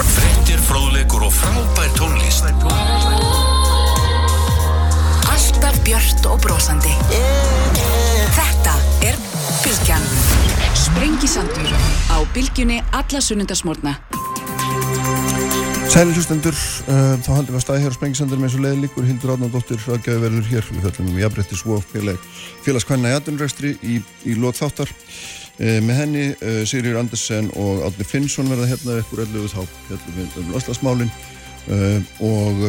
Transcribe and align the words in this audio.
Frettir, 0.00 0.56
fróðleikur 0.64 1.26
og 1.26 1.32
frábær 1.34 1.90
tónlist. 1.92 2.46
Alltaf 5.28 5.76
björt 5.84 6.28
og 6.30 6.38
brosandi. 6.40 6.92
Þetta 8.32 8.76
er 9.04 9.18
Bilgjan. 9.60 10.06
Sprengisandur 10.72 11.68
á 12.08 12.16
Bilgjunni 12.32 12.80
alla 12.96 13.20
sunnundasmórna. 13.20 13.98
Sæli 15.90 16.14
hlustendur, 16.14 16.54
uh, 16.54 17.18
þá 17.18 17.30
haldum 17.34 17.56
við 17.56 17.58
að 17.58 17.64
staði 17.64 17.82
hér 17.84 17.92
á 17.92 17.98
Sprengisandur 17.98 18.40
með 18.40 18.54
svo 18.54 18.62
leiði 18.62 18.84
líkur 18.84 19.08
Hildur 19.08 19.34
Átnandóttir 19.34 19.84
aðgæði 19.90 20.22
verður 20.22 20.48
hér 20.52 20.70
við 20.70 20.84
fjöllum 20.86 21.10
um 21.10 21.18
jafnrætti 21.18 21.58
svo 21.58 21.80
félag 21.90 22.28
félagskvæna 22.62 23.10
í 23.10 23.16
aðunrækstri 23.18 23.74
í, 23.82 23.98
í 24.22 24.36
lót 24.38 24.60
þáttar 24.60 24.92
uh, 24.94 25.39
með 25.60 25.98
henni 25.98 26.26
uh, 26.32 26.62
Sigrir 26.68 26.96
Andersen 26.96 27.50
og 27.60 27.82
Átni 27.84 28.06
Finnsson 28.08 28.48
verða 28.48 28.68
hérna 28.70 29.00
ykkur 29.02 29.24
öllu 29.26 29.44
þá 29.52 29.60
fjöllum 29.88 30.14
við 30.16 30.38
um 30.40 30.54
loslasmálin 30.54 31.10
og 32.24 32.62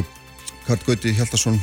Kart 0.66 0.84
Gauti 0.86 1.14
Hjaldarsson 1.16 1.56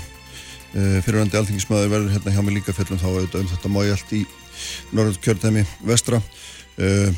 fyrirvændi 0.73 1.37
alþingismæður 1.39 1.91
verður 1.93 2.15
hérna 2.15 2.33
hjá 2.33 2.41
mig 2.43 2.57
líka 2.57 2.73
fjöllum 2.73 2.99
þá 2.99 3.07
auðvitað 3.11 3.43
um 3.43 3.51
þetta 3.53 3.73
mái 3.75 3.91
allt 3.93 4.15
í 4.17 4.23
norður 4.97 5.21
kjörðemi 5.27 5.65
vestra 5.87 6.23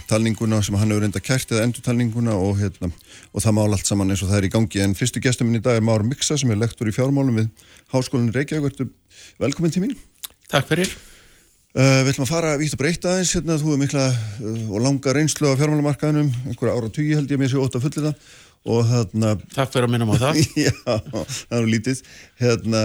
talninguna 0.09 0.63
sem 0.65 0.77
hann 0.81 0.89
hefur 0.91 1.05
reynda 1.05 1.21
kært 1.21 1.53
eða 1.53 1.67
endurtalninguna 1.69 2.37
og, 2.39 2.57
hérna, 2.61 2.91
og 3.35 3.45
það 3.45 3.57
mál 3.59 3.69
allt 3.69 3.91
saman 3.91 4.13
eins 4.13 4.25
og 4.25 4.33
það 4.33 4.41
er 4.41 4.49
í 4.49 4.53
gangi. 4.55 4.83
En 4.85 4.97
fyrstu 4.97 5.21
gestur 5.25 5.49
minn 5.49 5.61
í 5.61 5.65
dag 5.65 5.77
er 5.77 5.85
Máru 5.85 6.09
Miksa 6.09 6.39
sem 6.41 6.53
er 6.53 6.61
lektor 6.61 6.89
í 6.89 6.97
fjármálum 6.97 7.43
við 7.43 7.53
Háskólinni 7.93 8.35
Reykjavík 8.37 8.83
velkomin 9.43 9.77
til 9.77 9.85
mín. 9.85 9.97
Takk 10.49 10.73
fyrir 10.73 11.10
uh, 11.77 12.01
Við 12.05 12.13
ætlum 12.13 12.27
að 12.27 12.33
fara 12.35 12.59
vítt 12.61 12.77
og 12.77 12.83
breyta 12.83 13.15
aðeins 13.15 13.35
hérna, 13.37 13.59
þú 13.61 13.75
er 13.75 13.83
mikla 13.85 14.07
uh, 14.11 14.61
og 14.71 14.85
langa 14.85 15.17
reynslu 15.17 15.51
á 15.51 15.59
fjármálamarkaðinum. 15.61 16.31
Einhverja 16.51 16.77
ára 16.77 16.93
tugi 16.93 17.17
held 17.19 17.35
ég 17.35 17.43
mér 17.43 17.53
séu 17.53 17.65
ótt 17.65 17.79
að 17.79 17.89
fulli 17.89 18.07
það 18.11 18.31
og 18.69 18.83
hérna 18.85 19.33
Takk 19.55 19.73
fyrir 19.73 19.87
að 19.87 19.93
minna 19.95 20.07
maður 20.09 20.27
það. 20.27 20.41
Já, 20.67 20.73
það 20.85 21.57
er 21.57 21.69
lítið. 21.71 22.03
Hérna, 22.41 22.83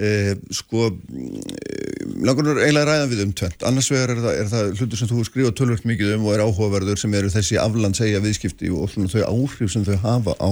eh, 0.00 0.30
sko 0.56 0.88
eh, 0.88 2.06
langar 2.24 2.62
eiginlega 2.62 2.86
að 2.86 2.88
ræða 2.88 3.10
við 3.12 3.22
um 3.26 3.34
tvent 3.36 3.68
annars 3.68 3.90
vegar 3.92 4.14
er 4.14 4.22
það, 4.24 4.40
er 4.40 4.50
það 4.54 4.72
hlutur 4.78 5.02
sem 5.02 5.10
þú 5.12 5.26
skrifa 5.28 5.52
tölvöld 5.58 5.86
mikið 5.88 6.16
um 6.16 6.26
og 6.28 6.34
er 6.34 6.44
áhugaverður 6.46 7.02
sem 7.02 7.16
eru 7.20 7.32
þessi 7.34 7.60
afland 7.60 8.00
segja 8.00 8.24
viðskipti 8.24 8.72
og 8.72 8.88
svona 8.92 9.12
þau 9.12 9.26
áhrif 9.28 9.72
sem 9.74 9.84
þau 9.84 9.98
hafa 10.06 10.36
á, 10.40 10.50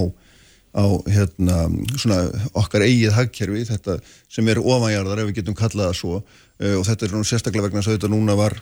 á 0.77 0.85
hérna, 1.09 1.59
svona 1.97 2.21
okkar 2.53 2.85
eigið 2.85 3.17
hagkerfi, 3.17 3.65
þetta 3.71 3.97
sem 4.29 4.53
er 4.53 4.61
ofanjarðar 4.61 5.23
ef 5.23 5.31
við 5.31 5.39
getum 5.41 5.57
kallað 5.57 5.89
það 5.89 6.01
svo 6.03 6.21
og 6.57 6.83
þetta 6.87 7.07
er 7.07 7.15
nú 7.15 7.23
sérstaklega 7.27 7.67
vegna 7.67 7.81
þess 7.83 7.93
að 7.93 7.97
þetta 7.99 8.11
núna 8.13 8.37
var 8.39 8.57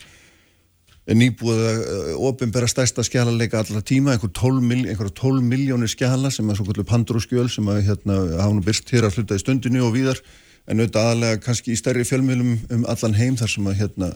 nýbúið 1.05 1.59
að 1.69 1.81
ofinbæra 2.25 2.67
stærsta 2.69 3.03
skjálarleika 3.05 3.59
allra 3.61 3.83
tíma, 3.85 4.15
einhver 4.15 4.31
12, 4.33 4.63
milj 4.65 4.89
einhver 4.89 5.11
12 5.13 5.43
miljónir 5.45 5.91
skjála 5.91 6.31
sem 6.33 6.49
er 6.49 6.57
svona 6.57 6.87
pandur 6.87 7.19
og 7.19 7.25
skjöl 7.25 7.45
sem 7.53 7.67
að 7.69 7.83
hérna, 7.91 8.17
hafa 8.39 8.55
nú 8.57 8.65
byrst 8.65 8.89
hér 8.89 9.05
að 9.05 9.19
hluta 9.19 9.37
í 9.37 9.43
stundinu 9.43 9.85
og 9.85 9.93
víðar 9.93 10.21
en 10.65 10.81
auðvitað 10.81 11.11
aðlega 11.11 11.41
kannski 11.45 11.75
í 11.75 11.77
stærri 11.77 12.05
fjölmjölum 12.09 12.55
um 12.73 12.87
allan 12.89 13.17
heim 13.19 13.37
þar 13.37 13.53
sem 13.53 13.69
að 13.69 13.77
hérna, 13.83 14.09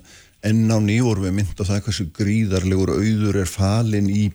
enn 0.50 0.66
á 0.74 0.78
nýjórfi 0.82 1.34
mynd 1.36 1.62
og 1.62 1.70
það 1.70 1.84
hversu 1.86 2.08
gríðarlegur 2.18 2.96
auður 2.96 3.42
er 3.44 3.52
falin 3.52 4.10
í 4.10 4.32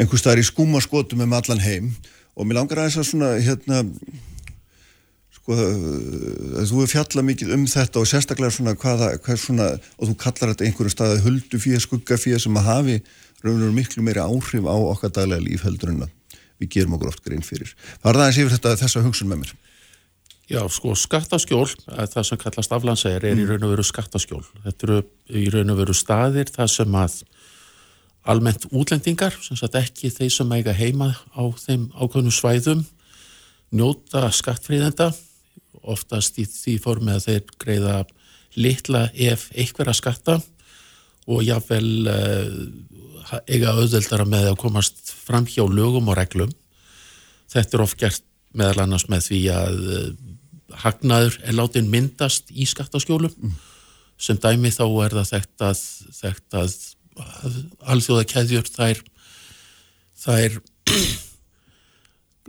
einhver 0.00 0.22
staðar 0.22 0.40
í 0.40 0.48
skúmaskotum 0.48 1.20
um 1.26 1.36
allan 1.36 1.60
heim. 1.60 1.92
Og 2.32 2.48
mér 2.48 2.62
langar 2.62 2.80
aðeins 2.80 3.00
að 3.02 3.08
svona 3.10 3.34
hérna 3.44 3.82
sko, 5.56 6.66
þú 6.68 6.82
hefur 6.82 6.92
fjallað 6.92 7.26
mikið 7.30 7.54
um 7.56 7.64
þetta 7.70 8.00
og 8.00 8.08
sérstaklega 8.08 8.54
svona 8.54 8.76
hvaða, 8.78 9.10
hvað 9.24 9.40
svona, 9.42 9.68
og 9.98 10.10
þú 10.10 10.16
kallar 10.20 10.52
þetta 10.52 10.68
einhverju 10.68 10.94
staði 10.94 11.24
huldufíð, 11.24 11.80
skuggafíð 11.84 12.38
sem 12.44 12.60
að 12.60 12.68
hafi 12.68 12.96
raunveru 13.44 13.72
miklu 13.74 14.04
meiri 14.04 14.22
áhrif 14.22 14.68
á 14.68 14.76
okkar 14.76 15.14
daglega 15.16 15.44
líf 15.46 15.64
heldur 15.66 15.94
en 15.94 16.04
að 16.06 16.14
við 16.60 16.72
gerum 16.76 16.96
okkur 16.96 17.10
oft 17.12 17.24
grein 17.24 17.44
fyrir. 17.44 17.72
Var 18.04 18.18
það 18.18 18.26
eins 18.26 18.40
yfir 18.42 18.54
þetta 18.56 18.76
þessa 18.82 19.04
hugsun 19.06 19.30
með 19.30 19.42
mér? 19.44 19.54
Já, 20.50 20.60
sko, 20.74 20.96
skattaskjól, 20.98 21.68
það 21.86 22.24
sem 22.26 22.38
kallast 22.42 22.72
aflandsæðir, 22.74 23.22
er 23.28 23.36
mm. 23.36 23.42
í 23.42 23.48
raun 23.48 23.66
og 23.68 23.74
veru 23.76 23.84
skattaskjól. 23.86 24.42
Þetta 24.64 24.86
eru 24.88 24.96
í 25.38 25.44
raun 25.54 25.72
og 25.72 25.78
veru 25.78 25.94
staðir 25.94 26.50
það 26.50 26.72
sem 26.74 26.96
að 26.98 27.20
almennt 28.30 28.66
útlendingar, 28.74 29.36
sem 29.40 29.56
sagt 29.56 29.78
ekki 29.78 30.10
þeir 30.12 30.32
sem 30.34 30.54
eiga 30.58 30.74
heima 30.76 31.12
á 31.32 31.42
þeim 31.54 31.86
ákveðnu 31.94 32.34
svæðum, 32.34 32.82
njóta 33.70 34.26
skattfríðenda 34.34 35.12
oftast 35.82 36.38
í 36.40 36.46
því 36.48 36.76
formi 36.82 37.14
að 37.14 37.26
þeir 37.28 37.52
greiða 37.62 37.98
litla 38.58 39.06
ef 39.14 39.48
að 39.54 39.92
skatta 39.96 40.40
og 41.30 41.44
jáfnvel 41.46 42.08
uh, 42.10 43.40
eiga 43.46 43.76
auðveldara 43.76 44.26
með 44.26 44.50
að 44.50 44.58
komast 44.64 45.12
fram 45.14 45.46
hjá 45.46 45.62
lögum 45.68 46.10
og 46.10 46.18
reglum. 46.18 46.50
Þetta 47.50 47.76
er 47.76 47.84
oft 47.84 47.98
gert 48.00 48.24
meðal 48.56 48.84
annars 48.84 49.06
með 49.10 49.28
því 49.28 49.40
að 49.54 49.80
uh, 49.86 50.08
hagnaður 50.84 51.38
er 51.44 51.56
látin 51.58 51.90
myndast 51.90 52.50
í 52.50 52.66
skattaskjólum 52.68 53.32
mm. 53.34 53.54
sem 54.20 54.38
dæmi 54.40 54.72
þá 54.74 54.84
er 55.04 55.16
það 55.20 55.30
þekkt 55.34 55.64
að, 55.66 55.82
þekkt 56.18 56.58
að, 56.60 56.76
að 57.20 57.58
alþjóða 57.94 58.28
keðjur 58.34 58.70
þær 58.70 59.02
þær 60.20 60.60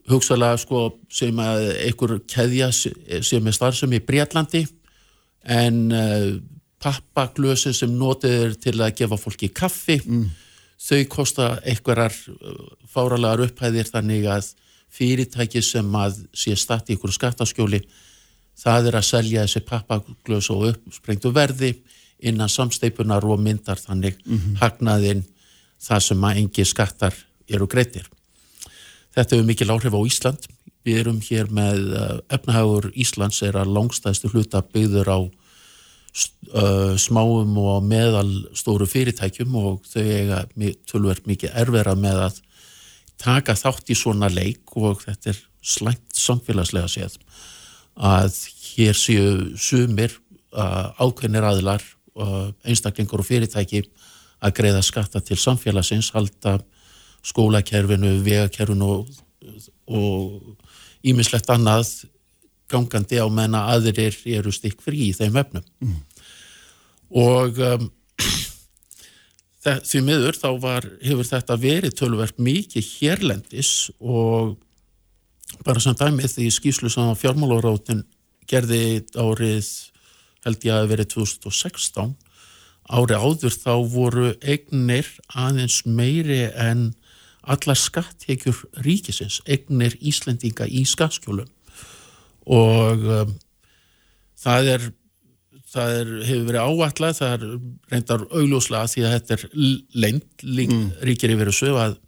hugsalega 0.09 0.57
sko 0.61 0.85
sem 1.11 1.37
að 1.41 1.67
einhver 1.85 2.15
keðja 2.29 2.71
sem 2.73 3.47
er 3.47 3.55
starfsum 3.55 3.93
í 3.93 4.01
Breitlandi 4.03 4.65
en 5.43 5.91
uh, 5.93 6.31
pappaglösi 6.81 7.73
sem 7.75 7.93
notið 7.97 8.37
er 8.45 8.55
til 8.61 8.77
að 8.79 8.95
gefa 9.01 9.19
fólki 9.19 9.51
kaffi 9.53 9.99
mm. 10.01 10.25
þau 10.81 11.01
kosta 11.11 11.51
einhverjar 11.61 12.15
uh, 12.33 12.61
fáralegar 12.89 13.45
upphæðir 13.47 13.89
þannig 13.91 14.29
að 14.29 14.53
fyrirtæki 14.91 15.61
sem 15.63 15.95
að 15.95 16.23
sé 16.35 16.55
statt 16.59 16.89
í 16.89 16.95
einhverju 16.95 17.17
skattaskjóli 17.19 17.81
það 18.61 18.89
er 18.89 18.99
að 18.99 19.07
selja 19.07 19.45
þessi 19.45 19.65
pappaglösi 19.69 20.53
og 20.55 20.71
uppsprengtu 20.73 21.31
verði 21.33 21.75
innan 22.21 22.51
samsteipunar 22.51 23.25
og 23.25 23.39
myndar 23.41 23.79
þannig 23.81 24.17
mm 24.25 24.37
-hmm. 24.37 24.57
hagnaðinn 24.61 25.23
það 25.81 26.01
sem 26.07 26.23
að 26.23 26.41
engi 26.41 26.65
skattar 26.65 27.15
eru 27.49 27.67
greitir 27.67 28.09
Þetta 29.15 29.35
hefur 29.35 29.47
mikil 29.47 29.71
áhrif 29.73 29.95
á 29.95 30.01
Ísland. 30.07 30.47
Við 30.87 31.01
erum 31.03 31.19
hér 31.23 31.51
með 31.53 31.91
uh, 31.93 32.17
efnahagur 32.33 32.89
Íslands 32.97 33.41
er 33.45 33.59
að 33.59 33.73
langstæðstu 33.75 34.31
hluta 34.31 34.63
byggður 34.73 35.11
á 35.11 35.19
uh, 35.21 36.93
smáum 36.99 37.57
og 37.61 37.83
meðal 37.85 38.31
stóru 38.57 38.87
fyrirtækjum 38.89 39.55
og 39.61 39.85
þau 39.91 40.01
eiga 40.01 40.41
tölverð 40.89 41.27
mikið 41.29 41.59
erfera 41.63 41.95
með 41.95 42.25
að 42.29 42.41
taka 43.21 43.55
þátt 43.59 43.93
í 43.93 43.97
svona 43.97 44.31
leik 44.31 44.75
og 44.79 45.03
þetta 45.05 45.33
er 45.33 45.41
slæmt 45.61 46.17
samfélagslega 46.17 46.89
séð 46.89 47.19
að 48.01 48.33
hér 48.71 48.97
séu 48.97 49.51
sumir 49.59 50.15
uh, 50.55 50.89
ákveðnir 50.97 51.45
aðilar 51.45 51.83
uh, 52.17 52.49
einstaklingur 52.65 53.21
og 53.21 53.27
fyrirtæki 53.27 53.83
að 54.41 54.55
greiða 54.57 54.81
skatta 54.85 55.21
til 55.21 55.37
samfélagsins 55.37 56.09
halda 56.15 56.57
skólakerfinu, 57.25 58.15
vegakerfinu 58.25 58.93
og 59.91 60.57
ímislegt 61.05 61.49
annað 61.53 62.05
gangandi 62.71 63.19
á 63.19 63.27
menna 63.31 63.65
aðrir 63.73 64.15
eru 64.37 64.53
stikk 64.53 64.81
frí 64.85 65.09
í 65.09 65.15
þeim 65.15 65.35
vefnum 65.35 65.65
mm. 65.83 65.99
og 67.21 67.61
um, 67.67 67.87
því 69.89 70.03
miður 70.05 70.39
þá 70.39 70.49
var, 70.61 70.87
hefur 71.03 71.27
þetta 71.27 71.59
verið 71.61 71.97
tölverk 71.99 72.41
mikið 72.41 72.91
hérlendis 72.95 73.91
og 73.99 74.55
bara 75.65 75.83
sem 75.83 75.97
dæmið 75.97 76.37
því 76.37 76.49
skýslu 76.55 76.91
sem 76.91 77.13
fjármálarátin 77.19 78.05
gerði 78.49 79.03
árið 79.19 79.69
held 80.45 80.65
ég 80.65 80.77
að 80.77 80.91
verið 80.95 81.11
2016 81.17 82.15
árið 82.91 83.25
áður 83.25 83.55
þá 83.55 83.73
voru 83.91 84.31
eignir 84.41 85.07
aðeins 85.37 85.81
meiri 85.85 86.47
en 86.49 86.91
allar 87.41 87.77
skatthekjur 87.77 88.57
ríkisins, 88.85 89.41
egnir 89.49 89.95
Íslendinga 89.99 90.67
í 90.69 90.83
skattskjólum 90.85 91.49
og 92.51 93.05
um, 93.05 93.33
það 94.41 94.69
er 94.75 94.87
það 95.71 95.97
er, 95.97 96.13
hefur 96.27 96.47
verið 96.49 96.61
áallega, 96.61 97.17
það 97.17 97.33
er 97.33 97.43
reyndar 97.93 98.23
augljóslega 98.29 98.91
því 98.91 99.03
að 99.05 99.13
þetta 99.15 99.35
er 99.37 99.43
lengt 100.03 100.45
mm. 100.45 100.87
ríkir 101.07 101.35
yfir 101.35 101.51
þessu 101.51 101.75
að 101.79 101.99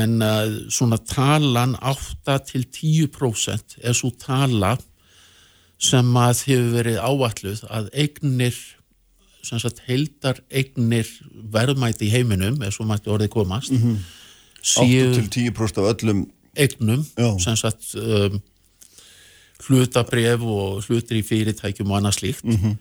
en 0.00 0.20
uh, 0.22 0.44
svona 0.70 1.00
talan 1.10 1.74
8 1.76 2.38
til 2.46 2.62
10% 2.64 3.80
er 3.82 3.96
svo 3.98 4.12
tala 4.14 4.76
sem 5.80 6.14
að 6.20 6.44
hefur 6.46 6.70
verið 6.78 7.00
áalluð 7.02 7.64
að 7.68 7.90
eignir 7.98 8.60
heldar 9.86 10.38
eignir 10.52 11.08
verðmæti 11.50 12.06
í 12.06 12.10
heiminum, 12.12 12.58
eða 12.60 12.74
svo 12.76 12.84
mætti 12.86 13.10
orðið 13.10 13.32
komast 13.34 13.72
mm 13.74 13.82
-hmm 13.82 14.19
8-10% 14.62 15.80
af 15.80 15.90
öllum 15.94 16.24
egnum 16.56 17.04
sem 17.40 17.56
sagt 17.56 17.94
um, 17.96 18.40
hlutabref 19.66 20.42
og 20.42 20.82
hlutir 20.86 21.20
í 21.20 21.26
fyrirtækjum 21.26 21.90
og 21.90 22.00
annað 22.00 22.18
slíkt 22.18 22.44
mm 22.44 22.56
-hmm. 22.56 22.74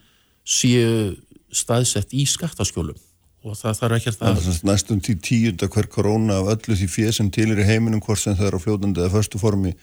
séu 0.46 1.16
staðsett 1.52 2.14
í 2.14 2.26
skattaskjólum 2.26 2.98
og 3.44 3.56
það 3.56 3.78
þarf 3.80 3.96
ekki 3.98 4.12
Það 4.12 4.30
að 4.30 4.38
er 4.38 4.44
sem 4.44 4.54
sagt 4.54 4.68
næstum 4.68 5.02
tí 5.02 5.16
tíunda 5.16 5.68
hver 5.68 5.88
korona 5.88 6.40
af 6.40 6.50
öllu 6.56 6.76
því 6.76 6.88
fér 6.88 7.12
sem 7.16 7.32
til 7.32 7.52
er 7.52 7.62
í 7.64 7.68
heiminum 7.68 8.02
hvort 8.02 8.20
sem 8.20 8.36
það 8.36 8.48
er 8.48 8.58
á 8.58 8.64
fljótandi 8.64 9.00
eða 9.00 9.16
förstu 9.16 9.40
formi 9.40 9.74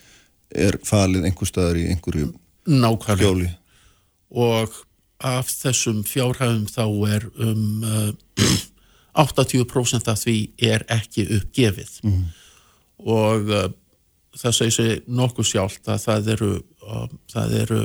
er 0.50 0.78
falið 0.84 1.25
einhver 1.25 1.49
staðar 1.49 1.81
í 1.81 1.88
einhverju 1.88 2.32
nákvæmlega 2.66 3.22
hjóli. 3.22 3.50
og 4.31 4.72
af 5.20 5.49
þessum 5.49 6.04
fjárhæfum 6.04 6.66
þá 6.69 6.87
er 7.08 7.28
um 7.40 7.82
uh, 7.82 8.12
80% 9.16 10.10
af 10.12 10.20
því 10.22 10.36
er 10.70 10.84
ekki 10.92 11.26
uppgefið. 11.38 11.98
Og 13.06 13.50
uh, 13.52 13.68
það 14.36 14.58
segir 14.58 14.76
sig 14.76 15.02
nokkuð 15.08 15.50
sjálft 15.50 15.88
að 15.88 16.02
það 16.04 16.30
eru 16.36 16.52
uh, 16.56 17.08
það 17.32 17.56
eru 17.62 17.80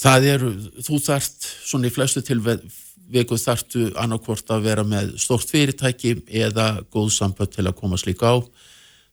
það 0.00 0.28
eru, 0.34 0.50
þú 0.80 1.00
þarft 1.04 1.48
svona 1.68 1.90
í 1.90 1.94
flestu 1.94 2.22
tilveku 2.24 3.38
þarftu 3.40 3.90
annarkvort 4.00 4.52
að 4.54 4.68
vera 4.68 4.84
með 4.86 5.14
stórt 5.20 5.50
fyrirtæki 5.52 6.16
eða 6.26 6.72
góð 6.92 7.12
sambönd 7.18 7.52
til 7.54 7.66
að 7.66 7.76
koma 7.80 8.00
slík 8.00 8.22
á. 8.24 8.40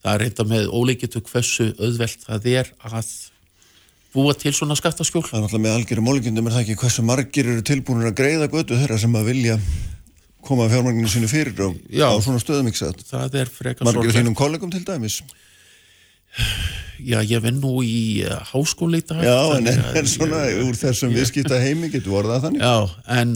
Það 0.03 0.13
er 0.13 0.23
reynda 0.23 0.45
með 0.47 0.69
ólíkitu 0.71 1.23
hversu 1.25 1.71
auðvelt 1.81 2.23
það 2.23 2.47
er 2.53 2.71
að 2.87 3.11
búa 4.13 4.33
til 4.37 4.53
svona 4.55 4.77
skattaskjól. 4.77 5.25
Það 5.25 5.39
er 5.39 5.45
náttúrulega 5.45 5.65
með 5.65 5.77
algjörum 5.81 6.07
mólingindum 6.07 6.47
er 6.47 6.55
það 6.55 6.65
ekki 6.65 6.79
hversu 6.83 7.05
margir 7.05 7.51
eru 7.51 7.65
tilbúinir 7.67 8.11
að 8.11 8.19
greiða 8.21 8.49
götu 8.53 8.77
þeirra 8.79 8.99
sem 9.01 9.17
að 9.17 9.31
vilja 9.33 9.57
koma 10.47 10.69
fjármagninu 10.71 11.11
sínu 11.11 11.29
fyrir 11.31 11.53
á, 11.59 11.69
á 12.07 12.17
svona 12.23 12.41
stöðum 12.41 12.71
það 12.71 13.39
er 13.43 13.51
frekar 13.51 13.87
Margir 13.87 13.99
af 13.99 14.03
sorglegt. 14.07 14.19
þínum 14.21 14.37
kollegum 14.37 14.73
til 14.73 14.83
dæmis. 14.87 15.21
Já, 16.97 17.21
ég 17.21 17.41
vinn 17.41 17.59
nú 17.61 17.77
í 17.85 18.25
uh, 18.25 18.39
háskóli 18.51 19.01
í 19.01 19.05
dag 19.05 19.21
Já, 19.25 19.37
en, 19.57 19.69
en 19.69 20.09
svona 20.09 20.41
ég, 20.49 20.63
úr 20.65 20.77
þessum 20.77 21.13
viðskipta 21.13 21.59
heimi 21.61 21.91
getur 21.93 22.17
orðað 22.21 22.47
þannig. 22.47 22.65
Já, 22.65 22.75
en 23.19 23.33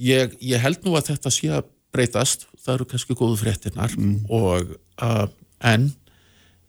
ég, 0.00 0.36
ég 0.40 0.62
held 0.62 0.84
nú 0.86 0.96
að 0.96 1.12
þetta 1.12 1.32
sé 1.32 1.50
að 1.52 1.68
breytast 1.92 2.46
það 2.62 2.74
eru 2.74 2.88
kannski 2.92 3.16
góðu 3.18 3.38
fréttinar 3.42 3.94
og 4.32 4.72
uh, 5.04 5.26
en 5.68 5.90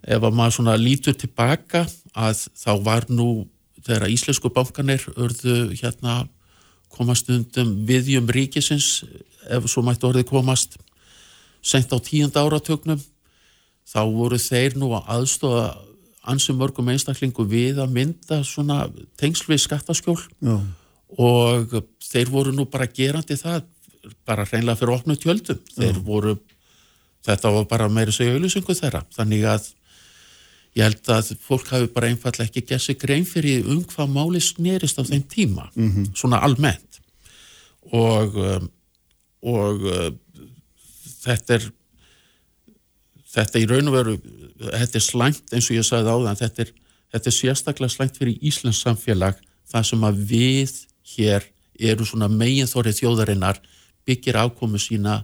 ef 0.03 0.19
að 0.19 0.35
maður 0.35 0.57
svona 0.57 0.77
lítur 0.79 1.15
tilbaka 1.15 1.85
að 2.13 2.45
þá 2.59 2.71
var 2.83 3.07
nú 3.11 3.45
þegar 3.83 4.11
íslensku 4.11 4.51
bankanir 4.53 5.05
örðu 5.15 5.71
hérna 5.79 6.23
komast 6.93 7.29
undum 7.31 7.77
viðjum 7.87 8.27
ríkisins 8.31 9.03
ef 9.49 9.65
svo 9.71 9.83
mætti 9.85 10.07
orðið 10.07 10.29
komast 10.29 10.77
sent 11.63 11.91
á 11.91 11.97
tíunda 12.03 12.43
áratögnum 12.43 13.01
þá 13.87 14.01
voru 14.11 14.39
þeir 14.39 14.77
nú 14.79 14.93
að 14.95 15.09
aðstofa 15.17 15.65
ansum 16.23 16.57
mörgum 16.59 16.87
einstaklingu 16.91 17.43
við 17.47 17.81
að 17.83 17.95
mynda 17.97 18.39
svona 18.47 18.85
tengsl 19.19 19.49
við 19.51 19.65
skattaskjól. 19.65 20.19
Já. 20.39 20.57
og 21.19 21.75
þeir 22.01 22.29
voru 22.33 22.51
nú 22.55 22.65
bara 22.65 22.87
gerandi 22.89 23.35
það 23.37 23.63
bara 24.25 24.45
hreinlega 24.47 24.79
fyrir 24.79 24.95
opnu 24.95 25.15
tjöldum. 25.19 25.59
Þeir 25.75 25.99
voru, 26.03 26.35
þetta 27.25 27.51
var 27.53 27.67
bara 27.69 27.89
meira 27.89 28.11
segja 28.11 28.33
auðlýsingu 28.33 28.75
þeirra, 28.75 29.03
þannig 29.13 29.45
að 29.47 29.67
ég 30.73 30.87
held 30.87 31.11
að 31.13 31.33
fólk 31.43 31.69
hafi 31.69 31.89
bara 31.93 32.09
einfallega 32.09 32.49
ekki 32.49 32.65
gert 32.71 32.81
sig 32.81 32.97
grein 32.97 33.25
fyrir 33.29 33.67
um 33.69 33.83
hvað 33.85 34.09
máli 34.15 34.41
snerist 34.41 34.97
á 34.97 35.03
þeim 35.05 35.23
tíma 35.29 35.69
svona 36.17 36.41
almennt. 36.41 36.99
Og 37.93 38.35
um, 38.35 38.69
og 39.43 39.83
uh, 39.87 40.09
þetta 41.23 41.57
er 41.57 41.67
þetta 43.33 43.61
í 43.61 43.67
raun 43.69 43.89
og 43.89 43.97
veru 43.97 44.15
þetta 44.63 44.99
er 44.99 45.05
slæmt 45.05 45.53
eins 45.53 45.69
og 45.69 45.77
ég 45.77 45.87
sagði 45.87 46.13
áðan 46.13 46.39
þetta 46.39 46.65
er, 46.65 46.73
þetta 47.15 47.29
er 47.29 47.37
sérstaklega 47.37 47.93
slæmt 47.95 48.19
fyrir 48.19 48.45
Íslands 48.45 48.81
samfélag 48.85 49.39
það 49.69 49.87
sem 49.89 50.05
að 50.07 50.21
við 50.29 50.75
hér 51.15 51.47
eru 51.91 52.05
svona 52.07 52.29
megin 52.31 52.69
þorrið 52.69 52.99
þjóðarinnar 53.01 53.59
byggir 54.07 54.37
afkomu 54.39 54.79
sína 54.81 55.23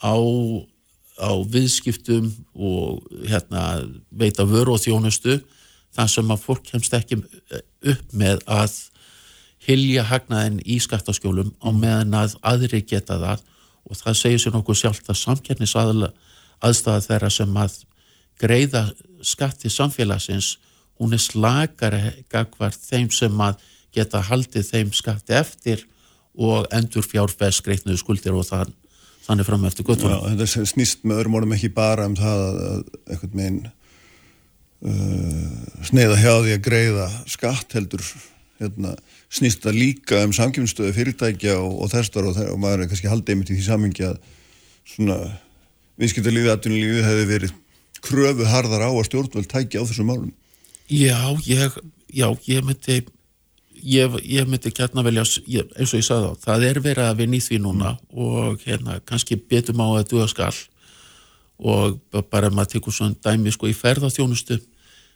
á, 0.00 0.14
á 1.20 1.30
viðskiptum 1.50 2.30
og 2.54 3.04
hérna 3.28 3.84
veita 4.10 4.46
vöru 4.48 4.74
og 4.74 4.82
þjónustu 4.82 5.38
þar 5.94 6.10
sem 6.10 6.32
að 6.32 6.42
fólk 6.42 6.64
kemst 6.72 6.96
ekki 6.96 7.20
upp 7.20 8.16
með 8.16 8.42
að 8.50 8.78
hilja 9.64 10.04
hagnaðin 10.08 10.60
í 10.64 10.78
skattaskjólum 10.82 11.54
á 11.64 11.68
meðan 11.72 12.16
að 12.20 12.36
aðri 12.44 12.82
geta 12.84 13.18
það 13.22 13.44
og 13.84 13.98
það 14.00 14.20
segir 14.20 14.42
sér 14.42 14.54
nokkuð 14.56 14.80
sjálft 14.80 15.10
að 15.10 15.20
samkernis 15.20 15.74
aðstæða 16.64 17.00
þeirra 17.04 17.30
sem 17.32 17.56
að 17.60 17.80
greiða 18.40 18.84
skatti 19.24 19.70
samfélagsins 19.72 20.54
hún 21.00 21.14
er 21.16 21.22
slakari 21.22 22.12
gagvar 22.32 22.74
þeim 22.74 23.10
sem 23.12 23.40
að 23.42 23.60
geta 23.94 24.22
haldið 24.28 24.70
þeim 24.70 24.92
skatti 24.94 25.36
eftir 25.38 25.84
og 26.34 26.66
endur 26.74 27.06
fjárfæs 27.06 27.60
greitnuðu 27.64 28.00
skuldir 28.00 28.34
og 28.34 28.46
það, 28.48 28.72
þannig 29.26 29.48
fram 29.48 29.66
eftir 29.68 29.84
Já, 29.84 29.88
guttunum. 29.90 30.26
þetta 30.34 30.66
snýst 30.70 31.04
með 31.06 31.22
öðrum 31.22 31.38
orðum 31.40 31.56
ekki 31.56 31.72
bara 31.74 32.08
um 32.10 32.16
það 32.18 32.44
að, 32.44 32.60
að 32.68 32.84
einhvern 33.14 33.40
veginn 33.40 33.60
uh, 34.90 35.82
sneiða 35.90 36.20
hjá 36.22 36.32
því 36.32 36.56
að 36.56 36.64
greiða 36.68 37.08
skatt 37.36 37.76
heldur 37.78 38.06
hérna, 38.62 38.96
snýst 39.34 39.64
það 39.64 39.80
líka 39.80 40.20
um 40.24 40.34
samkjöfnstöðu 40.36 40.94
fyrirtækja 40.94 41.56
og, 41.58 41.74
og 41.84 41.90
þessar 41.92 42.30
og, 42.30 42.38
og 42.52 42.60
maður 42.62 42.84
er 42.84 42.92
kannski 42.92 43.10
haldið 43.10 43.34
einmitt 43.34 43.50
í 43.50 43.58
því 43.58 43.66
samingi 43.66 44.06
að 44.06 44.20
svona 44.94 45.18
viðskiptalífið, 46.00 46.52
atvinnulífið 46.54 47.08
hefði 47.08 47.26
verið 47.32 47.58
kröfu 48.04 48.46
harðar 48.50 48.86
á 48.86 48.90
að 48.92 49.06
stjórnvöld 49.08 49.50
tækja 49.50 49.82
á 49.82 49.86
þessum 49.88 50.10
málum. 50.10 50.32
Já, 50.92 51.18
ég, 51.48 51.78
já, 52.12 52.28
ég 52.46 52.66
myndi 52.66 53.00
ég, 53.84 54.18
ég 54.22 54.48
myndi 54.48 54.72
gætna 54.74 55.04
velja 55.04 55.24
ég, 55.46 55.66
eins 55.76 55.92
og 55.92 56.00
ég 56.00 56.06
sagði 56.06 56.30
þá, 56.30 56.44
það 56.44 56.66
er 56.68 56.80
verið 56.84 57.08
að 57.08 57.18
vinna 57.22 57.38
í 57.38 57.42
því 57.44 57.58
núna 57.64 57.96
og 58.12 58.62
hérna 58.64 59.00
kannski 59.08 59.38
betum 59.40 59.82
á 59.84 59.88
að 59.98 60.08
duga 60.12 60.28
skall 60.30 60.56
og 61.58 61.98
bara 62.32 62.50
maður 62.50 62.76
tekur 62.76 62.94
svona 62.94 63.18
dæmi 63.24 63.52
sko 63.54 63.68
í 63.70 63.76
ferðarþjónustu 63.76 64.58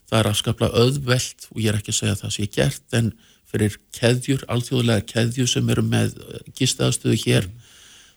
það 0.09 0.19
er 0.21 0.31
afskaplega 0.31 0.85
auðvelt 0.85 1.49
og 1.53 1.61
ég 1.63 1.73
er 1.73 1.81
ekki 1.81 1.95
að 1.95 2.01
segja 2.01 2.17
að 2.17 2.23
það 2.25 2.35
sé 2.37 2.49
gert 2.55 2.99
en 2.99 3.11
fyrir 3.49 3.79
keðjur, 3.97 4.45
alþjóðlega 4.51 5.07
keðjur 5.09 5.49
sem 5.51 5.71
eru 5.73 5.85
með 5.87 6.15
gistaðastöðu 6.59 7.19
hér. 7.25 7.49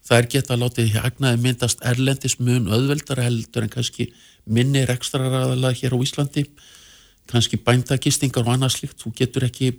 Þær 0.07 0.27
geta 0.33 0.57
látið 0.57 0.95
hagnaði 0.97 1.41
myndast 1.43 1.83
erlendis 1.85 2.39
mun 2.41 2.67
auðveldara 2.71 3.27
heldur 3.27 3.67
en 3.67 3.71
kannski 3.71 4.09
minni 4.49 4.83
rekstraraðala 4.89 5.71
hér 5.77 5.95
á 5.95 5.99
Íslandi. 6.01 6.47
Kannski 7.29 7.61
bændagistingar 7.61 8.47
og 8.47 8.55
annað 8.55 8.75
slíkt. 8.75 8.97
Þú 8.99 9.13
getur 9.21 9.45
ekki 9.47 9.75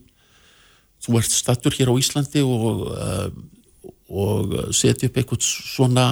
þú 1.03 1.19
ert 1.19 1.35
stattur 1.35 1.75
hér 1.75 1.91
á 1.91 1.95
Íslandi 1.99 2.45
og, 2.47 2.87
uh, 2.95 3.93
og 4.09 4.55
setja 4.77 5.11
upp 5.11 5.19
eitthvað 5.19 5.43
svona 5.43 6.07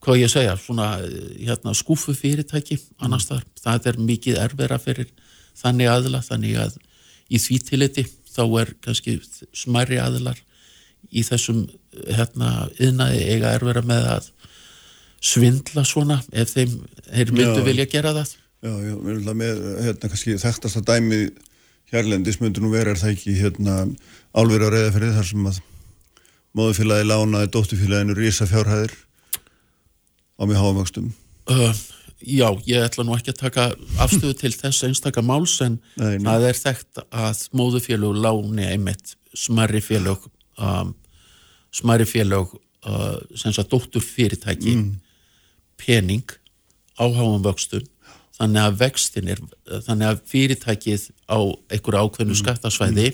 hvað 0.00 0.22
ég 0.22 0.30
segja, 0.32 0.54
svona 0.56 0.94
eh, 1.04 1.44
hérna, 1.44 1.74
skúfu 1.76 2.14
fyrirtæki 2.16 2.78
annars 3.04 3.26
þar, 3.28 3.44
það 3.60 3.88
er 3.90 3.98
mikið 4.00 4.38
erfera 4.40 4.78
fyrir 4.80 5.10
þannig 5.60 5.90
aðla, 5.92 6.22
þannig 6.24 6.56
að 6.62 6.78
í 7.28 7.40
því 7.40 7.58
tilliti 7.68 8.06
þá 8.40 8.60
er 8.62 8.74
kannski 8.84 9.18
smæri 9.52 10.00
aðlar 10.02 10.40
í 11.10 11.24
þessum 11.26 11.66
hérna 12.08 12.68
yðnaði 12.80 13.24
eiga 13.34 13.54
erfera 13.56 13.84
með 13.86 14.06
að 14.16 14.30
svindla 15.20 15.84
svona 15.84 16.20
ef 16.32 16.54
þeim 16.54 16.78
þeir 17.10 17.34
myndu 17.36 17.64
vilja 17.66 17.88
gera 17.90 18.14
það 18.16 18.36
Já, 18.60 18.74
já, 18.84 18.92
við 18.92 19.10
erum 19.14 19.24
það 19.24 19.36
með, 19.40 19.60
hérna, 19.86 20.08
kannski 20.12 20.34
þekktasta 20.36 20.80
dæmi 20.84 21.18
hérlendis 21.90 22.36
myndur 22.42 22.64
nú 22.66 22.72
vera 22.74 22.92
er 22.92 22.98
það 23.00 23.14
ekki, 23.14 23.36
hérna, 23.38 23.76
álverið 24.36 24.68
á 24.68 24.74
reyðafrið 24.74 25.14
þar 25.16 25.28
sem 25.30 25.46
að 25.48 25.60
móðufélagi 26.60 27.06
lánaði 27.08 27.50
dótturfélaginu 27.54 28.16
rísa 28.18 28.48
fjárhæðir 28.50 28.92
á 30.36 30.42
mjög 30.44 30.60
háamöxtum. 30.60 31.08
Uh, 31.48 31.72
já, 32.20 32.48
ég 32.68 32.84
ætla 32.84 33.04
nú 33.06 33.14
ekki 33.16 33.32
að 33.34 33.40
taka 33.40 33.66
afstöðu 34.02 34.36
til 34.40 34.52
þess 34.54 34.84
einstaka 34.88 35.22
máls 35.24 35.56
en 35.64 35.78
Nei, 35.96 36.18
það 36.24 36.48
er 36.50 36.58
þekkt 36.60 37.02
að 37.08 37.44
móðufélög 37.56 38.18
láni 38.24 38.66
einmitt 38.68 39.14
smarri 39.36 39.82
félög 39.84 40.26
um, 40.58 40.92
smarri 41.74 42.06
félög 42.08 42.52
uh, 42.86 43.16
sem 43.38 43.54
sagt 43.54 43.72
dóttur 43.72 44.04
fyrirtæki 44.04 44.76
pening 45.80 46.36
á 47.00 47.08
háum 47.08 47.40
vöxtum. 47.44 47.86
Þannig 48.40 48.62
að 48.66 48.78
vextin 48.80 49.28
er 49.32 49.40
þannig 49.84 50.06
að 50.10 50.22
fyrirtækið 50.30 51.08
á 51.28 51.38
einhverju 51.72 52.04
ákveðnu 52.06 52.36
skattasvæði 52.40 53.10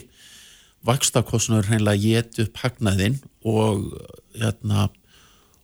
vakstakostnur 0.87 1.67
hreinlega 1.67 1.99
get 1.99 2.39
upp 2.43 2.61
hagnaðinn 2.61 3.19
og 3.47 3.89
hérna 4.37 4.87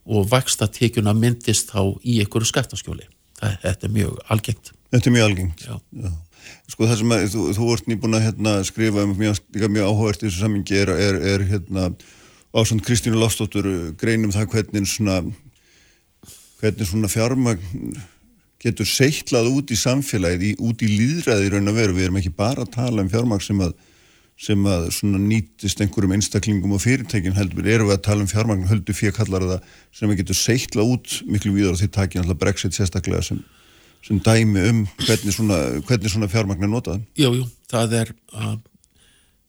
og 0.03 0.27
vakstatekjuna 0.31 1.13
myndist 1.15 1.71
þá 1.71 1.95
í 2.03 2.19
einhverju 2.23 2.49
skattaskjóli. 2.49 3.07
Þetta 3.39 3.87
er 3.87 3.93
mjög 3.93 4.19
algengt. 4.31 4.73
Þetta 4.93 5.09
er 5.09 5.15
mjög 5.17 5.29
algengt. 5.29 5.65
Já. 5.67 6.11
Sko 6.71 6.87
það 6.87 6.99
sem 6.99 7.13
að, 7.15 7.23
þú, 7.33 7.45
þú 7.55 7.69
ert 7.73 7.87
nýbúin 7.89 8.17
að 8.17 8.25
hérna, 8.27 8.57
skrifa 8.67 9.05
um 9.07 9.15
mjög, 9.19 9.39
mjög 9.53 9.87
áhugavert 9.89 10.23
í 10.23 10.27
þessu 10.27 10.43
samingi 10.43 10.79
er, 10.79 10.91
er, 10.91 11.19
er 11.33 11.45
hérna 11.47 11.87
ásand 12.53 12.83
Kristínu 12.85 13.19
Lofsdóttur 13.19 13.67
greinum 13.99 14.33
það 14.33 14.49
hvernig 14.53 14.89
svona 14.91 15.21
hvernig 16.61 16.87
svona 16.87 17.09
fjármagn 17.11 17.95
getur 18.63 18.87
seitlað 18.87 19.49
út 19.51 19.71
í 19.73 19.77
samfélagið, 19.79 20.43
í, 20.47 20.51
út 20.63 20.83
í 20.85 20.87
líðræði 20.87 21.49
raun 21.51 21.71
og 21.71 21.75
veru. 21.75 21.95
Við 21.97 22.07
erum 22.07 22.19
ekki 22.21 22.31
bara 22.37 22.63
að 22.63 22.71
tala 22.77 23.03
um 23.03 23.11
fjármagn 23.11 23.43
sem 23.43 23.59
að 23.65 23.73
sem 24.39 24.65
að 24.67 24.87
nýtist 25.21 25.81
einhverjum 25.83 26.15
einstaklingum 26.17 26.73
og 26.75 26.81
fyrirtækin 26.83 27.35
heldur, 27.37 27.67
eru 27.69 27.89
við 27.89 27.97
að 27.97 28.05
tala 28.07 28.25
um 28.25 28.29
fjármagn 28.31 28.67
höldu 28.69 28.95
fyrir 28.97 29.15
kallar 29.15 29.45
það 29.45 29.67
sem 29.93 30.09
við 30.09 30.23
getum 30.23 30.39
seittla 30.39 30.85
út 30.89 31.19
miklu 31.29 31.53
víður 31.55 31.75
og 31.75 31.81
því 31.81 31.89
takja 31.93 32.23
alltaf 32.23 32.39
Brexit 32.41 32.75
sérstaklega 32.75 33.21
sem, 33.29 33.43
sem 34.03 34.21
dæmi 34.25 34.65
um 34.71 34.81
hvernig 35.05 35.37
svona, 35.37 35.59
hvernig 35.87 36.13
svona 36.13 36.31
fjármagn 36.31 36.65
er 36.65 36.73
notað. 36.73 37.03
Jú, 37.19 37.33
jú, 37.39 37.45
það 37.71 37.99
er 38.01 38.15
uh, 38.33 38.55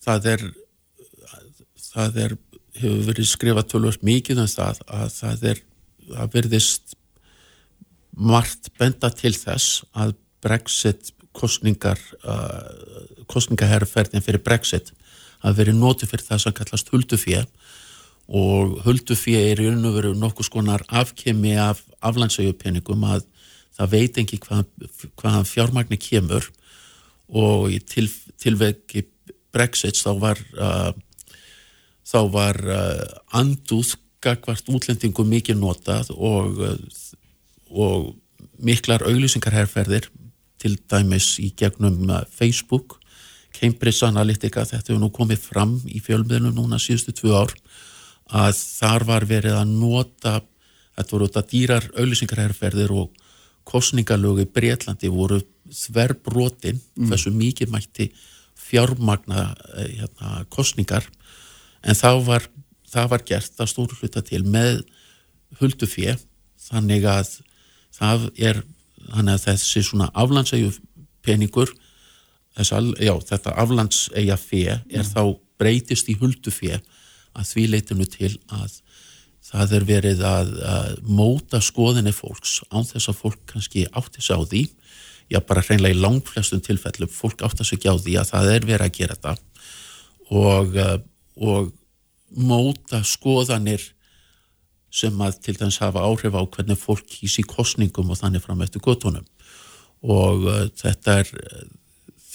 það 0.04 0.30
er 0.34 0.44
það 1.94 2.20
er, 2.24 2.36
hefur 2.80 3.08
verið 3.08 3.30
skrifað 3.30 3.70
tölvöld 3.72 4.04
mikið 4.06 4.44
um 4.44 4.50
það 4.50 4.84
að 4.84 5.08
það 5.14 5.48
er, 5.52 5.64
það 6.12 6.36
verðist 6.36 6.96
margt 8.14 8.70
benda 8.78 9.10
til 9.14 9.34
þess 9.34 9.82
að 9.96 10.14
Brexit 10.44 11.10
kostningar 11.34 11.98
uh, 12.22 13.13
kostningaherrferðin 13.30 14.24
fyrir 14.24 14.42
Brexit 14.44 14.92
hafi 15.44 15.60
verið 15.60 15.80
notið 15.80 16.12
fyrir 16.12 16.26
það 16.28 16.42
sem 16.44 16.56
kallast 16.56 16.92
huldufíð 16.92 17.46
og 18.24 18.78
huldufíð 18.86 19.40
er 19.40 19.60
í 19.60 19.68
raun 19.68 19.88
og 19.88 19.96
veru 19.98 20.12
nokkus 20.16 20.48
konar 20.52 20.84
afkemi 20.88 21.56
af 21.60 21.82
aflandsauðupenningum 22.04 23.04
að 23.04 23.26
það 23.74 23.90
veit 23.92 24.20
ekki 24.22 24.38
hvað, 24.44 24.68
hvaðan 25.20 25.48
fjármagnir 25.48 26.00
kemur. 26.00 26.46
Og 27.34 27.72
í 27.74 27.80
til, 27.84 28.06
tilvegi 28.40 29.04
Brexit 29.54 29.98
þá 29.98 30.10
var 30.20 30.40
uh, 30.56 30.92
þá 32.04 32.18
var 32.32 32.60
uh, 32.64 33.04
andúð 33.36 33.94
gagvart 34.24 34.68
útlendingum 34.72 35.28
mikið 35.28 35.60
notað 35.60 36.12
og, 36.14 36.60
uh, 36.64 36.76
og 37.70 38.12
miklar 38.64 39.04
auglýsingarherrferðir 39.08 40.08
til 40.62 40.76
dæmis 40.88 41.34
í 41.42 41.50
gegnum 41.58 42.08
Facebook 42.32 42.98
Cambridge 43.64 44.04
Analytica, 44.04 44.64
þetta 44.68 44.92
hefur 44.92 45.00
nú 45.00 45.10
komið 45.14 45.40
fram 45.40 45.78
í 45.88 46.00
fjölmiðlunum 46.04 46.58
núna 46.58 46.80
síðustu 46.82 47.14
tvö 47.16 47.38
ár 47.44 47.54
að 48.34 48.58
þar 48.58 49.04
var 49.08 49.26
verið 49.28 49.56
að 49.56 49.72
nota, 49.72 50.34
þetta 50.96 51.14
voru 51.14 51.28
þetta 51.28 51.50
dýrar 51.52 51.86
auðlýsingarherrferðir 51.94 52.92
og 52.92 53.24
kostningalögu 53.64 54.44
í 54.44 54.50
Breitlandi 54.52 55.08
voru 55.12 55.40
þverbrotin, 55.72 56.76
mm. 56.76 57.08
þessu 57.12 57.32
mikið 57.32 57.72
mætti 57.72 58.10
fjármagna 58.60 59.46
eh, 59.78 60.02
hérna, 60.02 60.44
kostningar 60.52 61.06
en 61.84 61.96
þá 61.96 62.10
var, 62.26 62.48
það 62.90 63.10
var 63.14 63.24
gert 63.32 63.60
að 63.64 63.72
stóru 63.72 63.98
hluta 64.00 64.22
til 64.24 64.42
með 64.44 64.82
huldufið 65.60 66.20
þannig 66.68 67.08
að 67.08 67.32
það 67.94 68.28
er 68.36 68.62
þannig 69.08 69.34
að 69.36 69.46
þessi 69.48 69.84
svona 69.84 70.10
aflandsæju 70.16 70.72
peningur 71.24 71.72
al, 72.54 72.92
já, 73.02 73.14
þetta 73.30 73.54
aflandsæja 73.58 74.36
fe 74.38 74.78
er 74.78 75.08
þá 75.08 75.34
breytist 75.58 76.08
í 76.10 76.16
huldu 76.20 76.52
fe 76.54 76.78
að 77.34 77.48
því 77.50 77.66
leitinu 77.72 78.06
til 78.10 78.32
að 78.54 78.78
það 79.44 79.74
er 79.78 79.86
verið 79.88 80.22
að, 80.26 80.52
að 80.64 80.92
móta 81.04 81.60
skoðinni 81.62 82.14
fólks 82.14 82.60
án 82.70 82.86
þess 82.88 83.10
að 83.10 83.20
fólk 83.20 83.42
kannski 83.50 83.84
átti 83.92 84.22
sig 84.24 84.38
á 84.38 84.42
því. 84.42 84.62
Já 85.32 85.40
bara 85.46 85.64
hreinlega 85.64 85.96
í 85.96 86.00
langflestum 86.00 86.62
tilfellum 86.64 87.10
fólk 87.10 87.44
átti 87.46 87.66
sig 87.66 87.78
ekki 87.78 87.92
á 87.92 87.96
því 87.96 88.16
að 88.20 88.30
það 88.32 88.50
er 88.54 88.68
verið 88.70 88.86
að 88.86 88.96
gera 88.98 89.18
þetta. 89.18 89.34
Og, 90.34 90.78
uh, 90.80 90.96
og 91.44 91.74
móta 92.34 93.02
skoðanir 93.04 93.84
sem 94.94 95.22
að 95.26 95.40
til 95.42 95.56
dæmis 95.58 95.80
hafa 95.82 96.04
áhrif 96.06 96.34
á 96.38 96.42
hvernig 96.42 96.78
fólk 96.78 97.06
kýsi 97.10 97.44
kostningum 97.46 98.12
og 98.14 98.20
þannig 98.20 98.44
fram 98.44 98.62
eftir 98.62 98.82
gotunum 98.82 99.26
og 100.04 100.44
uh, 100.46 100.66
þetta 100.78 101.18
er 101.22 101.32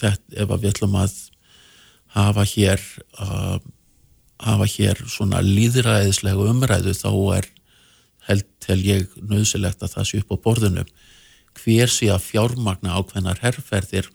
þetta, 0.00 0.32
ef 0.36 0.54
við 0.56 0.70
ætlum 0.72 0.96
að 1.00 1.16
hafa 2.16 2.44
hér 2.50 2.82
uh, 3.22 3.58
hafa 4.40 4.66
hér 4.72 5.00
svona 5.10 5.42
líðræðislega 5.44 6.48
umræðu 6.50 6.94
þá 6.96 7.10
er 7.38 7.50
held 8.28 8.46
til 8.62 8.78
ég 8.84 9.18
nöðsilegt 9.20 9.82
að 9.84 9.94
það 9.96 10.08
sé 10.08 10.22
upp 10.22 10.34
á 10.34 10.42
borðinu 10.44 10.86
hver 11.60 11.90
sé 11.90 12.08
að 12.12 12.24
fjármagna 12.28 12.96
ákveðnar 12.96 13.40
herrferðir 13.42 14.08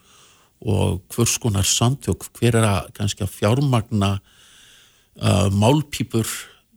og 0.66 1.02
hvers 1.14 1.36
konar 1.42 1.68
samtök, 1.68 2.26
hver 2.38 2.58
er 2.62 2.68
að 2.68 2.92
kannski 2.96 3.26
að 3.26 3.34
fjármagna 3.36 4.12
uh, 4.16 5.50
málpípur 5.54 6.30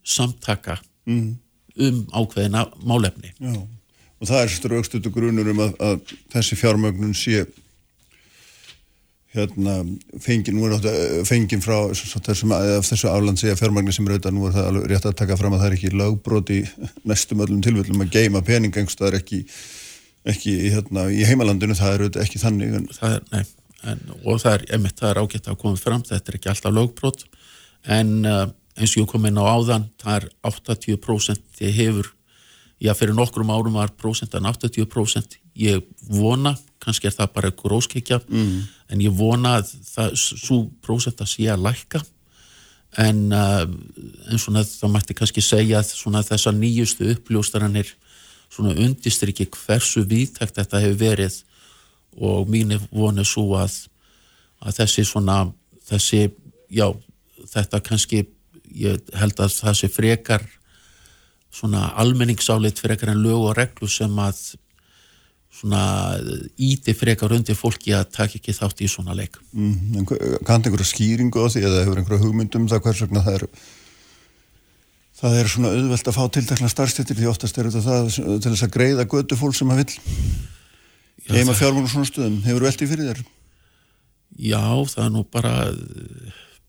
samtaka 0.03 0.79
mm. 1.09 1.31
um 1.87 2.03
ákveðina 2.13 2.67
málefni. 2.83 3.33
Já, 3.39 3.55
og 4.19 4.29
það 4.29 4.43
er 4.43 4.53
straukstutu 4.57 5.13
grunur 5.15 5.53
um 5.55 5.63
að, 5.65 5.79
að 5.79 6.15
þessi 6.35 6.59
fjármögnun 6.59 7.15
sé 7.17 7.47
hérna, 9.39 9.75
fengin, 10.23 10.59
eh, 10.77 11.25
fengin 11.29 11.63
frá 11.65 11.91
þessum, 11.95 12.55
þessu 12.85 13.09
aflandsega 13.11 13.57
fjármagnir 13.59 13.95
sem 13.95 14.07
er 14.07 14.17
auðvitað, 14.17 14.35
nú 14.37 14.47
er 14.49 14.57
það 14.57 14.69
alveg 14.71 14.91
rétt 14.93 15.09
að 15.09 15.17
taka 15.21 15.39
fram 15.41 15.57
að 15.57 15.63
það 15.63 15.69
er 15.71 15.77
ekki 15.79 15.93
lögbrót 15.95 16.53
í 16.55 16.61
næstum 17.09 17.45
öllum 17.45 17.63
tilvöldum 17.65 18.05
að 18.05 18.13
geima 18.17 18.43
pening 18.45 18.77
engst, 18.77 18.99
það 18.99 19.13
er 19.13 19.19
ekki, 19.21 19.41
ekki 20.35 20.55
hérna, 20.75 21.09
í 21.11 21.25
heimalandinu, 21.29 21.79
það 21.79 21.95
er 21.95 22.05
auðvitað 22.05 22.27
ekki 22.27 22.43
þannig 22.45 22.79
en... 22.79 22.87
það 22.99 23.17
er, 23.17 23.27
nei, 23.33 23.45
en, 23.93 24.05
og 24.25 24.41
það 24.45 24.55
er, 24.55 24.69
emitt, 24.79 24.99
það 25.01 25.11
er 25.11 25.23
ágætt 25.25 25.51
að 25.51 25.61
koma 25.65 25.83
fram, 25.83 26.07
þetta 26.07 26.33
er 26.33 26.39
ekki 26.41 26.53
alltaf 26.53 26.77
lögbrót 26.77 27.27
en 27.99 28.15
uh, 28.27 28.47
eins 28.79 28.95
og 28.95 29.03
ég 29.03 29.11
kom 29.11 29.27
inn 29.29 29.41
á 29.41 29.45
áðan, 29.47 29.89
það 30.01 30.21
er 30.21 30.31
80% 30.51 31.63
ég 31.65 31.77
hefur, 31.79 32.13
já 32.83 32.93
fyrir 32.95 33.17
nokkrum 33.17 33.51
árum 33.51 33.79
var 33.79 33.95
prosentan 33.99 34.47
80% 34.47 35.39
ég 35.59 35.85
vona, 36.09 36.55
kannski 36.83 37.11
er 37.11 37.17
það 37.17 37.33
bara 37.35 37.51
einhver 37.51 37.75
óskikja, 37.79 38.21
mm. 38.29 38.55
en 38.95 39.03
ég 39.03 39.15
vona 39.19 39.59
að 39.59 39.73
það, 39.89 40.15
svo 40.23 40.61
prósetta 40.85 41.27
sé 41.29 41.49
að 41.51 41.67
lækka 41.67 42.03
en, 43.03 43.25
uh, 43.35 43.65
en 44.31 44.41
svona 44.41 44.65
það 44.65 44.95
mætti 44.95 45.17
kannski 45.19 45.45
segja 45.45 45.83
að 45.83 45.93
svona 45.93 46.23
þessa 46.27 46.55
nýjustu 46.57 47.11
uppljóstaranir 47.13 47.91
svona 48.49 48.75
undistir 48.81 49.33
ekki 49.33 49.49
hversu 49.53 50.05
viðtækt 50.09 50.57
þetta 50.57 50.83
hefur 50.83 51.01
verið 51.03 51.43
og 52.19 52.49
mín 52.51 52.73
er 52.75 52.87
vonið 52.91 53.29
svo 53.29 53.53
að, 53.61 53.75
að 54.65 54.81
þessi 54.81 55.05
svona, 55.07 55.43
þessi, 55.91 56.25
já, 56.73 56.89
þetta 57.53 57.83
kannski, 57.85 58.25
ég 58.75 59.13
held 59.15 59.43
að 59.45 59.53
það 59.61 59.77
sé 59.79 59.91
frekar 59.93 60.47
svona 61.55 61.93
almenningsálit 62.01 62.81
frekar 62.81 63.13
en 63.13 63.23
lög 63.23 63.51
og 63.51 63.55
reglu 63.59 63.89
sem 63.91 64.19
að 64.21 64.41
svona 65.59 65.83
íti 66.55 66.95
frekar 66.97 67.35
undir 67.35 67.59
fólki 67.59 67.95
að 67.97 68.13
taka 68.15 68.39
ekki 68.39 68.55
þátt 68.55 68.85
í 68.85 68.91
svona 68.91 69.17
leik. 69.19 69.41
Mm, 69.53 70.07
Kannt 70.47 70.69
einhverja 70.69 70.87
skýringu 70.87 71.43
á 71.43 71.47
því 71.51 71.65
eða 71.67 71.83
hefur 71.85 72.01
einhverja 72.03 72.23
hugmyndum 72.25 72.69
það 72.71 72.85
hvers 72.87 73.03
vegna 73.05 73.25
það 73.27 73.39
er 73.41 73.47
það 75.19 75.41
er 75.41 75.51
svona 75.51 75.73
auðvelt 75.75 76.11
að 76.11 76.19
fá 76.19 76.25
tiltakna 76.37 76.71
starfstittir 76.71 77.19
því 77.19 77.31
oftast 77.33 77.59
er 77.59 77.71
þetta 77.73 77.83
það 77.83 78.11
til 78.15 78.53
þess 78.53 78.67
að 78.69 78.75
greiða 78.77 79.09
götu 79.11 79.39
fólk 79.39 79.59
sem 79.59 79.75
að 79.75 79.83
vil 79.83 81.41
heima 81.41 81.57
fjármónu 81.57 81.91
svona 81.91 82.09
stuðum 82.09 82.39
hefur 82.47 82.67
veltið 82.69 82.93
fyrir 82.93 83.11
þér? 83.11 83.25
Já, 84.39 84.63
það 84.93 85.05
er 85.05 85.11
nú 85.15 85.25
bara 85.27 85.55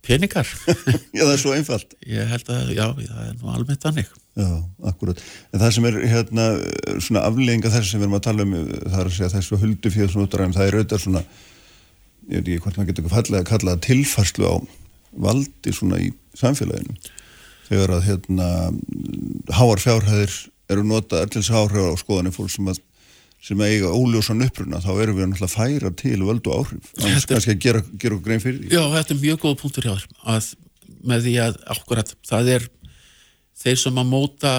peningar. 0.06 0.48
Já, 1.16 1.22
það 1.22 1.34
er 1.34 1.42
svo 1.42 1.54
einfalt. 1.54 1.94
Ég 2.08 2.32
held 2.32 2.52
að, 2.54 2.72
já, 2.74 2.86
það 2.98 3.26
er 3.28 3.36
nú 3.38 3.52
almennt 3.54 3.88
annig 3.90 4.10
Já, 4.40 4.50
akkurat. 4.88 5.22
En 5.52 5.62
það 5.62 5.72
sem 5.76 5.88
er 5.90 6.00
hérna 6.14 6.48
svona 7.04 7.24
aflegginga 7.28 7.72
þess 7.74 7.92
sem 7.92 8.00
við 8.00 8.08
erum 8.08 8.18
að 8.20 8.26
tala 8.30 8.46
um 8.46 8.54
það 8.56 9.00
er 9.02 9.10
að 9.10 9.16
segja 9.18 9.32
þessu 9.36 9.60
huldufíð 9.60 10.12
svona 10.14 10.28
útræðum, 10.30 10.56
það 10.56 10.70
er 10.70 10.78
auðvitað 10.80 11.04
svona 11.06 11.24
ég 12.30 12.36
veit 12.36 12.52
ekki 12.52 12.60
hvort 12.64 12.78
maður 12.78 12.92
getur 12.92 13.10
fallega 13.12 13.42
að 13.42 13.50
kalla 13.50 13.80
tilfarslu 13.84 14.50
á 14.50 14.56
valdi 15.26 15.74
svona 15.76 16.00
í 16.02 16.12
samfélaginu. 16.38 16.96
Þegar 17.70 17.96
að 17.98 18.06
hérna 18.08 18.48
háar 19.54 19.82
fjárhæðir 19.84 20.38
eru 20.70 20.86
er 20.86 21.34
þess 21.34 21.50
að 21.50 21.60
áhrif 21.64 21.90
á 21.90 22.02
skoðanir 22.02 22.36
fólk 22.36 22.54
sem 22.54 22.70
að 22.70 22.86
sem 23.40 23.62
að 23.64 23.74
eiga 23.74 23.92
óljósan 23.96 24.44
uppruna 24.44 24.82
þá 24.84 24.90
erum 25.00 25.16
við 25.16 25.30
náttúrulega 25.30 25.48
að 25.48 25.54
færa 25.56 25.92
til 25.96 26.18
völdu 26.28 26.52
áhrif. 26.52 26.90
Annars 27.00 27.28
kannski 27.30 27.54
að 27.54 27.62
gera, 27.64 27.82
gera 28.02 28.18
grein 28.26 28.42
fyrir 28.44 28.66
Já, 28.68 28.82
þetta 28.98 29.16
er 29.16 29.22
mjög 29.22 29.40
góð 29.46 29.56
punktur 29.62 29.88
hjá 29.88 29.94
þér 29.96 30.18
að 30.34 30.50
með 31.08 31.24
því 31.28 31.36
að 31.46 31.60
akkurat 31.76 32.12
það 32.28 32.52
er 32.58 32.68
þeir 33.60 33.82
sem 33.82 34.00
að 34.00 34.10
móta 34.14 34.54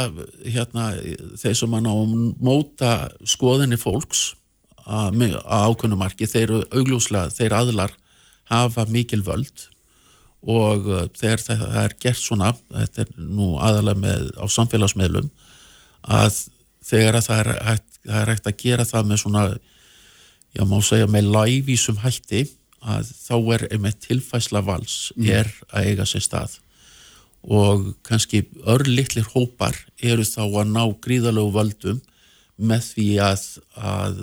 hérna, 0.45 0.90
þeir 1.40 1.57
sem 1.62 1.75
að 1.76 1.87
ná 1.87 1.90
að 1.95 2.14
móta 2.45 2.92
skoðinni 3.25 3.78
fólks 3.80 4.35
að, 4.85 5.23
að 5.40 5.66
ákvönumarki, 5.71 6.28
þeir 6.28 6.47
eru 6.47 6.62
augljóslega, 6.69 7.33
þeir 7.35 7.57
aðlar 7.61 7.97
hafa 8.50 8.87
mikil 8.90 9.23
völd 9.25 9.69
og 10.40 10.88
uh, 10.88 11.02
þegar 11.16 11.42
það 11.45 11.76
er 11.83 11.97
gert 12.00 12.21
svona 12.21 12.54
þetta 12.71 13.04
er 13.04 13.11
nú 13.21 13.52
aðalega 13.61 14.00
með 14.00 14.30
á 14.40 14.45
samfélagsmeðlum 14.49 15.28
að 16.09 16.38
þegar 16.87 17.19
að 17.19 17.26
það 17.28 17.42
er 17.42 17.50
hægt 17.69 18.00
það 18.00 18.23
er 18.23 18.33
hægt 18.33 18.49
að 18.49 18.62
gera 18.62 18.88
það 18.88 19.11
með 19.11 19.23
svona 19.25 19.45
já 20.57 20.64
má 20.66 20.78
segja 20.83 21.11
með 21.11 21.28
lævísum 21.35 22.00
hætti 22.00 22.47
að 22.80 23.12
þá 23.12 23.37
er 23.57 23.66
einmitt 23.69 24.00
tilfæsla 24.07 24.64
vals 24.64 25.11
mm. 25.16 25.28
er 25.28 25.52
að 25.69 25.90
eiga 25.90 26.09
sér 26.09 26.25
stað 26.25 26.57
og 27.42 27.92
kannski 28.04 28.44
örlittlir 28.68 29.28
hópar 29.32 29.76
eru 30.02 30.25
þá 30.28 30.42
að 30.44 30.73
ná 30.75 30.82
gríðalögu 31.00 31.54
völdum 31.54 32.00
með 32.61 32.88
því 32.92 33.06
að, 33.25 33.44
að 33.80 34.18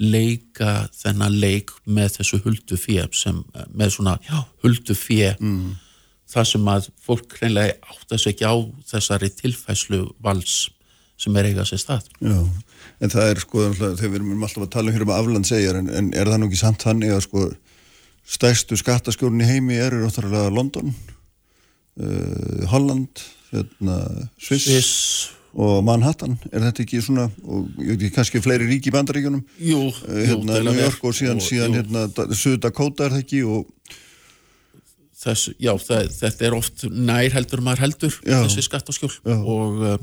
leika 0.00 0.88
þennan 0.96 1.38
leik 1.40 1.72
með 1.84 2.18
þessu 2.18 2.40
huldu 2.44 2.76
fjö 2.80 3.06
sem 3.16 3.40
með 3.72 3.94
svona 3.96 4.18
já, 4.24 4.36
huldu 4.64 4.96
fjö 4.96 5.32
mm. 5.38 5.70
það 6.32 6.50
sem 6.52 6.68
að 6.74 6.90
fólk 7.04 7.38
hreinlega 7.38 7.78
átt 7.88 8.16
að 8.16 8.22
segja 8.26 8.52
á 8.52 8.56
þessari 8.92 9.32
tilfæslu 9.40 10.02
vals 10.24 10.68
sem 11.20 11.34
er 11.36 11.50
eiga 11.50 11.66
sér 11.68 11.80
stað. 11.82 12.06
Já, 12.24 12.38
en 13.04 13.12
það 13.12 13.30
er 13.30 13.40
sko 13.42 13.64
þegar 13.76 14.06
við 14.06 14.20
erum 14.22 14.44
alltaf 14.46 14.64
að 14.64 14.70
tala 14.72 14.88
um 14.88 14.96
hér 14.96 15.04
um 15.04 15.12
aflandsegjar 15.12 15.80
en, 15.82 15.90
en 15.92 16.12
er 16.16 16.30
það 16.32 16.40
nú 16.40 16.48
ekki 16.48 16.60
samt 16.62 16.86
þannig 16.86 17.12
að 17.12 17.24
sko 17.26 17.48
stærstu 18.30 18.78
skattaskjórun 18.80 19.44
í 19.44 19.48
heimi 19.50 19.76
eru 19.80 20.00
náttúrulega 20.00 20.52
London 20.54 20.94
uh, 21.98 22.64
Holland 22.70 23.24
hérna, 23.50 23.96
Sviss, 24.38 25.30
og 25.50 25.80
Manhattan, 25.82 26.36
er 26.52 26.62
þetta 26.68 26.84
ekki 26.84 27.00
svona 27.02 27.26
og 27.42 27.80
ég 27.82 27.96
veit 27.96 28.04
ekki, 28.04 28.12
kannski 28.14 28.42
fleiri 28.44 28.68
ríki 28.70 28.92
bandaríkjunum 28.94 29.42
Jú, 29.58 29.88
uh, 29.90 30.20
hérna, 30.28 30.60
jú, 30.60 30.68
New 30.68 30.78
York 30.78 31.02
og 31.02 31.16
síðan, 31.18 31.42
jú, 31.42 31.48
síðan 31.48 31.74
jú. 31.74 31.80
hérna 31.80 32.36
Suðu 32.38 32.60
Dakota 32.62 33.08
er 33.08 33.16
það 33.16 33.24
ekki 33.24 33.42
og 33.48 33.96
Þess, 35.20 35.50
já, 35.60 35.74
það, 35.76 36.06
þetta 36.16 36.44
er 36.46 36.54
oft 36.56 36.86
nær 36.88 37.34
heldur 37.34 37.60
maður 37.60 37.82
heldur 37.84 38.14
Já. 38.24 38.38
þessi 38.40 38.62
Já. 38.64 39.34
og, 39.36 39.82
uh, 39.84 39.98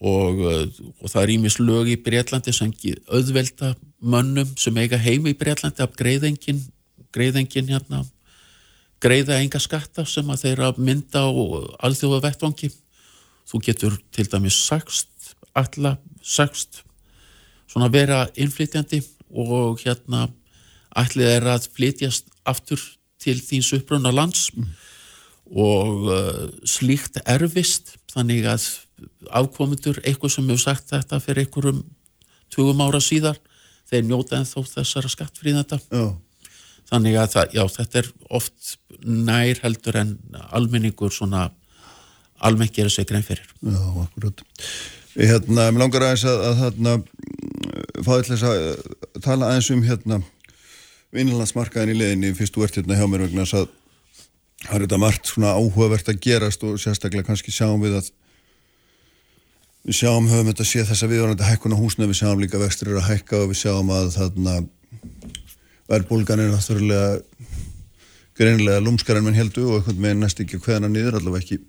og, 0.00 0.40
uh, 0.40 0.80
og 0.98 1.12
það 1.12 1.22
er 1.22 1.32
ímis 1.36 1.58
lög 1.60 1.92
í 1.92 1.98
Breitlandi 2.02 2.54
sem 2.56 2.72
auðvelda 3.06 3.76
mönnum 4.02 4.50
sem 4.58 4.80
eiga 4.82 4.98
heimi 4.98 5.30
í 5.30 5.38
Breitlandi 5.38 5.84
að 5.84 5.94
greiðengin, 6.00 6.58
greiðengin 7.14 7.70
hérna, 7.70 8.02
greiða 9.00 9.40
enga 9.40 9.60
skatta 9.62 10.04
sem 10.06 10.28
að 10.30 10.44
þeirra 10.44 10.72
mynda 10.76 11.24
á 11.24 11.30
alþjóða 11.86 12.22
vettvangi 12.28 12.70
þú 13.50 13.62
getur 13.64 13.96
til 14.14 14.28
dæmis 14.30 14.58
sagst 14.66 15.34
alla 15.56 15.96
sagst 16.22 16.82
svona 17.70 17.90
vera 17.92 18.26
innflytjandi 18.38 19.00
og 19.30 19.80
hérna 19.84 20.28
ætlið 20.98 21.32
er 21.36 21.48
að 21.54 21.68
flytjast 21.74 22.30
aftur 22.48 22.82
til 23.20 23.38
þíns 23.38 23.72
upprunna 23.78 24.12
lands. 24.14 24.48
Og 25.50 26.06
uh, 26.06 26.46
slíkt 26.62 27.18
erfist 27.26 27.96
þannig 28.12 28.46
að 28.46 28.66
afkomendur 29.34 29.98
eitthvað 30.04 30.36
sem 30.36 30.50
hefur 30.50 30.62
sagt 30.62 30.92
þetta 30.92 31.20
fyrir 31.22 31.46
einhverjum 31.46 31.80
20 32.54 32.82
ára 32.86 33.00
síðar 33.02 33.38
þeir 33.90 34.04
njóta 34.06 34.38
en 34.38 34.46
þó 34.46 34.60
þessara 34.66 35.10
skattfríðanda 35.10 35.78
já, 35.80 36.04
þannig 36.90 37.18
að 37.20 37.32
það, 37.34 37.56
já, 37.56 37.62
þetta 37.76 38.02
er 38.02 38.10
oft 38.40 38.74
nær 39.00 39.62
heldur 39.64 39.98
en 40.00 40.14
almenningur 40.50 41.14
svona 41.14 41.48
almennt 42.40 42.74
gera 42.76 42.90
sig 42.92 43.08
grein 43.08 43.24
fyrir. 43.24 43.46
Já, 43.62 43.80
akkurat. 44.04 44.44
Hérna, 45.16 45.70
mér 45.70 45.84
langar 45.84 46.06
aðeins 46.06 46.26
að, 46.28 46.44
að 46.48 46.60
hérna 46.64 46.92
fáið 48.06 48.22
til 48.26 48.36
þess 48.36 48.46
að 48.48 49.20
tala 49.24 49.50
aðeins 49.50 49.70
um 49.74 49.82
hérna 49.84 50.20
innanlandsmarkaðin 51.10 51.94
í 51.94 51.98
leðinni 51.98 52.32
fyrst 52.38 52.54
þú 52.54 52.66
ert 52.66 52.78
hérna 52.78 52.98
hjá 52.98 53.06
mér 53.10 53.26
vegna 53.26 53.44
að 53.44 53.68
það 54.60 54.74
er 54.76 54.84
þetta 54.84 55.00
margt 55.02 55.30
svona 55.30 55.54
áhugavert 55.56 56.10
að 56.12 56.20
gerast 56.24 56.64
og 56.68 56.78
sérstaklega 56.80 57.26
kannski 57.26 57.52
sjáum 57.54 57.82
við 57.82 57.98
að 57.98 58.10
við 59.88 59.96
sjáum 60.02 60.28
höfum 60.30 60.50
þetta 60.52 60.66
sé 60.68 60.84
þess 60.84 61.04
að 61.04 61.14
við 61.14 61.22
varum 61.24 61.36
þetta 61.36 61.50
hækkun 61.50 61.74
á 61.74 61.80
húsna 61.80 62.08
við 62.10 62.20
sjáum 62.20 62.42
líka 62.42 62.60
vextur 62.60 62.92
eru 62.92 63.00
að 63.00 63.08
hækka 63.08 63.40
og 63.40 63.50
við 63.50 63.60
sjáum 63.62 63.92
að 63.96 64.12
þarna 64.18 64.56
verðbólgan 65.90 66.42
er 66.44 66.52
náttúrulega 66.54 67.20
greinilega 68.38 68.80
lúmskar 68.82 69.18
en 69.18 69.26
menn 69.26 69.36
heldu 69.36 69.66
og 69.66 69.80
einhvern 69.80 70.02
veginn 70.04 70.24
næst 70.24 70.40
ekki 70.42 70.60
hverjana 70.62 70.88
niður 70.88 71.18
allavega 71.18 71.44
ekki 71.44 71.60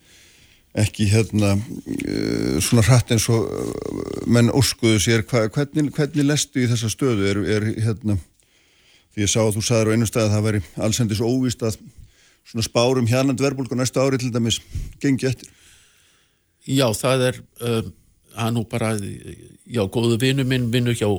ekki 0.71 1.07
hérna 1.11 1.55
uh, 1.57 2.59
svona 2.63 2.85
hratt 2.87 3.11
eins 3.11 3.27
og 3.31 3.47
uh, 3.47 3.71
menn 4.31 4.51
óskuðu 4.55 5.01
sér. 5.03 5.25
Hvernig, 5.27 5.91
hvernig 5.95 6.27
lestu 6.27 6.63
í 6.63 6.69
þessa 6.71 6.91
stöðu? 6.91 7.25
Er, 7.27 7.41
er 7.57 7.65
hérna 7.87 8.15
því 9.11 9.25
ég 9.25 9.31
sá 9.31 9.41
að 9.43 9.57
þú 9.57 9.65
sagður 9.67 9.91
á 9.91 9.93
einu 9.95 10.07
stað 10.07 10.29
að 10.29 10.35
það 10.35 10.45
væri 10.47 10.61
allsendis 10.87 11.23
óvíst 11.23 11.65
að 11.67 11.79
svona 12.47 12.65
spárum 12.65 13.09
hérnand 13.09 13.43
verðbólgu 13.43 13.75
næsta 13.77 14.03
ári 14.03 14.21
til 14.21 14.31
dæmis 14.31 14.61
gengi 15.03 15.27
eftir. 15.27 15.51
Já, 16.63 16.87
það 16.95 17.27
er 17.27 17.41
um, 17.67 17.91
hann 18.35 18.55
nú 18.55 18.63
bara, 18.69 18.93
já, 19.65 19.81
góðu 19.91 20.17
vinnu 20.21 20.45
minn 20.47 20.69
vinnur 20.73 20.95
hjá 20.97 21.09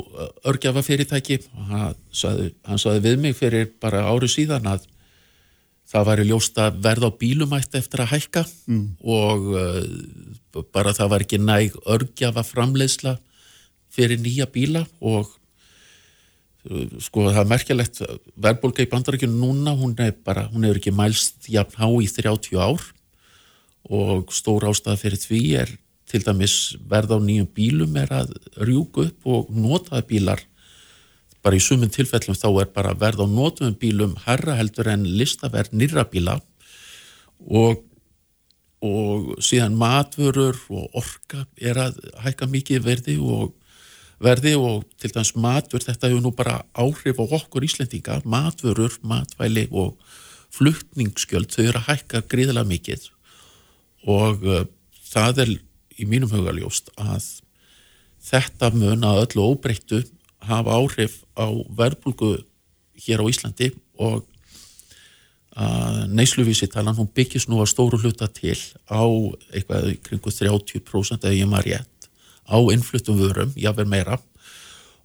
örgjafafyrirtæki 0.48 1.38
og 1.52 1.74
hann 1.74 2.80
saði, 2.80 3.02
við 3.04 3.20
mig 3.20 3.36
fyrir 3.38 3.70
bara 3.82 4.06
ári 4.08 4.30
síðan 4.30 4.68
að 4.72 4.88
það 5.92 6.08
væri 6.08 6.26
ljóst 6.30 6.58
að 6.62 6.80
verða 6.86 7.10
á 7.12 7.18
bílumætt 7.20 7.76
eftir 7.76 8.02
að 8.04 8.14
hækka 8.14 8.46
mm. 8.70 8.86
og 9.04 9.50
uh, 9.52 10.64
bara 10.72 10.94
það 10.96 11.12
var 11.12 11.24
ekki 11.26 11.40
næg 11.42 11.76
örgjafa 11.84 12.44
framleiðsla 12.48 13.18
fyrir 13.92 14.20
nýja 14.22 14.48
bíla 14.52 14.86
og 15.00 15.28
uh, 16.70 16.86
sko 17.02 17.28
það 17.28 17.42
er 17.44 17.52
merkjalegt 17.52 18.02
verðbólka 18.40 18.86
í 18.86 18.90
bandarækjunum 18.92 19.42
núna, 19.42 19.76
hún 19.76 19.94
er 20.00 20.16
bara, 20.24 20.48
hún 20.52 20.64
hefur 20.64 20.80
ekki 20.80 20.96
mælst 20.96 21.50
jafn 21.52 21.80
há 21.82 21.88
í 22.00 22.08
30 22.08 22.56
ár 22.56 22.88
og 23.92 24.32
stór 24.32 24.70
ástæða 24.70 25.00
fyrir 25.00 25.20
því 25.20 25.42
er 25.64 25.72
til 26.12 26.24
dæmis 26.26 26.76
verð 26.88 27.14
á 27.16 27.18
nýjum 27.24 27.48
bílum 27.56 27.94
er 27.96 28.10
að 28.12 28.34
rjúku 28.60 29.06
upp 29.08 29.28
og 29.28 29.52
notaði 29.56 30.04
bílar. 30.10 30.42
Bara 31.42 31.56
í 31.56 31.62
sumum 31.64 31.90
tilfellum 31.90 32.36
þá 32.36 32.48
er 32.62 32.68
bara 32.74 32.92
verð 32.98 33.24
á 33.24 33.26
notuðum 33.26 33.78
bílum 33.80 34.12
herra 34.26 34.58
heldur 34.58 34.92
en 34.92 35.06
listaverð 35.08 35.72
nýra 35.72 36.04
bíla. 36.12 36.36
Og, 37.48 37.80
og 38.84 39.32
síðan 39.42 39.78
matvörur 39.80 40.60
og 40.68 41.00
orka 41.00 41.46
er 41.56 41.80
að 41.80 41.98
hækka 42.26 42.50
mikið 42.52 42.84
verði 42.84 43.16
og 43.18 43.56
verði 44.22 44.54
og 44.60 44.84
til 45.00 45.10
dæmis 45.16 45.32
matvör 45.34 45.82
þetta 45.82 46.12
hefur 46.12 46.22
nú 46.22 46.36
bara 46.36 46.60
áhrif 46.76 47.18
á 47.18 47.24
okkur 47.24 47.64
Íslendinga. 47.66 48.20
Matvörur, 48.28 49.00
matvæli 49.00 49.66
og 49.72 49.96
fluttningsskjöld 50.52 51.50
þau 51.56 51.64
eru 51.64 51.80
að 51.80 51.88
hækka 51.88 52.24
gríðilega 52.28 52.68
mikið. 52.68 53.10
Og 54.12 54.44
uh, 54.44 54.64
það 55.08 55.46
er 55.46 55.58
í 55.98 56.08
mínum 56.08 56.30
hugaljóst 56.32 56.92
að 57.00 57.28
þetta 58.22 58.70
mun 58.74 59.06
að 59.06 59.22
öllu 59.26 59.46
óbreyttu 59.52 60.02
hafa 60.42 60.76
áhrif 60.78 61.22
á 61.38 61.46
verðbólgu 61.76 62.36
hér 63.02 63.22
á 63.22 63.30
Íslandi 63.30 63.72
og 63.98 64.26
að 65.52 66.06
neysluvísitalan 66.16 66.96
hún 66.96 67.10
byggist 67.12 67.50
nú 67.50 67.60
að 67.60 67.72
stóru 67.74 67.98
hluta 68.00 68.28
til 68.32 68.56
á 68.88 69.04
eitthvað 69.52 69.90
kringu 70.06 70.32
30% 70.32 71.26
eða 71.26 71.36
ég 71.36 71.50
maður 71.50 71.74
rétt 71.74 72.08
á 72.48 72.56
innfluttum 72.72 73.18
vörum, 73.20 73.52
jáfnver 73.56 73.88
meira. 73.88 74.18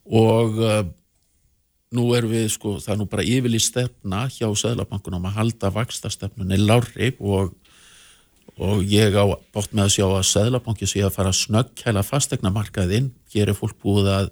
Og 0.07 0.57
uh, 0.63 0.81
nú 1.95 2.09
erum 2.15 2.31
við 2.31 2.49
sko, 2.53 2.77
það 2.83 2.93
er 2.93 2.99
nú 3.01 3.07
bara 3.11 3.27
yfirlýð 3.27 3.63
stefna 3.63 4.25
hjá 4.31 4.47
Sæðlabankunum 4.47 5.27
að 5.29 5.37
halda 5.41 5.71
vakstastefnunni 5.75 6.59
lári 6.63 7.13
og 7.19 7.53
og 8.57 8.83
ég 8.87 9.15
á 9.17 9.25
bótt 9.53 9.73
með 9.75 9.87
að 9.87 9.93
sjá 9.95 10.05
að 10.07 10.27
Sæðlabanki 10.31 10.89
sé 10.89 11.03
að 11.05 11.15
fara 11.17 11.33
að 11.33 11.41
snöggkæla 11.43 12.03
fastegna 12.05 12.51
markaðinn, 12.53 13.11
hér 13.33 13.51
er 13.51 13.57
fólk 13.57 13.77
búið 13.83 14.11
að 14.13 14.29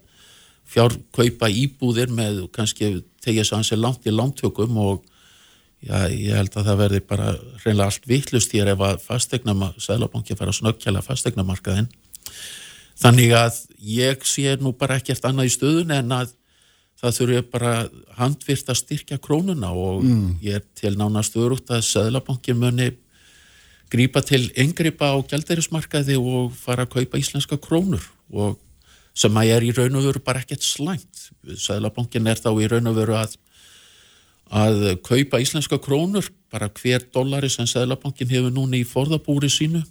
fjárkaupa 0.65 1.49
íbúðir 1.51 2.13
með 2.13 2.45
kannski 2.55 3.03
tegja 3.23 3.45
svo 3.45 3.59
hans 3.59 3.71
er 3.73 3.81
langt 3.81 4.07
í 4.07 4.13
langtökum 4.13 4.77
og 4.81 5.03
já, 5.85 6.07
ég 6.09 6.33
held 6.33 6.55
að 6.57 6.69
það 6.69 6.79
verði 6.81 7.01
bara 7.05 7.27
reynilega 7.63 7.89
allt 7.91 8.07
vittlust 8.09 8.55
hér 8.55 8.73
ef 8.73 8.85
að 8.85 9.03
fastegna 9.05 9.73
Sæðlabanki 9.77 10.37
fara 10.37 10.53
að 10.53 10.61
snöggkæla 10.61 11.03
fastegna 11.05 11.45
markaðinn 11.45 11.91
þannig 13.01 13.35
að 13.37 13.61
ég 13.85 14.25
sé 14.25 14.55
nú 14.61 14.73
bara 14.77 14.97
ekkert 14.99 15.27
annað 15.27 15.51
í 15.51 15.55
stöðun 15.55 15.93
en 15.99 16.17
að 16.17 16.33
það 17.01 17.17
þurfi 17.19 17.41
bara 17.51 17.71
handvirt 18.17 18.69
að 18.71 18.79
styrkja 18.79 19.17
krónuna 19.21 19.71
og 19.75 20.05
mm. 20.05 20.27
ég 20.45 20.61
er 20.61 20.63
til 20.79 20.95
nánast 20.97 21.35
örugt 21.37 21.71
að 21.73 21.83
Sæðlabankin 21.89 22.57
muni 22.59 22.93
grípa 23.95 24.21
til 24.25 24.49
yngripa 24.59 25.13
á 25.15 25.17
gælderismarkaði 25.23 26.19
og 26.19 26.53
fara 26.59 26.85
að 26.85 26.93
kaupa 26.99 27.19
íslenska 27.21 27.57
krónur 27.61 28.03
og 28.31 28.59
sem 29.15 29.37
að 29.39 29.51
er 29.55 29.65
í 29.65 29.73
raun 29.75 29.95
og 29.95 30.07
veru 30.09 30.21
bara 30.23 30.41
ekkert 30.43 30.65
slæmt. 30.65 31.29
Sæðlabankin 31.47 32.27
er 32.27 32.39
þá 32.41 32.49
í 32.59 32.67
raun 32.71 32.91
og 32.91 32.97
veru 32.97 33.15
að, 33.15 33.37
að 34.51 34.81
kaupa 35.07 35.39
íslenska 35.39 35.79
krónur, 35.79 36.27
bara 36.51 36.67
hver 36.67 37.05
dollari 37.15 37.49
sem 37.51 37.67
Sæðlabankin 37.69 38.33
hefur 38.33 38.51
núna 38.51 38.81
í 38.81 38.87
forðabúri 38.87 39.49
sínu, 39.51 39.85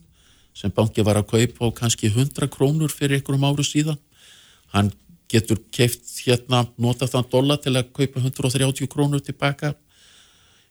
sem 0.54 0.72
banki 0.74 1.02
var 1.06 1.22
að 1.22 1.30
kaupa 1.32 1.72
á 1.72 1.76
kannski 1.80 2.12
100 2.12 2.50
krónur 2.52 2.92
fyrir 2.92 3.18
einhverjum 3.18 3.48
áru 3.48 3.64
síðan. 3.64 4.00
Hann 4.76 4.92
getur 5.32 5.62
keift 5.72 6.04
hérna, 6.26 6.66
nota 6.76 7.08
þann 7.08 7.30
dollar 7.32 7.62
til 7.64 7.72
að 7.78 7.88
kaupa 7.96 8.20
130 8.20 8.92
krónur 8.92 9.24
tilbaka 9.24 9.72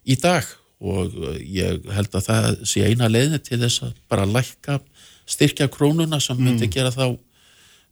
í 0.06 0.16
dag 0.20 0.46
og 0.84 1.14
uh, 1.16 1.36
ég 1.40 1.86
held 1.96 2.18
að 2.18 2.28
það 2.28 2.50
sé 2.68 2.84
eina 2.88 3.10
leiðin 3.12 3.44
til 3.44 3.62
þess 3.62 3.86
að 3.88 3.94
bara 4.12 4.28
lækka 4.28 4.80
styrkja 5.30 5.70
krónuna 5.72 6.20
sem 6.22 6.40
myndi 6.40 6.68
gera 6.72 6.92
þá 6.92 7.16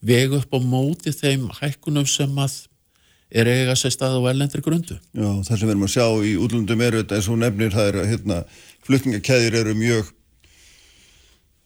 veg 0.04 0.36
upp 0.36 0.52
á 0.52 0.60
móti 0.60 1.14
þeim 1.16 1.48
hækkunum 1.62 2.08
sem 2.10 2.32
að 2.42 2.58
er 3.32 3.48
eiga 3.48 3.78
sér 3.80 3.94
stað 3.96 4.18
á 4.20 4.28
ellendri 4.34 4.60
grundu. 4.64 4.98
Já, 5.16 5.30
það 5.46 5.54
sem 5.54 5.68
við 5.68 5.74
erum 5.74 5.86
að 5.88 5.94
sjá 5.94 6.08
í 6.28 6.32
útlundum 6.42 6.82
eru 6.84 7.00
þetta 7.00 7.20
eins 7.20 7.30
og 7.32 7.38
nefnir 7.40 7.72
það 7.72 7.92
er 7.92 8.00
að 8.02 8.10
hérna, 8.12 8.40
flutningakeðir 8.88 9.62
eru 9.62 9.78
mjög 9.78 10.18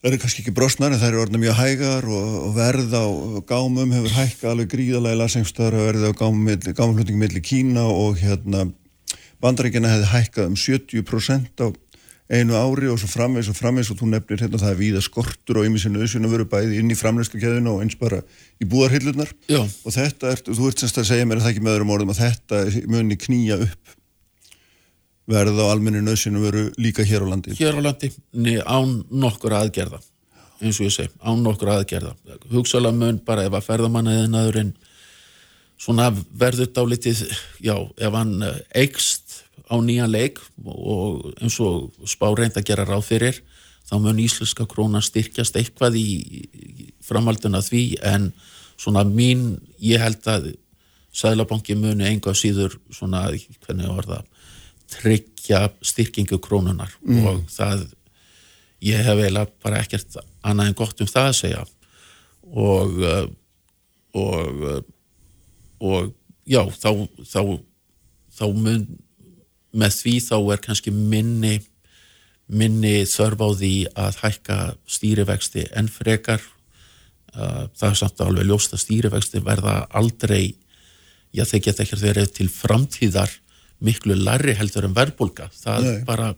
Það 0.06 0.12
eru 0.12 0.22
kannski 0.22 0.42
ekki 0.44 0.52
brosnar 0.54 0.94
en 0.94 1.00
það 1.02 1.08
eru 1.08 1.20
orðin 1.24 1.42
mjög 1.42 1.56
hægar 1.58 2.06
og, 2.14 2.34
og 2.46 2.52
verð 2.54 2.92
á 2.94 3.06
gámum 3.50 3.94
hefur 3.96 4.12
hækka 4.14 4.52
alveg 4.52 4.68
gríðalega 4.70 5.18
lasengstara 5.18 5.80
verð 5.82 6.04
á 6.06 6.12
gámflutningum 6.14 7.24
millir 7.24 7.42
Kína 7.42 7.88
og 7.90 8.20
hérna 8.22 8.68
bandaríkina 9.46 9.94
hefði 9.94 10.12
hækkað 10.12 10.52
um 10.52 10.60
70% 10.60 11.66
á 11.66 11.68
einu 12.26 12.56
ári 12.58 12.90
og 12.90 12.98
svo 12.98 13.10
framvegs 13.12 13.52
og 13.52 13.58
framvegs 13.58 13.92
og 13.94 14.00
þú 14.00 14.08
nefnir 14.10 14.42
hérna 14.42 14.58
það 14.58 14.72
er 14.72 14.80
víða 14.80 15.02
skortur 15.06 15.60
og 15.62 15.68
yminsinu 15.68 16.02
auðsvinn 16.02 16.26
að 16.26 16.34
vera 16.34 16.48
bæði 16.56 16.80
inn 16.82 16.90
í 16.90 16.98
framlegslukeðinu 16.98 17.76
og 17.76 17.84
eins 17.84 17.98
bara 18.00 18.24
í 18.58 18.66
búarhyllunar 18.70 19.30
og 19.54 19.94
þetta 19.94 20.32
er, 20.34 20.42
þú 20.48 20.72
ert 20.72 20.82
semst 20.82 20.98
að 20.98 21.12
segja 21.12 21.28
mér 21.30 21.38
að 21.38 21.46
það 21.46 21.54
ekki 21.54 21.66
með 21.68 21.76
öðrum 21.76 21.94
orðum 21.94 22.16
að 22.16 22.24
þetta 22.24 22.64
muni 22.90 23.20
knýja 23.22 23.60
upp 23.68 23.94
verð 25.30 25.62
á 25.62 25.66
almennin 25.70 26.10
auðsvinn 26.10 26.40
að 26.40 26.48
vera 26.48 26.66
líka 26.82 27.06
hér 27.06 27.26
á 27.26 27.28
landi? 27.30 27.54
Hér 27.58 27.78
á 27.78 27.82
landi, 27.86 28.12
niður 28.34 28.68
án 28.70 28.98
nokkur 29.10 29.58
aðgerða 29.58 30.02
eins 30.62 30.80
og 30.80 30.88
ég 30.88 30.94
seg, 30.96 31.16
án 31.20 31.42
nokkur 31.44 31.72
aðgerða. 31.74 32.14
Hugsalega 32.54 32.96
mun 32.96 33.18
bara 33.26 33.46
ef 33.46 33.58
að 33.58 33.66
ferðamanna 33.68 34.14
eða 34.22 34.30
naðurinn 34.32 34.72
svona 35.82 36.08
verður 36.32 36.70
dálitið, 36.78 37.26
já, 37.66 37.76
ef 37.76 38.16
hann 38.16 38.38
eigst 38.72 39.25
á 39.70 39.76
nýjan 39.82 40.12
leik 40.12 40.40
og 40.66 41.32
eins 41.42 41.58
og 41.64 41.94
spá 42.08 42.28
reynd 42.32 42.58
að 42.58 42.68
gera 42.70 42.88
ráð 42.88 43.08
fyrir 43.10 43.40
þá 43.86 43.98
mun 44.02 44.22
íslenska 44.22 44.66
krónan 44.70 45.04
styrkjast 45.06 45.58
eitthvað 45.60 45.98
í 46.00 46.08
framhalduna 47.06 47.62
því 47.66 47.84
en 48.06 48.32
svona 48.76 49.06
mín, 49.08 49.56
ég 49.80 50.02
held 50.04 50.24
að 50.30 50.54
Sælabanki 51.16 51.78
muni 51.80 52.04
enga 52.10 52.34
síður 52.36 52.74
svona, 52.92 53.30
hvernig 53.64 53.88
var 53.88 54.08
það 54.10 54.26
tryggja 54.92 55.62
styrkingu 55.80 56.42
krónunar 56.44 56.92
mm. 57.06 57.22
og 57.30 57.46
það 57.54 57.86
ég 58.84 59.00
hef 59.06 59.22
eiginlega 59.22 59.48
bara 59.64 59.80
ekkert 59.80 60.20
annað 60.44 60.68
en 60.70 60.78
gott 60.82 61.02
um 61.02 61.10
það 61.10 61.30
að 61.30 61.38
segja 61.40 61.64
og 62.52 63.00
og 64.16 64.68
og 65.86 66.14
já, 66.48 66.62
þá 66.72 66.90
þá, 67.24 67.42
þá 68.32 68.46
mun 68.54 68.86
með 69.76 69.98
því 70.00 70.14
þá 70.26 70.36
er 70.56 70.62
kannski 70.64 70.94
minni 70.96 71.56
minni 72.46 73.00
þörf 73.10 73.42
á 73.42 73.50
því 73.58 73.74
að 73.98 74.20
hækka 74.22 74.58
stýrivexti 74.96 75.66
en 75.74 75.90
frekar. 75.90 76.44
Það 77.34 77.88
er 77.90 77.98
samt 78.00 78.22
alveg 78.24 78.48
ljóst 78.48 78.76
að 78.76 78.84
stýrivexti 78.86 79.42
verða 79.44 79.80
aldrei 79.98 80.54
já 81.36 81.44
þeir 81.44 81.66
geta 81.66 81.84
ekki 81.84 82.00
verið 82.00 82.32
til 82.38 82.48
framtíðar 82.52 83.34
miklu 83.84 84.16
larri 84.16 84.56
heldur 84.56 84.88
en 84.88 84.96
verðbólka 84.96 85.50
það 85.52 85.88
Nei. 85.90 86.04
bara 86.08 86.30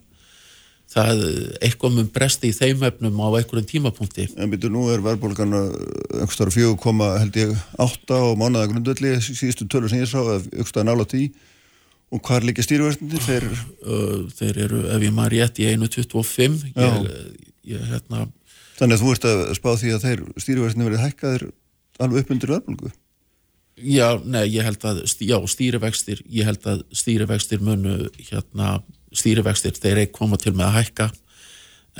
það 0.88 1.20
eitthvað 1.62 1.94
mun 1.94 2.08
bresti 2.10 2.48
í 2.50 2.56
þeim 2.56 2.82
efnum 2.88 3.20
á 3.20 3.28
einhverjum 3.38 3.68
tímapunkti. 3.68 4.24
En 4.40 4.50
byrju 4.50 4.70
nú 4.72 4.86
er 4.90 5.04
verðbólgan 5.04 5.52
einhverstara 5.52 6.54
4, 6.54 6.72
held 7.20 7.36
ég 7.36 7.52
8 7.84 8.16
á 8.16 8.32
mánudagrundvelli 8.40 9.18
síðustu 9.20 9.68
tölur 9.68 9.92
sem 9.92 10.00
ég 10.00 10.08
sá, 10.08 10.18
einhverstara 10.24 10.88
nála 10.88 11.04
10 11.04 11.28
Og 12.08 12.22
hvað 12.24 12.40
er 12.40 12.46
líka 12.48 12.64
stýruverðinir? 12.64 13.24
Þeir... 13.26 13.46
Þeir 14.38 14.60
eru, 14.64 14.82
ef 14.94 15.04
ég 15.04 15.14
maður 15.14 15.34
rétt, 15.36 15.60
í 15.60 15.68
1.25. 15.74 16.60
Ég, 16.72 17.08
ég, 17.74 17.82
hérna... 17.90 18.26
Þannig 18.78 18.94
að 18.94 19.02
þú 19.02 19.12
ert 19.14 19.26
að 19.28 19.42
spá 19.58 19.68
því 19.74 19.92
að 19.92 20.04
þeir 20.06 20.24
stýruverðinir 20.38 20.88
verið 20.88 21.04
hækkaðir 21.04 21.44
alveg 21.98 22.24
upp 22.24 22.32
undir 22.34 22.52
verðbólgu? 22.54 22.92
Já, 23.78 24.18
nei, 24.26 24.44
ég 24.50 24.66
held 24.66 24.84
að, 24.88 25.02
já, 25.22 25.36
stýrivextir, 25.52 26.22
ég 26.34 26.48
held 26.48 26.64
að 26.66 26.82
stýrivextir 26.98 27.60
munu, 27.62 28.08
hérna, 28.30 28.78
stýrivextir, 29.14 29.76
þeir 29.78 30.02
er 30.02 30.10
koma 30.14 30.38
til 30.40 30.54
með 30.56 30.66
að 30.66 30.78
hækka, 30.80 31.08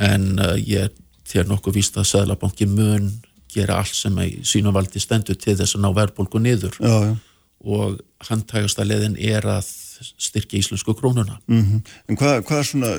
en 0.09 0.27
uh, 0.43 0.57
ég 0.59 0.95
þér 1.29 1.51
nokkuð 1.51 1.79
víst 1.79 1.99
að 2.01 2.09
Sæðlabanki 2.11 2.67
mun 2.71 3.11
gera 3.53 3.79
allt 3.83 3.95
sem 3.95 4.17
í 4.23 4.29
sínum 4.47 4.75
valdi 4.75 5.01
stendur 5.03 5.39
til 5.39 5.55
þess 5.59 5.77
að 5.77 5.85
ná 5.85 5.91
verðbólgu 5.97 6.43
niður. 6.43 6.79
Já, 6.83 6.97
já. 7.11 7.15
Og 7.59 7.99
handtægasta 8.29 8.85
leðin 8.87 9.17
er 9.19 9.47
að 9.51 9.71
styrkja 10.07 10.59
íslensku 10.63 10.95
krónuna. 10.95 11.39
Mm 11.47 11.63
-hmm. 11.63 11.81
En 12.09 12.17
hvað, 12.17 12.43
hvað 12.49 12.63
svona, 12.65 12.93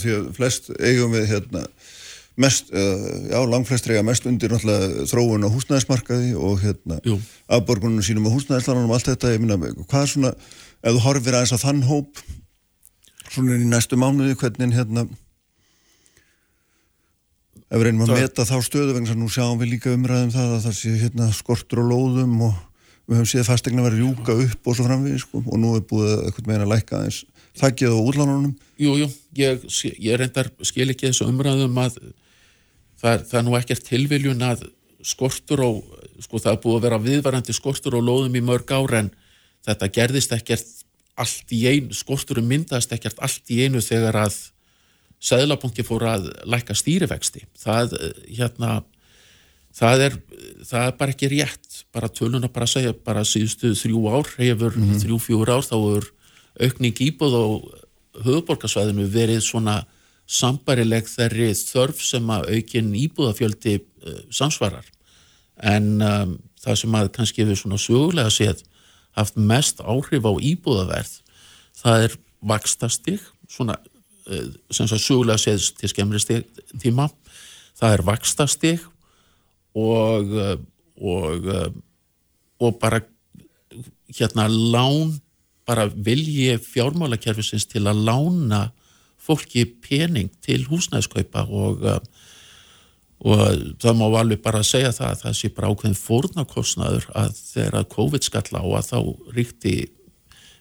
því 0.00 0.10
að 0.16 0.32
flest 0.36 0.70
eigum 0.80 1.12
við 1.12 1.26
hérna 1.32 1.66
mest, 2.36 2.70
já, 3.30 3.38
langflest 3.46 3.86
reyga 3.86 4.02
mest 4.02 4.26
undir 4.26 4.50
náttúrulega 4.50 5.06
þróun 5.06 5.46
á 5.46 5.54
húsnæðismarkaði 5.54 6.34
og 6.34 6.62
hérna 6.62 6.98
Jú. 7.06 7.20
afborgunum 7.48 8.02
sínum 8.02 8.26
á 8.26 8.34
húsnæðislanunum 8.34 8.90
og 8.90 8.96
allt 8.98 9.10
þetta, 9.12 9.34
ég 9.34 9.40
minna, 9.42 9.56
hvað 9.58 10.06
svona, 10.06 10.34
ef 10.82 10.96
þú 10.96 11.04
horfir 11.06 11.34
aðeins 11.34 11.54
á 11.54 11.58
þann 11.62 11.82
hóp, 11.86 12.18
svona 13.30 13.54
í 13.54 13.68
næstu 13.68 13.96
mánuði, 13.96 14.34
hvernig 14.34 14.74
hérna 14.74 15.06
ef 17.70 17.80
við 17.80 17.86
reynum 17.88 18.06
að 18.06 18.18
meta 18.18 18.46
þá 18.46 18.56
stöðu 18.66 18.94
vegna, 18.96 19.16
nú 19.18 19.30
sjáum 19.30 19.58
við 19.62 19.76
líka 19.76 19.94
umræðum 19.94 20.34
það 20.34 20.56
að 20.58 20.64
það 20.66 20.78
sé 20.78 20.94
hérna 21.00 21.30
skortur 21.34 21.84
og 21.84 21.90
lóðum 21.90 22.34
og 22.50 22.54
við 23.04 23.18
höfum 23.18 23.28
séð 23.28 23.48
fastegna 23.48 23.84
verið 23.84 24.02
rjúka 24.02 24.36
upp 24.46 24.68
og 24.68 24.76
svo 24.76 24.86
framvið 24.86 25.18
sko, 25.22 25.42
og 25.44 25.60
nú 25.60 25.74
er 25.76 25.84
búið 25.88 26.12
eitthvað 26.24 26.50
meina 26.50 26.66
að 26.66 26.72
læka 26.72 27.00
eins 27.04 27.24
þakkið 27.58 27.94
á 27.94 27.98
útlánunum. 28.00 28.54
Jú, 28.80 28.94
jú, 28.98 29.08
ég, 29.38 29.66
ég 30.02 30.16
reyndar 30.18 30.50
skil 30.66 30.88
ekki 30.90 31.10
þessu 31.10 31.28
umræðum 31.30 31.76
að 31.82 31.98
það, 33.00 33.26
það 33.28 33.36
er 33.40 33.44
nú 33.46 33.58
ekkert 33.58 33.84
tilviljun 33.88 34.46
að 34.46 34.64
skortur 35.04 35.62
og 35.66 35.82
sko 36.24 36.40
það 36.40 36.54
er 36.54 36.62
búið 36.64 36.78
að 36.78 36.86
vera 36.86 37.02
viðvarandi 37.04 37.54
skortur 37.54 37.98
og 37.98 38.06
lóðum 38.06 38.40
í 38.40 38.42
mörg 38.44 38.72
ára 38.72 39.04
en 39.04 39.12
þetta 39.66 39.90
gerðist 39.92 40.34
ekkert 40.34 40.72
allt 41.20 41.54
í 41.54 41.60
einu, 41.68 41.94
skorturum 41.94 42.48
myndast 42.48 42.92
ekkert 42.94 43.20
allt 43.22 43.52
í 43.52 43.62
einu 43.66 43.84
þegar 43.84 44.24
að 44.24 44.40
Sæðlabanki 45.24 45.80
fór 45.86 46.02
að 46.04 46.26
læka 46.52 46.74
stýrivexti. 46.76 47.46
Það, 47.56 47.94
hérna 48.28 48.82
það 49.74 50.04
er, 50.08 50.18
það 50.64 50.86
er 50.88 50.98
bara 51.00 51.14
ekki 51.14 51.30
rétt. 51.32 51.80
Bara 51.94 52.10
tölun 52.12 52.46
að 52.46 52.54
bara 52.54 52.68
segja 52.70 52.94
bara 52.94 53.24
síðustu 53.26 53.74
þrjú 53.78 54.04
ár 54.10 54.30
hefur 54.38 54.76
mm 54.76 54.84
-hmm. 54.84 55.02
þrjú 55.02 55.18
fjúur 55.26 55.50
ár 55.50 55.64
þá 55.66 55.76
er 55.96 56.10
aukning 56.64 57.00
íbúð 57.00 57.34
á 57.34 57.44
höfuborgarsvæðinu 58.24 59.06
verið 59.10 59.42
svona 59.42 59.84
sambarileg 60.26 61.08
þeirri 61.10 61.50
þörf 61.52 62.00
sem 62.00 62.30
að 62.30 62.48
aukin 62.54 62.94
íbúðafjöldi 62.94 63.80
uh, 63.80 64.20
samsvarar. 64.30 64.86
En 65.60 66.00
um, 66.02 66.38
það 66.62 66.78
sem 66.80 66.94
að 66.94 67.10
kannski 67.12 67.42
hefur 67.42 67.60
svona 67.60 67.78
sögulega 67.78 68.30
séð 68.30 68.62
haft 69.14 69.36
mest 69.36 69.80
áhrif 69.80 70.24
á 70.26 70.32
íbúðaverð 70.32 71.20
það 71.78 72.06
er 72.06 72.16
vakstastig 72.44 73.20
svona 73.50 73.76
uh, 73.78 74.48
sem 74.70 74.88
svo 74.88 74.98
sögulega 74.98 75.38
séð 75.40 75.70
til 75.78 75.92
skemmri 75.92 76.42
tíma. 76.80 77.10
Það 77.74 77.92
er 77.92 78.04
vakstastig 78.06 78.88
og, 79.74 80.34
eh, 80.38 80.56
og, 81.00 81.48
eh, 81.48 81.70
og 82.60 82.78
bara 82.80 83.00
hérna 84.14 84.48
lán, 84.48 85.20
bara 85.66 85.88
vilji 85.88 86.58
fjármálakerfisins 86.58 87.66
til 87.66 87.86
að 87.88 88.04
lána 88.04 88.70
fólki 89.18 89.64
pening 89.64 90.30
til 90.44 90.66
húsnæðskaupa 90.68 91.48
og, 91.48 91.84
eh, 91.84 92.00
og 93.24 93.40
það 93.80 93.96
má 93.96 94.06
alveg 94.20 94.42
bara 94.42 94.62
segja 94.62 94.92
það 94.92 95.10
að 95.10 95.22
það 95.22 95.36
sé 95.38 95.54
bara 95.54 95.68
ákveðin 95.68 95.98
fórnarkostnaður 95.98 97.06
að 97.14 97.30
þegar 97.54 97.88
COVID 97.88 98.22
skall 98.22 98.50
á 98.60 98.64
að 98.64 98.88
þá 98.90 98.98
ríkti 99.32 99.88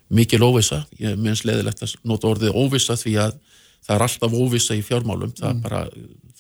mikil 0.10 0.44
óvisa, 0.46 0.86
ég 1.00 1.18
minnst 1.18 1.46
leðilegt 1.46 1.84
að 1.84 1.96
nota 2.04 2.30
orðið 2.30 2.56
óvisa 2.56 2.96
því 2.96 3.18
að 3.20 3.38
það 3.84 3.96
er 3.96 4.06
alltaf 4.06 4.34
óvisa 4.38 4.78
í 4.78 4.84
fjármálum, 4.86 5.34
það 5.36 5.54
mm. 5.54 5.62
bara 5.62 5.90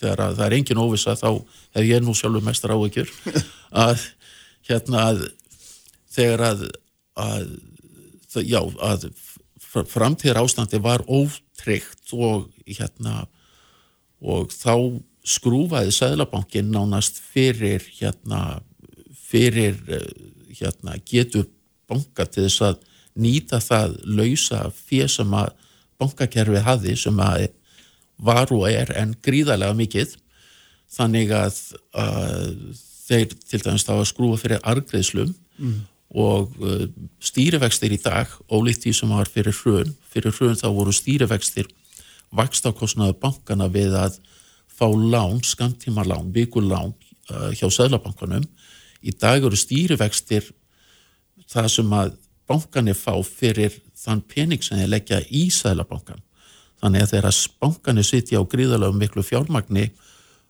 þegar 0.04 0.36
það 0.38 0.46
er 0.46 0.58
engin 0.60 0.84
óvisa 0.84 1.16
þá 1.20 1.30
hef 1.78 1.88
ég 1.88 2.04
nú 2.04 2.16
sjálfur 2.18 2.46
mestar 2.46 2.76
áökjur 2.76 3.12
að 3.86 4.08
hérna 4.68 5.08
að 5.10 5.24
þegar 6.14 6.46
að, 6.50 6.66
að 7.20 7.48
já, 8.46 8.60
að 8.62 9.08
framtíðar 9.90 10.44
ástandi 10.44 10.80
var 10.84 11.04
ótryggt 11.08 12.14
og 12.14 12.52
hérna 12.68 13.26
og 14.24 14.54
þá 14.54 15.02
skrúfaði 15.24 15.94
Sæðlabankin 15.96 16.72
nánast 16.72 17.20
fyrir 17.32 17.84
hérna 17.98 18.62
fyrir 19.34 19.80
hérna 20.54 21.00
getur 21.08 21.48
banka 21.90 22.28
til 22.30 22.46
þess 22.46 22.66
að 22.70 22.82
nýta 23.20 23.60
það 23.64 23.98
lausa 24.06 24.66
fyrir 24.76 25.12
sem 25.12 25.36
að 25.38 25.54
bankakerfið 26.02 26.66
hafi 26.68 26.96
sem 27.00 27.20
að 27.24 27.48
var 28.24 28.52
og 28.56 28.68
er 28.72 28.94
en 29.00 29.16
gríðarlega 29.24 29.76
mikið. 29.78 30.18
Þannig 30.94 31.34
að, 31.36 31.60
að 31.98 32.44
þeir 33.08 33.34
til 33.50 33.62
dæmis 33.64 33.86
þá 33.88 33.96
að 33.98 34.10
skrúa 34.12 34.40
fyrir 34.40 34.62
argreðslum 34.70 35.34
mm. 35.58 35.80
og 36.24 36.54
uh, 36.62 36.86
stýrivextir 37.24 37.96
í 37.96 38.02
dag, 38.04 38.30
ólíkt 38.48 38.86
því 38.86 38.96
sem 39.00 39.14
var 39.14 39.32
fyrir 39.32 39.56
hrun, 39.64 39.96
fyrir 40.14 40.36
hrun 40.38 40.60
þá 40.60 40.68
voru 40.76 40.94
stýrivextir 40.96 41.70
vakstakostnaðu 42.34 43.18
bankana 43.22 43.70
við 43.72 43.98
að 43.98 44.20
fá 44.74 44.88
lán, 44.90 45.42
skamtíma 45.46 46.06
lán, 46.08 46.32
vikulán 46.34 46.94
uh, 47.30 47.50
hjá 47.54 47.68
Sæðlabankanum 47.70 48.46
í 49.04 49.14
dag 49.20 49.44
eru 49.44 49.58
stýrivextir 49.60 50.48
það 51.52 51.70
sem 51.76 51.98
að 51.98 52.16
bankanir 52.50 52.98
fá 52.98 53.16
fyrir 53.26 53.76
þann 54.00 54.24
pening 54.28 54.64
sem 54.64 54.80
þeir 54.80 54.94
leggja 54.96 55.22
í 55.30 55.48
Sæðlabankan 55.54 56.22
Þannig 56.84 57.06
að 57.06 57.14
þeirra 57.14 57.32
spankanir 57.32 58.08
sitja 58.08 58.42
á 58.44 58.50
gríðalega 58.50 58.98
miklu 59.00 59.24
fjármagni 59.24 59.88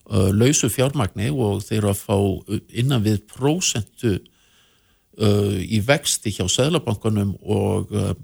uh, 0.09 0.31
lausu 0.33 0.69
fjármagni 0.73 1.29
og 1.29 1.61
þeir 1.61 1.79
eru 1.83 1.91
að 1.91 2.01
fá 2.01 2.17
innan 2.73 3.03
við 3.05 3.19
prósentu 3.29 4.15
uh, 4.17 5.57
í 5.61 5.81
vexti 5.85 6.33
hjá 6.33 6.47
Sæðlabankanum 6.49 7.35
og, 7.41 7.93
uh, 7.93 8.15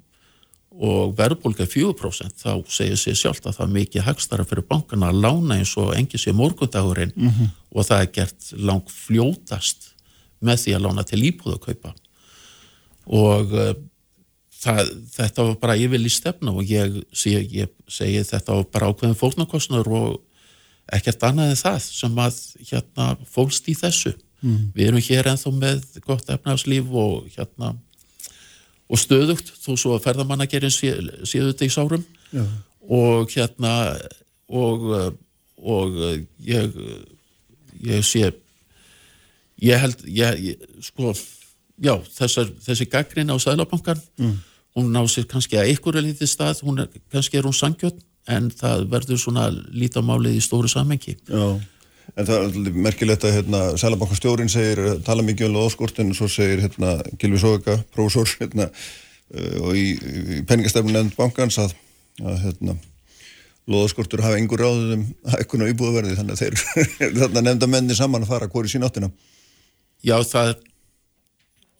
og 0.73 1.13
verðbólka 1.19 1.67
4% 1.69 2.41
þá 2.41 2.51
segir 2.71 2.97
sér 2.97 3.19
sjálft 3.19 3.45
að 3.45 3.59
það 3.59 3.67
er 3.67 3.75
mikið 3.77 4.07
hagstara 4.07 4.47
fyrir 4.47 4.65
bankana 4.69 5.11
að 5.11 5.21
lána 5.27 5.59
eins 5.59 5.75
og 5.77 5.93
engi 5.97 6.17
sé 6.17 6.33
morgundagurinn 6.33 7.13
mm 7.15 7.29
-hmm. 7.29 7.53
og 7.75 7.85
það 7.85 8.01
er 8.01 8.11
gert 8.17 8.51
lang 8.57 8.89
fljótast 8.89 9.93
með 10.41 10.63
því 10.63 10.75
að 10.75 10.85
lána 10.87 11.03
til 11.03 11.21
íbúðakaupa 11.29 11.93
og 13.05 13.53
uh, 13.53 13.73
það, 14.59 14.89
þetta 15.13 15.45
var 15.47 15.59
bara 15.61 15.77
í 15.79 16.11
stefna 16.11 16.53
og 16.53 16.63
ég, 16.69 17.01
ég, 17.25 17.51
ég 17.53 17.75
segi 17.87 18.23
þetta 18.27 18.57
var 18.57 18.65
bara 18.73 18.89
ákveðin 18.91 19.19
fólknarkostnur 19.19 19.87
og 19.87 20.17
ekkert 20.93 21.23
annað 21.27 21.53
en 21.53 21.61
það 21.61 21.77
sem 21.85 22.23
að 22.23 22.39
hérna 22.71 23.11
fólst 23.29 23.69
í 23.69 23.75
þessu 23.77 24.15
mm. 24.41 24.71
við 24.75 24.87
erum 24.87 25.05
hér 25.05 25.31
enþá 25.33 25.53
með 25.55 25.85
gott 26.05 26.31
efnarslíf 26.33 26.89
og 26.89 27.29
hérna 27.35 27.75
og 28.89 28.97
stöðugt 28.97 29.53
þó 29.61 29.71
svo 29.77 29.95
að 29.95 30.07
ferðamannagerinn 30.07 30.73
sé, 30.73 30.95
séu 31.23 31.51
þetta 31.51 31.67
í 31.67 31.73
sárum 31.73 32.05
Já. 32.33 32.45
og 32.89 33.29
hérna 33.35 33.73
og, 34.49 34.89
og 35.61 35.99
ég 36.41 36.77
ég 37.85 38.05
sé 38.05 38.31
ég 39.59 39.81
held 39.83 40.05
ég, 40.07 40.39
ég, 40.43 40.69
sko, 40.83 41.13
já, 41.79 41.95
þessar, 42.15 42.51
þessi 42.63 42.87
gaggrin 42.89 43.31
á 43.31 43.37
Sælabankan 43.39 43.99
mm. 44.19 44.37
Hún 44.77 44.93
ná 44.93 45.01
sér 45.09 45.27
kannski 45.29 45.59
að 45.59 45.73
ykkur 45.73 45.97
er 45.99 46.05
lítið 46.05 46.29
stað, 46.29 46.63
hún 46.67 46.85
er, 46.85 46.93
kannski 47.13 47.39
er 47.39 47.49
hún 47.49 47.57
sangjöld 47.57 47.99
en 48.29 48.51
það 48.53 48.85
verður 48.91 49.21
svona 49.21 49.49
lítamálið 49.49 50.37
í 50.37 50.45
stóru 50.45 50.69
samengi 50.71 51.17
Já 51.25 51.59
En 52.17 52.27
það 52.27 52.45
er 52.47 52.77
merkilegt 52.85 53.25
að 53.27 53.35
hérna, 53.37 53.59
Sælabankastjórin 53.79 54.49
segir, 54.51 54.79
tala 55.05 55.25
mikið 55.25 55.49
um 55.49 55.57
loðskortin 55.57 56.13
og 56.13 56.17
svo 56.17 56.29
segir 56.31 56.63
hérna, 56.63 56.95
Gilvi 57.21 57.41
Sóka, 57.41 57.77
prófessor 57.93 58.31
hérna, 58.41 58.69
uh, 59.35 59.57
og 59.61 59.77
í, 59.77 59.85
í 59.93 60.39
peningastefnun 60.49 60.95
nefnd 60.95 61.17
bankans 61.19 61.59
að, 61.61 61.75
að 62.23 62.39
hérna, 62.45 62.77
loðskortur 63.69 64.23
hafa 64.25 64.39
engur 64.41 64.63
ráðum 64.63 64.95
um 64.95 65.35
ekkun 65.37 65.65
og 65.65 65.73
íbúðverði 65.73 66.17
þannig 66.17 66.37
að 66.37 66.43
þeir 66.43 67.35
nefnda 67.45 67.69
menni 67.69 67.97
saman 67.97 68.25
að 68.25 68.33
fara 68.33 68.49
hvori 68.49 68.71
sín 68.71 68.87
áttina. 68.87 69.11
Já 70.05 70.17
það 70.23 70.55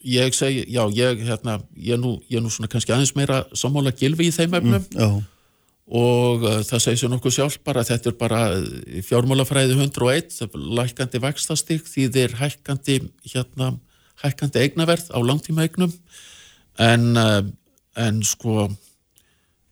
ég 0.06 0.34
segi, 0.34 0.64
já 0.72 0.84
ég 0.96 1.26
hérna, 1.28 1.60
ég 1.76 1.98
er 1.98 2.00
nú, 2.00 2.16
ég 2.30 2.40
er 2.40 2.46
nú 2.46 2.52
svona 2.54 2.70
kannski 2.72 2.94
aðeins 2.96 3.16
meira 3.18 3.44
sammála 3.58 3.92
Gilvi 3.96 4.30
í 4.30 4.36
þeim 4.36 4.56
efnum. 4.60 4.86
Mm, 4.96 5.22
og 5.90 6.46
uh, 6.46 6.60
það 6.64 6.84
segir 6.84 7.02
sér 7.02 7.12
nokkuð 7.14 7.36
sjálf 7.36 7.60
bara 7.66 7.84
þetta 7.88 8.12
er 8.12 8.18
bara 8.20 8.42
uh, 8.56 9.00
fjármálafræði 9.06 9.76
101, 9.76 10.44
lækandi 10.80 11.22
vextastík 11.24 11.88
því 11.90 12.10
þeir 12.16 12.36
hækkandi 12.40 13.00
hérna, 13.34 13.72
hækkandi 14.24 14.62
eignaverð 14.64 15.10
á 15.10 15.20
langtíma 15.26 15.66
eignum 15.66 15.96
en, 16.78 17.10
uh, 17.18 17.42
en 17.98 18.22
sko 18.24 18.70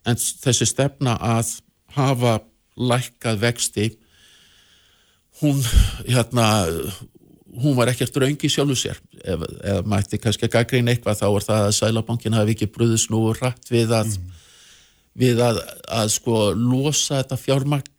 en 0.07 0.17
þessi 0.17 0.67
stefna 0.71 1.15
að 1.21 1.57
hafa 1.97 2.39
lækkað 2.77 3.39
vexti 3.43 3.87
hún 5.41 5.61
hérna 6.07 6.47
hún 7.57 7.77
var 7.77 7.91
ekkert 7.91 8.17
raungi 8.21 8.49
sjálfu 8.51 8.75
sér. 8.77 8.99
Ef, 9.23 9.45
ef 9.65 9.85
mætti 9.89 10.19
kannski 10.21 10.47
að 10.47 10.55
gaggrín 10.59 10.91
eitthvað 10.91 11.21
þá 11.21 11.27
er 11.29 11.47
það 11.47 11.63
að 11.67 11.77
Sælabankin 11.79 12.37
hafi 12.37 12.53
ekki 12.55 12.69
brúðist 12.73 13.09
nú 13.13 13.23
rætt 13.33 13.71
við 13.73 13.95
að 13.97 14.13
mm 14.13 14.35
við 15.17 15.41
að, 15.41 15.61
að 15.89 16.11
sko 16.13 16.41
losa 16.57 17.21
þetta 17.21 17.39
fjármagn 17.41 17.93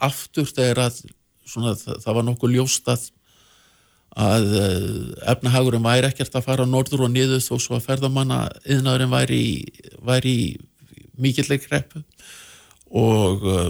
aftur 0.00 0.48
þegar 0.48 0.86
að 0.86 1.00
svona, 1.44 1.74
það, 1.78 1.96
það 2.04 2.18
var 2.18 2.28
nokkuð 2.28 2.54
ljóst 2.56 2.92
að 2.92 3.08
að 4.20 4.54
eh, 4.58 4.86
efnahagurum 5.30 5.84
væri 5.86 6.08
ekkert 6.08 6.34
að 6.34 6.46
fara 6.48 6.64
norður 6.66 7.04
og 7.06 7.12
niður 7.12 7.44
þó 7.44 7.60
svo 7.62 7.76
að 7.76 7.84
ferðamanna 7.84 8.40
yðnaðurinn 8.66 9.12
væri, 9.12 9.42
væri 10.02 10.34
mikilleg 11.14 11.62
greppu 11.62 12.02
og 12.98 13.46
eh, 13.46 13.68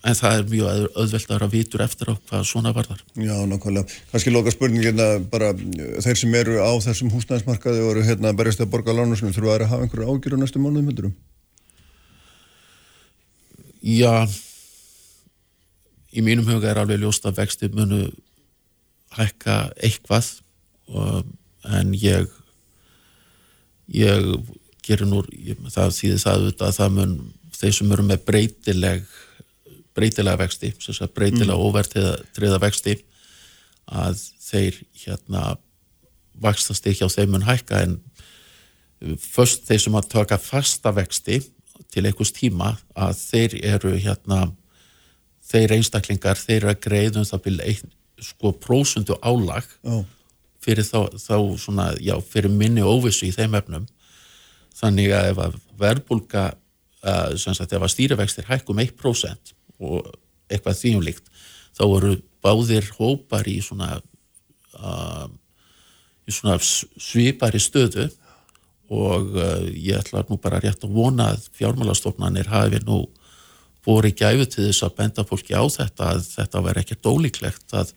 en 0.00 0.16
það 0.16 0.36
er 0.36 0.46
mjög 0.48 0.84
öðvelt 1.02 1.26
að 1.28 1.34
vera 1.34 1.48
vitur 1.52 1.82
eftir 1.84 2.10
á 2.12 2.14
hvað 2.16 2.44
svona 2.48 2.72
varðar. 2.76 3.02
Já, 3.20 3.34
nákvæmlega. 3.48 3.98
Kanski 4.12 4.32
loka 4.32 4.52
spurningina 4.54 5.08
bara 5.32 5.50
þeir 5.52 6.20
sem 6.22 6.36
eru 6.40 6.56
á 6.64 6.72
þessum 6.80 7.12
húsnæðismarkaði 7.12 7.82
og 7.84 7.90
eru 7.92 8.04
hérna 8.06 8.32
berjast 8.36 8.62
að 8.64 8.70
borga 8.72 8.96
lánu 8.96 9.18
sem 9.18 9.32
þurfa 9.36 9.58
að 9.58 9.66
hafa 9.72 9.84
einhverju 9.84 10.08
ágjur 10.08 10.36
á 10.36 10.42
næstu 10.42 10.62
mánuðum 10.62 10.88
myndurum? 10.88 11.16
Já, 13.80 14.28
í 16.12 16.24
mínum 16.24 16.48
huga 16.48 16.72
er 16.72 16.80
alveg 16.80 17.00
ljóst 17.00 17.28
að 17.28 17.42
vexti 17.42 17.70
munu 17.72 18.06
hækka 19.16 19.70
eitthvað 19.80 20.32
og, 20.88 21.28
en 21.68 21.92
ég 21.96 22.28
ég 23.90 24.28
gerir 24.86 25.08
nú 25.08 25.22
það 25.68 25.90
auðvitað 25.90 26.68
að 26.68 26.76
það 26.78 26.94
mun 26.96 27.16
þeir 27.60 27.74
sem 27.76 27.92
eru 27.92 28.06
með 28.06 28.22
breytileg 28.28 29.08
breytilega 29.96 30.38
vexti 30.44 30.72
breytilega 31.14 31.56
mm. 31.56 31.64
óvertriða 31.64 32.60
vexti 32.62 32.96
að 33.90 34.20
þeir 34.50 34.78
hérna 35.04 35.44
vakstast 36.40 36.86
ekki 36.86 37.06
á 37.06 37.10
þeim 37.10 37.34
mun 37.34 37.46
hækka 37.48 37.82
en 37.86 37.98
först 39.20 39.66
þeir 39.68 39.84
sem 39.84 39.96
að 39.98 40.10
taka 40.12 40.38
fasta 40.40 40.92
vexti 40.94 41.40
til 41.90 42.04
einhvers 42.06 42.32
tíma 42.36 42.74
að 42.94 43.16
þeir 43.18 43.56
eru 43.74 43.94
hérna 43.96 44.40
þeir 45.50 45.76
einstaklingar, 45.78 46.38
þeir 46.38 46.60
eru 46.60 46.72
að 46.72 46.82
greiðum 46.84 47.26
það 47.26 47.44
byrja 47.46 47.68
einn 47.72 47.94
sko 48.20 48.52
prósundu 48.60 49.16
álag 49.24 49.66
oh. 49.88 50.04
fyrir 50.62 50.84
þá, 50.84 51.08
þá 51.16 51.36
svona, 51.58 51.86
já, 51.98 52.14
fyrir 52.20 52.52
minni 52.52 52.84
óvissu 52.84 53.26
í 53.26 53.34
þeim 53.34 53.56
efnum 53.58 53.88
þannig 54.76 55.14
að 55.16 55.30
ef 55.32 55.40
að 55.46 55.56
verbulga 55.80 56.44
uh, 56.52 57.32
sem 57.40 57.56
sagt, 57.56 57.72
ef 57.72 57.82
að 57.82 57.94
stýrivextir 57.94 58.48
hækkum 58.50 58.82
1% 58.84 59.54
og 59.80 60.08
eitthvað 60.50 60.80
þýjumlíkt 60.80 61.30
þá 61.76 61.84
eru 61.88 62.14
báðir 62.44 62.88
hópar 62.96 63.48
í 63.48 63.58
svona 63.64 63.98
uh, 64.78 65.28
í 66.26 66.34
svona 66.34 66.58
svipari 66.60 67.60
stöðu 67.62 68.08
og 68.90 69.36
uh, 69.36 69.68
ég 69.70 70.00
ætla 70.00 70.24
nú 70.28 70.38
bara 70.42 70.60
rétt 70.62 70.84
að 70.86 70.96
vona 70.96 71.30
að 71.34 71.48
fjármálastofnanir 71.58 72.50
hafi 72.50 72.82
nú 72.86 73.04
búið 73.86 74.12
gæfu 74.18 74.48
til 74.50 74.66
þess 74.68 74.84
að 74.84 74.96
benda 74.98 75.24
fólki 75.24 75.56
á 75.56 75.64
þetta 75.64 76.12
að 76.14 76.26
þetta 76.34 76.64
verði 76.66 76.84
ekkert 76.84 77.08
ólíklegt 77.08 77.76
að 77.76 77.94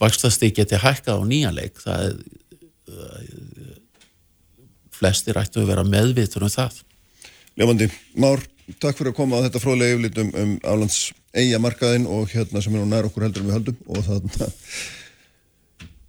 vakstasti 0.00 0.50
geti 0.56 0.80
hækkað 0.80 1.22
á 1.24 1.28
nýjanleik 1.28 1.80
það 1.80 2.20
uh, 2.90 3.76
flestir 5.00 5.38
ættu 5.40 5.62
að 5.62 5.72
vera 5.72 5.84
meðvitur 5.86 6.44
um 6.44 6.52
það. 6.52 6.82
Lefandi, 7.58 7.88
Már, 8.20 8.42
takk 8.78 8.98
fyrir 8.98 9.12
að 9.12 9.18
koma 9.18 9.40
á 9.40 9.44
þetta 9.46 9.62
fróðlega 9.62 9.96
yfirlitum 9.96 10.32
um 10.42 10.54
álands 10.64 11.02
eiga 11.34 11.60
markaðin 11.62 12.08
og 12.10 12.30
hérna 12.32 12.62
sem 12.62 12.74
er 12.74 12.82
nú 12.82 12.88
nær 12.90 13.08
okkur 13.10 13.26
heldur 13.26 13.44
um 13.44 13.50
við 13.50 13.58
höldum 13.58 13.76
og 13.90 14.08
það 14.08 14.26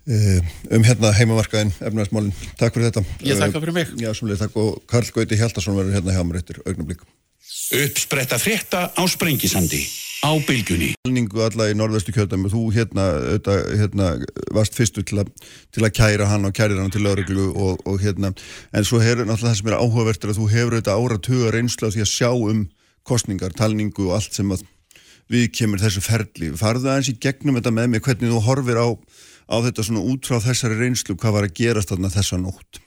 Eh, 0.09 0.41
um 0.73 0.81
hérna 0.81 1.11
heimamarkaðin 1.13 1.69
efnarsmálinn. 1.77 2.33
Takk 2.57 2.73
fyrir 2.73 2.89
þetta. 2.89 3.03
Ég 3.21 3.37
þakka 3.37 3.59
fyrir 3.61 3.75
mig. 3.75 3.91
Já, 4.01 4.09
svolítið 4.17 4.39
takk 4.41 4.55
og 4.57 4.79
Karl 4.89 5.11
Gauti 5.13 5.37
Hjaldarsson 5.37 5.77
verður 5.77 5.99
hérna 5.99 6.15
hjá 6.15 6.23
mér 6.25 6.39
eftir 6.41 6.57
augnablík. 6.65 7.03
Uppspretta 7.77 8.39
frétta 8.41 8.87
á 8.97 9.03
Sprengisandi 9.05 9.83
á 10.21 10.31
bylgunni. 10.47 10.91
Halningu 11.05 11.41
alla 11.45 11.69
í 11.71 11.77
norðvestu 11.77 12.13
kjöldami, 12.15 12.51
þú 12.53 12.65
hérna, 12.75 13.07
þetta, 13.35 13.55
hérna 13.79 14.09
varst 14.55 14.77
fyrstu 14.77 15.03
til, 15.07 15.23
a, 15.23 15.25
til 15.73 15.85
að 15.85 15.95
kæra 15.97 16.29
hann 16.29 16.45
og 16.47 16.53
kærir 16.57 16.79
hann 16.81 16.93
til 16.93 17.03
lauruglu 17.05 17.49
og, 17.51 17.81
og 17.89 17.97
hérna, 18.03 18.33
en 18.73 18.87
svo 18.87 19.01
hefur 19.01 19.25
náttúrulega 19.25 19.49
það 19.49 19.57
sem 19.61 19.71
er 19.71 19.79
áhugavertur 19.79 20.33
að 20.33 20.39
þú 20.41 20.51
hefur 20.53 20.77
þetta 20.77 20.99
áratuga 20.99 21.55
reynslu 21.55 21.89
að 21.89 21.97
því 21.97 22.05
að 22.05 22.13
sjá 22.13 22.29
um 22.35 22.61
kostningar, 23.07 23.57
talningu 23.57 24.07
og 24.09 24.19
allt 24.19 24.37
sem 24.37 24.53
að 24.53 24.63
við 25.31 25.49
kemur 25.57 25.81
þessu 25.81 26.03
ferli. 26.05 26.53
Farðu 26.59 26.89
það 26.89 26.97
eins 26.99 27.11
í 27.11 27.19
gegnum 27.23 27.57
þetta 27.57 27.73
með 27.73 27.93
mig, 27.93 28.05
hvernig 28.05 28.33
þú 28.33 28.45
horfir 28.45 28.81
á 28.81 28.89
á 29.51 29.55
þetta 29.65 29.85
svona 29.85 30.05
út 30.07 30.27
frá 30.27 30.39
þessari 30.43 30.79
reynslu 30.79 31.17
hvað 31.19 31.35
var 31.35 31.47
að 31.47 31.57
gerast 31.59 31.91
þarna 31.91 32.11
þessa 32.13 32.39
nótt? 32.39 32.79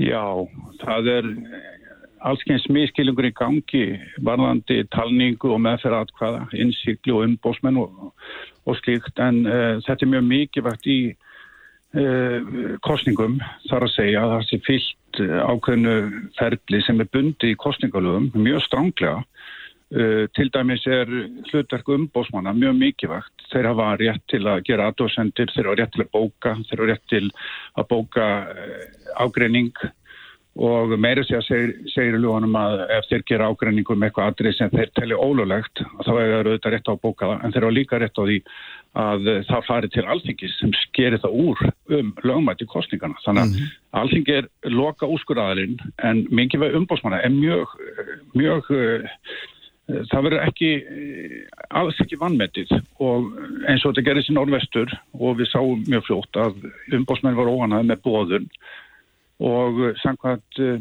Já, 0.00 0.24
það 0.82 1.10
er 1.14 1.28
allskeins 2.26 2.66
miskilungur 2.72 3.28
í 3.28 3.32
gangi 3.36 3.84
varðandi 4.26 4.82
talningu 4.94 5.54
og 5.54 5.62
meðferð 5.64 6.02
atkvaða, 6.02 6.44
innsikli 6.56 7.14
og 7.16 7.26
umbósmenn 7.26 7.80
og, 7.80 8.12
og 8.68 8.78
slíkt. 8.82 9.16
En 9.22 9.42
uh, 9.46 9.80
þetta 9.86 10.06
er 10.06 10.12
mjög 10.14 10.26
mikilvægt 10.28 10.90
í 10.90 11.00
uh, 11.10 12.76
kostningum 12.86 13.40
þar 13.68 13.88
að 13.88 13.94
segja 13.96 14.24
að 14.24 14.34
það 14.36 14.48
sé 14.48 14.60
fyllt 14.68 14.96
ákveðnu 15.20 15.94
ferli 16.38 16.78
sem 16.86 17.00
er 17.02 17.08
bundi 17.12 17.50
í 17.50 17.58
kostningalöfum 17.58 18.30
mjög 18.36 18.62
stránglega 18.68 19.18
Uh, 19.90 20.28
til 20.38 20.46
dæmis 20.54 20.84
er 20.86 21.08
hlutverk 21.50 21.88
umbósmanna 21.90 22.52
mjög 22.54 22.76
mikilvægt. 22.78 23.42
Þeir 23.50 23.66
hafa 23.72 23.86
rétt 23.98 24.22
til 24.30 24.44
að 24.46 24.60
gera 24.68 24.84
aðdóðsendir, 24.86 25.50
þeir 25.50 25.66
hafa 25.66 25.78
rétt 25.80 25.90
til 25.96 26.04
að 26.04 26.12
bóka, 26.12 26.52
þeir 26.68 26.82
hafa 26.82 26.86
rétt 26.92 27.08
til 27.10 27.26
að 27.74 27.88
bóka 27.90 28.26
ágreining 29.18 29.72
og 30.58 30.92
meira 30.98 31.22
sé 31.24 31.36
að 31.38 31.44
segir, 31.46 31.70
segir 31.92 32.18
lögunum 32.18 32.56
að 32.58 32.80
ef 32.96 33.06
þeir 33.08 33.22
gera 33.28 33.50
ágreiningu 33.52 33.94
með 33.94 34.08
eitthvað 34.08 34.30
aðrið 34.32 34.56
sem 34.56 34.72
þeir 34.72 34.90
telli 34.98 35.18
ólulegt 35.18 35.82
þá 36.02 36.10
er 36.10 36.32
það 36.32 36.40
auðvitað 36.40 36.74
rétt 36.74 36.90
á 36.90 36.92
að 36.92 37.02
bóka 37.04 37.28
það. 37.28 37.44
En 37.44 37.54
þeir 37.54 37.62
eru 37.62 37.76
líka 37.76 38.00
rétt 38.02 38.18
á 38.18 38.22
því 38.24 38.38
að 39.00 39.30
það 39.46 39.68
fari 39.68 39.92
til 39.94 40.04
alþingis 40.10 40.56
sem 40.58 40.74
skerir 40.80 41.22
það 41.22 41.38
úr 41.44 41.62
um 42.00 42.10
lögumætti 42.26 42.66
kostningana 42.66 43.22
þannig 43.22 43.44
að 43.44 43.52
mm 43.52 43.54
-hmm. 43.54 43.78
alþingi 44.02 44.36
er 44.40 44.50
loka 44.74 45.06
úrskurðaðarinn 45.06 45.78
en 46.02 46.26
mikið 46.30 46.60
veið 46.64 46.76
umbósmanna 46.80 47.22
er 47.22 47.30
mjög, 47.30 47.78
mjög 48.34 48.70
það 50.10 50.26
verður 50.26 50.44
ekki 50.46 50.70
alls 51.70 52.02
ekki 52.02 52.18
vannmetið 52.20 52.74
og 52.98 53.30
eins 53.68 53.84
og 53.84 53.92
þetta 53.92 54.06
gerðist 54.08 54.30
í 54.32 54.36
Norrvestur 54.36 54.92
og 55.18 55.38
við 55.40 55.50
sáum 55.52 55.82
mjög 55.86 56.06
fljótt 56.08 56.40
að 56.44 56.70
umbósmenn 56.98 57.38
var 57.38 57.50
óhanað 57.50 57.88
með 57.90 58.02
bóðun 58.06 58.50
og 59.40 59.80
samkvæmt 60.02 60.60
uh, 60.64 60.80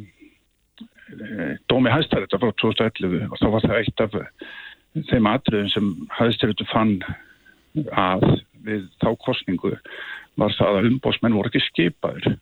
dómi 1.72 1.94
hæstæðið 1.94 2.36
frá 2.36 2.52
2011 2.62 3.28
og 3.32 3.40
þá 3.42 3.48
var 3.56 3.66
það 3.66 3.80
eitt 3.80 4.04
af 4.06 4.18
þeim 5.10 5.30
atriðum 5.32 5.72
sem 5.74 5.90
hæstæðið 6.20 6.66
fann 6.74 6.96
að 7.94 8.26
við 8.66 8.86
þá 9.02 9.10
kostningu 9.24 9.76
var 10.40 10.56
það 10.58 10.80
að 10.80 10.90
umbósmenn 10.92 11.38
voru 11.38 11.52
ekki 11.52 11.66
skipaður 11.68 12.36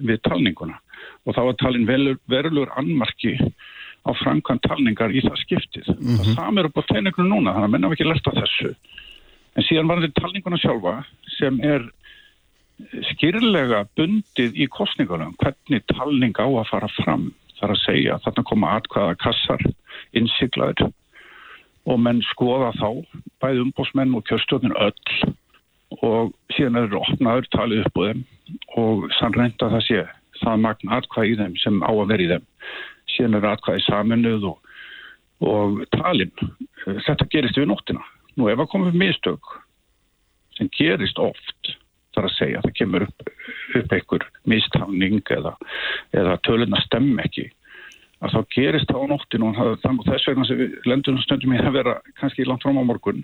við 0.00 0.22
talninguna 0.26 0.78
og 1.26 1.36
þá 1.36 1.42
var 1.48 1.58
talin 1.60 1.86
verulegur 1.88 2.72
annmarki 2.80 3.36
á 4.08 4.10
framkvæmt 4.16 4.64
talningar 4.64 5.12
í 5.12 5.20
það 5.24 5.40
skiptið. 5.42 5.88
Mm 5.92 6.00
-hmm. 6.00 6.20
Það 6.24 6.36
samir 6.38 6.68
upp 6.68 6.78
á 6.80 6.88
tegningunum 6.88 7.30
núna, 7.34 7.52
þannig 7.52 7.68
að 7.68 7.72
menna 7.74 7.90
ekki 7.92 8.08
lerta 8.08 8.32
þessu. 8.36 8.74
En 9.56 9.66
síðan 9.66 9.88
var 9.90 10.00
þetta 10.00 10.20
talninguna 10.20 10.58
sjálfa 10.58 10.94
sem 11.36 11.60
er 11.60 11.84
skýrlega 13.12 13.84
bundið 13.98 14.56
í 14.56 14.66
kostningunum 14.72 15.34
hvernig 15.40 15.84
talning 15.92 16.36
á 16.38 16.46
að 16.46 16.70
fara 16.70 16.90
fram. 17.00 17.30
Þar 17.60 17.74
að 17.74 17.82
segja 17.82 18.18
þarna 18.24 18.46
koma 18.48 18.70
atkvæða 18.78 19.16
kassar 19.20 19.64
innsiglaður 20.16 20.86
og 21.90 22.00
menn 22.00 22.22
skoða 22.30 22.70
þá 22.78 22.88
bæði 23.42 23.64
umbósmenn 23.66 24.14
og 24.16 24.24
kjörstjórnir 24.28 24.76
öll 24.80 25.32
og 26.06 26.32
síðan 26.54 26.80
eru 26.84 27.00
opnaður 27.00 27.48
talið 27.52 27.84
upp 27.84 28.00
á 28.00 28.02
þeim 28.06 28.24
og 28.80 29.04
sannreint 29.18 29.64
að 29.64 29.76
það 29.76 29.86
sé 29.88 30.00
það 30.40 30.64
magna 30.64 31.00
atkvæði 31.00 31.34
í 31.34 31.38
þeim 31.40 31.56
sem 31.60 31.82
á 31.84 31.90
að 31.90 32.08
vera 32.12 32.24
í 32.24 32.30
þeim. 32.30 32.46
Síðan 33.12 33.38
eru 33.40 33.50
atkvæði 33.50 33.84
saminuð 33.88 34.46
og, 34.52 34.72
og 35.50 35.82
talin. 35.96 36.32
Þetta 36.86 37.28
gerist 37.32 37.60
við 37.60 37.68
nóttina. 37.72 38.04
Nú 38.38 38.48
ef 38.48 38.62
að 38.62 38.70
koma 38.72 38.88
upp 38.88 38.96
mistök 38.96 39.54
sem 40.56 40.70
gerist 40.76 41.20
oft 41.20 41.74
þar 42.20 42.28
að 42.28 42.36
segja, 42.36 42.60
það 42.66 42.76
kemur 42.78 43.06
upp, 43.06 43.32
upp 43.80 43.96
einhver 43.96 44.28
mistafning 44.52 45.32
eða, 45.38 45.56
eða 46.12 46.36
töluna 46.46 46.84
stemm 46.84 47.18
ekki. 47.24 47.48
Að 48.20 48.36
þá 48.36 48.40
gerist 48.52 48.90
það 48.92 49.04
á 49.08 49.10
nóttinu 49.14 49.50
og 49.50 50.06
þess 50.06 50.28
vegna 50.28 50.44
sem 50.44 50.60
við 50.60 50.78
lendunum 50.84 51.24
stundum 51.24 51.56
í 51.56 51.60
að 51.62 51.76
vera 51.78 51.98
kannski 52.20 52.44
langt 52.44 52.66
fram 52.66 52.76
á 52.76 52.84
morgun 52.84 53.22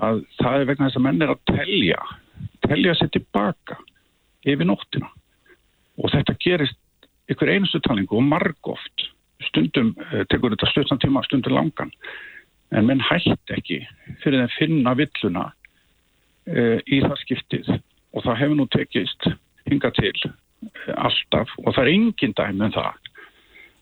að 0.00 0.22
það 0.38 0.62
er 0.62 0.70
vegna 0.70 0.88
þess 0.88 1.00
að 1.00 1.04
menn 1.04 1.24
er 1.26 1.32
að 1.34 1.42
telja 1.50 1.98
telja 2.64 2.94
sér 2.98 3.10
tilbaka 3.12 3.78
yfir 4.44 4.68
nóttina. 4.68 5.10
Og 6.00 6.10
þetta 6.12 6.36
gerist 6.42 7.08
ykkur 7.30 7.52
einustu 7.52 7.80
talingu 7.84 8.18
og 8.18 8.26
margóft 8.28 9.08
stundum 9.48 9.92
eh, 10.10 10.24
tekur 10.30 10.54
þetta 10.54 10.70
stuttan 10.72 11.02
tíma 11.02 11.24
stundum 11.26 11.56
langan. 11.56 11.92
En 12.74 12.88
menn 12.88 13.02
hætt 13.04 13.54
ekki 13.54 13.82
fyrir 14.22 14.40
þeim 14.40 14.54
finna 14.56 14.94
villuna 14.98 15.44
e, 16.48 16.80
í 16.90 17.00
það 17.04 17.20
skiptið 17.20 17.68
og 18.14 18.24
það 18.24 18.40
hefur 18.40 18.58
nú 18.58 18.66
tekist 18.72 19.28
hinga 19.68 19.90
til 19.98 20.14
eh, 20.24 20.94
alltaf 20.96 21.52
og 21.64 21.74
það 21.74 21.82
er 21.84 21.92
engin 21.94 22.36
dæmi 22.38 22.68
en 22.68 22.76
það 22.76 22.92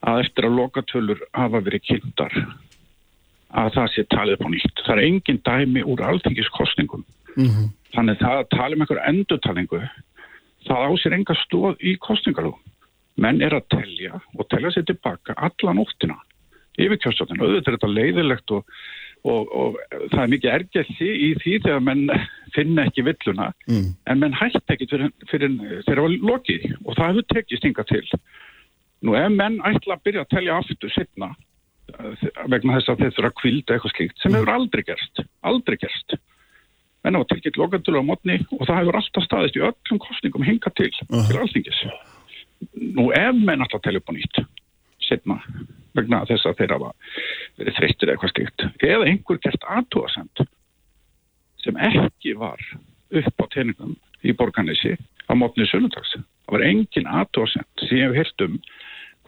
að 0.03 0.23
eftir 0.25 0.49
að 0.49 0.57
lokatölur 0.59 1.25
hafa 1.37 1.63
verið 1.63 1.85
kynntar 1.91 2.39
að 3.53 3.75
það 3.77 3.91
sé 3.93 4.05
talið 4.11 4.41
på 4.41 4.51
nýtt. 4.51 4.81
Það 4.87 4.97
er 4.97 5.05
engin 5.07 5.43
dæmi 5.47 5.85
úr 5.85 6.01
alltingiskostningum. 6.09 7.05
Mm 7.37 7.49
-hmm. 7.49 7.69
Þannig 7.95 8.19
það 8.19 8.39
að 8.39 8.51
tala 8.57 8.75
um 8.75 8.83
einhver 8.83 9.03
endurtalingu 9.09 9.81
það 10.67 10.85
ásir 10.89 11.17
enga 11.17 11.35
stóð 11.45 11.77
í 11.81 11.97
kostningalú. 11.99 12.55
Menn 13.17 13.43
er 13.43 13.55
að 13.55 13.69
telja 13.69 14.21
og 14.39 14.49
telja 14.49 14.71
sér 14.71 14.87
tilbaka 14.89 15.35
alla 15.37 15.75
nóttina 15.77 16.17
yfir 16.81 16.97
kjörstjóðinu. 16.97 17.43
Auðvitað 17.45 17.73
er 17.73 17.77
þetta 17.77 17.97
leiðilegt 17.97 18.51
og 18.51 18.65
og, 19.23 19.53
og 19.55 19.77
það 20.11 20.23
er 20.23 20.33
mikið 20.33 20.55
ergæsi 20.57 21.11
í 21.27 21.29
því 21.43 21.59
þegar 21.67 21.85
menn 21.87 22.03
finna 22.55 22.87
ekki 22.89 23.05
villuna 23.07 23.53
mm. 23.69 23.87
en 24.11 24.23
menn 24.23 24.35
hætti 24.37 24.75
ekki 24.75 24.89
fyrir, 24.91 25.13
fyrir 25.31 25.55
þegar 25.87 26.01
það 26.01 26.03
var 26.03 26.17
lokið 26.33 26.67
og 26.83 26.99
það 26.99 27.09
hefur 27.13 27.29
tekið 27.35 27.61
stinga 27.61 27.87
til 27.91 28.03
nú 29.07 29.17
ef 29.19 29.31
menn 29.37 29.61
ætla 29.69 29.97
að 29.97 30.05
byrja 30.09 30.25
að 30.25 30.35
telja 30.35 30.59
aftur 30.59 30.95
setna 30.95 31.33
vegna 32.51 32.79
þess 32.79 32.93
að 32.93 33.03
þeir 33.03 33.17
þurfa 33.17 33.31
að 33.31 33.39
kvilda 33.41 33.75
eitthvað 33.75 33.97
slíkt 33.97 34.23
sem 34.23 34.33
mm. 34.33 34.39
hefur 34.39 34.55
aldrei 34.57 34.85
gerst 34.91 35.25
aldrei 35.53 35.79
gerst 35.83 36.17
menn 37.03 37.19
á 37.19 37.21
að 37.23 37.31
tekja 37.35 37.55
lokandur 37.59 38.01
á 38.03 38.03
mótni 38.07 38.41
og 38.59 38.65
það 38.67 38.81
hefur 38.81 38.99
alltaf 38.99 39.27
staðist 39.29 39.59
í 39.59 39.65
öllum 39.69 40.03
kostningum 40.03 40.47
hinga 40.47 40.71
til 40.75 40.91
uh 40.91 41.15
-huh. 41.15 41.29
til 41.31 41.39
alltingis 41.43 41.81
nú 42.99 43.11
ef 43.15 43.35
menn 43.39 43.63
að 43.63 43.81
telja 43.83 44.03
upp 44.03 44.11
á 44.11 44.15
nýtt 44.19 44.45
setna 45.07 45.39
vegna 45.97 46.23
þess 46.29 46.49
að 46.49 46.59
þeirra 46.63 46.93
verið 47.59 47.77
þreyttir 47.79 48.09
eða 48.09 48.15
eitthvað 48.15 48.35
slikt 48.35 48.67
eða 48.89 49.09
einhver 49.11 49.41
gert 49.45 49.67
aðtúasend 49.77 50.45
sem 51.63 51.79
ekki 51.89 52.35
var 52.39 52.63
upp 53.13 53.45
á 53.45 53.47
teiningum 53.53 53.97
í 54.23 54.35
borganessi 54.37 54.97
á 55.29 55.33
mótnið 55.37 55.71
sunnundags. 55.71 56.15
Það 56.47 56.57
var 56.57 56.65
engin 56.67 57.11
aðtúasend 57.11 57.85
sem 57.87 58.01
ég 58.01 58.09
hef 58.11 58.19
hirt 58.19 58.47
um 58.47 58.57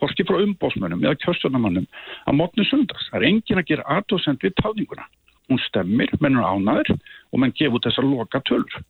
hvorki 0.01 0.27
frá 0.27 0.41
umbósmönum 0.43 1.05
eða 1.05 1.21
kjörstjórnumannum 1.23 1.87
á 2.27 2.31
mótnið 2.35 2.71
sunnundags. 2.71 3.11
Það 3.11 3.21
er 3.21 3.29
engin 3.31 3.61
að 3.61 3.69
gera 3.71 3.87
aðtúasend 3.99 4.43
við 4.43 4.57
tálninguna. 4.63 5.07
Hún 5.51 5.61
stemmir, 5.67 6.11
mennur 6.25 6.47
ánaður 6.49 6.95
og 6.97 7.41
menn 7.41 7.55
gefur 7.57 7.83
þessar 7.85 8.09
loka 8.09 8.41
tölur. 8.49 8.83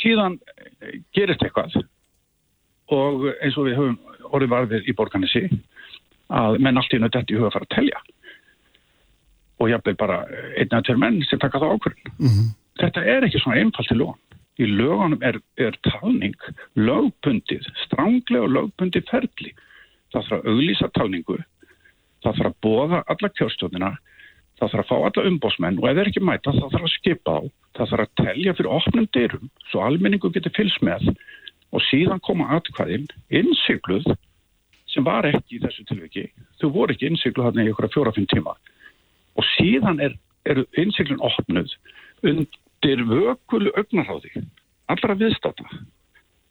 Síðan 0.00 0.38
eh, 0.80 1.00
gerist 1.16 1.42
eitthvað 1.42 1.80
og 2.94 3.26
eins 3.42 3.56
og 3.58 3.66
við 3.66 3.80
höfum 3.80 3.96
orðið 4.30 4.52
varfið 4.52 4.90
í 4.90 4.94
borganessi 4.94 5.42
að 6.28 6.58
menn 6.62 6.78
allt 6.78 6.94
í 6.94 7.00
nöðt 7.00 7.30
í 7.30 7.38
huga 7.38 7.52
fara 7.54 7.68
að 7.68 7.74
telja 7.76 8.00
og 9.56 9.70
jáfnveg 9.70 9.96
bara 9.96 10.20
einna 10.58 10.82
tveir 10.84 10.98
menn 11.00 11.22
sem 11.24 11.40
taka 11.40 11.60
það 11.62 11.76
ákvörðin. 11.76 12.10
Mm 12.18 12.28
-hmm. 12.28 12.48
Þetta 12.80 13.04
er 13.08 13.24
ekki 13.24 13.40
svona 13.40 13.60
einfalt 13.60 13.88
til 13.88 13.98
lögum. 13.98 14.18
Í 14.58 14.64
lögunum 14.68 15.22
er, 15.22 15.38
er 15.56 15.76
talning 15.84 16.36
lögbundið, 16.76 17.64
stránglega 17.84 18.44
og 18.44 18.52
lögbundið 18.52 19.08
ferli. 19.10 19.52
Það 20.12 20.22
þarf 20.28 20.32
að 20.32 20.48
auglýsa 20.50 20.88
talningu, 20.92 21.38
það 22.22 22.36
þarf 22.36 22.50
að 22.50 22.60
bóða 22.64 23.02
alla 23.06 23.28
kjörstjóðina, 23.28 23.90
það 24.60 24.70
þarf 24.72 24.84
að 24.84 24.88
fá 24.88 24.96
alla 24.96 25.28
umbósmenn 25.30 25.78
og 25.80 25.88
ef 25.88 25.96
það 25.96 26.02
er 26.02 26.10
ekki 26.10 26.24
mæta 26.24 26.52
það 26.52 26.72
þarf 26.72 26.86
að 26.88 26.94
skipa 26.94 27.32
á, 27.36 27.40
það 27.76 27.90
þarf 27.90 28.04
að 28.04 28.14
telja 28.24 28.54
fyrir 28.56 28.76
opnum 28.78 29.08
dyrum 29.16 29.50
svo 29.70 29.82
almenningu 29.84 30.30
getur 30.32 30.56
fylgst 30.56 30.84
með 30.86 31.10
og 31.74 31.84
síðan 31.90 32.22
koma 32.24 32.48
atkvæðin 32.56 33.08
innsigluð 33.28 34.08
sem 34.96 35.04
var 35.06 35.28
ekki 35.28 35.58
í 35.58 35.62
þessu 35.62 35.84
tilviki. 35.88 36.26
Þú 36.60 36.72
voru 36.74 36.96
ekki 36.96 37.10
innsiklu 37.10 37.44
hann 37.44 37.60
í 37.60 37.68
ykkur 37.70 37.88
að 37.88 37.96
fjóra-fimm 37.96 38.28
tíma. 38.32 38.56
Og 39.36 39.46
síðan 39.54 40.00
er, 40.02 40.16
er 40.48 40.62
innsiklun 40.80 41.22
opnuð 41.24 41.74
undir 42.26 43.02
vökulu 43.10 43.72
augnarháði, 43.76 44.46
allra 44.92 45.16
viðstata 45.20 45.66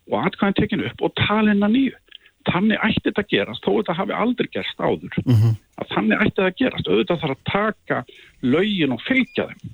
og 0.05 0.19
atkvæðin 0.27 0.57
tekinu 0.59 0.89
upp 0.91 1.07
og 1.07 1.15
talina 1.17 1.69
nýju. 1.71 1.95
Þannig 2.45 2.77
ætti 2.85 3.07
þetta 3.07 3.23
að 3.23 3.31
gerast, 3.31 3.65
þó 3.65 3.71
þetta 3.79 3.93
hafi 3.97 4.13
aldrei 4.13 4.49
gerst 4.53 4.81
áður. 4.81 5.15
Mm 5.23 5.37
-hmm. 5.39 5.53
Að 5.81 5.87
þannig 5.95 6.19
ætti 6.21 6.35
þetta 6.35 6.51
að 6.51 6.59
gerast, 6.59 6.89
auðvitað 6.91 7.21
þarf 7.23 7.35
að 7.35 7.47
taka 7.49 7.97
laugin 8.45 8.93
og 8.93 9.01
fylgja 9.01 9.47
þeim 9.49 9.73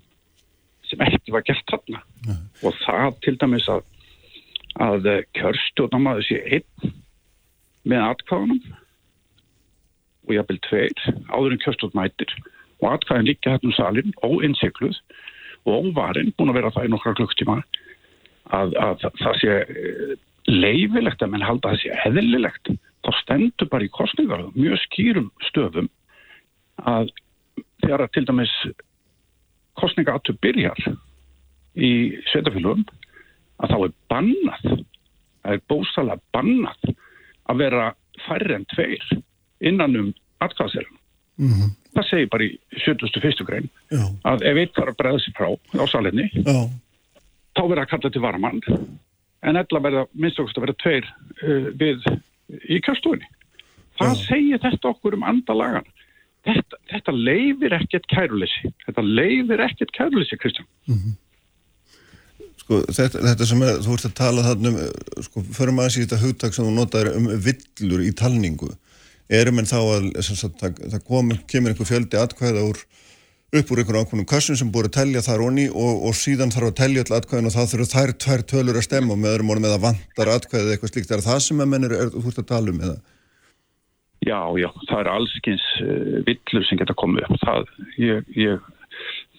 sem 0.88 1.04
ekki 1.04 1.34
var 1.36 1.44
gert 1.44 1.68
þarna. 1.68 2.00
Mm 2.00 2.32
-hmm. 2.32 2.48
Og 2.64 2.74
það 2.86 3.20
til 3.26 3.36
dæmis 3.44 3.68
að, 3.68 3.84
að 4.80 5.10
kjörstjóðnamaður 5.36 6.28
sé 6.30 6.40
einn 6.48 6.96
með 7.88 8.08
atkvæðunum 8.08 8.64
og 10.22 10.34
ég 10.36 10.44
hafði 10.44 10.58
tveir 10.68 11.06
áður 11.34 11.56
en 11.56 11.62
kjöstótt 11.64 11.98
mætir. 11.98 12.34
Og 12.82 12.96
atkvæðin 12.96 13.30
líka 13.30 13.54
hérna 13.54 13.70
um 13.70 13.78
salin 13.78 14.14
óinsikluð 14.26 15.00
og 15.66 15.88
óvarinn 15.90 16.34
búin 16.38 16.52
að 16.54 16.60
vera 16.60 16.74
það 16.74 16.88
í 16.88 16.92
nokkra 16.94 17.16
klukktíma 17.20 17.58
að, 18.58 18.76
að 18.76 19.08
það 19.22 19.40
sé 19.42 19.58
eh, 19.62 20.14
leifilegt 20.50 21.22
að 21.22 21.34
menn 21.34 21.46
halda 21.46 21.72
að 21.72 21.76
það 21.76 21.84
sé 21.84 21.98
eðlilegt. 22.10 22.72
Þá 23.02 23.12
stendur 23.22 23.70
bara 23.70 23.86
í 23.86 23.94
kostningar 23.94 24.46
mjög 24.56 24.82
skýrum 24.86 25.30
stöfum 25.50 25.90
að 26.90 27.12
þegar 27.82 28.06
að 28.06 28.14
til 28.16 28.26
dæmis 28.30 28.56
kostningaatu 29.80 30.36
byrjar 30.44 30.82
í 31.78 31.92
sveitafélugum 32.30 32.84
að 33.62 33.74
þá 33.74 33.78
er 33.78 33.94
bannað 34.12 34.66
það 34.66 35.56
er 35.56 35.64
bóstalega 35.72 36.36
bannað 36.36 36.92
að 37.52 37.62
vera 37.66 37.92
færri 38.26 38.58
en 38.58 38.66
tveir 38.74 39.06
innan 39.62 39.96
um 40.00 40.10
atkvæðaselum. 40.42 40.98
Mm 41.42 41.54
-hmm. 41.54 41.70
Það 41.96 42.10
segir 42.10 42.30
bara 42.32 42.44
í 42.44 42.52
71. 42.86 43.46
grein 43.46 43.70
Já. 43.92 44.06
að 44.24 44.44
ef 44.48 44.58
eitt 44.58 44.76
þarf 44.76 44.94
að 44.94 45.00
bregða 45.00 45.20
sér 45.20 45.36
frá 45.38 45.48
á 45.52 45.86
salinni 45.92 46.28
Já. 46.34 46.60
þá 47.56 47.62
verða 47.68 47.84
að 47.84 47.92
kalla 47.94 48.10
til 48.10 48.22
varmann 48.22 48.62
en 49.42 49.56
ella 49.56 49.80
verða 49.80 50.06
minnst 50.14 50.40
okkar 50.40 50.58
að 50.58 50.66
vera 50.66 50.82
tveir 50.84 51.06
uh, 51.44 51.68
við 51.76 52.06
í 52.70 52.80
kjörstofinni. 52.84 53.28
Hvað 54.00 54.16
segir 54.26 54.62
þetta 54.62 54.92
okkur 54.94 55.18
um 55.18 55.24
andalagan? 55.24 55.88
Þetta, 56.48 56.78
þetta 56.90 57.14
leifir 57.14 57.76
ekkert 57.78 58.08
kæruleysi. 58.10 58.72
Þetta 58.88 59.02
leifir 59.06 59.62
ekkert 59.62 59.92
kæruleysi, 59.98 60.38
Kristján. 60.42 60.68
Sko, 62.72 62.86
þetta, 62.88 63.20
þetta 63.26 63.46
sem 63.50 63.64
er, 63.68 63.80
þú 63.84 63.96
ert 63.98 64.06
að 64.08 64.14
tala 64.16 64.44
þarna 64.46 64.70
um, 64.70 64.76
eh, 64.80 65.24
sko, 65.26 65.42
förum 65.58 65.80
aðeins 65.82 65.98
í 65.98 66.04
þetta 66.06 66.20
hugtak 66.22 66.54
sem 66.56 66.64
þú 66.64 66.76
notaður 66.78 67.18
um 67.20 67.26
villur 67.44 68.04
í 68.06 68.14
talningu. 68.16 68.70
Erum 69.42 69.60
en 69.60 69.68
þá 69.68 69.80
að, 69.82 70.08
sagt, 70.24 70.56
það, 70.62 70.80
það 70.94 71.04
kom, 71.10 71.34
kemur 71.52 71.74
einhver 71.74 71.90
fjöldi 71.90 72.20
atkvæða 72.22 72.64
úr, 72.70 72.80
upp 73.60 73.74
úr 73.76 73.82
einhvern 73.84 74.06
ákveðnum 74.06 74.30
kassum 74.32 74.56
sem 74.56 74.72
búið 74.72 74.88
að 74.88 74.96
telja 75.02 75.26
þar 75.28 75.44
onni 75.50 75.68
og, 75.68 76.08
og 76.08 76.16
síðan 76.16 76.56
þarf 76.56 76.72
að 76.72 76.78
telja 76.80 77.04
all 77.04 77.18
atkvæðin 77.20 77.52
og 77.52 77.56
þá 77.58 77.62
þurfa 77.74 77.92
þær 77.92 78.18
tvær 78.24 78.48
tölur 78.54 78.80
að 78.80 78.88
stemma 78.88 79.20
með 79.20 79.36
öðrum 79.36 79.52
orðum 79.52 79.68
eða 79.68 79.84
vantar 79.90 80.36
atkvæðið 80.38 80.76
eitthvað 80.78 80.94
slíkt. 80.94 81.12
Er 81.12 81.28
það 81.28 81.42
sem 81.50 81.64
að 81.66 81.72
menn 81.74 81.90
er, 81.90 81.98
þú 82.16 82.28
ert 82.32 82.44
að 82.46 82.52
tala 82.54 82.72
um 82.72 82.86
eða? 82.88 83.00
Já, 84.22 84.40
já, 84.62 84.70
það 84.88 85.00
er 85.02 85.12
allskins 85.12 85.68
uh, 85.82 86.20
villur 86.24 86.70
sem 86.70 86.80
geta 86.80 86.96
komið 86.96 87.28
upp. 87.28 87.40
Það, 87.44 87.72
ég, 88.00 88.36
ég, 88.40 88.72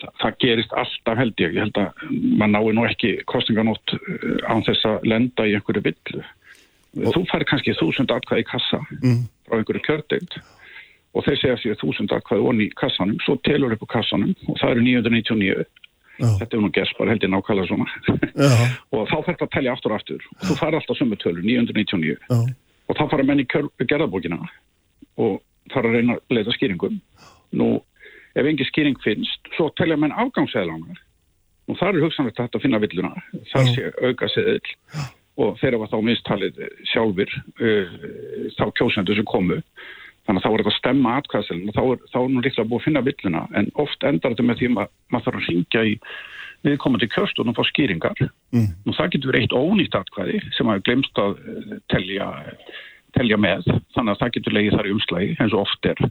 það, 0.03 0.13
það 0.23 0.39
gerist 0.45 0.73
alltaf 0.83 1.19
held 1.23 1.43
ég. 1.45 1.55
Ég 1.57 1.67
held 1.67 1.79
að 1.81 2.07
maður 2.43 2.53
nái 2.55 2.77
nú 2.79 2.87
ekki 2.89 3.13
kostinganótt 3.31 3.95
uh, 3.97 4.39
án 4.51 4.65
þess 4.67 4.89
að 4.91 5.07
lenda 5.13 5.47
í 5.49 5.55
einhverju 5.59 5.85
villu. 5.87 6.25
Þú 6.93 7.23
fær 7.31 7.47
kannski 7.49 7.73
þúsund 7.79 8.11
atkvæði 8.13 8.45
í 8.45 8.49
kassa 8.51 8.83
Mm. 9.01 9.23
frá 9.49 9.57
einhverju 9.59 9.81
kjördeild 9.87 10.35
og 11.15 11.25
þeir 11.25 11.39
segja 11.41 11.57
sér 11.61 11.79
þúsund 11.81 12.13
atkvæði 12.13 12.45
onni 12.49 12.67
í 12.69 12.75
kassanum, 12.77 13.17
svo 13.25 13.39
telur 13.45 13.73
upp 13.73 13.87
á 13.89 13.93
kassanum 13.99 14.35
og 14.49 14.59
það 14.61 14.75
eru 14.75 14.85
999. 14.85 15.65
Já. 16.21 16.29
Þetta 16.39 16.57
er 16.57 16.61
nú 16.63 16.69
gerst 16.77 16.99
bara 16.99 17.11
held 17.15 17.25
ég 17.25 17.31
nákvæmlega 17.33 17.69
svona. 17.71 17.87
Og 18.93 19.07
þá 19.09 19.15
fer 19.25 19.33
þetta 19.33 19.47
að 19.47 19.53
telja 19.55 19.73
aftur 19.73 19.95
og 19.95 19.97
aftur 19.97 20.27
og 20.29 20.43
þú 20.45 20.57
fær 20.61 20.77
alltaf 20.77 20.99
sömu 20.99 21.17
tölur, 21.19 21.41
999 21.43 22.13
já, 22.13 22.37
og 22.93 22.99
þá 22.99 23.03
fara 23.11 23.25
menn 23.25 23.41
í 23.41 23.47
gerðabókina 23.49 24.39
og 25.17 25.41
fara 25.73 25.89
að 25.89 25.97
reyna 25.97 26.19
að 26.19 26.37
leita 26.37 26.55
skýringum 26.55 27.01
nú 27.59 27.69
ef 28.35 28.47
engi 28.49 28.69
skýring 28.69 29.01
finnst 29.05 29.51
svo 29.57 29.71
telja 29.79 29.99
menn 30.01 30.15
afgangsæðlanar 30.25 31.01
og 31.71 31.79
það 31.79 31.89
er 31.89 32.05
hugsanlegt 32.07 32.39
að 32.39 32.49
þetta 32.49 32.63
finna 32.63 32.81
villuna 32.83 33.13
það 33.53 33.75
sé 33.75 33.91
auka 34.03 34.31
seðil 34.33 34.77
og 35.41 35.57
þeirra 35.61 35.81
var 35.83 35.91
þá 35.93 35.99
mistalið 36.05 36.61
sjálfur 36.91 37.33
uh, 37.33 37.99
þá 38.59 38.65
kjósendur 38.79 39.19
sem 39.19 39.29
komu. 39.29 39.59
Þannig 40.23 40.39
að 40.39 40.45
þá 40.45 40.51
er 40.53 40.61
þetta 40.61 40.73
að 40.73 40.79
stemma 40.79 41.17
atkvæðselin 41.19 41.71
og 41.71 41.75
þá 41.75 41.83
er, 41.83 42.05
þá 42.13 42.19
er 42.21 42.29
nú 42.31 42.43
líklega 42.45 42.69
búið 42.71 42.79
að 42.81 42.87
finna 42.87 43.05
villuna. 43.09 43.43
En 43.59 43.71
oft 43.83 44.07
endar 44.07 44.35
þetta 44.35 44.47
með 44.47 44.61
því 44.61 44.69
að 44.69 44.77
maður 44.77 45.25
þarf 45.27 45.41
að 45.41 45.49
ringja 45.49 45.83
í 45.89 45.95
viðkomandi 46.63 47.09
kjörstunum 47.11 47.51
og 47.51 47.59
fá 47.59 47.71
skýringar. 47.73 48.25
Mm. 48.55 48.69
og 48.87 48.95
það 48.99 49.13
getur 49.15 49.33
verið 49.33 49.47
eitt 49.47 49.57
ónýtt 49.57 49.99
atkvæði 49.99 50.43
sem 50.55 50.71
hafi 50.71 50.85
glemst 50.87 51.19
að 51.19 51.41
eh, 51.41 51.73
telja, 51.91 52.29
telja 53.17 53.41
með. 53.41 53.67
Þannig 53.97 54.13
að 54.13 54.21
það 54.21 54.35
getur 54.37 54.57
legið 54.59 54.77
þar 54.77 54.91
í 54.91 54.95
umslægi 54.95 55.33
eins 55.41 55.57
og 55.57 55.65
oft 55.65 55.91
er 55.91 56.05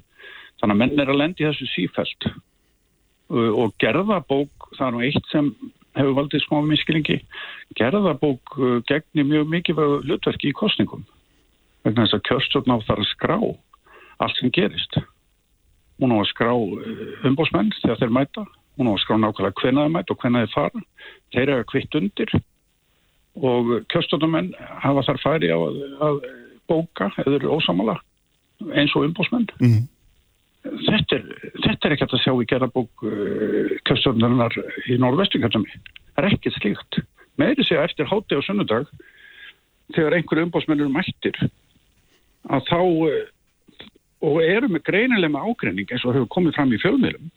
þannig 0.61 0.75
að 0.75 0.81
menn 0.81 1.03
er 1.03 1.11
að 1.11 1.21
lendi 1.21 1.47
þessu 1.47 1.69
sífælt 1.73 2.27
uh, 2.31 3.51
og 3.57 3.73
gerðabók 3.81 4.71
það 4.77 4.87
er 4.87 4.95
nú 4.95 5.05
eitt 5.07 5.31
sem 5.31 5.53
hefur 5.97 6.15
valdið 6.21 6.45
smá 6.45 6.61
miskilingi 6.63 7.17
gerðabók 7.79 8.55
uh, 8.59 8.77
gegnir 8.87 9.27
mjög 9.27 9.49
mikið 9.55 9.81
hlutverki 10.05 10.51
í 10.51 10.57
kostningum 10.57 11.03
vegna 11.85 12.05
þess 12.05 12.19
að 12.19 12.25
kjörstjórn 12.29 12.75
á 12.75 12.77
þar 12.87 13.01
að 13.01 13.09
skrá 13.09 13.37
allt 14.21 14.37
sem 14.37 14.51
gerist. 14.53 14.97
Hún 16.01 16.13
á 16.13 16.17
að 16.21 16.29
skrá 16.29 16.51
umbósmenn 17.25 17.71
þegar 17.81 18.01
þeir 18.01 18.13
mæta. 18.13 18.45
Hún 18.77 18.89
á 18.89 18.93
að 18.93 19.01
skrá 19.03 19.17
nákvæmlega 19.17 19.61
hvenna 19.61 19.85
þeir 19.85 19.95
mæta 19.95 20.13
og 20.13 20.21
hvenna 20.21 20.43
þeir 20.43 20.53
fara. 20.53 20.83
Þeir 21.33 21.53
eru 21.55 21.67
kvitt 21.71 21.97
undir. 21.97 22.35
Og 23.41 23.71
kjörstjórnumenn 23.93 24.51
hafa 24.83 25.05
þar 25.07 25.21
færi 25.23 25.49
á 25.49 25.57
að, 25.57 25.81
að 26.05 26.21
bóka 26.69 27.09
eða 27.23 27.49
ósamala 27.49 27.97
eins 28.77 28.93
og 28.95 29.07
umbósmenn 29.07 29.49
Mhm. 29.57 29.87
Þetta 30.61 31.17
er, 31.17 31.25
þetta 31.65 31.87
er 31.89 31.95
ekkert 31.95 32.15
að 32.17 32.23
sjá 32.23 32.33
í 32.35 32.47
gerðabók 32.51 33.05
uh, 33.07 33.73
kjörstjórnunar 33.87 34.57
í 34.91 34.97
norðvestingkjöldami 35.01 35.73
það 35.73 36.21
er 36.21 36.29
ekkert 36.35 36.57
slíkt. 36.59 37.01
Meiri 37.41 37.65
segja 37.65 37.85
eftir 37.87 38.09
háti 38.11 38.37
og 38.37 38.45
sunnudag 38.45 38.89
þegar 39.95 40.17
einhverju 40.19 40.47
umbósmenn 40.47 40.83
eru 40.83 40.93
mættir 40.93 41.37
að 42.51 42.67
þá 42.69 42.79
uh, 42.81 43.21
og 44.21 44.41
eru 44.45 44.69
með 44.69 44.85
greinilega 44.89 45.33
með 45.33 45.47
ágreining 45.49 45.91
eins 45.95 46.05
og 46.05 46.13
hefur 46.15 46.33
komið 46.35 46.57
fram 46.59 46.75
í 46.75 46.81
fjölmiðlum 46.81 47.31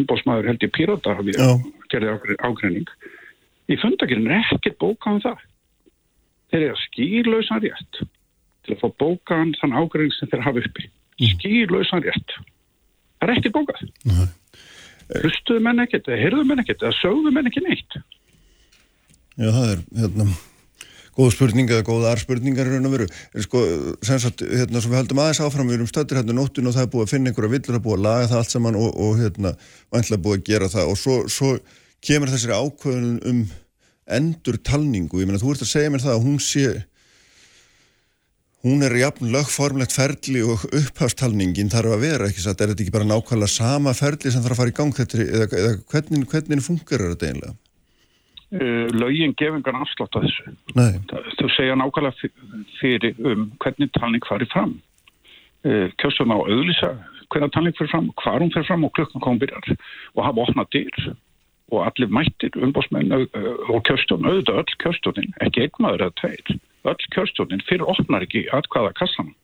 umbósmaður 0.00 0.48
held 0.50 0.64
ég 0.64 0.72
Pírata 0.74 1.14
hafi 1.18 1.34
Já. 1.36 1.50
gerði 1.92 2.12
ágre- 2.14 2.38
ágreining. 2.46 2.88
Í 3.70 3.76
fundagirinn 3.78 4.30
er 4.30 4.46
ekkert 4.54 4.78
bókað 4.80 5.16
um 5.16 5.20
það. 5.26 5.42
Þeir 6.50 6.64
eru 6.66 6.78
skýrlausan 6.86 7.62
rétt 7.62 8.00
til 8.00 8.74
að 8.74 8.80
fá 8.82 8.88
bókaðan 9.02 9.52
þann 9.60 9.76
ágreining 9.78 10.14
sem 10.16 10.30
þeir 10.32 10.46
hafa 10.46 10.64
uppi 10.64 10.88
skýrlausan 11.34 12.04
rétt. 12.06 12.36
Það 13.20 13.26
er 13.28 13.34
ekkert 13.36 13.56
bókað. 13.56 13.82
Hlustuðu 15.20 15.64
menn 15.66 15.82
ekkert, 15.82 16.08
eða 16.08 16.22
heyrðu 16.22 16.46
menn 16.48 16.62
ekkert 16.62 16.84
eða 16.86 16.96
sögðu 17.00 17.32
menn 17.34 17.50
ekki 17.50 17.64
neitt? 17.64 17.98
Já, 19.40 19.50
það 19.50 19.66
er 19.72 19.82
hérna 20.00 20.26
góð 21.16 21.32
spurning 21.34 21.70
eða 21.70 21.84
góðar 21.86 22.20
spurningar 22.22 22.68
raun 22.70 22.88
og 22.88 22.94
veru. 22.94 23.06
En 23.34 23.44
sko, 23.44 23.62
sem 24.06 24.20
sagt, 24.22 24.44
hérna, 24.46 24.80
svo 24.80 24.92
við 24.92 25.00
heldum 25.02 25.22
aðeins 25.22 25.42
áfram, 25.44 25.68
við 25.68 25.80
erum 25.80 25.90
stöttir 25.90 26.20
hérna 26.20 26.36
nóttin 26.36 26.70
og 26.70 26.76
það 26.76 26.86
er 26.86 26.92
búið 26.94 27.06
að 27.06 27.12
finna 27.14 27.32
einhverja 27.32 27.54
villur, 27.54 27.76
er 27.76 27.84
búið 27.84 27.98
að 27.98 28.06
laga 28.06 28.28
það 28.30 28.42
allt 28.42 28.54
saman 28.54 28.78
og, 28.80 28.90
og 28.94 29.18
hérna, 29.20 29.52
vantlega 29.92 30.24
búið 30.26 30.38
að 30.38 30.46
gera 30.48 30.70
það. 30.72 30.92
Og 30.92 31.00
svo, 31.00 31.16
svo 31.32 31.50
kemur 32.06 32.32
þessari 32.32 32.60
ákvöðun 32.60 33.18
um 33.30 33.42
endur 34.20 34.60
talningu, 34.66 35.20
ég 35.20 35.28
meina, 35.28 35.42
þú 35.42 35.54
ert 35.54 35.66
að 35.66 35.72
segja 35.74 35.92
mér 35.92 36.04
það 36.04 36.16
að 36.16 36.24
hún 36.26 36.40
sé 36.42 36.66
hún 38.66 38.84
er 38.84 38.96
jafn 39.00 39.30
lögformlegt 39.32 39.94
ferli 39.96 40.42
og 40.44 40.66
upphástalningin 40.68 41.72
þarf 41.72 41.96
að 41.96 42.04
vera, 42.04 42.28
ekki 42.28 42.44
satt, 42.44 42.60
er 42.60 42.72
þetta 42.72 42.84
ekki 42.84 42.96
bara 42.98 43.08
nákvæmlega 43.08 43.54
sama 43.54 43.96
ferli 43.96 44.32
sem 44.32 44.44
þarf 44.44 44.56
að 44.56 44.62
fara 44.62 44.74
í 44.74 44.78
gang 44.80 44.96
þetta, 44.98 45.24
eða, 45.24 45.50
eða 45.62 45.74
hvernig, 45.92 46.28
hvernig 46.34 46.64
fungerar 46.66 47.14
þetta 47.14 47.32
einlega? 47.32 47.56
uh, 48.54 48.86
lögin 48.94 49.34
gefingan 49.38 49.80
afslátt 49.80 50.16
að 50.18 50.26
þessu. 50.26 50.54
Nei, 50.78 50.92
þau 51.38 51.48
segja 51.54 51.78
nákvæmlega 51.78 52.30
fyrir 52.80 53.18
um 53.22 53.48
hvernig 53.62 53.92
talning 53.98 54.26
fari 54.28 54.48
fram. 54.52 54.76
Uh, 55.66 55.88
kjóstum 56.00 56.32
á 56.34 56.38
auðlýsa 56.40 56.94
hvernig 57.30 57.52
talning 57.54 57.76
fyrir 57.78 57.92
fram, 57.92 58.08
hvar 58.22 58.42
hún 58.42 58.52
fyrir 58.54 58.66
fram 58.66 58.86
og 58.86 58.94
klukkan 58.96 59.22
kom 59.22 59.38
byrjar. 59.42 59.76
Og 60.16 60.24
hafa 60.26 60.46
opnað 60.46 60.72
dyr 60.74 61.12
og 61.70 61.84
allir 61.86 62.10
mættir 62.10 62.56
umbósmenn 62.58 63.14
uh, 63.14 63.28
og 63.70 63.84
kjörstjórn, 63.86 64.26
auðvitað 64.26 64.64
öll 64.64 64.78
kjörstjórnin 64.82 65.38
ekki 65.46 65.66
einn 65.66 65.82
maður 65.84 66.08
eða 66.08 66.18
tveir 66.22 66.58
öll 66.88 67.06
kjörstjórnin 67.14 67.62
fyrir 67.68 67.84
opnar 67.88 68.24
ekki 68.24 68.46
atkvæða 68.56 68.92
kassan 68.96 69.34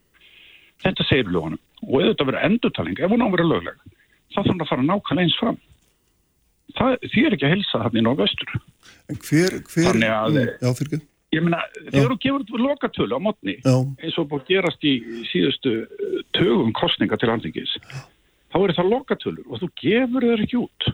þetta 0.85 1.07
segir 1.09 1.31
lögunum. 1.33 1.61
Og 1.87 2.01
auðvitað 2.03 2.29
verið 2.31 2.47
endurtaling 2.49 3.01
ef 3.01 3.11
hún 3.13 3.25
á 3.25 3.27
að 3.27 3.35
vera 3.37 3.49
lögleg. 3.51 3.77
Þá 4.33 4.39
þarf 4.39 4.49
hann 4.51 4.63
að 4.65 4.71
fara 4.71 4.85
nákvæmlega 4.87 5.25
eins 5.27 5.37
fram. 5.41 5.59
Það, 6.77 6.97
því 7.13 7.23
er 7.27 7.37
ekki 7.37 7.47
að 7.47 7.53
hilsa 7.55 7.83
hann 7.85 7.97
í 7.97 8.03
norðvestur 8.03 8.57
en 9.13 9.21
hver, 9.23 9.55
hver 9.71 9.87
Þannig 9.87 10.11
að- 10.13 10.39
Já, 10.61 10.71
fyrir 10.81 10.97
ekki. 10.99 11.07
Ég 11.35 11.43
meina, 11.43 11.61
þegar 11.91 12.13
þú 12.13 12.17
gefur 12.23 12.43
út 12.43 12.63
lokatölu 12.65 13.17
á 13.17 13.21
mótni, 13.21 13.55
eins 14.01 14.17
og 14.19 14.29
búið 14.31 14.43
að 14.43 14.51
gerast 14.51 14.85
í 14.87 14.93
síðustu 15.31 15.73
uh, 15.85 16.21
tögum 16.39 16.71
kostninga 16.73 17.19
til 17.21 17.31
andingis, 17.33 17.73
þá 18.55 18.57
eru 18.63 18.77
það 18.79 18.91
lokatölur 18.93 19.47
og 19.51 19.61
þú 19.63 19.69
gefur 19.83 20.27
þeir 20.27 20.45
ekki 20.47 20.61
út 20.63 20.87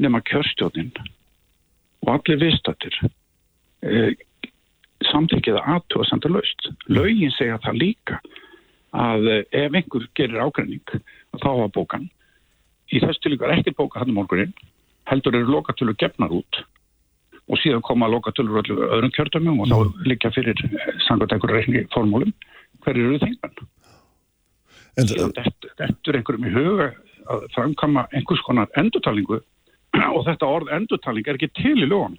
nema 0.00 0.20
kjörstjónin 0.26 0.90
og 2.02 2.08
allir 2.16 2.40
viðstættir 2.40 2.98
eh, 5.04 5.12
samþykkiða 5.12 5.62
aðtúa 5.76 6.08
senda 6.08 6.32
laust. 6.32 6.68
Lögin 6.88 7.32
segja 7.36 7.60
það 7.64 7.80
líka 7.82 8.20
að 8.94 9.30
eh, 9.30 9.42
ef 9.64 9.74
einhver 9.74 10.06
gerir 10.18 10.42
ágræning 10.44 10.94
að 10.94 11.42
þá 11.42 11.48
hafa 11.50 11.72
bókan 11.74 12.08
í 12.92 13.00
þess 13.02 13.20
tilíkar 13.24 13.54
ekki 13.56 13.74
bóka 13.76 14.02
hann 14.02 14.14
morgunin 14.14 14.54
heldur 15.10 15.36
eru 15.36 15.56
lokatölur 15.56 15.96
gefnar 16.00 16.32
út 16.34 16.60
og 17.44 17.60
síðan 17.60 17.84
koma 17.84 18.08
lokatölur 18.08 18.62
öllu 18.62 18.88
öðrum 18.88 19.12
kjördömmum 19.14 19.64
og 19.64 19.72
þá 19.72 20.04
liggja 20.08 20.32
fyrir 20.34 20.60
sangat 21.08 21.34
einhverju 21.34 21.58
reikni 21.58 21.86
formúlum 21.94 22.32
hverju 22.84 23.08
eru 23.08 23.18
síðan 23.24 23.56
þetta, 24.94 25.72
er 25.80 26.20
einhverjum 26.20 26.48
í 26.48 26.54
huga 26.54 26.90
að 27.34 27.48
framkama 27.56 28.06
einhvers 28.12 28.44
konar 28.46 28.70
endurtalingu 28.80 29.40
og 30.16 30.22
þetta 30.28 30.50
orð 30.50 30.72
endurtaling 30.76 31.26
er 31.26 31.40
ekki 31.40 31.52
til 31.58 31.76
í 31.80 31.88
lögun 31.88 32.18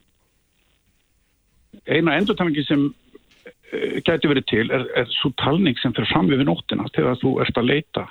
eina 1.88 2.16
endurtalingi 2.20 2.64
sem 2.68 2.86
uh, 2.90 3.96
gæti 4.06 4.30
verið 4.32 4.48
til 4.52 4.72
er, 4.74 4.86
er 5.02 5.08
svo 5.20 5.32
talning 5.42 5.78
sem 5.82 5.94
fyrir 5.96 6.10
fram 6.12 6.30
yfir 6.32 6.48
nóttina 6.48 6.88
þegar 6.96 7.20
þú 7.22 7.34
ert 7.46 7.62
að 7.62 7.70
leita 7.72 8.06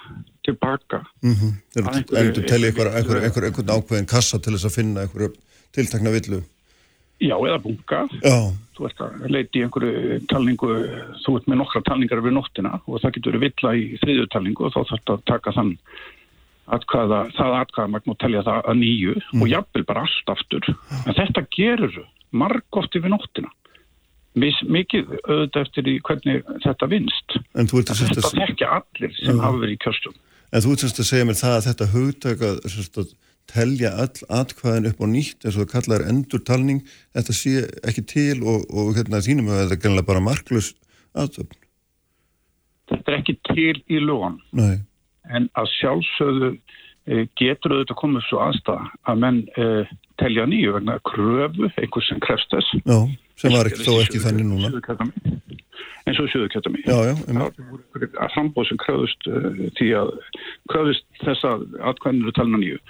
tilbaka. 0.45 1.05
Mm 1.25 1.55
Að 1.81 1.87
einhverju- 1.95 2.19
endur 2.21 2.49
telli 2.49 2.69
einhver, 2.71 2.91
einhver, 2.95 3.23
einhver, 3.23 3.47
einhvern 3.49 3.73
ákveðin 3.79 4.11
kassa 4.11 4.39
til 4.39 4.55
þess 4.57 4.69
að 4.69 4.77
finna 4.79 5.07
einhverju 5.07 5.33
tiltakna 5.75 6.13
villu. 6.15 6.43
Já 7.23 7.37
eða 7.39 7.61
bunga 7.63 8.01
Já, 8.27 8.37
þú 8.77 8.87
ert 8.89 9.01
að 9.05 9.29
leita 9.31 9.59
í 9.59 9.63
einhverju 9.65 10.19
talningu 10.29 10.71
þú 11.25 11.37
ert 11.39 11.47
með 11.49 11.61
nokkra 11.63 11.83
talningar 11.87 12.21
yfir 12.21 12.35
nóttina 12.35 12.73
og 12.85 13.01
það 13.01 13.15
getur 13.17 13.37
verið 13.39 13.45
villa 13.47 13.73
í 13.79 13.85
þriðju 14.03 14.27
talningu 14.35 14.67
og 14.67 14.75
þá 14.75 14.81
þarf 14.91 15.13
að 15.15 15.23
taka 15.31 15.55
þann 15.55 15.71
atkvæða, 16.75 17.21
það 17.37 17.55
atkvæðamagn 17.61 18.13
og 18.13 18.19
telja 18.23 18.43
það 18.47 18.69
að 18.73 18.79
nýju 18.81 19.15
og 19.41 19.49
jafnvel 19.53 19.85
bara 19.89 20.05
allt 20.07 20.33
aftur. 20.35 20.69
En 21.07 21.17
þetta 21.17 21.43
gerur 21.55 21.99
margótt 22.35 22.97
yfir 22.99 23.13
nóttina 23.13 23.51
mikið 24.35 25.13
auðvitað 25.29 25.61
eftir 25.63 25.89
í 25.89 25.97
hvernig 26.05 26.43
þetta 26.65 26.89
vinst. 26.91 27.37
En 27.55 27.69
þú 27.71 27.83
ert 27.83 27.93
að, 27.95 28.01
Þetta 28.05 28.29
að, 28.31 28.39
þekki 28.41 28.69
allir 28.79 29.13
sem 29.21 29.43
hafa 29.45 29.61
verið 29.63 29.77
í 29.77 29.83
kjörstum. 29.85 30.17
en 30.55 30.63
þú 30.65 30.73
ert 30.75 30.99
að 31.03 31.09
segja 31.11 31.29
mér 31.29 31.39
það 31.39 31.57
að 31.59 31.67
þetta 31.69 31.91
hugtaka 31.95 32.51
að 33.05 33.15
telja 33.55 33.91
all 34.01 34.23
atkvæðin 34.41 34.89
upp 34.89 35.01
á 35.05 35.07
nýtt 35.13 35.45
eins 35.45 35.57
og 35.59 35.67
það 35.67 35.73
kallar 35.75 36.05
endurtalning 36.09 36.79
þetta 37.13 37.35
sé 37.37 37.53
ekki 37.85 38.05
til 38.09 38.39
og, 38.43 38.65
og 38.73 38.95
hérna 38.97 39.21
þínum 39.21 39.51
að 39.53 39.61
þetta 39.63 39.77
er 39.77 39.83
gennilega 39.83 40.09
bara 40.09 40.23
marklus 40.25 40.71
aðtöfn. 41.15 41.59
Þetta 42.91 43.13
er 43.13 43.19
ekki 43.21 43.35
til 43.51 43.77
í 43.93 44.01
lögun 44.01 44.39
Nei, 44.57 44.81
en 45.33 45.51
að 45.61 45.69
sjálfsögðu 45.79 46.51
eh, 46.55 47.27
getur 47.41 47.77
auðvitað 47.77 48.01
komið 48.01 48.27
svo 48.31 48.41
aðstæða 48.45 48.89
að 49.13 49.21
menn 49.27 49.39
eh, 49.61 49.93
telja 50.21 50.45
nýju 50.49 50.75
vegna 50.79 50.99
kröfu, 51.05 51.69
einhvers 51.81 52.09
sem 52.11 52.21
krefst 52.25 52.53
þess. 52.53 52.75
já, 52.85 52.99
sem 53.45 53.55
var 53.55 53.71
ekki, 53.71 53.85
þó 53.85 53.95
ekki 54.03 54.23
þannig 54.25 54.49
núna. 54.49 54.71
Eins 56.05 56.21
og 56.21 56.29
um, 57.33 57.41
að 58.21 58.33
frambóð 58.35 58.69
sem 58.69 58.81
kröðust 58.83 59.29
uh, 59.31 59.47
því 59.79 59.89
að 60.01 60.13
kröðust 60.73 61.07
þess 61.23 61.47
að 61.49 61.65
atkvæðin 61.93 62.25
eru 62.25 62.35
talna 62.37 62.61
nýju. 62.61 62.81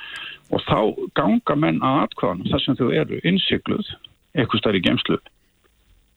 Og 0.55 0.65
þá 0.67 0.79
ganga 1.21 1.59
menn 1.59 1.83
að 1.87 2.01
atkvæðanum 2.09 2.51
þar 2.51 2.65
sem 2.65 2.79
þau 2.81 2.89
eru 2.91 3.21
innsikluð 3.23 3.93
eitthvað 4.35 4.63
stær 4.63 4.79
í 4.79 4.83
gemslu 4.85 5.21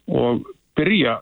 og 0.08 0.48
byrja 0.78 1.18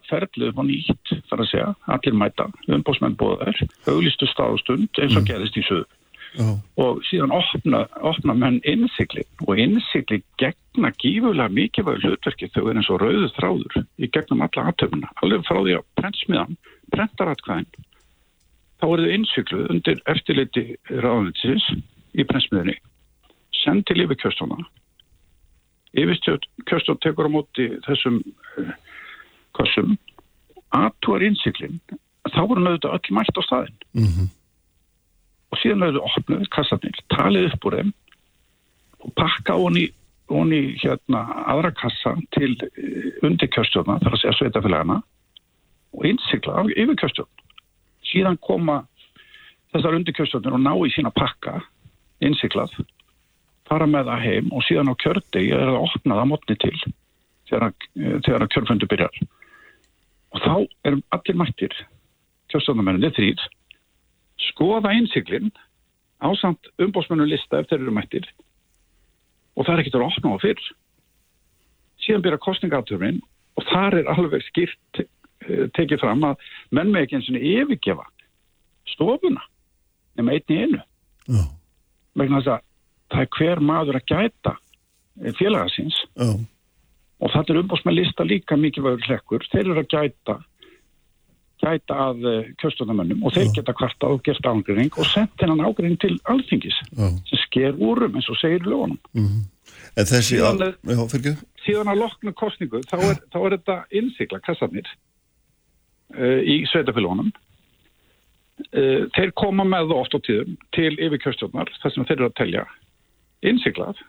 upp 0.52 0.60
á 0.60 0.64
nýtt 0.68 1.14
þar 1.30 1.42
að 1.44 1.52
segja, 1.52 1.68
allir 1.96 2.18
mæta 2.20 2.48
umbóðsmenn 2.68 3.16
bóðar, 3.20 3.60
auglistu 3.88 4.28
stað 4.30 4.58
og 4.58 4.64
stund 4.64 5.00
eins 5.02 5.16
og 5.18 5.28
gerist 5.28 5.60
í 5.60 5.64
söðu 5.66 5.88
já, 6.36 6.50
og 6.84 7.02
síðan 7.08 7.34
opna, 7.36 7.86
opna 8.04 8.36
menn 8.38 8.62
innsikli 8.68 9.26
og 9.48 9.60
innsikli 9.60 10.22
gegna 10.42 10.92
gífulega 11.02 11.50
mikilvæg 11.50 12.04
hlutverki. 12.04 12.52
Þau 12.54 12.70
er 12.70 12.80
eins 12.80 12.92
og 12.94 13.02
rauðu 13.04 13.32
þráður 13.38 13.82
í 13.98 14.12
gegnum 14.12 14.46
alla 14.46 14.70
aðtöfuna, 14.70 15.12
alveg 15.24 15.46
frá 15.48 15.62
því 15.62 15.78
að 15.80 15.86
prentsmiðan, 16.02 16.58
prentaratkvæðin 16.94 17.70
þá 18.80 18.88
eru 18.88 19.06
þau 19.06 19.14
innsikluð 19.18 19.70
undir 19.74 20.02
eftirliti 20.12 20.66
ráðuninsins 20.92 21.68
í 22.16 22.26
prentsmiðinni 22.28 22.76
send 23.64 23.86
til 23.90 24.02
yfir 24.04 24.20
kjörstóna 24.22 24.60
yfir 25.96 26.20
kjörstón 26.68 27.00
tekur 27.04 27.30
á 27.32 27.36
móti 27.36 27.70
þessum 27.86 28.20
uh, 28.60 28.74
kossum 29.56 29.96
aðtúar 30.76 31.24
innsiklin 31.24 31.80
þá 32.34 32.42
voru 32.50 32.66
náttúrulega 32.66 32.98
öll 33.00 33.16
mætt 33.16 33.40
á 33.40 33.44
staðin 33.48 33.78
mhm, 33.96 34.32
og 35.56 35.62
síðan 35.62 35.86
hefur 35.86 36.02
þau 36.02 36.18
opnuð 36.20 36.50
kassarnir, 36.52 36.98
talið 37.14 37.54
upp 37.54 37.68
úr 37.70 37.78
þeim 37.80 37.94
og 39.06 39.14
pakka 39.20 39.56
honi, 39.62 39.86
honi 40.32 40.62
hérna 40.82 41.22
aðra 41.54 41.72
kassa 41.78 42.16
til 42.36 42.56
eh, 42.66 43.14
undir 43.26 43.52
kjörstjórna, 43.54 44.00
þar 44.04 44.18
að 44.18 44.24
segja 44.24 44.36
sveitafélagana 44.40 45.00
og 45.96 46.10
innsikla 46.10 46.66
yfir 46.74 47.00
kjörstjórn. 47.00 47.32
Síðan 48.10 48.40
koma 48.44 48.82
þessar 49.74 49.98
undir 50.00 50.18
kjörstjórnir 50.18 50.58
og 50.58 50.64
ná 50.66 50.74
í 50.84 50.92
sína 50.94 51.14
pakka 51.16 51.62
innsiklað, 52.26 52.74
fara 53.70 53.88
með 53.90 54.12
það 54.12 54.26
heim 54.26 54.54
og 54.56 54.66
síðan 54.66 54.92
á 54.92 54.96
kjördegi 55.02 55.56
er 55.56 55.72
það 55.72 55.82
opnað 55.88 56.24
að 56.24 56.32
mótni 56.32 56.60
til 56.60 56.78
þegar, 57.50 57.72
eh, 57.96 58.18
þegar 58.26 58.50
kjörfundu 58.52 58.90
byrjar. 58.92 59.22
Og 60.36 60.42
þá 60.44 60.56
erum 60.90 61.06
allir 61.16 61.40
mættir 61.40 61.78
kjörstjórnamenninni 62.52 63.14
þrýr 63.16 63.46
skoða 64.52 64.94
innsiklinn 64.96 65.52
ásamt 66.24 66.72
umbósmennu 66.82 67.28
lista 67.28 67.60
ef 67.60 67.70
þeir 67.70 67.82
eru 67.84 67.94
mættir. 67.96 68.28
Og 69.56 69.66
það 69.66 69.74
er 69.74 69.84
ekkert 69.84 70.00
að 70.00 70.08
opna 70.08 70.36
á 70.36 70.38
fyrr. 70.44 70.64
Síðan 72.06 72.26
byrja 72.26 72.44
kostningaturinn 72.44 73.22
og 73.56 73.68
þar 73.70 74.00
er 74.02 74.10
alveg 74.12 74.44
skýrt 74.50 75.02
eh, 75.02 75.68
tekið 75.78 76.02
fram 76.04 76.26
að 76.28 76.50
menn 76.76 76.92
með 76.94 77.06
ekki 77.06 77.20
eins 77.20 77.32
og 77.32 77.48
yfirgefa 77.52 78.08
stofuna 78.96 79.44
nema 80.16 80.36
einn 80.36 80.52
í 80.54 80.60
einu. 80.64 80.82
Já, 81.26 81.46
vegna 82.16 82.42
þess 82.42 82.54
að 82.56 82.66
það 83.12 83.24
er 83.24 83.32
hver 83.38 83.64
maður 83.70 84.00
að 84.00 84.12
gæta 84.12 84.54
félagasins 85.40 85.98
já, 86.20 86.28
og 87.24 87.32
þetta 87.32 87.54
er 87.54 87.62
umbósmenn 87.62 87.98
lista 87.98 88.26
líka 88.28 88.58
mikilvægur 88.60 89.08
hlekkur. 89.08 89.48
Þeir 89.52 89.66
eru 89.72 89.82
að 89.82 89.92
gæta 89.94 90.38
gæta 91.64 91.98
að 92.10 92.26
kjörstunamönnum 92.62 93.24
og 93.26 93.34
þeir 93.36 93.52
geta 93.56 93.74
kvarta 93.78 94.10
og 94.12 94.24
gert 94.26 94.46
ágreining 94.46 94.92
og 95.00 95.08
sendt 95.08 95.42
hennan 95.42 95.64
ágreining 95.64 96.00
til 96.02 96.18
alþingis 96.32 96.78
já, 96.92 97.08
sem 97.30 97.42
sker 97.46 97.78
úrum 97.80 98.18
eins 98.18 98.30
og 98.30 98.40
segir 98.42 98.66
lögunum. 98.66 99.00
mhm. 99.14 99.44
En 99.96 100.06
þessi, 100.06 100.36
Síðan 100.38 100.62
er- 100.62 100.78
já, 100.84 101.36
Síðan 101.66 101.90
að 101.90 102.02
loknu 102.04 102.34
kostningu 102.34 102.82
þá 102.86 102.98
er, 103.00 103.20
þá 103.32 103.38
er 103.40 103.58
þetta 103.58 103.76
innsikla 103.92 104.40
kassarnir 104.44 104.88
uh, 106.16 106.42
í 106.44 106.66
sveitafélagunum. 106.70 107.32
Uh, 108.72 109.08
þeir 109.16 109.32
koma 109.36 109.66
með 109.68 109.90
það 109.90 110.02
oft 110.02 110.16
á 110.16 110.20
tíðum 110.28 110.58
til 110.76 110.92
yfir 111.00 111.24
kjörstjórnar 111.24 111.72
þar 111.82 111.94
sem 111.96 112.06
þeir 112.08 112.18
eru 112.20 112.30
að 112.30 112.38
telja 112.40 112.66
innsiklað 113.46 114.04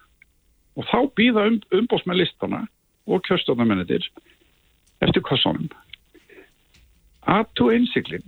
og 0.76 0.86
þá 0.90 0.98
býða 1.18 1.46
um, 1.50 1.56
umbósmenn 1.80 2.20
listana 2.20 2.66
og 3.06 3.24
kjörstjórnarmennitir 3.26 4.06
eftir 5.02 5.24
kossunum 5.26 5.66
aðtú 7.26 7.70
innsiklinn 7.74 8.26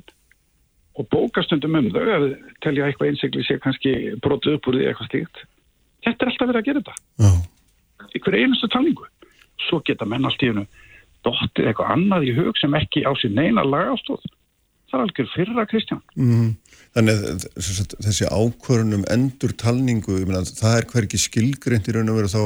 og 0.99 1.07
bókastundum 1.12 1.78
um 1.78 1.90
þau 1.94 2.07
að 2.16 2.26
telja 2.64 2.88
eitthvað 2.88 3.12
innsikli 3.12 3.44
sé 3.46 3.59
kannski 3.62 3.94
brotið 4.24 4.59
upp 4.59 4.68
úr 4.70 4.78
því 4.78 4.88
eitthvað 4.90 5.11
slíkt. 5.12 5.44
Þetta 6.07 6.24
er 6.24 6.32
alltaf 6.32 6.51
verið 6.51 6.61
að 6.61 6.68
gera 6.68 6.82
þetta 6.82 8.14
í 8.14 8.22
hverju 8.24 8.44
einustu 8.46 8.70
talningu. 8.72 9.07
Svo 9.68 9.80
geta 9.86 10.07
menn 10.09 10.26
allt 10.26 10.42
í 10.42 10.51
hennu 10.51 10.66
dottið 11.26 11.70
eitthvað 11.70 11.94
annað 11.94 12.28
í 12.28 12.34
hug 12.36 12.59
sem 12.59 12.74
ekki 12.78 13.05
á 13.07 13.12
sér 13.18 13.34
neina 13.34 13.64
lagastóð. 13.66 14.26
Það 14.88 14.99
er 14.99 15.05
algjör 15.05 15.30
fyrra, 15.34 15.64
Kristján. 15.68 16.03
mhm. 16.16 16.53
Þannig 16.96 17.18
að 17.28 17.42
þessi 18.07 18.28
ákvörun 18.32 18.96
um 18.96 19.05
endur 19.12 19.53
talningu, 19.53 20.22
það 20.24 20.78
er 20.78 20.86
hverki 20.88 21.20
skilgreint 21.20 21.88
í 21.88 21.94
raun 21.94 22.09
og 22.09 22.16
veru 22.22 22.30
þá 22.32 22.42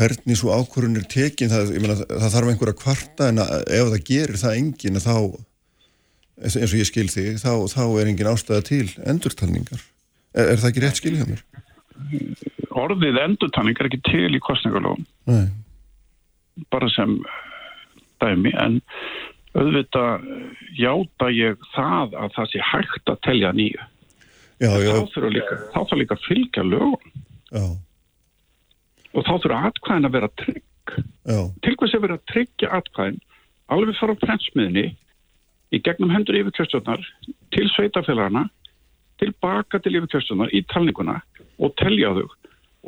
hvernig 0.00 0.38
svo 0.38 0.54
ákvörun 0.56 0.96
er 0.96 1.06
tekin, 1.10 1.50
það, 1.52 1.74
meina, 1.82 1.96
það 2.08 2.34
þarf 2.34 2.52
einhver 2.52 2.72
að 2.72 2.80
kvarta 2.80 3.28
en 3.30 3.42
að, 3.42 3.54
ef 3.76 3.92
það 3.92 4.04
gerir 4.08 4.40
það 4.40 4.58
engin 4.60 5.00
þá, 5.04 5.16
eins 6.40 6.58
og 6.64 6.78
ég 6.78 6.88
skil 6.88 7.08
þig, 7.12 7.40
þá, 7.42 7.52
þá 7.74 7.82
er 7.84 8.12
engin 8.12 8.30
ástæða 8.30 8.66
til 8.70 8.86
endurtalningar. 9.04 9.84
Er, 10.32 10.52
er 10.54 10.62
það 10.62 10.70
ekki 10.70 10.84
rétt 10.86 11.00
skilja 11.00 11.28
mér? 11.28 11.44
Orðið 12.80 13.20
endurtalning 13.26 13.76
er 13.76 13.90
ekki 13.90 14.00
til 14.08 14.30
í 14.32 14.42
kostningalóðum, 14.44 15.04
bara 16.72 16.88
sem 16.94 17.18
dæmi, 18.22 18.54
en 18.56 18.80
auðvitað 19.58 20.26
játa 20.78 21.30
ég 21.34 21.60
það 21.74 22.16
að 22.22 22.34
það 22.36 22.50
sé 22.52 22.64
hægt 22.70 23.10
að 23.10 23.22
telja 23.26 23.52
nýju. 23.56 23.86
já, 24.60 24.70
já, 24.70 24.90
Þá 24.94 25.14
þurfa 25.14 25.30
líka, 25.34 25.60
líka 25.98 26.16
að 26.16 26.26
fylgja 26.28 26.66
lögum 26.68 27.14
já, 27.50 27.64
og 29.14 29.26
þá 29.26 29.32
þurfa 29.42 29.60
atkvæðin 29.70 30.08
að 30.08 30.16
vera 30.16 30.30
trygg. 30.40 30.64
já, 31.26 31.40
til 31.62 31.74
hvers 31.76 31.94
að 31.94 32.04
vera 32.06 32.18
tryggja 32.30 32.70
atkvæðin? 32.78 33.20
Alveg 33.70 33.98
fara 34.00 34.14
á 34.18 34.22
prentsmiðni 34.24 34.86
í 35.70 35.78
gegnum 35.86 36.10
hendur 36.10 36.38
yfirkjörstjórnar 36.40 37.04
til 37.54 37.68
sveitafélagana 37.76 38.48
tilbaka 39.22 39.78
til 39.78 39.94
yfirkjörstjórnar 40.00 40.50
í 40.56 40.64
talninguna 40.72 41.20
og 41.60 41.74
telja 41.78 42.10
þau. 42.16 42.26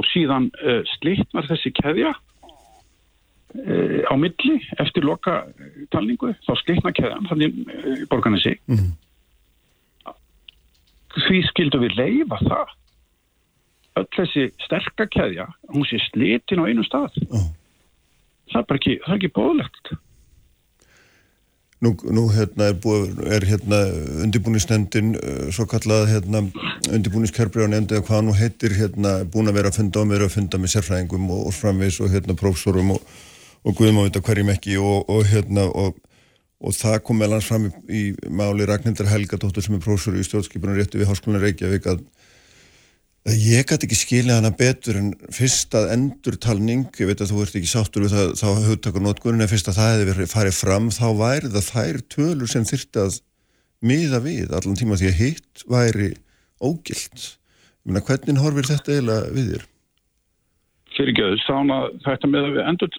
Og 0.01 0.07
síðan 0.09 0.49
uh, 0.65 0.81
slitnar 0.97 1.47
þessi 1.51 1.71
keðja 1.77 2.11
uh, 2.17 4.01
á 4.09 4.15
milli 4.17 4.57
eftir 4.81 5.05
loka 5.05 5.43
eh, 5.53 5.85
talningu 5.93 6.33
þá 6.47 6.53
slitnar 6.63 6.95
keðjan 6.97 7.29
þannig 7.31 7.59
uh, 7.69 8.05
borganessi 8.11 8.57
Mhm. 8.67 8.95
því 11.13 11.43
skildum 11.51 11.83
við 11.85 11.99
leifa 11.99 12.39
það 12.41 12.71
öll 14.01 14.09
þessi 14.17 14.47
sterka 14.65 15.09
keðja 15.13 15.49
hún 15.73 15.85
sé 15.89 16.01
slitin 16.09 16.63
á 16.63 16.69
einu 16.69 16.85
stað 16.87 17.19
já. 17.19 17.43
það 18.53 18.63
er 18.63 18.71
bara 18.71 18.81
ekki, 18.81 18.97
er 19.03 19.19
ekki 19.19 19.35
bóðlegt 19.37 19.95
Nú, 21.83 21.97
nú 22.15 22.29
hérna 22.31 22.69
er, 22.71 22.77
búið, 22.79 23.17
er 23.27 23.43
hérna 23.43 23.79
undirbúnisnefndin, 24.23 25.17
uh, 25.19 25.49
svo 25.51 25.65
kallað 25.67 26.13
hérna 26.13 26.45
undirbúniskerfri 26.95 27.67
á 27.67 27.73
nefndi 27.73 27.97
eða 27.97 28.07
hvað 28.07 28.21
nú 28.29 28.35
heitir 28.39 28.77
hérna 28.77 29.17
búin 29.27 29.51
að 29.51 29.59
vera 29.59 29.73
að 29.73 29.81
funda 29.81 30.05
og 30.05 30.07
meira 30.13 30.29
að 30.29 30.37
funda 30.37 30.61
með 30.63 30.77
sérfræðingum 30.77 31.27
og, 31.35 31.41
og 31.51 31.57
framvegs 31.57 31.99
og 31.99 32.15
hérna 32.15 32.39
prófsórum 32.39 32.95
og, 32.95 33.03
og 33.67 33.75
guðum 33.75 33.99
á 33.99 34.07
þetta 34.07 34.23
hverjum 34.29 34.55
ekki 34.55 34.79
og, 34.79 35.11
og 35.11 35.27
hérna 35.33 35.67
og, 35.83 35.99
og 36.63 36.79
það 36.79 37.01
kom 37.09 37.19
meðlans 37.19 37.51
fram 37.51 37.67
í, 37.67 37.73
í 37.91 38.03
máli 38.31 38.71
Ragnhildar 38.71 39.11
Helgadóttur 39.11 39.67
sem 39.67 39.75
er 39.75 39.83
prófsóru 39.83 40.23
í 40.23 40.29
stjórnskipunar 40.29 40.79
rétti 40.79 41.03
við 41.03 41.11
Háskólan 41.11 41.43
Reykjavík 41.43 41.91
að 41.91 42.07
ég 43.31 43.67
gæti 43.71 43.87
ekki 43.87 43.99
skilja 43.99 44.39
hana 44.41 44.51
betur 44.59 44.99
en 44.99 45.13
fyrst 45.31 45.75
að 45.79 45.93
endurtalning, 45.95 46.89
ég 46.99 47.11
veit 47.11 47.23
að 47.23 47.35
þú 47.35 47.45
ert 47.45 47.59
ekki 47.61 47.71
sáttur 47.71 48.07
við 48.07 48.17
það, 48.17 48.33
þá 48.41 48.49
hugtakur 48.69 49.05
notkunni 49.05 49.47
en 49.47 49.53
fyrst 49.53 49.71
að 49.71 49.79
það 49.79 49.93
hefði 49.93 50.09
verið 50.11 50.33
farið 50.33 50.57
fram, 50.59 50.89
þá 50.91 51.07
væri 51.21 51.53
það 51.53 51.69
þær 51.69 52.01
tölur 52.17 52.51
sem 52.51 52.67
þyrfti 52.67 53.05
að 53.05 53.21
miða 53.83 54.23
við 54.23 54.57
allan 54.59 54.79
tíma 54.79 54.99
því 54.99 55.11
að 55.11 55.21
hitt 55.21 55.67
væri 55.71 56.11
ógilt. 56.63 57.29
Ég 57.83 57.91
meina, 57.91 58.03
hvernig 58.07 58.43
horfir 58.43 58.69
þetta 58.71 58.97
eiginlega 58.97 59.37
við 59.37 59.53
þér? 59.53 59.69
fyrir 60.97 61.17
göðus 61.17 61.43
þá 61.47 61.55
að 61.57 61.91
þetta 62.05 62.31
með 62.31 62.47
að 62.47 62.55
við 62.55 62.71
endur 62.71 62.97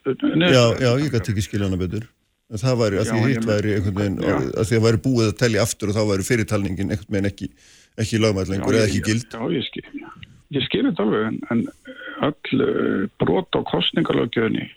Já, 0.54 0.66
já, 0.82 0.92
ég 1.04 1.14
gæti 1.14 1.34
ekki 1.34 1.46
skilja 1.46 1.70
hana 1.70 1.80
betur 1.80 2.08
en 2.54 2.62
það 2.62 2.80
væri, 2.82 3.00
að 3.02 3.10
því 3.10 3.22
hitt 3.32 3.48
væri 3.48 3.76
einhvern 3.78 3.96
veginn, 3.98 4.18
að 4.54 4.68
því 4.70 4.78
að 4.78 4.84
væri 4.88 5.02
búið 5.06 5.30
að 5.30 5.38
telja 5.40 5.64
aftur 5.64 5.90
og 5.90 5.96
þá 5.98 6.04
væri 6.12 6.28
fyrirtalningin 6.28 6.94
einhvern 6.94 7.16
veginn 7.16 7.30
ekki 7.30 7.50
ekki 8.02 8.20
lagmætt 8.22 8.50
lengur 8.52 8.74
eða 8.78 8.88
ekki 8.90 9.02
gild. 9.06 9.28
Já, 9.34 9.42
ég 9.54 9.66
skil, 9.68 9.84
ég 10.58 10.66
skil 10.68 10.86
þetta 10.90 11.04
alveg 11.06 11.28
en, 11.30 11.42
en 11.54 11.66
öll 12.30 12.64
uh, 12.64 13.04
brot 13.22 13.54
á 13.58 13.62
kostningalögjöfni 13.70 14.70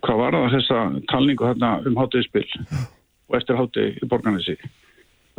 hvað 0.00 0.20
var 0.22 0.36
það 0.38 0.54
þessa 0.56 0.78
talningu 1.12 1.44
hérna 1.44 1.72
um 1.88 1.98
hátíðspil 2.00 2.46
og 3.28 3.36
eftir 3.36 3.58
hátíð 3.58 3.98
í 4.00 4.08
borgarnesi? 4.08 4.56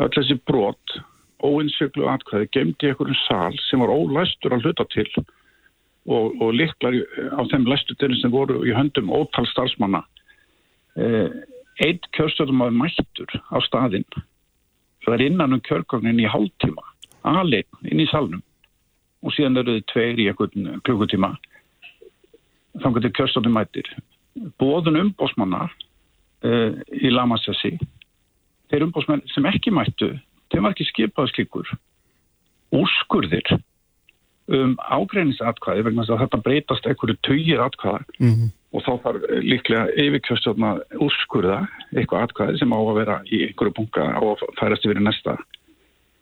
Öll 0.01 0.11
þessi 0.13 0.37
brot 0.45 0.97
óinsjöklu 1.43 2.05
atkvæði 2.07 2.51
gemdi 2.55 2.91
einhverjum 2.91 3.17
sal 3.25 3.57
sem 3.69 3.81
var 3.81 3.91
ólæstur 3.93 4.53
að 4.55 4.67
hluta 4.67 4.85
til 4.93 5.07
og, 6.05 6.35
og 6.37 6.53
liklar 6.53 6.95
í- 6.95 7.07
á 7.33 7.41
þeim 7.49 7.65
læstutirinn 7.67 8.21
sem 8.21 8.31
voru 8.31 8.61
í 8.67 8.73
höndum 8.75 9.09
ótal 9.11 9.45
starfsmanna. 9.49 10.03
Eh, 10.99 11.29
eitt 11.83 12.05
kjörstjórnum 12.15 12.61
að 12.67 12.77
mættur 12.83 13.33
á 13.49 13.57
staðinn 13.65 14.05
það 15.05 15.15
er 15.17 15.25
innan 15.27 15.55
um 15.57 15.63
kjörgagnin 15.63 16.21
í 16.23 16.29
hálftíma 16.29 16.85
aðlein 17.23 17.89
inn 17.89 18.03
í 18.03 18.09
salnum 18.11 18.43
og 19.23 19.35
síðan 19.35 19.61
eru 19.61 19.77
þið 19.77 19.85
tveir 19.91 20.19
í 20.19 20.27
einhvern 20.31 20.81
klukkutíma 20.83 21.31
þannig 22.81 23.07
að 23.07 23.15
kjörstjórnum 23.19 23.57
mættir 23.57 23.89
bóðun 24.59 24.99
umbósmanna 25.03 25.67
uh, 25.67 26.71
í 26.89 27.11
Lamassassi 27.13 27.75
þeir 28.71 28.87
umbósmenn 28.87 29.23
sem 29.33 29.45
ekki 29.49 29.73
mættu 29.73 30.13
þeim 30.51 30.65
var 30.65 30.75
ekki 30.75 30.89
skipað 30.89 31.31
slíkur 31.33 31.69
úrskurðir 32.73 33.53
um 34.53 34.73
ágreiningsatkvæði 34.81 35.85
vegna 35.87 36.03
að 36.07 36.25
þetta 36.25 36.41
breytast 36.43 36.87
einhverju 36.89 37.19
tugir 37.23 37.63
atkvæða 37.63 38.03
Mhm. 38.19 38.51
Og 38.73 38.83
þá 38.85 38.91
þarf 39.05 39.25
eh, 39.29 39.41
líklega 39.45 39.89
yfirkjörstjórn 40.03 40.67
að 40.67 40.83
úrskurða 41.05 41.59
eitthvað 41.93 42.27
atkvæði 42.27 42.61
sem 42.61 42.73
á 42.73 42.79
að 42.79 42.99
vera 42.99 43.17
í 43.29 43.41
einhverju 43.47 43.75
bunga 43.79 44.07
að 44.19 44.45
færast 44.59 44.87
yfir 44.87 45.01
í 45.01 45.05
næsta. 45.05 45.35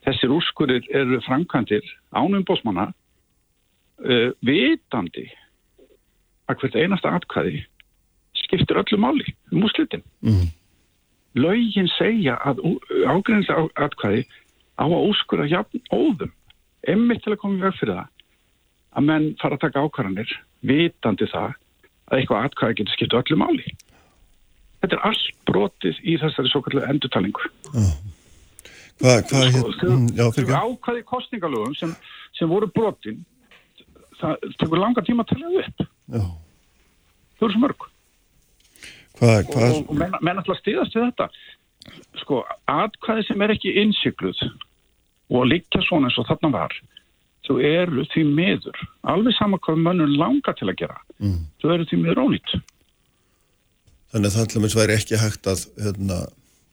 Þessir 0.06 0.34
úrskurðir 0.36 0.88
eru 0.97 1.22
framkvæmdir 1.28 1.86
ánum 2.18 2.45
bósmanna 2.47 2.88
uh, 2.89 4.30
vitandi 4.41 5.28
að 6.49 6.64
hvert 6.64 6.80
einasta 6.82 7.14
atkvæði 7.20 7.62
skiptir 8.41 8.82
öllu 8.82 8.97
máli 8.99 9.28
um 9.52 9.64
úrslitin. 9.68 10.04
Mhm. 10.26 10.49
Lögin 11.38 11.88
segja 11.95 12.36
að 12.43 12.60
ágreiningsatkvæði 13.08 14.26
á 14.76 14.84
að 14.84 15.04
úrskurða 15.06 15.47
jafn 15.47 15.84
óðum 15.93 16.34
emmitt 16.89 17.24
til 17.24 17.36
að 17.36 17.41
koma 17.43 17.60
í 17.60 17.64
veg 17.68 17.78
fyrir 17.80 17.99
það 17.99 18.10
að 18.91 19.08
menn 19.08 19.28
fara 19.39 19.56
að 19.56 19.64
taka 19.64 19.84
ákvarðanir 19.86 20.32
vitandi 20.66 21.28
það 21.32 21.54
að 22.12 22.20
eitthvað 22.20 22.45
atkvæði 22.49 22.78
getur 22.82 22.97
skipt 22.97 23.18
öllu 23.22 23.38
máli. 23.39 23.76
Þetta 24.82 24.97
er 24.97 25.03
allt 25.12 25.28
brotið 25.47 25.99
í 26.03 26.18
þessari 26.22 26.51
svo 26.51 26.62
kallu 26.66 26.84
endurtalingu. 26.89 27.49
Hvað, 29.01 29.22
hvað, 29.30 29.45
Sko, 29.49 29.62
hér, 29.66 29.78
þau, 29.82 29.91
mm, 29.95 30.07
já, 30.18 30.24
þau 30.24 30.36
fyrir 30.38 30.57
ákvæði 30.62 31.03
kostningalögum 31.09 31.76
sem, 31.78 31.93
sem 32.38 32.49
voru 32.51 32.68
brotin, 32.70 33.24
það 34.20 34.43
tekur 34.62 34.82
langa 34.82 35.01
tíma 35.05 35.26
að 35.26 35.32
telja 35.34 35.64
upp. 35.66 35.86
Já, 36.12 36.26
Þau 37.41 37.47
eru 37.47 37.53
svo 37.55 37.62
mörg. 37.64 37.88
hvað, 39.18 39.39
hvað, 39.49 39.72
og, 39.74 39.89
og 39.89 39.97
menn, 39.97 40.18
menn 40.22 40.41
alltaf 40.41 40.59
stiðast 40.62 40.93
við 40.97 41.07
þetta. 41.07 41.30
Sko, 42.22 42.43
atkvæði 42.70 43.26
sem 43.26 43.41
er 43.41 43.53
ekki 43.55 43.74
innsikluð 43.82 44.43
og 45.32 45.47
liggja 45.49 45.82
svona 45.88 46.09
eins 46.09 46.20
og 46.22 46.28
þarna 46.30 46.51
var, 46.53 46.76
þau 47.47 47.55
eru 47.66 48.05
því 48.12 48.26
miður, 48.38 48.78
alveg 49.09 49.34
sama 49.38 49.57
hvað 49.66 49.82
mönnum 49.88 50.14
langar 50.20 50.53
til 50.59 50.70
að 50.70 50.78
gera, 50.84 50.99
mm. 51.22 51.40
þau 51.62 51.72
eru 51.76 51.88
því 51.90 52.02
miður 52.02 52.24
ónýtt. 52.26 52.54
þannig 54.12 54.28
að 54.28 54.36
það 54.36 54.46
allaveg 54.46 54.78
væri 54.82 54.98
ekki 54.98 55.22
hægt 55.22 55.50
að 55.52 55.66
hérna, 55.86 56.20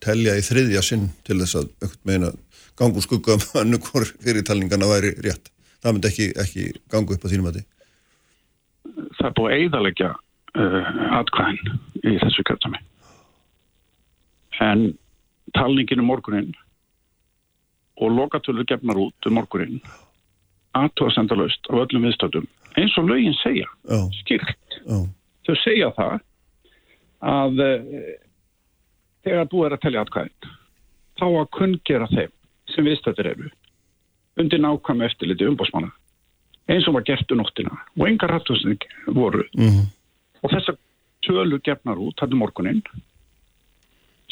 telja 0.05 0.37
í 0.39 0.45
þriðja 0.47 0.85
sinn 0.87 1.09
til 1.27 1.39
þess 1.43 1.59
að 1.61 1.97
meina 2.07 2.33
gangu 2.79 3.03
skugga 3.03 3.39
um 3.39 3.45
annu 3.63 3.81
hvort 3.83 4.15
fyrirtalningana 4.23 4.91
væri 4.91 5.15
rétt. 5.25 5.51
Það 5.83 5.95
myndi 5.95 6.11
ekki, 6.11 6.29
ekki 6.43 6.65
gangu 6.91 7.15
upp 7.15 7.27
á 7.27 7.31
þínum 7.31 7.51
að 7.51 7.59
því. 7.59 7.65
það 9.19 9.27
er 9.29 9.35
búið 9.39 9.53
að 9.53 9.59
eigðalegja 9.59 10.09
uh, 10.15 10.89
atkvæðin 11.19 11.79
í 12.03 12.15
þessu 12.23 12.45
kjöldami. 12.47 12.81
En 14.63 14.85
talningin 15.55 16.03
um 16.03 16.11
morgunin 16.11 16.53
og 17.99 18.15
lokatölur 18.15 18.67
gefnar 18.67 18.99
út 18.99 19.29
um 19.31 19.39
morgunin 19.39 19.81
aðtóða 20.79 21.15
sendalaust 21.17 21.71
af 21.71 21.85
öllum 21.85 22.07
viðstöldum 22.07 22.47
eins 22.79 22.97
og 23.01 23.09
lögin 23.11 23.37
segja, 23.43 23.68
Já, 23.89 24.01
skýrt. 24.22 24.79
já, 24.87 24.99
Þau 25.49 25.55
segja 25.64 25.93
það 25.97 26.18
að 27.29 27.62
uh, 27.64 28.11
þegar 29.26 29.49
búið 29.53 29.68
er 29.68 29.76
að 29.76 29.85
telja 29.85 30.03
atkvæðin 30.05 30.53
þá 31.18 31.24
að 31.29 31.49
kunngera 31.57 32.09
þeim 32.12 32.35
sem 32.74 32.87
viðstöldur 32.87 33.31
eru 33.33 33.49
undir 34.39 34.62
nákvæm 34.62 35.03
eftirliti 35.09 35.49
umbósmanna 35.49 35.91
eins 36.68 36.87
og 36.89 36.99
var 36.99 37.07
gert 37.09 37.33
um 37.33 37.41
nóttina 37.41 37.74
og 37.97 38.05
engar 38.09 38.35
hattusning 38.37 38.85
voru 39.16 39.45
mm. 39.57 39.87
og 40.45 40.53
þessar 40.53 40.79
tölur 41.26 41.62
gefnar 41.64 42.01
út 42.01 42.20
þetta 42.20 42.39
morgunin 42.39 42.83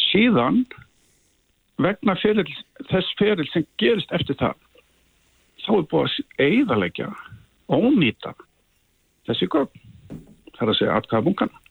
síðan 0.06 0.62
vegna 1.82 2.14
feril, 2.20 2.46
þess 2.88 3.16
feril 3.18 3.48
sem 3.52 3.66
gerist 3.80 4.12
eftir 4.16 4.38
það 4.40 4.54
þá 5.64 5.72
er 5.78 5.88
búið 5.90 6.04
að 6.06 6.46
eigðalegja 6.46 7.10
ónýta 7.72 8.34
þessi 9.26 9.48
gögn 9.50 9.84
það 10.56 10.62
er 10.66 10.72
að 10.72 10.78
segja 10.80 10.98
atkvæðabungana 11.00 11.62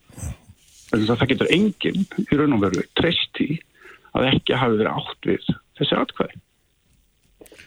þannig 0.90 1.10
að 1.12 1.20
það 1.22 1.30
getur 1.34 1.54
enginn 1.56 2.02
í 2.26 2.40
raun 2.40 2.56
og 2.58 2.64
veru 2.66 2.84
treyst 3.00 3.40
í 3.46 3.50
að 4.16 4.30
ekki 4.32 4.58
hafi 4.60 4.80
verið 4.80 5.00
átt 5.00 5.30
við 5.32 5.54
þessi 5.80 6.02
atkvæði 6.02 6.42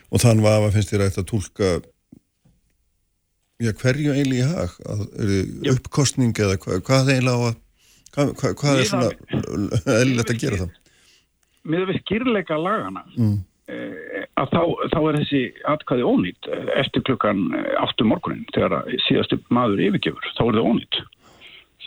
Og 0.09 0.21
þann 0.23 0.39
var 0.41 0.63
að 0.65 0.73
finnst 0.73 0.89
þér 0.89 1.03
að 1.05 1.25
tólka 1.29 1.67
já, 3.61 3.71
hverju 3.77 4.13
eiginlega 4.15 4.39
í 4.39 4.47
hag? 4.49 4.71
Að, 4.89 5.03
uppkostning 5.75 6.33
eða 6.41 6.55
hvað, 6.63 6.79
hvað 6.87 7.11
eiginlega 7.13 7.37
á 7.37 7.41
að 7.49 7.57
hvað, 8.15 8.31
hvað, 8.39 8.55
hvað 8.61 8.79
er 8.81 8.89
svona 8.89 9.11
eðlilegt 9.99 10.33
að 10.33 10.41
gera 10.41 10.61
það? 10.63 10.71
með 11.69 11.85
við 11.91 11.99
skýrleika 12.03 12.57
lagana 12.57 13.03
Mm. 13.13 13.35
eh, 13.69 13.93
að 14.39 14.55
þá, 14.55 14.63
þá 14.93 14.99
er 15.01 15.19
þessi 15.19 15.43
atkvæði 15.73 16.09
ónýtt 16.09 16.51
eh, 16.53 16.73
eftir 16.81 17.05
klukkan 17.07 17.45
eh, 17.57 17.71
áttu 17.83 18.07
morgunin 18.07 18.47
þegar 18.55 18.83
síðastu 19.07 19.39
maður 19.53 19.85
yfirgefur, 19.89 20.33
þá 20.37 20.43
er 20.47 20.59
það 20.59 20.69
ónýtt 20.73 21.01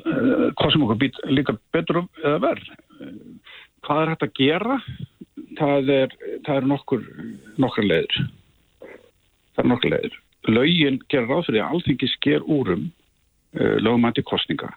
Eh, 0.01 0.49
hvað 0.57 0.71
sem 0.73 0.85
okkur 0.87 0.99
být 1.03 1.19
líka 1.29 1.53
betur 1.75 1.99
eða 2.25 2.39
verð 2.41 2.69
hvað 3.85 3.99
er 4.01 4.11
hægt 4.13 4.25
að 4.25 4.39
gera? 4.39 4.77
Það 5.59 5.91
er, 5.93 6.15
það 6.47 6.61
er 6.61 6.69
nokkur 6.71 7.03
nokkur 7.61 7.85
leiður 7.85 8.23
það 9.53 9.61
er 9.63 9.69
nokkur 9.69 9.93
leiður 9.93 10.17
lögin 10.49 10.97
gera 11.13 11.29
ráð 11.29 11.45
fyrir 11.51 11.67
að 11.67 11.77
alþingi 11.77 12.09
sker 12.15 12.49
úrum 12.49 12.87
uh, 12.89 13.77
lögumætti 13.85 14.25
kostninga 14.25 14.71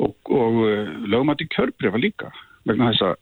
og, 0.00 0.16
og 0.32 0.58
uh, 0.64 0.96
lögumætti 1.04 1.50
kjörbrefa 1.52 2.00
líka 2.00 2.32
vegna 2.64 2.94
þess 2.94 3.10
að 3.10 3.14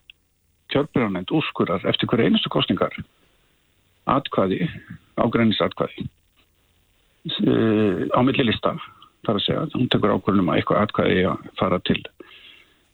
kjörbrefanend 0.77 1.35
úrskurar 1.35 1.91
eftir 1.91 2.13
hverju 2.13 2.31
einustu 2.31 2.55
kostningar 2.55 2.95
atkvæði, 4.11 4.69
ágrænisatkvæði 5.21 6.07
uh, 7.47 8.05
á 8.13 8.21
milli 8.27 8.49
lista 8.51 8.75
þar 9.25 9.39
að 9.39 9.45
segja, 9.47 9.67
hún 9.73 9.89
tekur 9.93 10.13
ákvörðunum 10.17 10.53
að 10.53 10.61
eitthvað 10.61 10.83
atkvæði 10.85 11.27
að 11.31 11.51
fara 11.61 11.81
til 11.89 12.01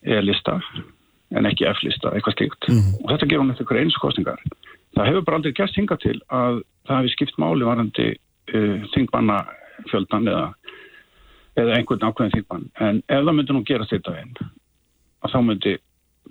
E-lista 0.00 0.60
en 1.36 1.46
ekki 1.46 1.66
F-lista, 1.68 2.10
eitthvað 2.14 2.36
slíkt. 2.38 2.66
Og 2.70 3.10
þetta 3.10 3.26
gerur 3.28 3.42
hún 3.44 3.52
eftir 3.52 3.66
hverju 3.68 3.84
einustu 3.84 4.00
kostningar 4.02 4.40
það 4.96 5.10
hefur 5.10 5.26
bara 5.26 5.40
aldrei 5.40 5.54
gert 5.56 5.76
hinga 5.78 5.98
til 6.02 6.16
að 6.34 6.62
það 6.88 6.96
hefði 6.96 7.12
skipt 7.14 7.38
máli 7.40 7.66
varandi 7.66 8.06
uh, 8.14 8.86
þingmanna 8.94 9.38
fjöldan 9.90 10.30
eða, 10.30 10.46
eða 11.60 11.76
einhvern 11.76 12.08
ákveðin 12.08 12.34
þingmann. 12.36 12.66
En 12.82 13.02
ef 13.06 13.22
það 13.22 13.36
myndi 13.36 13.56
nú 13.56 13.62
gera 13.68 13.88
þetta 13.90 14.16
einn 14.18 14.34
að 15.20 15.34
þá 15.34 15.38
myndi 15.46 15.76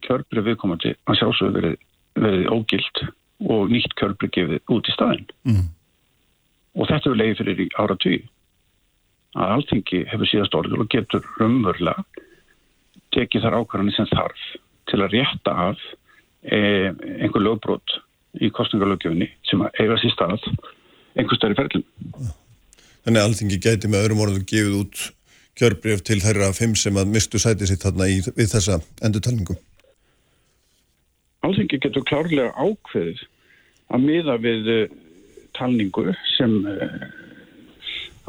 kjörbrið 0.06 0.50
viðkomandi 0.50 0.94
að 1.06 1.20
sjálfsögðu 1.22 1.56
verið, 1.60 1.80
verið 2.20 2.52
ógilt 2.56 3.04
og 3.48 3.70
nýtt 3.72 3.96
kjörbrið 4.00 4.34
gefið 4.36 4.74
út 4.76 4.90
í 4.90 4.96
staðinn 4.96 5.30
Mm. 5.48 5.70
og 6.76 6.88
þetta 6.90 7.10
hefur 7.10 7.20
leiði 7.20 7.38
fyrir 7.40 7.70
ára 7.80 7.98
að 9.38 9.54
alltingi 9.56 10.04
hefur 10.10 10.28
síðast 10.28 10.56
orður 10.58 10.84
og 10.84 10.90
getur 10.90 11.26
raunverulega 11.38 12.04
tekið 13.16 13.46
þar 13.46 13.58
ákvarðanir 13.62 13.96
sem 13.96 14.10
þarf 14.10 14.44
til 14.90 15.02
að 15.04 15.14
rétta 15.14 15.54
af 15.70 15.82
e, 16.44 16.58
einhver 17.22 17.46
lögbrot 17.46 18.00
í 18.42 18.50
kostningalögjöfni 18.54 19.30
sem 19.50 19.62
að 19.66 19.82
eiga 19.82 19.98
sér 20.02 20.14
stað 20.14 20.46
einhver 21.18 21.38
stær 21.38 21.54
í 21.54 21.58
ferlum. 21.58 21.86
Þannig 23.06 23.22
að 23.22 23.28
alþingi 23.30 23.62
gæti 23.64 23.90
með 23.90 24.06
öðrum 24.06 24.24
orðum 24.26 24.46
gefið 24.50 24.78
út 24.82 25.06
kjörbreyf 25.60 26.04
til 26.08 26.20
þeirra 26.24 26.52
fimm 26.56 26.76
sem 26.80 26.98
að 27.00 27.14
mistu 27.14 27.42
sæti 27.42 27.68
sitt 27.68 27.84
þarna 27.84 28.08
í, 28.10 28.22
við 28.38 28.54
þessa 28.54 28.80
endurtalningu. 29.06 29.58
Alþingi 31.48 31.80
getur 31.80 32.04
klárlega 32.10 32.52
ákveðið 32.60 33.22
að 33.96 34.04
miða 34.06 34.36
við 34.44 34.68
uh, 34.74 34.98
talningu 35.58 36.10
sem 36.38 36.58
uh, 36.68 36.98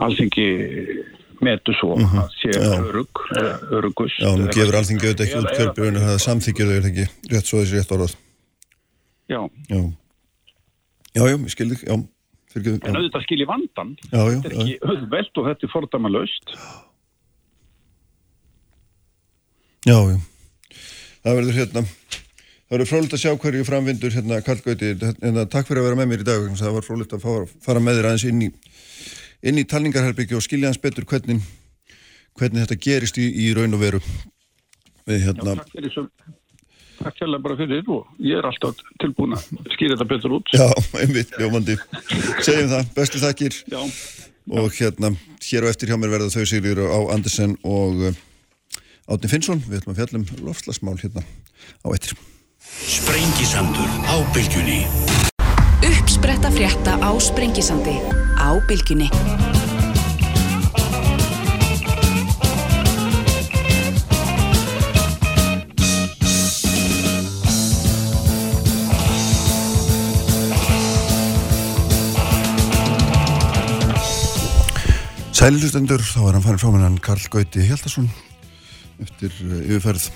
alþingi 0.06 0.46
metu 1.40 1.72
svo 1.80 1.94
að 1.96 2.28
sé 2.36 2.50
Mhm. 2.52 2.60
Já. 2.60 2.78
örug, 2.84 3.20
örugust. 3.72 4.18
Já, 4.20 4.28
nú 4.36 4.46
gefur 4.52 4.76
alþingi 4.76 5.06
auðvitað 5.08 5.26
ekki 5.26 5.40
út 5.40 5.54
kjörbjörnu 5.56 6.00
það 6.04 6.18
samþykir 6.26 6.70
þau 6.70 6.88
ekki 6.90 7.06
rétt 7.32 7.48
svo 7.48 7.62
þessi 7.62 7.78
rétt 7.78 7.94
orðað. 7.96 8.14
Já, 9.30 9.40
Já, 9.70 9.80
já, 11.14 11.22
já, 11.24 11.36
ég 11.38 11.48
skildi, 11.54 11.76
já, 11.86 11.96
fyrir 12.52 12.76
en 12.84 12.96
auðvitað 13.00 13.24
skilji 13.26 13.46
vandan. 13.48 13.94
Já, 14.12 14.20
já, 14.20 14.36
Þetta 14.42 14.50
er 14.50 14.56
ekki 14.60 14.76
auðvelt 14.90 15.40
og 15.40 15.48
þetta 15.48 15.66
er 15.68 15.72
fordæma 15.74 16.12
laust. 16.12 16.54
Já, 19.88 19.96
já. 20.12 20.18
Það 21.24 21.36
verður 21.40 21.56
hérna, 21.60 21.82
það 22.70 22.76
verður 22.76 22.86
frólitt 22.86 23.14
að 23.16 23.22
sjá 23.24 23.32
hverju 23.42 23.66
framvindur 23.66 24.12
hérna 24.14 24.36
Karl 24.46 24.60
Gauti, 24.62 24.90
hérna, 24.94 25.42
takk 25.50 25.66
fyrir 25.66 25.82
að 25.82 25.88
vera 25.88 25.96
með 25.98 26.10
mér 26.12 26.20
í 26.22 26.26
dag, 26.28 26.44
það 26.60 26.76
var 26.76 26.84
frólitt 26.86 27.14
að 27.16 27.24
fara, 27.24 27.48
fara 27.66 27.82
með 27.82 27.98
þér 27.98 28.08
aðeins 28.10 28.26
inn 28.30 28.44
í, 28.46 28.50
inn 29.50 29.58
í 29.58 29.64
talningarherbyggju 29.66 30.38
og 30.38 30.44
skilja 30.46 30.70
hans 30.70 30.78
betur 30.78 31.08
hvernig, 31.10 31.42
hvernig 32.38 32.62
þetta 32.62 32.78
gerist 32.86 33.18
í, 33.18 33.26
í 33.26 33.50
raun 33.58 33.74
og 33.74 33.82
veru. 33.82 34.02
Við 35.10 35.18
Já, 35.18 35.24
hérna, 35.26 35.56
takk 35.58 35.74
fyrir 35.74 35.96
svo. 35.96 36.06
Takk 37.00 37.20
hérlega 37.24 37.42
bara 37.48 37.58
fyrir 37.58 37.86
og 37.90 38.08
ég 38.22 38.38
er 38.38 38.46
alltaf 38.46 38.82
tilbúin 39.02 39.34
að 39.34 39.46
skýra 39.74 39.96
þetta 39.96 40.10
betur 40.14 40.38
út. 40.38 40.54
já, 40.54 40.66
einmitt, 41.02 41.36
ljómandi. 41.42 41.78
Segjum 42.44 42.70
það, 42.76 42.90
bestu 42.94 43.26
þakkir. 43.26 43.62
Já. 43.72 43.80
og 44.60 44.74
hérna, 44.78 45.16
hér 45.42 45.66
og 45.66 45.74
eftir 45.74 45.90
hjá 45.90 45.98
mér 45.98 46.14
verða 46.14 46.30
þau 46.36 46.46
Sigurður 46.46 46.90
á 46.94 47.00
Andersen 47.16 47.58
og 47.66 48.10
uh, 48.10 48.26
Átni 49.10 49.30
Finnsson, 49.32 49.62
við 49.66 49.80
ætlum 49.80 49.96
að 49.96 50.04
fjallum 50.04 50.28
lofslagsmál 50.46 51.00
hérna 51.00 51.24
á 51.82 51.88
eftir. 51.96 52.14
Sprengisandur 52.78 53.90
á 54.06 54.14
bylgjunni. 54.30 54.86
Uppspretta 55.82 56.50
frétta 56.54 56.94
á 57.02 57.10
Sprengisandi. 57.18 57.98
Á 58.38 58.54
Bylgjunni. 58.68 59.10
Sælilustendur, 75.34 76.02
þá 76.04 76.20
er 76.28 76.34
hann 76.36 76.44
farin 76.44 76.60
frá 76.60 76.70
mennan 76.70 76.98
Karl 77.02 77.26
Gauti 77.32 77.64
Hjaldarsson 77.64 78.06
eftir 79.00 79.32
uh, 79.40 79.58
yfirferð 79.64 80.10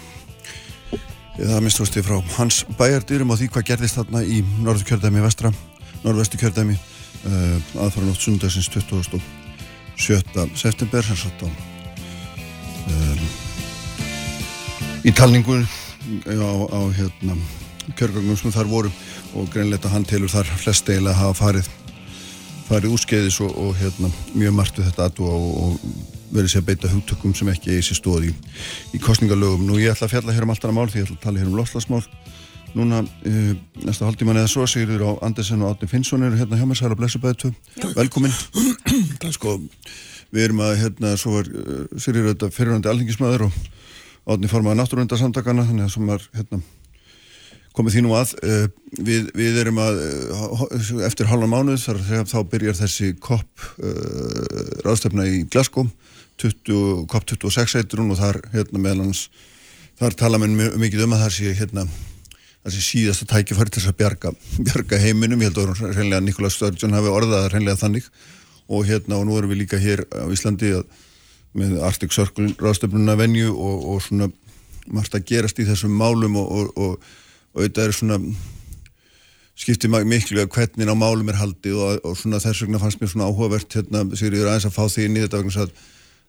eða 1.38 1.60
minnstústi 1.62 2.02
frá 2.04 2.20
hans 2.36 2.62
bæjardýrum 2.78 3.32
og 3.34 3.40
því 3.40 3.48
hvað 3.54 3.68
gerðist 3.70 3.98
þarna 3.98 4.22
í 4.22 4.42
norðu 4.62 4.86
kjördæmi 4.90 5.22
vestra, 5.24 5.50
norðvestu 6.04 6.38
kjördæmi 6.38 6.76
uh, 6.76 7.56
aðfara 7.82 8.06
nótt 8.06 8.22
sundagsins 8.22 8.70
27. 8.70 9.20
september 10.58 11.06
sem 11.06 11.18
satt 11.18 11.42
á 11.42 11.48
um, 11.50 13.24
í 15.04 15.14
talningun 15.14 15.66
á, 15.66 16.52
á 16.70 16.80
hérna 16.94 17.38
kjörgöngum 17.98 18.38
sem 18.38 18.54
þar 18.54 18.70
voru 18.70 18.92
og 19.34 19.50
greinleita 19.50 19.90
hann 19.92 20.06
telur 20.06 20.30
þar 20.30 20.48
flest 20.60 20.88
eiginlega 20.88 21.18
hafa 21.18 21.40
farið 21.42 21.70
farið 22.68 22.94
úrskeiðis 22.96 23.40
og, 23.44 23.54
og 23.60 23.74
hérna, 23.78 24.10
mjög 24.34 24.54
margt 24.56 24.78
við 24.78 24.88
þetta 24.90 25.08
aðtúa 25.08 25.32
og, 25.36 25.50
og 25.64 26.14
verið 26.34 26.52
sér 26.52 26.62
að 26.62 26.68
beita 26.70 26.90
hugtökum 26.90 27.34
sem 27.36 27.50
ekki 27.52 27.74
eigi 27.74 27.88
sér 27.88 27.98
stóð 28.00 28.28
í, 28.30 28.32
í 28.96 29.00
kostningalögum. 29.02 29.66
Nú 29.68 29.78
ég 29.78 29.92
ætla 29.92 30.08
að 30.08 30.16
fjalla 30.16 30.34
hér 30.34 30.46
um 30.46 30.54
allt 30.54 30.64
annað 30.66 30.78
mál 30.78 30.92
því 30.92 31.02
ég 31.02 31.06
ætla 31.08 31.18
að 31.18 31.26
tala 31.26 31.42
hér 31.42 31.50
um 31.50 31.58
lofslagsmál. 31.58 32.02
Núna, 32.74 33.04
uh, 33.06 33.50
næsta 33.86 34.08
haldtíman 34.08 34.40
eða 34.40 34.50
svo, 34.50 34.64
Sigurður 34.66 35.04
á 35.06 35.10
Andersen 35.28 35.62
og 35.62 35.76
Átni 35.76 35.86
Finnsson 35.90 36.24
eru 36.26 36.40
hérna 36.40 36.58
hjá 36.58 36.66
mér, 36.66 36.80
særa 36.80 36.96
blessu 36.98 37.20
bæðu 37.22 37.36
tvö. 37.44 37.52
Velkomin. 37.94 38.34
sko, 39.36 39.60
við 40.34 40.48
erum 40.48 40.64
að, 40.66 40.74
hérna, 40.80 41.12
svo 41.20 41.36
var 41.36 41.52
uh, 41.52 41.84
Sigurður 41.94 42.32
þetta 42.32 42.50
fyrirhandi 42.56 42.90
alþingismæður 42.90 43.46
og 43.46 43.60
Átni 44.34 44.50
formaði 44.50 44.80
náttúrundarsamtakana, 44.80 45.68
þannig 45.68 45.86
að 45.86 45.94
sem 45.94 46.10
var, 46.10 46.26
hérna, 46.34 46.58
komið 47.74 48.00
nú 48.04 48.14
að 48.18 48.34
uh, 48.40 48.66
við, 48.98 49.28
við 49.34 49.60
erum 49.64 49.80
að 49.82 50.00
uh, 50.04 50.64
eftir 51.08 51.30
halvan 51.30 51.52
mánuð 51.52 51.82
þar 51.82 52.02
þegar 52.08 52.30
þá 52.30 52.38
byrjar 52.54 52.80
þessi 52.80 53.12
COP 53.18 53.68
uh, 53.82 54.72
ráðstöfna 54.86 55.26
í 55.30 55.44
Glasgow 55.50 55.90
20, 56.42 57.06
COP 57.10 57.28
26 57.34 57.78
heitur 57.80 58.02
hún 58.02 58.14
og 58.14 58.22
þar 58.22 58.40
hérna 58.54 58.82
meðal 58.82 59.08
hans 59.08 59.28
þar 59.98 60.18
tala 60.18 60.42
mjög 60.42 60.76
mikið 60.82 61.06
um 61.06 61.16
að 61.16 61.24
það 61.26 61.38
sé 61.38 61.54
hérna 61.60 61.86
það 62.64 62.76
sé 62.76 62.84
síðasta 62.84 63.26
tækifæri 63.28 63.72
til 63.72 63.82
þess 63.82 63.92
að 63.92 63.98
bjarga, 64.00 64.30
bjarga 64.68 65.00
heiminum, 65.02 65.42
ég 65.44 65.50
held 65.52 65.58
að 65.60 65.98
reynlega 65.98 66.22
Nikola 66.24 66.50
Sturgeon 66.52 66.96
hafi 66.96 67.12
orðað 67.12 67.50
reynlega 67.52 67.80
þannig. 67.82 68.06
Og 68.72 68.86
hérna 68.88 69.18
og 69.20 69.26
nú 69.28 69.36
erum 69.36 69.52
við 69.52 69.60
líka 69.60 69.80
hér 69.80 70.06
á 70.08 70.24
Íslandi 70.32 70.70
að, 70.78 70.86
með 71.52 71.76
Arctic 71.84 72.14
Circle 72.16 72.54
ráðstöfnuna 72.56 73.18
venju 73.20 73.52
og, 73.52 73.84
og 73.92 74.00
svona 74.06 74.30
margt 74.88 75.16
að 75.16 75.26
gerast 75.28 75.60
í 75.60 75.66
þessum 75.68 75.92
málum 75.92 76.38
og, 76.40 76.48
og, 76.48 76.80
og 76.80 77.12
og 77.54 77.62
þetta 77.62 77.86
er 77.86 77.96
svona 77.96 78.18
skiptir 79.54 79.90
ma- 79.92 80.02
miklu 80.06 80.42
að 80.42 80.50
hvernig 80.56 80.90
á 80.90 80.96
málum 80.98 81.30
er 81.30 81.38
haldið 81.38 81.78
og, 81.78 81.98
og 82.02 82.16
svona 82.18 82.40
þess 82.42 82.64
vegna 82.64 82.80
fannst 82.82 83.00
mér 83.00 83.12
svona 83.12 83.28
áhugavert 83.30 83.76
hérna, 83.78 84.02
Sigriður 84.18 84.50
aðeins 84.50 84.66
að 84.66 84.74
fá 84.76 84.84
því 84.90 85.06
inn 85.08 85.18
í 85.18 85.22
þetta 85.24 85.42
vegna 85.42 85.66
að, 85.66 85.74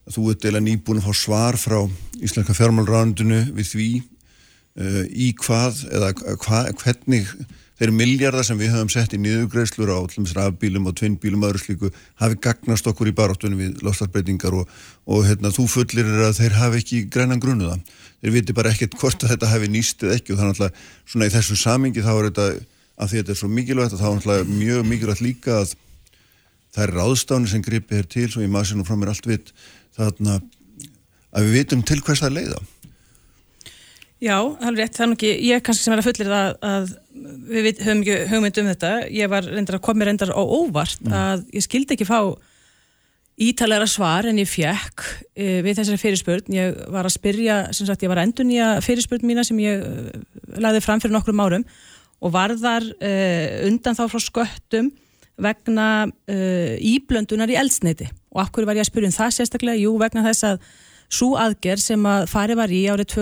að 0.05 0.17
þú 0.17 0.25
ert 0.33 0.47
eða 0.51 0.61
nýbúin 0.67 1.01
að 1.01 1.07
fá 1.07 1.21
svar 1.21 1.57
frá 1.57 1.79
Íslenska 2.21 2.57
fjármálránundinu 2.57 3.41
við 3.57 3.71
því 3.71 3.87
uh, 3.97 5.03
í 5.09 5.31
hvað 5.41 5.81
eða 5.89 6.11
hva, 6.45 6.61
hvernig 6.83 7.33
þeir 7.79 7.91
miljardar 7.91 8.45
sem 8.47 8.59
við 8.59 8.71
höfum 8.73 8.91
sett 8.93 9.13
í 9.15 9.19
niðurgreislur 9.19 9.91
á 9.91 9.97
allum 9.97 10.27
rafbílum 10.37 10.87
og 10.87 10.95
tvinnbílum 10.99 11.43
og 11.43 11.51
öðru 11.53 11.63
slíku 11.63 11.91
hafi 12.21 12.39
gagnast 12.45 12.87
okkur 12.87 13.11
í 13.11 13.15
baráttunum 13.15 13.59
við 13.59 13.81
lofstafbreytingar 13.83 14.55
og, 14.55 14.69
og 15.05 15.25
hérna, 15.27 15.51
þú 15.51 15.67
fullir 15.71 16.11
að 16.27 16.39
þeir 16.39 16.59
hafi 16.59 16.81
ekki 16.83 17.01
grænan 17.11 17.43
grunuða 17.43 17.79
þeir 18.21 18.35
viti 18.37 18.55
bara 18.55 18.71
ekkert 18.71 18.95
hvort 19.01 19.25
að 19.25 19.35
þetta 19.35 19.51
hafi 19.51 19.71
nýst 19.73 20.05
eða 20.05 20.19
ekki 20.19 20.35
og 20.35 20.41
þannig 20.41 20.63
að 20.69 20.85
svona 21.03 21.27
í 21.27 21.35
þessu 21.35 21.59
samingi 21.59 22.05
þá 22.05 22.13
er 22.15 22.29
þetta 22.29 22.47
að 22.95 23.11
því 23.11 23.21
þetta 23.21 23.33
er 23.33 23.41
svo 23.41 23.49
mikilvægt 23.51 23.97
að 23.97 24.05
þá 24.05 24.37
er 24.37 24.47
mjög 24.49 24.87
mikilvægt 24.87 25.25
líka 25.25 25.59
að 25.59 25.75
það 26.75 26.85
er 26.85 26.95
ráðstáni 26.95 27.51
sem 27.51 27.63
gripið 27.63 28.01
er 28.01 28.07
til 28.11 28.29
svo 28.31 28.43
ég 28.43 28.51
maður 28.51 28.71
sér 28.71 28.79
nú 28.79 28.87
frá 28.87 28.95
mér 28.99 29.11
allt 29.11 29.27
vitt 29.27 29.51
þarna 29.95 30.39
að 31.35 31.47
við 31.47 31.57
vitum 31.59 31.83
til 31.87 31.99
hvers 32.03 32.23
það 32.23 32.37
leiða 32.39 32.63
Já, 34.25 34.39
það 34.57 34.69
er 34.71 34.77
rétt, 34.79 34.95
það 34.95 35.03
er 35.03 35.09
nú 35.11 35.15
ekki, 35.19 35.31
ég 35.45 35.59
er 35.59 35.63
kannski 35.65 35.85
sem 35.85 35.93
er 35.93 36.01
að 36.01 36.07
fullir 36.07 36.33
að, 36.33 36.51
að 36.65 36.91
við 37.51 37.65
vit- 37.67 37.81
höfum 37.85 38.01
ekki 38.01 38.15
hugmynd 38.31 38.59
um 38.61 38.69
þetta, 38.71 38.91
ég 39.13 39.31
var 39.31 39.45
reyndar 39.45 39.77
að 39.77 39.99
mér 39.99 40.09
reyndar 40.09 40.31
á 40.33 40.41
óvart 40.41 41.09
að 41.13 41.43
ég 41.53 41.65
skildi 41.65 41.93
ekki 41.93 42.07
fá 42.09 42.19
ítalega 43.45 43.85
svar 43.91 44.29
en 44.29 44.39
ég 44.39 44.47
fekk 44.49 45.03
e, 45.35 45.59
við 45.65 45.77
þessari 45.77 46.01
fyrirspurn, 46.01 46.55
ég 46.55 46.77
var 46.95 47.05
að 47.05 47.17
spyrja, 47.17 47.57
sem 47.75 47.85
sagt 47.85 48.05
ég 48.05 48.09
var 48.09 48.21
að 48.21 48.29
endur 48.29 48.47
nýja 48.47 48.69
fyrirspurn 48.85 49.27
mína 49.27 49.43
sem 49.45 49.59
ég 49.61 49.83
e, 49.83 50.21
lagði 50.63 50.81
fram 50.85 51.03
fyrir 51.03 51.13
nokkrum 51.17 51.43
árum 51.43 51.67
og 52.23 52.33
varðar 52.33 52.87
e, 53.03 53.11
undan 53.67 53.97
þá 53.99 54.05
frá 54.09 54.23
sköttum 54.23 54.89
vegna 55.35 56.07
íblöndunar 56.79 57.51
í 57.51 57.57
eldsneiti 57.59 58.07
og 58.31 58.47
hverju 58.55 58.69
var 58.69 58.77
ég 58.79 58.85
að 58.85 58.87
spyrja 58.87 59.09
um 59.11 59.15
það 59.17 59.33
sérstaklega, 59.35 59.81
jú 59.83 59.97
vegna 59.99 60.23
þess 60.23 60.47
að 60.47 60.61
svo 61.11 61.35
aðgerð 61.39 61.83
sem 61.83 62.07
að 62.09 62.27
farið 62.31 62.59
var 62.59 62.73
í 62.73 62.81
árið 62.89 63.15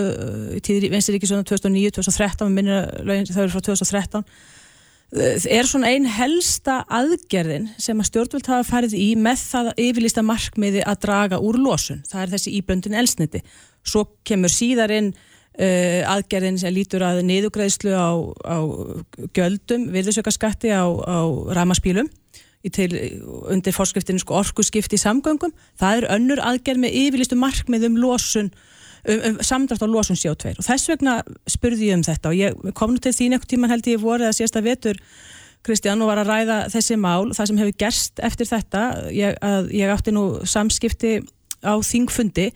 Ríkisjóðan 1.18 1.48
2009-2013 1.50 2.54
minnir 2.54 2.90
lögin 3.04 3.28
þau 3.30 3.44
eru 3.44 3.54
frá 3.54 3.66
2013 3.68 4.24
eh, 5.18 5.48
er 5.58 5.70
svona 5.70 5.92
ein 5.92 6.08
helsta 6.10 6.80
aðgerðin 6.88 7.70
sem 7.82 8.00
að 8.00 8.10
stjórnvöld 8.12 8.50
hafa 8.54 8.70
farið 8.70 8.96
í 9.00 9.10
með 9.20 9.44
það 9.50 9.70
yfirlista 9.88 10.26
markmiði 10.26 10.86
að 10.88 11.04
draga 11.06 11.42
úr 11.44 11.60
losun. 11.60 12.02
Það 12.10 12.24
er 12.24 12.34
þessi 12.38 12.58
íblöndin 12.60 12.98
elsniti. 13.04 13.44
Svo 13.84 14.08
kemur 14.28 14.54
síðar 14.54 14.96
inn 14.96 15.12
uh, 15.14 16.02
aðgerðin 16.16 16.60
sem 16.62 16.74
lítur 16.74 17.04
að 17.06 17.22
niðugreðslu 17.28 17.94
á, 17.94 18.12
á 18.48 18.58
gjöldum, 19.36 19.90
virðisökaskatti 19.94 20.72
á, 20.72 20.88
á 20.88 21.20
ramaspílum 21.60 22.08
til, 22.72 22.90
undir 23.52 23.76
fórskriftin 23.76 24.22
sko, 24.22 24.38
orkuskipti 24.40 24.96
í 24.96 25.02
samgöngum. 25.02 25.52
Það 25.80 25.98
er 25.98 26.10
önnur 26.16 26.42
aðgerð 26.44 26.86
með 26.86 26.98
yfirlistu 27.02 27.38
markmið 27.40 27.90
um 27.90 28.00
losun 28.00 28.52
um, 29.08 29.20
um, 29.20 29.40
samdrátt 29.44 29.84
á 29.84 29.88
losun 29.90 30.20
CO2 30.20 30.56
og 30.58 30.66
þess 30.66 30.92
vegna 30.94 31.20
spurði 31.50 31.92
ég 31.92 32.00
um 32.00 32.06
þetta 32.08 32.32
og 32.32 32.40
ég 32.40 32.76
kom 32.78 32.94
nú 32.94 33.04
til 33.04 33.16
þín 33.16 33.36
eitthvað 33.36 33.56
tíman 33.56 33.74
held 33.74 33.90
ég 33.92 34.04
voru 34.04 34.24
eða 34.28 34.38
síðasta 34.38 34.64
vetur 34.64 35.00
Kristján 35.64 36.02
og 36.04 36.10
var 36.12 36.20
að 36.20 36.32
ræða 36.32 36.58
þessi 36.74 36.98
mál 37.00 37.32
það 37.32 37.50
sem 37.50 37.60
hefur 37.62 37.76
gerst 37.80 38.20
eftir 38.20 38.50
þetta. 38.50 38.82
Ég, 39.16 39.38
að, 39.40 39.70
ég 39.72 39.92
átti 39.94 40.12
nú 40.12 40.24
samskipti 40.44 41.22
á 41.64 41.74
þingfundi 41.80 42.50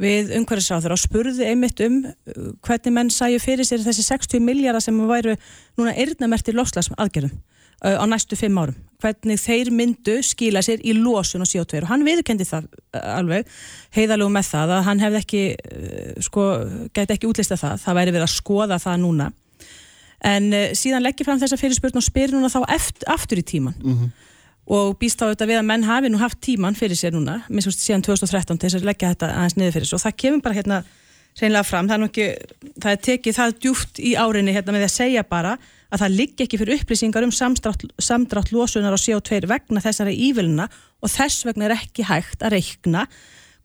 við 0.00 0.32
umhverfisráður 0.36 0.94
og 0.96 1.00
spurði 1.00 1.48
einmitt 1.50 1.80
um 1.84 2.02
uh, 2.04 2.48
hvernig 2.64 2.92
menn 2.96 3.12
sæju 3.12 3.40
fyrir 3.40 3.68
sér 3.68 3.84
þessi 3.84 4.04
60 4.04 4.44
miljardar 4.44 4.84
sem 4.84 4.96
væru 5.08 5.36
núna 5.76 5.94
eirnamertir 5.96 6.56
lofslagsmaðgerðum 6.56 7.32
uh, 7.32 7.96
á 7.96 8.04
næstu 8.08 8.36
fimm 8.36 8.60
árum 8.60 8.76
hvernig 9.02 9.40
þeir 9.40 9.70
myndu 9.74 10.16
skila 10.24 10.62
sér 10.64 10.82
í 10.84 10.94
losun 10.96 11.44
og 11.44 11.50
CO2 11.50 11.82
og 11.82 11.90
hann 11.90 12.04
viðkendi 12.06 12.46
það 12.48 12.68
uh, 12.68 13.00
alveg 13.16 13.50
heiðalegu 13.96 14.32
með 14.32 14.48
það 14.50 14.76
að 14.76 14.86
hann 14.88 15.02
hefði 15.04 15.22
ekki 15.22 15.42
uh, 15.56 16.14
sko, 16.26 16.46
gæti 16.96 17.16
ekki 17.16 17.30
útlista 17.30 17.58
það. 17.60 17.82
Það 17.84 17.98
væri 18.00 18.16
verið 18.16 18.28
að 18.28 18.36
skoða 18.36 18.80
það 18.82 19.02
núna. 19.04 19.28
En 20.26 20.48
uh, 20.52 20.70
síðan 20.78 21.04
leggir 21.04 21.28
fram 21.28 21.42
þessa 21.42 21.60
fyrirspurn 21.60 22.00
og 22.00 22.06
spyr 22.06 22.34
núna 22.34 22.52
þá 22.52 22.62
eftir, 22.76 23.10
aftur 23.12 23.42
í 23.42 23.46
tíman 23.46 23.76
og 24.66 24.96
býst 24.98 25.20
þá 25.20 25.28
auðvitað 25.28 25.50
við 25.52 25.60
að 25.60 25.66
menn 25.68 25.84
hafi 25.86 26.08
nú 26.10 26.18
haft 26.18 26.40
tíman 26.42 26.74
fyrir 26.74 26.98
sér 26.98 27.12
núna, 27.14 27.36
minnst 27.46 27.78
síðan 27.78 28.02
2013 28.02 28.58
til 28.58 28.66
þess 28.66 28.80
að 28.80 28.88
leggja 28.88 29.12
þetta 29.12 29.28
aðeins 29.30 29.54
niður 29.60 29.76
fyrir 29.76 29.92
og 29.94 30.02
það 30.02 30.16
kemur 30.22 30.42
bara 30.42 30.56
hérna 30.56 30.78
reynilega 31.36 31.66
fram, 31.68 31.88
það 31.88 31.96
er 31.98 32.06
ekki 32.08 32.26
það 32.80 32.92
er 32.92 33.00
tekið 33.06 33.36
það 33.36 33.56
djúft 33.60 33.98
í 34.00 34.12
árinni 34.16 34.54
hérna 34.56 34.74
með 34.76 34.86
að 34.86 34.94
segja 34.94 35.24
bara 35.28 35.56
að 35.92 36.02
það 36.02 36.16
liggi 36.18 36.44
ekki 36.46 36.60
fyrir 36.60 36.80
upplýsingar 36.80 37.26
um 37.26 37.32
samdrátt, 37.34 37.84
samdrátt 38.02 38.52
losunar 38.54 38.96
og 38.96 39.02
CO2 39.02 39.42
vegna 39.50 39.82
þessari 39.84 40.16
íviluna 40.28 40.68
og 41.00 41.12
þess 41.12 41.46
vegna 41.46 41.68
er 41.68 41.76
ekki 41.76 42.06
hægt 42.08 42.44
að 42.44 42.56
reikna 42.56 43.04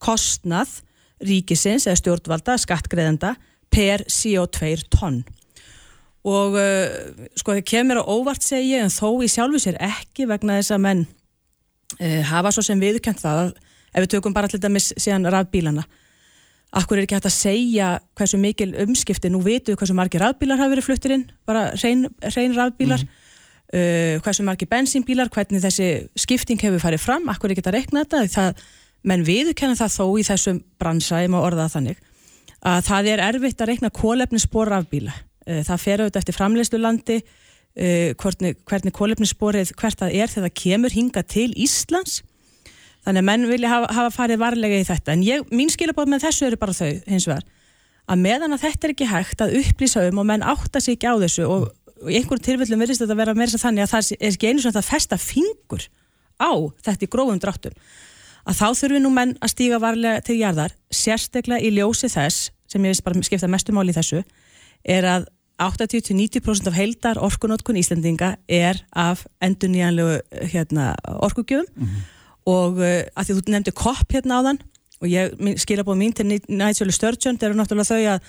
kostnað 0.01 0.81
ríkisins 1.21 1.87
eða 1.87 1.99
stjórnvalda, 2.01 2.57
skattgreðenda 2.61 3.35
per 3.71 4.03
CO2 4.09 4.73
tonn. 4.91 5.21
Og 6.27 6.57
uh, 6.59 7.25
sko 7.39 7.55
það 7.55 7.65
kemur 7.71 8.01
á 8.01 8.05
óvart 8.05 8.45
segja 8.45 8.83
en 8.83 8.93
þó 8.93 9.23
í 9.25 9.29
sjálfu 9.31 9.61
sér 9.63 9.79
ekki 9.81 10.27
vegna 10.29 10.59
þess 10.59 10.75
að 10.75 10.83
menn 10.85 11.03
uh, 11.07 12.21
hafa 12.29 12.51
svo 12.53 12.65
sem 12.65 12.81
viðkjönd 12.81 13.21
það 13.23 13.45
að 13.45 13.55
ef 13.91 14.03
við 14.03 14.11
tökum 14.13 14.35
bara 14.35 14.51
til 14.51 14.61
dæmis 14.61 14.91
síðan 15.01 15.29
rafbílana 15.33 15.87
Akkur 16.71 16.95
er 16.95 17.03
ekki 17.03 17.17
hægt 17.17 17.27
að 17.27 17.35
segja 17.35 17.87
hversu 18.15 18.37
mikil 18.39 18.69
umskipti, 18.79 19.27
nú 19.31 19.41
veitum 19.43 19.73
við 19.73 19.81
hversu 19.81 19.95
margir 19.97 20.21
rafbílar 20.23 20.59
hafa 20.61 20.71
verið 20.71 20.85
fluttir 20.87 21.13
inn, 21.17 21.25
bara 21.47 21.65
reyn, 21.81 22.05
reyn 22.31 22.55
rafbílar, 22.55 23.03
mm. 23.03 23.25
uh, 23.75 24.21
hversu 24.23 24.45
margir 24.47 24.69
bensínbílar, 24.71 25.27
hvernig 25.35 25.59
þessi 25.65 25.89
skipting 26.23 26.63
hefur 26.63 26.79
farið 26.79 27.03
fram, 27.03 27.27
akkur 27.33 27.51
er 27.51 27.57
ekki 27.57 27.65
að 27.67 27.75
rekna 27.75 28.05
þetta, 28.05 28.23
það, 28.31 28.63
menn 29.11 29.27
viðkenna 29.27 29.75
það 29.81 29.97
þó 29.97 30.05
í 30.15 30.25
þessum 30.29 30.63
bransa, 30.79 31.19
ég 31.25 31.33
má 31.33 31.41
orða 31.41 31.67
það 31.67 31.75
þannig, 31.75 32.01
að 32.71 32.81
það 32.87 33.11
er 33.11 33.25
erfitt 33.27 33.65
að 33.65 33.71
rekna 33.73 33.93
kólefnisspor 33.99 34.71
rafbíla. 34.71 35.19
Uh, 35.43 35.59
það 35.67 35.83
fer 35.83 36.05
auðvitað 36.05 36.23
eftir 36.23 36.39
framleyslu 36.39 36.79
landi, 36.79 37.19
uh, 37.19 38.09
hvernig, 38.15 38.63
hvernig 38.63 38.95
kólefnissporið, 38.95 39.75
hvert 39.75 40.05
það 40.05 40.15
er 40.15 40.31
þegar 40.31 40.47
það 40.47 40.59
kemur 40.63 40.99
hinga 41.01 41.27
til 41.35 41.49
Íslands, 41.51 42.21
Þannig 43.01 43.23
að 43.23 43.27
menn 43.27 43.47
vilja 43.49 43.71
hafa, 43.71 43.89
hafa 43.97 44.13
farið 44.13 44.41
varlega 44.43 44.77
í 44.77 44.85
þetta. 44.85 45.15
En 45.15 45.23
ég, 45.25 45.45
mín 45.53 45.71
skilabóð 45.73 46.11
með 46.11 46.27
þessu 46.27 46.47
eru 46.47 46.59
bara 46.61 46.75
þau, 46.77 46.91
hins 47.09 47.25
vegar, 47.29 47.47
að 48.11 48.21
meðan 48.21 48.53
að 48.55 48.65
þetta 48.67 48.87
er 48.87 48.93
ekki 48.93 49.07
hægt 49.09 49.41
að 49.41 49.55
upplýsa 49.61 50.05
um 50.09 50.21
og 50.21 50.27
menn 50.29 50.45
átta 50.45 50.81
sig 50.83 50.97
ekki 50.97 51.09
á 51.09 51.15
þessu 51.23 51.47
og, 51.47 51.65
og 52.01 52.11
í 52.11 52.19
einhverjum 52.19 52.45
tilfellum 52.45 52.83
verðist 52.83 53.01
þetta 53.01 53.15
að 53.15 53.23
vera 53.23 53.35
meira 53.37 53.53
svo 53.53 53.61
þannig 53.63 53.87
að 53.87 53.93
það 53.95 54.13
er 54.19 54.29
ekki 54.29 54.51
einu 54.51 54.63
svona 54.65 54.83
að 54.83 54.89
festa 54.91 55.19
fingur 55.21 55.87
á 56.37 56.51
þetta 56.85 57.07
í 57.07 57.11
grófum 57.15 57.41
dráttum. 57.41 57.75
Að 58.41 58.57
þá 58.57 58.67
þurfum 58.81 59.05
nú 59.05 59.13
menn 59.13 59.35
að 59.41 59.53
stíga 59.53 59.81
varlega 59.81 60.21
til 60.25 60.37
jarðar, 60.39 60.73
sérstaklega 60.93 61.61
í 61.61 61.73
ljósi 61.73 62.09
þess, 62.09 62.49
sem 62.69 62.85
ég 62.85 62.93
veist 62.93 63.05
bara 63.05 63.25
skipta 63.25 63.49
mestumáli 63.49 63.93
í 63.93 63.97
þessu, 63.97 64.23
er 64.85 65.09
að 65.09 65.29
80-90% 65.61 66.71
af 66.71 66.73
heildar 66.73 67.19
orkunótkun 67.21 67.77
Íslandinga 67.77 68.31
er 68.49 68.79
af 68.97 69.27
endur 69.45 69.69
nýjanlegu 69.69 70.47
hérna, 70.53 70.95
orkugjöfum 71.21 71.69
mm 71.69 71.85
-hmm 71.85 72.09
og 72.49 72.79
uh, 72.81 73.01
að 73.15 73.27
því 73.27 73.37
þú 73.37 73.53
nefndi 73.53 73.73
kopp 73.77 74.15
hérna 74.15 74.41
á 74.41 74.45
þann 74.49 74.61
og 75.01 75.09
ég 75.09 75.61
skilja 75.61 75.85
búið 75.85 76.01
mín 76.01 76.15
til 76.15 76.27
Nigel 76.29 76.93
Sturgeon, 76.93 77.37
það 77.41 77.47
eru 77.49 77.57
náttúrulega 77.57 77.89
þau 77.89 78.01
að, 78.13 78.19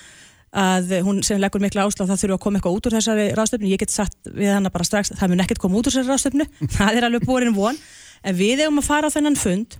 að 0.62 0.92
hún 1.04 1.20
sem 1.26 1.40
leggur 1.40 1.60
miklu 1.60 1.84
ásláð 1.84 2.12
það 2.12 2.22
þurfa 2.22 2.36
að 2.38 2.44
koma 2.46 2.58
eitthvað 2.58 2.76
út 2.78 2.88
úr 2.88 2.96
þessari 2.96 3.26
ráðstöfnu 3.36 3.72
ég 3.72 3.82
get 3.82 3.92
sagt 3.92 4.30
við 4.32 4.54
hana 4.54 4.72
bara 4.72 4.86
strax, 4.88 5.12
það 5.18 5.32
mun 5.32 5.44
ekkert 5.44 5.60
koma 5.60 5.76
út 5.80 5.88
úr 5.88 5.96
þessari 5.96 6.12
ráðstöfnu, 6.12 6.48
það 6.78 6.92
er 6.96 7.08
alveg 7.08 7.28
búin 7.28 7.52
von. 7.56 7.76
En 8.22 8.38
við 8.38 8.62
eigum 8.62 8.80
að 8.80 8.88
fara 8.88 9.10
á 9.12 9.14
þennan 9.14 9.36
fund 9.36 9.76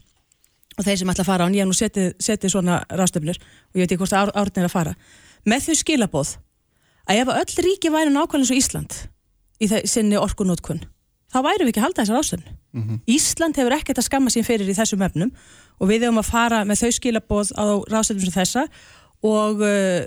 og 0.76 0.84
þeir 0.84 0.98
sem 1.00 1.12
ætla 1.12 1.24
að 1.24 1.30
fara 1.30 1.44
á 1.44 1.46
hann, 1.46 1.56
ég 1.56 1.68
nú 1.68 1.76
setið, 1.76 2.12
setið 2.20 2.52
svona 2.52 2.82
ráðstöfnur 2.90 3.38
og 3.40 3.76
ég 3.78 3.84
veit 3.84 3.92
ekki 3.92 4.02
hvort 4.02 4.16
ár, 4.16 4.32
árið 4.36 4.60
er 4.60 4.68
að 4.68 4.74
fara. 4.74 4.92
Með 5.48 5.68
þau 5.68 5.76
skilabóð 5.80 6.36
að 7.08 7.22
ef 7.22 7.32
öll 7.36 7.64
ríki 7.68 7.92
væri 7.92 8.12
nákvæmlega 8.12 8.42
eins 8.42 8.52
og 8.52 8.60
Ísland 8.60 8.92
í 9.62 9.66
þá 11.32 11.38
væru 11.48 11.64
við 11.64 11.72
ekki 11.72 11.82
að 11.82 11.88
halda 11.88 12.04
þessar 12.04 12.22
ástöfnu 12.22 12.58
Mm 12.72 12.82
-hmm. 12.82 13.00
Ísland 13.06 13.56
hefur 13.56 13.74
ekkert 13.76 13.98
að 13.98 14.08
skamma 14.08 14.30
sín 14.30 14.46
fyrir 14.48 14.68
í 14.68 14.74
þessum 14.74 15.04
öfnum 15.04 15.30
og 15.78 15.88
við 15.88 16.06
hefum 16.06 16.18
að 16.22 16.30
fara 16.30 16.64
með 16.64 16.80
þau 16.80 16.92
skilaboð 16.96 17.52
á 17.52 17.64
ráðstöldum 17.92 18.24
sem 18.24 18.32
þessa 18.32 18.62
og 19.22 19.60
uh, 19.60 20.00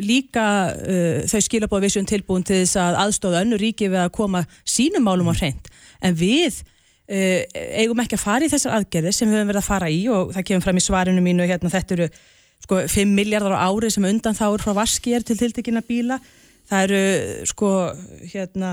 líka 0.00 0.72
uh, 0.72 1.20
þau 1.28 1.40
skilaboð 1.40 1.84
við 1.84 1.92
séum 1.92 2.08
tilbúin 2.08 2.44
til 2.44 2.64
þess 2.64 2.80
að 2.80 2.98
aðstóða 3.02 3.42
önnu 3.44 3.60
ríki 3.60 3.90
við 3.92 4.00
að 4.06 4.16
koma 4.16 4.46
sínum 4.64 5.04
málum 5.04 5.28
á 5.28 5.36
hreint 5.36 5.68
en 6.00 6.14
við 6.14 6.64
uh, 7.12 7.44
eigum 7.76 8.00
ekki 8.00 8.16
að 8.16 8.24
fara 8.24 8.44
í 8.44 8.48
þessar 8.48 8.80
aðgerði 8.80 9.12
sem 9.12 9.28
við 9.28 9.36
höfum 9.36 9.52
verið 9.52 9.62
að 9.62 9.70
fara 9.70 9.90
í 9.92 10.08
og 10.08 10.32
það 10.32 10.48
kemur 10.48 10.64
fram 10.64 10.80
í 10.80 10.86
svarinu 10.88 11.20
mínu 11.20 11.46
hérna 11.46 11.68
þetta 11.76 11.94
eru 11.94 12.08
sko 12.64 12.82
5 12.88 13.14
miljardar 13.14 13.52
á 13.52 13.68
ári 13.68 13.90
sem 13.90 14.04
undan 14.04 14.34
þá 14.34 14.48
er 14.48 14.64
frá 14.64 14.72
vaski 14.72 15.12
er 15.12 15.22
til 15.22 15.36
tiltekina 15.36 15.84
bíla 15.84 16.20
það 16.70 16.82
eru 16.88 17.46
sko 17.46 17.92
hérna 18.32 18.72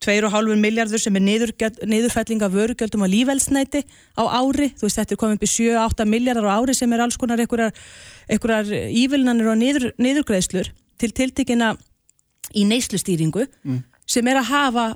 2,5 0.00 0.56
miljardur 0.56 1.00
sem 1.00 1.16
er 1.18 1.24
niðurfælling 1.24 2.40
af 2.40 2.54
vörugjöldum 2.54 3.02
og 3.04 3.10
lífelsnæti 3.12 3.82
á 4.16 4.24
ári, 4.32 4.70
þú 4.72 4.86
veist 4.86 4.96
þetta 4.96 5.12
er 5.12 5.20
komið 5.20 5.36
upp 5.36 5.44
í 5.44 5.50
7-8 5.52 6.06
miljardar 6.08 6.48
á 6.48 6.56
ári 6.56 6.74
sem 6.76 6.92
er 6.92 7.02
alls 7.04 7.18
konar 7.20 7.42
einhverjar 7.42 8.70
ívilnanir 8.88 9.50
og 9.52 9.58
niður, 9.60 9.90
niðurgreðslur 10.00 10.70
til 11.00 11.12
tiltekina 11.12 11.74
í 12.56 12.64
neyslustýringu 12.68 13.44
mm. 13.44 13.82
sem 14.08 14.30
er 14.30 14.40
að 14.40 14.48
hafa 14.48 14.86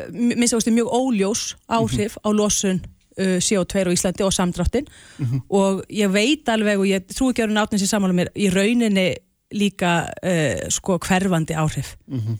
eh, 0.00 0.08
minnst 0.12 0.70
mjög 0.70 0.88
óljós 0.88 1.42
áhrif 1.68 2.16
mm 2.16 2.20
-hmm. 2.22 2.24
á 2.24 2.28
losun 2.32 2.80
uh, 3.18 3.36
CO2 3.36 3.86
og 3.86 3.92
Íslandi 3.92 4.24
og 4.24 4.32
samdráttin 4.32 4.86
mm 5.18 5.26
-hmm. 5.26 5.40
og 5.48 5.84
ég 5.90 6.08
veit 6.08 6.48
alveg 6.48 6.78
og 6.78 6.86
ég 6.86 7.04
trú 7.04 7.28
ekki 7.30 7.42
að 7.42 7.48
vera 7.48 7.60
náttúrulega 7.60 7.78
sem 7.78 7.88
samála 7.88 8.12
mér 8.12 8.28
í 8.34 8.48
rauninni 8.48 9.14
líka 9.52 10.08
uh, 10.24 10.68
sko 10.68 10.98
hverfandi 10.98 11.54
áhrif 11.54 11.96
-hmm. 12.08 12.38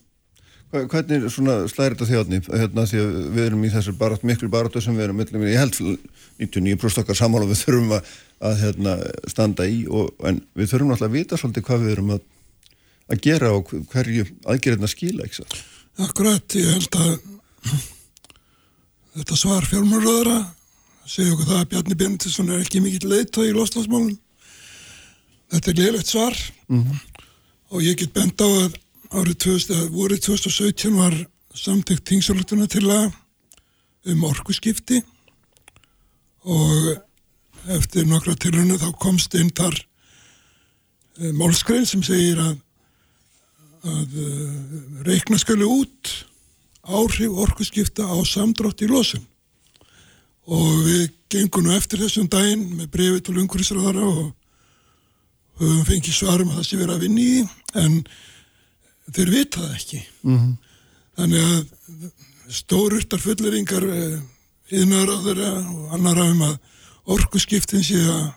Hvernig 0.73 1.27
slæðir 1.29 1.95
þetta 1.95 2.07
þjóðni 2.09 2.39
hérna, 2.49 2.85
því 2.89 3.01
að 3.03 3.17
við 3.35 3.43
erum 3.45 3.65
í 3.67 3.71
þessu 3.75 3.93
barat, 4.01 4.23
miklu 4.25 4.49
baratu 4.53 4.81
sem 4.81 4.97
við 4.97 5.05
erum 5.05 5.19
millum, 5.21 5.43
ég 5.45 5.61
held 5.61 5.75
99% 6.41 7.03
okkar 7.03 7.19
samála 7.19 7.49
við 7.51 7.61
þurfum 7.61 7.93
að, 7.99 8.13
að 8.49 8.63
hérna, 8.63 8.95
standa 9.29 9.67
í 9.69 9.83
og, 9.85 10.15
en 10.25 10.41
við 10.57 10.71
þurfum 10.71 10.95
alltaf 10.95 11.11
að 11.11 11.19
vita 11.19 11.39
svolítið 11.41 11.67
hvað 11.67 11.85
við 11.85 11.93
erum 11.97 12.15
að, 12.17 12.25
að 13.13 13.23
gera 13.27 13.53
og 13.53 13.75
hverju 13.93 14.25
aðgerðina 14.55 14.89
skila 14.89 15.27
ekki 15.27 15.43
svo. 15.43 15.61
Akkurat, 16.07 16.57
ég 16.57 16.73
held 16.73 16.99
að 17.03 17.13
þetta 19.19 19.39
svar 19.43 19.69
fjármjörðara 19.69 20.39
segja 21.05 21.35
okkur 21.35 21.51
það 21.51 21.61
að 21.61 21.71
Bjarni 21.75 21.99
Bendisson 22.01 22.53
er 22.53 22.63
ekki 22.65 22.81
mikill 22.81 23.11
leita 23.11 23.45
í 23.45 23.53
loslasmálun 23.53 24.17
þetta 25.53 25.73
er 25.73 25.81
leilegt 25.83 26.09
svar 26.09 26.39
mm 26.69 26.81
-hmm. 26.81 27.27
og 27.77 27.85
ég 27.85 27.99
get 28.01 28.15
benda 28.17 28.49
á 28.49 28.51
að 28.65 28.81
2000, 29.13 29.91
voru 29.93 30.17
2017 30.17 30.97
var 30.97 31.15
samtækt 31.55 32.05
tingsálutuna 32.09 32.67
til 32.67 32.87
að 32.89 33.11
um 34.09 34.25
orkuskipti 34.25 35.03
og 36.49 36.89
eftir 37.77 38.09
nokkra 38.09 38.35
tilhörnu 38.35 38.79
þá 38.81 38.89
komst 38.99 39.37
einn 39.39 39.53
þar 39.55 39.77
e, 41.21 41.31
málskrein 41.37 41.87
sem 41.87 42.03
segir 42.03 42.41
að, 42.41 42.57
að 43.85 44.17
e, 44.17 44.31
reikna 45.07 45.39
skali 45.39 45.69
út 45.69 46.15
áhrif 46.83 47.37
orkuskipta 47.45 48.09
á 48.09 48.17
samdrátt 48.27 48.83
í 48.83 48.91
losun. 48.91 49.23
Og 50.51 50.83
við 50.83 51.13
gengum 51.31 51.69
nú 51.69 51.77
eftir 51.77 52.01
þessum 52.03 52.27
daginn 52.33 52.65
með 52.81 52.91
brefið 52.97 53.23
til 53.29 53.39
umhverfisraðara 53.39 54.09
og 54.09 54.33
höfum 55.61 55.87
fengið 55.87 56.17
svarum 56.17 56.51
að 56.51 56.63
það 56.63 56.69
sé 56.69 56.81
verið 56.81 56.97
að 56.97 57.05
vinni 57.05 57.27
í 57.37 57.43
en 57.79 58.01
þeir 59.13 59.31
vita 59.31 59.61
það 59.61 59.75
ekki. 59.79 60.03
Mm 60.23 60.39
-hmm. 60.39 60.53
þannig 61.17 61.43
að 61.49 62.13
stórurtar 62.53 63.21
fulleringar 63.21 63.85
yðnar 64.73 65.11
á 65.13 65.17
þeirra 65.27 65.51
og 65.61 65.95
annar 65.97 66.21
af 66.23 66.31
um 66.33 66.45
að 66.47 66.57
orkuskiptin 67.13 67.85
sé 67.85 68.01
að 68.01 68.31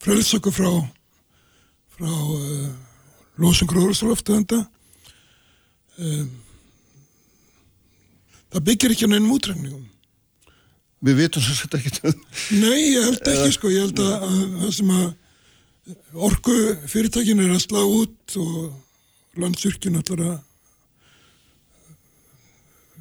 frelsa 0.00 0.38
okkur 0.38 0.54
frá 0.54 0.70
frá 1.96 2.10
uh, 2.10 2.68
losum 3.40 3.68
gróðursloftu 3.68 4.36
enda 4.38 4.60
um, 5.98 6.28
það 8.50 8.66
byggir 8.68 8.94
ekki 8.94 9.08
á 9.08 9.12
nefnum 9.12 9.36
útrækningum 9.36 9.88
Við 11.00 11.16
vitum 11.16 11.40
svo 11.40 11.54
sett 11.56 11.74
ekki 11.78 12.10
Nei, 12.60 12.92
ég 12.92 13.06
held 13.06 13.28
ekki 13.32 13.52
sko, 13.56 13.70
ég 13.72 13.86
held 13.86 14.00
að 14.04 14.24
það 14.60 14.72
sem 14.76 14.90
að 14.92 15.06
orku 16.28 16.56
fyrirtækin 16.92 17.40
er 17.40 17.54
að 17.54 17.62
slá 17.64 17.80
út 17.80 18.36
og 18.36 18.58
landsyrkjun 19.38 20.00
allar 20.00 20.22
að 20.26 20.38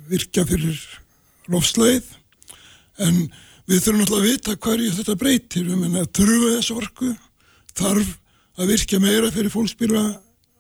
virka 0.09 0.45
fyrir 0.49 0.77
lofsleið 1.49 2.05
en 3.05 3.21
við 3.69 3.83
þurfum 3.85 4.03
alltaf 4.03 4.17
að 4.17 4.27
vita 4.27 4.55
hverju 4.65 4.93
þetta 4.97 5.15
breytir. 5.21 5.65
Við 5.69 5.77
menna 5.77 6.03
að 6.03 6.11
þurfa 6.19 6.51
þessu 6.55 6.77
orku? 6.81 7.09
Þarf 7.77 8.11
að 8.59 8.71
virka 8.73 8.99
meira 9.01 9.31
fyrir 9.33 9.53
fólksbyrja 9.53 10.03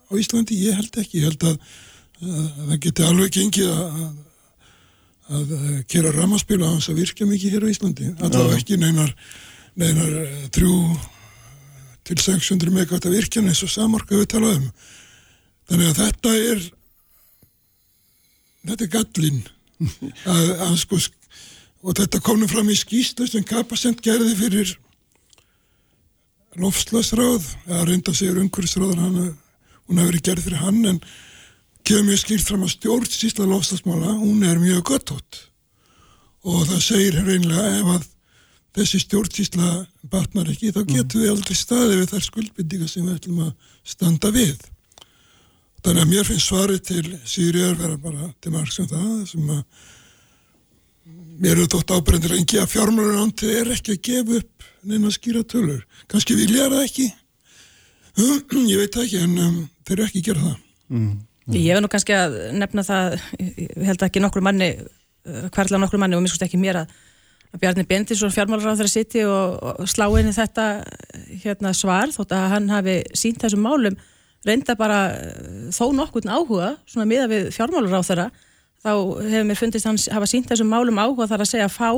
á 0.09 0.13
Íslandi, 0.17 0.57
ég 0.65 0.77
held 0.77 0.99
ekki. 1.01 1.21
Ég 1.21 1.29
held 1.29 1.45
að, 1.49 1.57
að 2.23 2.49
það 2.69 2.81
geti 2.85 3.05
alveg 3.05 3.35
gengið 3.35 3.71
að, 3.73 4.01
að, 5.29 5.53
að 5.59 5.79
kera 5.91 6.13
ramaspila 6.15 6.69
á 6.69 6.73
þess 6.77 6.93
að 6.93 7.01
virka 7.03 7.29
mikið 7.29 7.55
hér 7.55 7.65
á 7.65 7.71
Íslandi, 7.73 8.11
allavega 8.17 8.61
ekki 8.61 8.79
neinar 8.81 9.13
neinar 9.79 10.15
þrjú 10.55 10.75
til 12.09 12.17
600 12.19 12.73
megawatt 12.73 13.05
að 13.07 13.19
virkja 13.19 13.43
eins 13.43 13.61
og 13.63 13.71
samarka 13.71 14.17
við 14.17 14.31
talaðum 14.33 14.69
þannig 15.69 15.87
að 15.89 16.01
þetta 16.01 16.35
er 16.49 16.65
þetta 18.69 18.85
er 18.85 18.93
gallin 18.97 19.41
að, 20.35 20.51
að 20.67 20.75
sko 20.83 20.99
og 21.79 21.95
þetta 21.95 22.19
komum 22.23 22.49
fram 22.51 22.69
í 22.71 22.75
skýslu 22.75 23.27
sem 23.29 23.45
Kapasend 23.47 24.01
gerði 24.03 24.33
fyrir 24.35 24.75
lofslagsráð 26.59 27.45
eða 27.69 27.85
reynda 27.87 28.13
sér 28.17 28.41
umhverfisráðan 28.41 29.19
hún 29.21 30.01
hefur 30.01 30.09
verið 30.11 30.25
gerð 30.27 30.47
fyrir 30.47 30.63
hann 30.63 30.81
en 30.91 31.03
kemur 31.87 32.09
mjög 32.09 32.23
skýrt 32.23 32.49
fram 32.49 32.65
að 32.65 32.73
stjórnsýsla 32.75 33.47
lofslagsmála, 33.49 34.15
hún 34.19 34.43
er 34.45 34.59
mjög 34.61 34.83
göttótt 34.91 35.45
og 36.45 36.65
það 36.69 36.81
segir 36.83 37.19
reynilega 37.23 37.79
ef 37.79 37.93
að 37.95 38.09
þessi 38.77 39.01
stjórnsýsla 39.05 39.69
batnar 40.11 40.51
ekki, 40.51 40.73
þá 40.75 40.83
getur 40.87 41.23
við 41.23 41.31
aldrei 41.33 41.57
staði 41.57 41.97
við 42.01 42.11
þær 42.13 42.27
skuldbindingar 42.27 42.91
sem 42.91 43.07
við 43.07 43.15
ætlum 43.17 43.41
að 43.47 43.71
standa 43.95 44.31
við. 44.35 44.59
Þannig 45.79 46.03
að 46.03 46.11
mér 46.11 46.27
finnst 46.27 46.49
svarið 46.49 46.81
til 46.89 47.05
Sýriðar 47.29 47.77
vera 47.79 47.97
bara 48.03 48.29
til 48.43 48.51
marg 48.53 48.71
sem 48.73 48.87
það 48.89 49.13
sem 49.29 49.51
að 49.53 49.63
mér 51.39 51.55
eru 51.55 51.69
þótt 51.71 51.93
ábrendur 51.95 52.35
engi 52.35 52.59
að 52.59 52.71
fjármjörður 52.73 53.21
ántið 53.23 53.55
er 53.55 53.71
ekki 53.77 53.95
að 53.95 54.01
gefa 54.09 54.39
upp 54.41 54.67
neina 54.89 55.11
skýra 55.13 55.43
tölur. 55.47 55.81
Kanski 56.11 56.35
vilja 56.35 56.67
það 56.71 56.83
ekki, 56.83 57.07
ég 58.73 58.81
veit 58.81 58.95
það 58.95 59.05
ekki 59.05 59.21
en 59.23 59.37
um, 59.45 59.59
þeir 59.87 59.95
eru 59.97 60.07
ekki 60.09 60.23
að 60.23 60.29
gera 60.29 60.47
það. 60.47 60.57
Mm. 60.89 61.11
Ég 61.55 61.69
hef 61.73 61.81
nú 61.81 61.89
kannski 61.89 62.13
að 62.13 62.35
nefna 62.59 62.85
það, 62.85 63.19
ég 63.39 63.85
held 63.87 64.03
ekki 64.05 64.21
nokkur 64.21 64.43
manni, 64.45 64.73
hverlega 65.25 65.79
nokkur 65.81 66.01
manni 66.01 66.17
og 66.17 66.25
mér 66.25 66.33
skust 66.33 66.45
ekki 66.45 66.59
mér 66.61 66.83
að 66.83 66.97
að 67.49 67.63
Bjarni 67.63 67.85
Bendis 67.89 68.21
og 68.25 68.33
þeirra 68.33 68.87
sitti 68.89 69.23
og, 69.25 69.55
og 69.81 69.89
slá 69.89 70.05
inn 70.19 70.29
í 70.29 70.35
þetta 70.35 70.65
hérna, 71.43 71.73
svar 71.73 72.11
þótt 72.13 72.35
að 72.37 72.47
hann 72.53 72.69
hafi 72.69 72.99
sínt 73.17 73.41
þessum 73.41 73.63
málum 73.65 73.97
reynda 74.47 74.75
bara 74.79 74.99
eh, 75.17 75.67
þó 75.75 75.89
nokkurn 75.95 76.31
áhuga 76.31 76.75
svona 76.87 77.07
miða 77.09 77.27
við 77.31 77.49
fjármálar 77.55 77.99
á 77.99 78.07
þeirra 78.07 78.29
þá 78.79 78.91
hefur 79.27 79.47
mér 79.49 79.59
fundist 79.59 79.87
hans 79.89 80.07
hafa 80.11 80.29
sínt 80.29 80.47
þessum 80.49 80.71
málum 80.71 81.01
áhuga 81.01 81.27
þar 81.27 81.43
að 81.43 81.51
segja 81.51 81.67
að 81.67 81.75
fá 81.75 81.89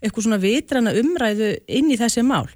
eitthvað 0.00 0.26
svona 0.26 0.40
vitrana 0.40 0.94
umræðu 0.96 1.52
inn 1.68 1.90
í 1.92 1.98
þessi 2.00 2.24
mál. 2.24 2.46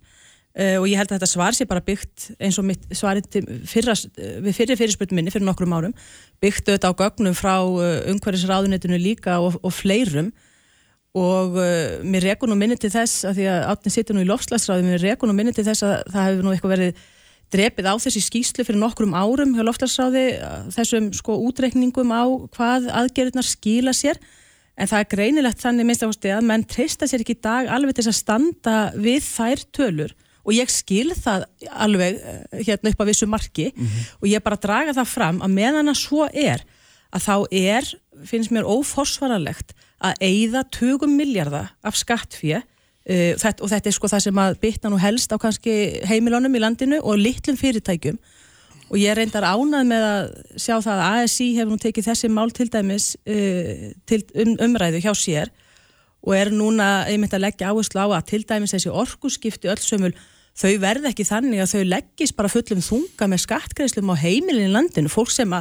Uh, 0.54 0.78
og 0.78 0.84
ég 0.86 1.00
held 1.00 1.10
að 1.10 1.18
þetta 1.18 1.26
svar 1.26 1.56
sé 1.56 1.64
bara 1.66 1.82
byggt 1.82 2.28
eins 2.38 2.56
og 2.62 2.66
mitt 2.68 2.84
svarið 2.94 3.40
fyrra, 3.66 3.96
við 4.14 4.52
fyrir 4.54 4.78
fyrirspöldum 4.78 5.18
minni 5.18 5.32
fyrir 5.34 5.48
nokkrum 5.48 5.72
árum 5.74 5.96
byggt 6.38 6.70
auðvitað 6.70 6.94
á 6.94 6.98
gögnum 7.00 7.34
frá 7.34 7.56
umhverfisráðunitinu 8.12 9.00
líka 9.02 9.40
og, 9.42 9.58
og 9.58 9.74
fleirum. 9.74 10.30
Og 11.18 11.58
uh, 11.58 11.98
mér 12.06 12.30
rekur 12.30 12.50
nú 12.50 12.56
minni 12.58 12.78
til 12.78 12.92
þess 12.94 13.26
að 13.26 13.40
því 13.40 13.48
að 13.50 13.66
áttin 13.74 13.96
sittur 13.96 14.16
nú 14.16 14.22
í 14.22 14.30
lofslagsráði 14.30 14.86
mér 14.86 15.04
rekur 15.08 15.30
nú 15.30 15.34
minni 15.36 15.52
til 15.54 15.66
þess 15.66 15.84
að 15.86 15.96
það 16.14 16.30
hefur 16.30 16.46
nú 16.46 16.54
eitthvað 16.54 16.74
verið 16.76 17.04
drepið 17.54 17.88
á 17.90 17.94
þessi 18.02 18.22
skýslu 18.24 18.64
fyrir 18.66 18.80
nokkrum 18.80 19.14
árum 19.14 19.54
hjá 19.54 19.62
lofslagsráði 19.66 20.24
þessum 20.74 21.12
sko 21.16 21.36
útreikningum 21.46 22.10
á 22.10 22.24
hvað 22.56 22.90
aðgerðnar 23.02 23.46
skýla 23.46 23.94
sér. 23.96 24.20
En 24.74 24.90
það 24.90 25.04
er 25.04 25.10
greinilegt 25.12 25.62
þannig 25.62 25.86
minnst 25.86 26.02
ástu 26.02 26.32
að 26.34 26.46
menn 26.48 26.66
treysta 26.66 27.06
sér 27.06 27.22
ekki 27.22 27.36
í 27.36 27.42
dag 27.46 27.70
alveg 27.70 27.94
til 27.98 28.08
að 28.10 28.18
standa 28.18 28.78
við 28.98 29.22
þær 29.28 29.64
tölur. 29.76 30.14
Og 30.44 30.56
ég 30.56 30.72
skil 30.72 31.14
það 31.16 31.46
alveg 31.70 32.18
uh, 32.18 32.40
hérna 32.58 32.90
upp 32.90 33.04
á 33.06 33.08
vissu 33.08 33.28
marki. 33.30 33.70
Mm 33.70 33.86
-hmm. 33.86 34.08
og 34.20 34.26
ég 34.28 34.42
bara 34.42 34.60
draga 34.60 34.92
það 34.92 35.12
fram 35.14 35.42
að 35.42 35.54
meðan 35.54 35.88
að 35.88 36.02
svo 36.02 36.28
er 36.32 36.66
að 37.14 37.22
þá 37.22 37.36
er, 37.54 37.84
finnst 38.26 38.50
mér 38.50 38.66
óforsvaralegt 38.66 39.72
að 40.02 40.18
eigða 40.20 40.64
20 40.74 41.06
miljardar 41.06 41.70
af 41.82 41.96
skattfíja 41.96 42.64
uh, 43.10 43.34
þetta, 43.40 43.60
og 43.60 43.72
þetta 43.72 43.90
er 43.90 43.96
sko 43.96 44.10
það 44.12 44.24
sem 44.26 44.40
að 44.44 44.56
bytna 44.64 44.92
nú 44.92 45.00
helst 45.02 45.34
á 45.34 45.36
kannski 45.40 45.76
heimilónum 46.08 46.54
í 46.54 46.62
landinu 46.62 47.02
og 47.02 47.20
litlum 47.20 47.58
fyrirtækjum. 47.60 48.18
Og 48.92 49.00
ég 49.00 49.16
reyndar 49.16 49.46
ánað 49.48 49.86
með 49.88 50.06
að 50.06 50.32
sjá 50.60 50.76
það 50.76 51.00
að 51.00 51.20
ASI 51.24 51.50
hefur 51.56 51.72
nú 51.72 51.80
tekið 51.82 52.08
þessi 52.10 52.30
mál 52.30 52.50
til 52.54 52.68
dæmis 52.70 53.14
uh, 53.24 53.90
til 54.08 54.22
um, 54.34 54.56
umræðu 54.68 55.04
hjá 55.04 55.12
sér 55.18 55.52
og 56.24 56.32
er 56.36 56.48
núna 56.54 57.04
einmitt 57.08 57.34
að 57.36 57.44
leggja 57.44 57.72
áherslu 57.72 58.00
á 58.00 58.08
að 58.16 58.28
til 58.30 58.44
dæmis 58.48 58.72
þessi 58.72 58.92
orkuskipti 58.92 59.68
öll 59.68 59.82
sömul 59.82 60.14
þau 60.56 60.72
verð 60.82 61.08
ekki 61.10 61.26
þannig 61.26 61.64
að 61.64 61.72
þau 61.74 61.88
leggist 61.90 62.36
bara 62.38 62.52
fullum 62.52 62.82
þunga 62.84 63.28
með 63.30 63.42
skattgreðslum 63.44 64.12
á 64.14 64.16
heimilin 64.22 64.70
í 64.70 64.74
landinu, 64.74 65.10
fólk 65.10 65.32
sem 65.34 65.52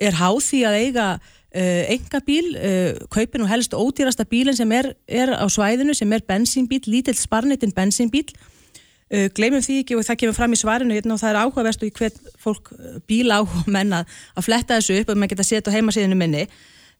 er 0.00 0.16
háð 0.16 0.40
því 0.46 0.62
að 0.66 0.78
eiga 0.80 1.06
enga 1.50 2.20
bíl, 2.22 2.52
uh, 2.54 2.94
kaupin 3.10 3.42
og 3.42 3.50
helst 3.50 3.74
ódýrasta 3.74 4.26
bílinn 4.30 4.56
sem 4.56 4.72
er, 4.72 4.92
er 5.08 5.34
á 5.34 5.46
svæðinu 5.50 5.96
sem 5.98 6.12
er 6.12 6.22
bensínbíl, 6.22 6.84
lítill 6.86 7.18
sparnitinn 7.18 7.74
bensínbíl 7.74 8.28
uh, 8.30 9.26
gleymum 9.34 9.62
því 9.64 9.80
ekki 9.82 9.98
og 9.98 10.06
það 10.06 10.20
kemur 10.22 10.36
fram 10.38 10.54
í 10.54 10.60
svarinu 10.60 10.94
hérna, 10.94 11.16
og 11.16 11.22
það 11.22 11.32
er 11.32 11.40
áhugaverst 11.42 11.82
og 11.82 11.90
í 11.90 11.94
hvert 11.98 12.20
fólk 12.38 12.70
bíl 13.10 13.34
á 13.34 13.42
menna 13.66 14.04
að 14.36 14.46
fletta 14.46 14.78
þessu 14.78 15.00
upp 15.02 15.10
og 15.10 15.18
maður 15.18 15.34
geta 15.34 15.48
setja 15.48 15.74
á 15.74 15.76
heimasíðinu 15.76 16.20
minni. 16.20 16.46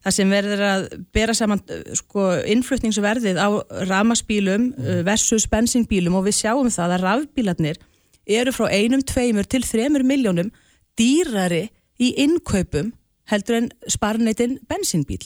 Það 0.01 0.15
sem 0.17 0.31
verður 0.33 0.61
að 0.65 0.85
bera 1.13 1.33
saman 1.37 1.59
sko, 1.93 2.23
innflutningsverðið 2.49 3.37
á 3.37 3.49
ramaspílum 3.85 4.71
versus 5.05 5.45
bensínbílum 5.47 6.15
og 6.17 6.25
við 6.25 6.39
sjáum 6.39 6.71
það 6.73 6.95
að 6.95 7.03
rafbílarnir 7.05 7.77
eru 8.25 8.53
frá 8.55 8.65
einum, 8.73 9.03
tveimur 9.05 9.45
til 9.45 9.61
þremur 9.61 10.03
miljónum 10.07 10.49
dýrari 10.97 11.67
í 12.01 12.15
innkaupum 12.23 12.89
heldur 13.29 13.59
en 13.59 13.69
sparneitin 13.89 14.57
bensínbíl. 14.69 15.21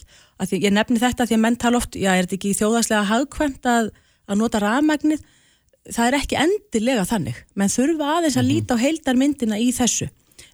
Ég 0.52 0.74
nefni 0.74 1.00
þetta 1.00 1.28
því 1.28 1.38
að 1.38 1.44
menn 1.46 1.58
tala 1.60 1.80
oft, 1.80 1.96
já 1.96 2.12
er 2.14 2.26
þetta 2.26 2.38
ekki 2.40 2.58
þjóðaslega 2.60 3.08
hagkvæmt 3.12 3.70
að, 3.72 3.90
að 4.28 4.42
nota 4.42 4.62
rafmagnir? 4.64 5.24
Það 5.86 6.08
er 6.10 6.18
ekki 6.20 6.38
endilega 6.42 7.06
þannig, 7.08 7.40
menn 7.54 7.72
þurfa 7.72 8.12
aðeins 8.18 8.38
að 8.40 8.46
mhm. 8.46 8.52
líta 8.52 8.78
á 8.78 8.84
heildarmyndina 8.84 9.60
í 9.62 9.72
þessu. 9.76 10.10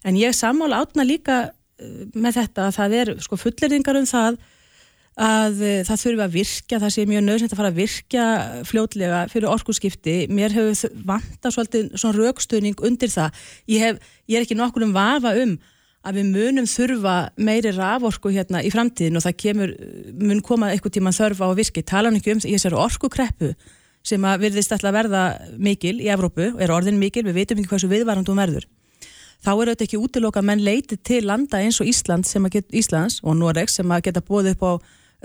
En 0.06 0.18
ég 0.20 0.36
sammála 0.36 0.82
átna 0.84 1.06
líka 1.08 1.44
uh, 1.50 2.02
með 2.14 2.42
þetta 2.42 2.68
að 2.68 2.76
það 2.78 2.98
er 3.02 3.14
sko 3.26 3.40
fulleringar 3.40 4.00
um 4.00 4.08
það 4.10 4.42
að 5.22 5.62
uh, 5.62 5.78
það 5.88 6.04
þurfa 6.04 6.28
að 6.28 6.36
virkja, 6.36 6.82
það 6.84 6.94
sé 6.96 7.06
mjög 7.10 7.26
nöðsynnt 7.26 7.56
að 7.56 7.62
fara 7.62 7.72
að 7.72 7.82
virkja 7.82 8.26
fljótlega 8.68 9.26
fyrir 9.32 9.52
orkuskipti. 9.52 10.18
Mér 10.32 10.56
hefur 10.56 10.96
vanta 11.08 11.52
svolítið 11.54 11.94
svona 11.96 12.18
raukstöðning 12.20 12.84
undir 12.86 13.14
það. 13.14 13.44
Ég, 13.72 13.86
hef, 13.86 14.18
ég 14.28 14.40
er 14.40 14.46
ekki 14.46 14.60
nokkur 14.60 14.86
um 14.88 14.96
vafa 14.96 15.34
um 15.42 15.58
að 16.02 16.18
við 16.18 16.32
munum 16.34 16.68
þurfa 16.70 17.16
meiri 17.38 17.74
raforku 17.76 18.32
hérna 18.34 18.64
í 18.66 18.72
framtíðin 18.74 19.20
og 19.20 19.26
það 19.26 19.38
kemur, 19.44 19.74
mun 20.18 20.42
koma 20.46 20.72
eitthvað 20.72 20.98
tíma 20.98 21.14
þörfa 21.14 21.52
á 21.54 21.58
virki, 21.58 21.84
tala 21.86 22.10
hann 22.10 22.18
ekki 22.18 22.36
um 22.36 22.42
þessari 22.44 22.80
orkukreppu 22.82 23.52
sem 24.06 24.24
að 24.26 24.48
virðist 24.48 24.74
alltaf 24.74 24.96
verða 24.96 25.24
mikil 25.62 26.00
í 26.02 26.10
Evrópu, 26.10 26.48
er 26.58 26.74
orðin 26.74 26.98
mikil, 26.98 27.22
við 27.28 27.38
veitum 27.38 27.62
ekki 27.62 27.70
hversu 27.70 27.90
viðvarandum 27.92 28.40
verður. 28.42 28.66
Þá 29.42 29.52
er 29.52 29.60
auðvitað 29.60 29.86
ekki 29.88 30.00
útiloka 30.02 30.42
menn 30.46 30.62
leitið 30.66 31.04
til 31.06 31.22
landa 31.26 31.62
eins 31.62 31.80
og 31.82 31.90
Ísland 31.90 32.26
get, 32.54 32.68
Íslands 32.74 33.22
og 33.22 33.38
Noregs 33.38 33.78
sem 33.78 33.94
að 33.94 34.08
geta 34.10 34.22
bóðið 34.26 34.56
upp 34.56 34.66
á 34.66 34.72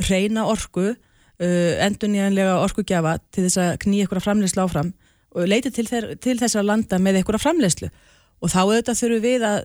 reyna 0.08 0.44
orku, 0.48 0.92
uh, 0.92 1.72
enduníðanlega 1.84 2.60
orkugjafa 2.64 3.16
til 3.32 3.46
þess 3.46 3.60
að 3.60 3.72
knýja 3.84 4.08
ykkur 4.08 4.20
að 4.20 4.26
framleyslu 4.28 4.64
áfram 4.64 4.92
og 5.36 5.48
leitið 5.48 5.76
til, 5.76 5.86
til 6.20 6.36
þessar 6.40 6.64
landa 6.64 7.00
með 7.00 7.20
ykkur 7.22 7.36
að 7.36 7.44
framleyslu 7.44 7.90
og 8.40 8.52
þá 8.52 8.60
auðvitað 8.62 9.00
þurfum 9.00 9.24
við 9.24 9.44
að 9.48 9.58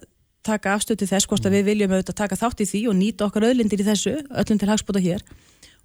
taka 0.46 0.76
afstötu 0.76 1.08
þess 1.10 1.30
hvort 1.30 1.46
að 1.46 1.58
við 1.58 1.68
viljum 1.72 1.96
auðvitað 1.96 2.20
taka 2.24 2.40
þátt 2.40 2.64
í 2.64 2.70
því 2.70 2.82
og 2.92 2.98
nýta 2.98 3.28
okkar 3.28 3.48
öðlindir 3.52 3.84
í 3.84 3.88
þessu, 3.88 4.16
öllum 4.30 4.62
til 4.62 4.70
hagspóta 4.72 5.04
hér. 5.04 5.24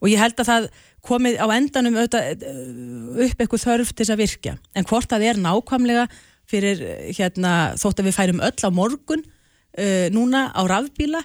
Og 0.04 0.10
ég 0.12 0.20
held 0.20 0.40
að 0.40 0.50
það 0.50 0.68
komið 1.06 1.38
á 1.40 1.46
endanum 1.56 1.98
auðvitað 2.00 2.46
eh, 2.46 3.28
upp 3.28 3.44
eitthvað 3.44 3.64
þörf 3.64 3.92
til 3.92 4.04
þess 4.04 4.14
að 4.14 4.22
virka, 4.24 4.56
en 4.76 4.88
hvort 4.88 5.12
það 5.12 5.28
er 5.30 5.40
nákvæmlega 5.40 6.08
fyrir 6.46 6.82
hérna 7.16 7.54
þótt 7.80 8.02
að 8.02 8.10
við 8.10 8.18
færum 8.20 8.44
öll 8.44 8.60
á 8.62 8.70
morgun 8.70 9.24
uh, 9.24 10.06
núna 10.14 10.46
á 10.54 10.62
rafbíla 10.68 11.24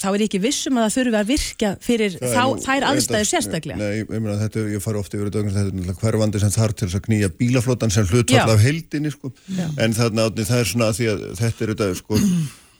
þá 0.00 0.08
er 0.10 0.24
ekki 0.24 0.40
vissum 0.42 0.78
að 0.80 0.86
það 0.86 0.94
þurfi 0.96 1.18
að 1.18 1.28
virka 1.28 1.70
fyrir 1.84 2.16
það 2.18 2.32
þá, 2.34 2.64
þær 2.64 2.86
aðstæður 2.88 3.28
sérstaklega. 3.28 3.76
Nei, 3.78 4.00
ég 4.00 4.08
meina 4.16 4.38
þetta, 4.40 4.64
ég 4.72 4.82
fari 4.82 4.98
ofti 4.98 5.20
yfir 5.20 5.30
þetta 5.30 5.52
þetta 5.54 5.92
er 5.92 6.00
hverfandi 6.00 6.42
sem 6.42 6.54
þarf 6.56 6.76
til 6.80 6.88
að 6.88 7.04
knýja 7.04 7.30
bílaflótan 7.38 7.94
sem 7.94 8.08
hlutfall 8.10 8.54
af 8.56 8.64
heldinni 8.64 9.12
sko. 9.14 9.30
en 9.78 9.94
þarna, 9.94 10.26
það 10.40 10.58
er 10.58 10.70
svona 10.72 10.90
að 10.90 10.98
því 10.98 11.08
að 11.12 11.24
þetta 11.38 11.66
er 11.66 11.74
þetta 11.74 11.90
sko 12.00 12.20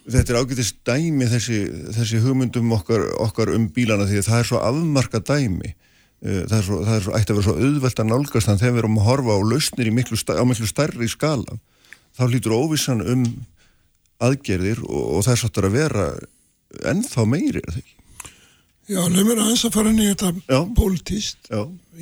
Þetta 0.05 0.35
er 0.35 0.39
ágætist 0.43 0.81
dæmi 0.85 1.27
þessi, 1.33 1.59
þessi 1.97 2.21
hugmyndum 2.21 2.73
okkar, 2.77 3.07
okkar 3.25 3.55
um 3.55 3.71
bílana 3.73 4.05
því 4.09 4.21
að 4.21 4.27
það 4.29 4.43
er 4.43 4.49
svo 4.51 4.61
afmarka 4.61 5.21
dæmi. 5.25 5.71
Eh, 6.25 6.43
það 6.49 6.59
er 6.59 6.67
svo, 6.67 6.81
það 6.85 6.97
er 6.97 7.07
svo, 7.07 7.15
ætti 7.17 7.33
að 7.33 7.39
vera 7.39 7.47
svo 7.49 7.57
auðvelt 7.61 8.03
að 8.03 8.11
nálgast 8.11 8.49
þannig 8.49 8.61
að 8.61 8.65
þegar 8.65 8.75
við 8.75 8.83
erum 8.83 9.01
að 9.01 9.09
horfa 9.09 9.35
á 9.37 9.41
lausnir 9.45 9.91
miklu, 9.93 10.19
á 10.25 10.45
miklu 10.49 10.69
starri 10.69 11.09
skala 11.13 11.59
þá 12.15 12.23
hlýtur 12.29 12.55
óvissan 12.57 13.03
um 13.03 13.27
aðgerðir 14.25 14.81
og, 14.87 15.03
og 15.19 15.27
það 15.27 15.35
er 15.35 15.41
svolítið 15.43 15.69
að 15.69 15.77
vera 15.77 16.07
ennþá 16.93 17.27
meiri, 17.29 17.61
er 17.61 17.75
það 17.75 17.83
ekki? 17.83 17.97
Já, 18.85 19.01
leið 19.09 19.29
mér 19.29 19.41
aðeins 19.41 19.65
að 19.65 19.77
fara 19.79 19.93
inn 19.93 20.03
í 20.03 20.09
þetta 20.11 20.59
politíst. 20.77 21.51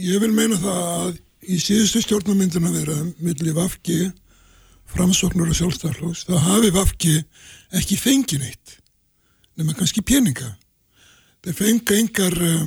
Ég 0.03 0.23
vil 0.23 0.33
meina 0.35 0.59
það 0.59 0.81
að 0.83 1.13
í 1.43 1.59
síðustu 1.63 2.03
stjórnumynduna 2.03 2.73
vera 2.75 2.97
millir 3.23 3.55
Vafki 3.57 4.01
framsóknur 4.93 5.51
og 5.51 5.59
sjálfstæðarflóks 5.59 6.27
þá 6.29 6.37
hafi 6.47 6.71
Vafki 6.75 7.17
ekki 7.79 7.99
fengið 8.01 8.45
neitt 8.45 8.79
nema 9.59 9.75
kannski 9.77 10.03
peninga. 10.05 10.55
Þeir 11.43 11.57
fengi 11.59 11.99
engar 11.99 12.37
uh, 12.39 12.63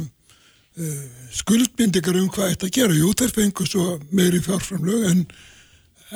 uh, 0.82 1.06
skuldbindingar 1.36 2.20
um 2.20 2.30
hvað 2.34 2.54
þetta 2.54 2.72
gera. 2.78 2.98
Jú 2.98 3.14
þeir 3.18 3.34
fengu 3.36 3.68
svo 3.68 3.96
meiri 4.16 4.42
fjárframlög 4.44 5.08
en, 5.12 5.24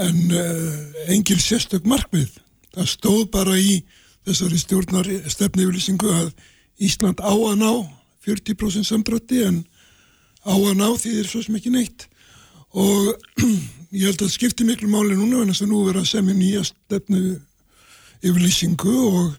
en 0.05 0.19
uh, 0.35 1.01
engil 1.15 1.39
sérstök 1.41 1.87
markmið. 1.89 2.37
Það 2.75 2.91
stóð 2.93 3.23
bara 3.33 3.57
í 3.57 3.79
þessari 4.27 4.61
stjórnar 4.61 5.09
stefnifylýsingu 5.31 6.13
að 6.13 6.31
Ísland 6.79 7.19
á 7.19 7.33
að 7.33 7.57
ná 7.59 7.71
40% 8.23 8.87
samdrætti 8.87 9.41
en 9.47 9.63
á 10.45 10.53
að 10.53 10.77
ná 10.79 10.87
því 10.93 11.15
þeir 11.17 11.29
svo 11.31 11.41
sem 11.43 11.57
ekki 11.59 11.73
neitt. 11.73 12.05
Og 12.77 13.15
ég 13.95 14.05
held 14.09 14.21
að 14.21 14.33
skipti 14.33 14.65
miklu 14.67 14.89
máli 14.91 15.17
núna 15.17 15.43
en 15.43 15.51
þess 15.51 15.65
að 15.65 15.71
nú 15.71 15.83
vera 15.87 16.03
að 16.03 16.11
semja 16.11 16.35
nýja 16.37 16.63
stefnu 16.67 17.21
yfirlýsingu 18.19 18.95
og 19.09 19.35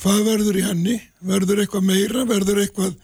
hvað 0.00 0.22
verður 0.26 0.58
í 0.60 0.64
henni? 0.66 0.96
Verður 1.24 1.62
eitthvað 1.62 1.88
meira, 1.88 2.24
verður 2.28 2.62
eitthvað 2.64 2.96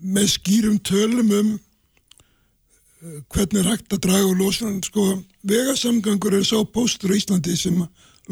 með 0.00 0.28
skýrum 0.34 0.78
tölum 0.84 1.32
um 1.34 1.50
eh, 1.56 3.18
hvernig 3.32 3.62
er 3.62 3.70
hægt 3.72 3.96
að 3.96 4.04
draga 4.06 4.30
úr 4.30 4.40
losun? 4.40 4.78
Sko 4.84 5.08
vegasamgangur 5.46 6.38
er 6.38 6.46
sá 6.46 6.58
póstur 6.64 7.14
í 7.14 7.20
Íslandi 7.20 7.56
sem 7.58 7.82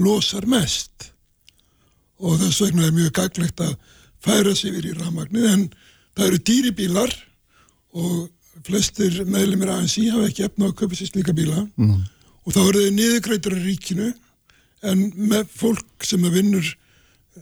losar 0.01 0.47
mest. 0.51 1.11
Og 2.25 2.39
þess 2.41 2.63
vegna 2.63 2.89
er 2.89 2.97
mjög 2.97 3.17
gaglegt 3.19 3.61
að 3.65 3.77
færa 4.25 4.55
sig 4.57 4.73
yfir 4.73 4.93
í 4.93 4.97
rafmagnir 4.97 5.51
en 5.51 5.67
það 6.15 6.29
eru 6.29 6.43
dýribílar 6.49 7.17
og 7.95 8.31
flestir 8.67 9.25
meðlumir 9.27 9.73
ANC 9.75 9.99
hafa 10.13 10.29
ekki 10.29 10.47
efna 10.47 10.69
á 10.69 10.71
að 10.71 10.79
köpa 10.81 10.99
sér 10.99 11.11
slíka 11.11 11.35
bíla 11.37 11.65
mm. 11.77 12.01
og 12.45 12.55
þá 12.55 12.61
eru 12.63 12.85
þau 12.85 12.97
niðurgreitur 12.99 13.57
af 13.57 13.67
ríkinu 13.67 14.11
en 14.85 15.05
með 15.17 15.47
fólk 15.57 16.07
sem 16.07 16.25
að 16.27 16.39
vinnur 16.39 16.73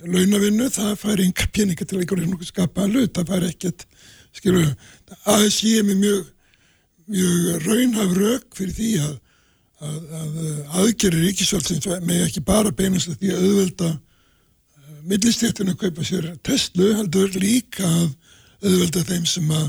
launavinnu, 0.00 0.68
það 0.72 0.94
fær 1.00 1.20
einhver 1.20 1.50
peninga 1.52 1.84
til 1.84 2.00
nokkuð 2.00 2.48
skapaðan 2.48 2.94
hlut, 2.96 3.12
það 3.16 3.32
fær 3.32 3.48
ekkert 3.48 3.84
skilur, 4.32 4.70
aðeins 5.28 5.58
ég 5.66 5.82
er 5.82 5.88
með 5.88 5.98
mjög, 6.00 6.22
mjög 7.12 7.66
raunhaf 7.66 8.14
rauk 8.16 8.56
fyrir 8.56 8.78
því 8.78 8.92
að, 9.04 9.12
að, 9.82 9.98
að 10.20 10.38
aðgerir 10.80 11.26
ríkisvöldsins 11.26 11.90
með 12.06 12.24
ekki 12.28 12.44
bara 12.46 12.72
beinast 12.72 13.12
því 13.12 13.34
að 13.34 13.44
auðvelda 13.50 13.90
uh, 13.92 14.96
millistéttinu 15.10 15.74
að 15.74 15.80
kaupa 15.84 16.08
sér 16.08 16.30
Tesla, 16.46 16.88
heldur 17.02 17.36
líka 17.36 17.84
að 17.84 18.08
auðvelda 18.62 19.06
þeim 19.10 19.28
sem 19.28 19.54
að 19.58 19.68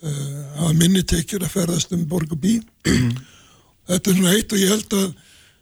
hafa 0.00 0.72
minni 0.78 1.02
tekjur 1.04 1.44
að 1.44 1.54
ferðast 1.56 1.92
um 1.96 2.06
borg 2.08 2.32
og 2.32 2.40
bí. 2.40 2.58
Þetta 3.90 4.12
er 4.12 4.16
svona 4.16 4.36
eitt 4.36 4.54
og 4.54 4.62
ég 4.62 4.72
held 4.76 4.96
að 5.00 5.10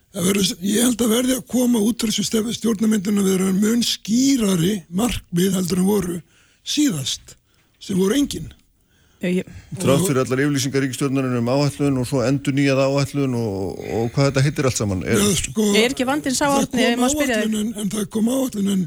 Verður, 0.08 0.46
ég 0.64 0.86
held 0.86 1.02
að 1.04 1.10
verði 1.12 1.34
að 1.36 1.48
koma 1.52 1.80
út 1.84 2.00
þessu 2.00 2.24
stjórnamyndinu 2.56 3.20
að 3.20 3.26
vera 3.28 3.48
mun 3.52 3.82
skýrari 3.84 4.78
markmið 4.88 5.58
heldur 5.58 5.82
en 5.82 5.86
voru 5.86 6.16
síðast 6.64 7.34
sem 7.78 7.98
voru 7.98 8.16
engin. 8.16 8.48
Trátt 9.18 10.06
fyrir 10.06 10.22
allar 10.22 10.40
yflýsingar 10.44 10.84
ríkistjórnarinn 10.84 11.40
um 11.40 11.50
áhællun 11.50 12.00
og 12.00 12.06
svo 12.08 12.22
endur 12.22 12.54
nýjað 12.54 12.80
áhællun 12.86 13.36
og, 13.36 13.80
og 13.98 14.12
hvað 14.14 14.30
þetta 14.30 14.44
hittir 14.46 14.68
allt 14.70 14.78
saman 14.78 15.04
er, 15.04 15.18
ja, 15.20 15.30
sko, 15.34 15.66
er 15.74 15.90
ekki 15.90 16.06
vandin 16.08 16.36
sá 16.38 16.46
áhællun 16.46 17.58
en, 17.58 17.72
en 17.82 17.90
það 17.92 18.08
kom 18.14 18.30
áhællun 18.30 18.72
en 18.74 18.84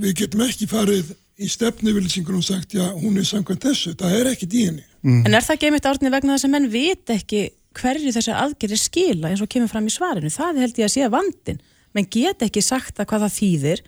við 0.00 0.16
getum 0.22 0.46
ekki 0.48 0.68
farið 0.70 1.12
í 1.36 1.48
stefnivilisingur 1.52 2.38
og 2.38 2.44
sagt 2.46 2.74
já 2.76 2.84
hún 2.96 3.18
er 3.20 3.26
samkvæmt 3.28 3.66
þessu, 3.68 3.94
það 3.98 4.18
er 4.20 4.30
ekkit 4.32 4.56
í 4.56 4.64
henni. 4.70 4.84
Mm. 5.04 5.22
En 5.26 5.36
er 5.36 5.44
það 5.44 5.56
ekki 5.56 5.68
einmitt 5.68 5.88
árni 5.90 6.12
vegna 6.12 6.36
þess 6.36 6.48
að 6.48 6.54
menn 6.54 6.68
vit 6.72 7.12
ekki 7.12 7.42
hverju 7.76 8.12
þessar 8.14 8.40
aðgerir 8.40 8.80
skila 8.80 9.30
eins 9.30 9.42
og 9.44 9.50
kemur 9.52 9.68
fram 9.68 9.88
í 9.88 9.92
svarinu, 9.92 10.32
það 10.32 10.62
held 10.64 10.80
ég 10.80 10.88
að 10.88 10.94
sé 10.94 11.04
að 11.04 11.16
vandin 11.18 11.60
menn 11.96 12.08
get 12.12 12.44
ekki 12.44 12.64
sagt 12.64 13.00
að 13.00 13.08
hvað 13.10 13.26
það 13.26 13.36
þýðir 13.36 13.82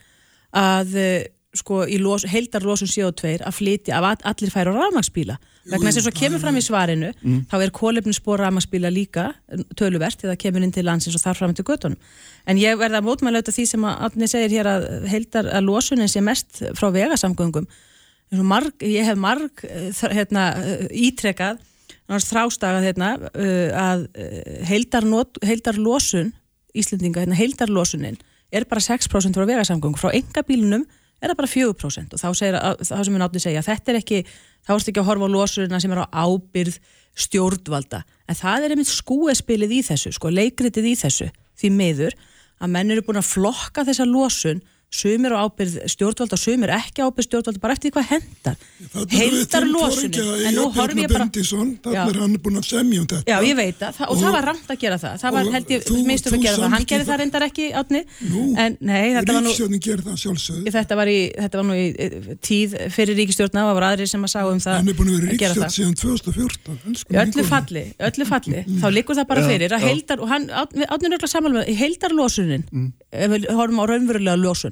að 0.58 0.94
eh, 1.00 1.26
sko 1.56 1.84
í 1.88 1.96
heildarlósun 2.28 2.90
CO2 2.90 3.38
að 3.40 3.54
flytja 3.56 3.96
af 3.96 4.24
allir 4.28 4.52
færa 4.52 4.72
rafmagsbíla 4.74 5.38
vegna 5.68 5.92
þess 5.92 6.10
að 6.10 6.18
kemur 6.20 6.42
fram 6.42 6.58
í 6.60 6.62
svarinu 6.64 7.12
mm. 7.14 7.38
þá 7.48 7.54
er 7.62 7.72
kólefninsbór 7.78 8.42
rafmagsbíla 8.44 8.90
líka 8.92 9.30
töluvert 9.78 10.24
eða 10.24 10.36
kemur 10.40 10.64
inn 10.64 10.74
til 10.74 10.84
landsins 10.84 11.16
og 11.16 11.24
þar 11.24 11.40
fram 11.40 11.54
til 11.56 11.64
göttunum 11.64 11.96
en 12.44 12.60
ég 12.60 12.76
verða 12.80 13.00
að 13.00 13.08
mótmæla 13.08 13.40
auðvitað 13.40 13.58
því 13.58 13.66
sem 13.72 13.86
að 13.88 14.04
Átni 14.08 14.28
segir 14.28 14.56
hér 14.58 14.70
að 14.74 14.88
heildar 15.08 15.48
að 15.56 15.68
lósunin 15.70 16.12
sé 16.12 16.20
mest 16.24 16.60
frá 16.76 16.90
vegasamgöngum. 16.94 17.66
Marg, 18.44 18.84
ég 18.84 19.08
hef 19.08 19.16
marg 19.16 19.64
eh, 19.64 19.88
hérna, 20.12 20.50
eh, 20.60 20.84
ítrekað 20.92 21.62
þrástagað 22.08 22.86
hérna, 22.88 23.08
uh, 23.36 23.68
að 23.76 24.04
heildar, 24.68 25.04
heildar 25.44 25.76
losun 25.76 26.30
Íslendinga, 26.76 27.22
hérna, 27.24 27.36
heildarlosunin 27.38 28.18
er 28.52 28.64
bara 28.68 28.80
6% 28.80 29.36
frá 29.36 29.46
vegasamgöng 29.48 29.96
frá 30.00 30.12
enga 30.16 30.44
bílunum 30.46 30.86
er 31.20 31.32
það 31.32 31.40
bara 31.40 31.50
4% 31.52 32.14
og 32.14 32.22
þá, 32.22 32.28
segir, 32.38 32.58
þá 32.58 32.94
sem 32.94 33.14
við 33.14 33.22
náttúrulega 33.22 33.44
segja 33.46 33.66
þetta 33.66 33.92
er 33.92 34.00
ekki, 34.00 34.22
þá 34.66 34.72
erst 34.76 34.90
ekki 34.92 35.02
að 35.02 35.10
horfa 35.10 35.28
á 35.28 35.34
losunina 35.34 35.80
sem 35.82 35.94
er 35.94 36.02
á 36.04 36.06
ábyrð 36.14 36.80
stjórnvalda. 37.18 38.04
En 38.30 38.38
það 38.38 38.66
er 38.66 38.74
einmitt 38.74 38.92
skúespilið 38.92 39.78
í 39.78 39.84
þessu 39.88 40.12
sko 40.14 40.30
leikritið 40.30 40.92
í 40.92 40.96
þessu 41.00 41.30
því 41.58 41.72
meður 41.74 42.18
að 42.62 42.74
menn 42.74 42.94
eru 42.94 43.06
búin 43.06 43.20
að 43.20 43.30
flokka 43.32 43.86
þessa 43.88 44.06
losun 44.06 44.62
sumir 44.88 45.34
á 45.36 45.44
ábyrð 45.44 45.74
stjórnvald 45.92 46.32
og 46.32 46.40
sumir 46.40 46.70
ekki 46.72 47.04
ábyrð 47.04 47.26
stjórnvald 47.28 47.60
bara 47.60 47.74
eftir 47.76 47.92
hvað 47.92 48.06
hendar 48.08 48.56
hendar 49.12 49.66
losunni 49.68 50.16
en 50.48 50.54
nú 50.56 50.64
horfum 50.72 51.02
ég 51.02 51.12
bara 51.12 51.28
þannig 51.28 52.08
er 52.08 52.16
hann 52.22 52.36
búin 52.40 52.56
að 52.56 52.66
semja 52.68 53.00
um 53.02 53.06
þetta. 53.08 53.28
Já 53.28 53.36
ég 53.44 53.56
veit 53.58 53.76
það. 53.76 54.00
Og, 54.06 54.10
og 54.14 54.16
það 54.22 54.32
var 54.36 54.44
ramt 54.48 54.68
að 54.72 54.78
gera 54.80 54.98
það. 55.02 55.14
Það 55.22 55.30
var 55.36 55.42
held 55.54 55.68
ég 55.74 55.80
mistum 56.08 56.32
að 56.38 56.42
gera 56.46 56.56
það. 56.62 56.72
Hann 56.74 56.86
gerði 56.88 57.06
það 57.08 57.18
reyndar 57.22 57.44
ekki 57.48 57.66
átni 57.76 58.00
en 58.64 58.70
nei 58.80 59.06
þetta 59.18 59.32
var 59.36 59.42
nú 59.44 59.52
þetta 60.78 60.94
var, 60.98 61.08
í, 61.12 61.20
þetta 61.36 61.56
var 61.60 61.66
nú 61.68 61.74
í 61.76 61.86
tíð 62.44 62.70
fyrir 62.94 63.14
ríkistjórna 63.18 63.60
og 63.64 63.68
það 63.68 63.78
var 63.78 63.86
aðri 63.90 64.06
sem 64.08 64.24
að 64.24 64.32
sá 64.32 64.40
um 64.46 64.60
það 64.62 64.76
hann 64.78 64.88
er 64.88 64.96
búin 64.98 65.08
að 65.10 65.14
vera 65.18 65.28
ríkistjórn 65.34 65.72
síðan 65.74 65.96
2014 65.98 67.18
öllu 67.22 67.44
falli, 67.48 67.84
öllu 68.08 68.24
falli 68.28 68.60
mm. 68.62 68.78
þá 68.82 68.88
likur 68.94 69.14
það 69.18 69.28
bara 69.32 69.42
fyrir 69.48 69.70
að 69.76 69.84
heldar 69.88 70.18
og 70.22 70.28
hann 70.32 70.44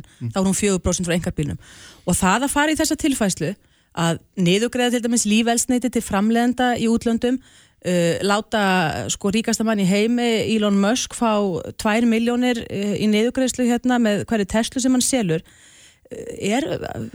mm. 0.07 0.33
þá 0.33 0.41
er 0.41 0.49
hún 0.49 0.59
4% 0.59 1.09
frá 1.09 1.17
engarbílnum 1.17 1.59
og 2.07 2.19
það 2.19 2.47
að 2.47 2.55
fara 2.55 2.75
í 2.75 2.79
þessa 2.79 2.99
tilfæslu 3.01 3.55
að 3.97 4.19
niðugreða 4.37 4.97
til 4.97 5.05
dæmis 5.07 5.25
lífelsneiti 5.29 5.91
til 5.93 6.05
framlegenda 6.05 6.75
í 6.77 6.89
útlöndum 6.93 7.39
uh, 7.41 8.17
láta 8.27 8.65
sko 9.13 9.33
ríkasta 9.35 9.65
mann 9.67 9.81
í 9.83 9.89
heimi 9.89 10.29
Elon 10.55 10.79
Musk 10.81 11.17
fá 11.17 11.39
2 11.83 12.09
miljónir 12.11 12.61
uh, 12.67 12.95
í 12.97 13.09
niðugreðslu 13.13 13.69
hérna 13.69 14.01
með 14.03 14.27
hverju 14.29 14.51
Tesla 14.53 14.85
sem 14.85 14.97
hann 14.97 15.05
selur 15.05 15.43
uh, 15.43 16.33
er 16.37 16.69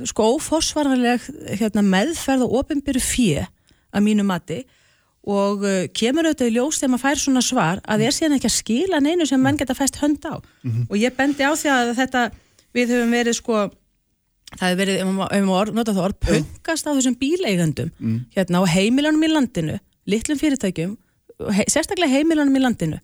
sko 0.10 0.34
óforsvarðanleg 0.36 1.26
hérna, 1.62 1.86
meðferð 1.86 2.48
og 2.48 2.62
ofinbyrju 2.64 3.04
fjö 3.06 3.48
að 3.92 4.08
mínu 4.08 4.26
mati 4.26 4.64
og 5.22 5.62
uh, 5.62 5.84
kemur 5.94 6.26
auðvitað 6.26 6.50
í 6.50 6.56
ljós 6.56 6.80
þegar 6.82 6.96
maður 6.96 7.06
fær 7.06 7.20
svona 7.22 7.44
svar 7.46 7.82
að 7.86 8.02
það 8.02 8.08
er 8.08 8.16
síðan 8.18 8.38
ekki 8.40 8.50
að 8.50 8.58
skila 8.58 9.02
neinu 9.06 9.28
sem 9.30 9.44
mann 9.44 9.60
geta 9.60 9.78
fæst 9.78 10.02
hönd 10.02 10.26
á 10.26 10.42
mm 10.42 10.72
-hmm. 10.72 10.88
og 10.90 10.98
ég 10.98 11.14
bendi 11.18 11.46
á 11.46 11.54
því 11.54 11.70
að 11.70 11.94
þetta 12.00 12.32
við 12.76 12.96
höfum 12.96 13.16
verið 13.16 13.38
sko 13.38 13.62
það 14.58 14.66
hefur 14.66 14.82
verið, 14.82 15.00
ef 15.02 15.46
maður 15.48 15.72
nota 15.78 15.94
það 15.96 16.08
orð 16.10 16.20
pöngast 16.28 16.88
á 16.88 16.92
þessum 16.92 17.16
bíleigandum 17.20 17.92
mm. 18.00 18.18
hérna 18.36 18.64
á 18.64 18.64
heimilanum 18.74 19.24
í 19.24 19.32
landinu 19.32 19.78
litlum 20.10 20.40
fyrirtækjum, 20.40 20.96
he, 21.56 21.66
sérstaklega 21.72 22.12
heimilanum 22.12 22.58
í 22.58 22.64
landinu, 22.64 23.00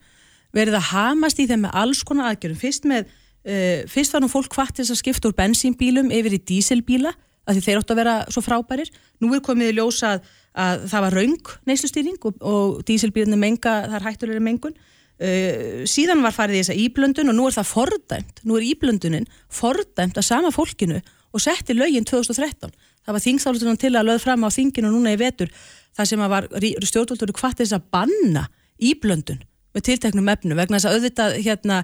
verið 0.56 0.80
að 0.80 0.90
hamast 0.92 1.40
í 1.40 1.48
þeim 1.50 1.66
með 1.68 1.80
alls 1.84 2.04
konar 2.08 2.32
aðgjörum 2.32 2.60
fyrst 2.60 2.88
með, 2.90 3.08
uh, 3.48 3.86
fyrst 3.92 4.16
var 4.16 4.24
nú 4.24 4.32
fólk 4.32 4.58
hvart 4.58 4.76
til 4.80 4.88
að 4.88 5.00
skipta 5.00 5.30
úr 5.30 5.38
bensínbílum 5.38 6.12
yfir 6.16 6.38
í 6.38 6.44
díselbíla 6.52 7.14
af 7.48 7.56
því 7.56 7.64
þeir 7.64 7.80
áttu 7.80 7.94
að 7.94 8.02
vera 8.02 8.16
svo 8.34 8.42
frábærir. 8.44 8.90
Nú 9.24 9.30
er 9.32 9.44
komið 9.44 9.72
í 9.72 9.76
ljósa 9.78 10.18
að, 10.18 10.26
að 10.60 10.82
það 10.92 11.04
var 11.06 11.16
raung 11.16 11.52
neyslustýring 11.70 12.18
og, 12.28 12.42
og 12.44 12.82
díselbílunni 12.88 13.40
menga, 13.40 13.78
það 13.88 14.00
er 14.02 14.08
hættulegri 14.10 14.44
mengun 14.44 14.76
Uh, 15.18 15.82
síðan 15.90 16.22
var 16.22 16.36
farið 16.36 16.60
í 16.60 16.62
þessa 16.62 16.78
íblöndun 16.78 17.32
og 17.32 17.38
nú 17.38 17.48
er 17.50 17.56
það 17.56 17.72
fordæmt, 17.72 18.42
nú 18.46 18.60
er 18.60 18.68
íblöndunin 18.68 19.26
fordæmt 19.50 20.20
að 20.20 20.28
sama 20.28 20.52
fólkinu 20.54 21.00
og 21.34 21.42
setti 21.42 21.74
lögin 21.74 22.06
2013. 22.06 22.70
Það 23.08 23.16
var 23.16 23.24
þingsálutunum 23.24 23.80
til 23.82 23.94
að 23.96 24.12
löð 24.12 24.22
fram 24.22 24.46
á 24.46 24.50
þinginu 24.54 24.92
núna 24.94 25.16
í 25.16 25.20
vetur 25.20 25.50
það 25.98 26.10
sem 26.12 26.26
var 26.34 26.48
stjórnvöldur 26.86 27.34
hvað 27.38 27.62
þess 27.62 27.78
að 27.78 27.88
banna 27.94 28.44
íblöndun 28.78 29.42
með 29.76 29.88
tilteknum 29.90 30.30
efnu 30.34 30.58
vegna 30.58 30.78
þess 30.78 30.90
að 30.90 30.98
auðvitað 30.98 31.38
hérna 31.46 31.80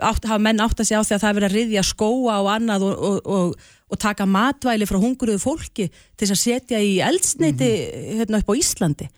átt, 0.00 0.26
hafa 0.26 0.40
menn 0.42 0.62
átt 0.62 0.80
að 0.80 0.88
segja 0.88 1.02
á 1.02 1.06
því 1.06 1.16
að 1.16 1.24
það 1.24 1.38
verið 1.38 1.48
að 1.48 1.56
riðja 1.58 1.84
skóa 1.86 2.36
og 2.42 2.50
annað 2.52 2.86
og, 2.88 3.06
og, 3.08 3.30
og, 3.36 3.70
og 3.92 4.00
taka 4.00 4.26
matvæli 4.28 4.88
frá 4.88 4.98
hunguruðu 5.02 5.42
fólki 5.42 5.88
til 6.18 6.30
að 6.30 6.40
setja 6.40 6.80
í 6.80 6.94
eldsneiti 7.04 7.68
mm 7.68 7.88
-hmm. 7.92 8.20
hérna 8.20 8.42
upp 8.42 8.52
á 8.52 8.54
Íslandi. 8.62 9.08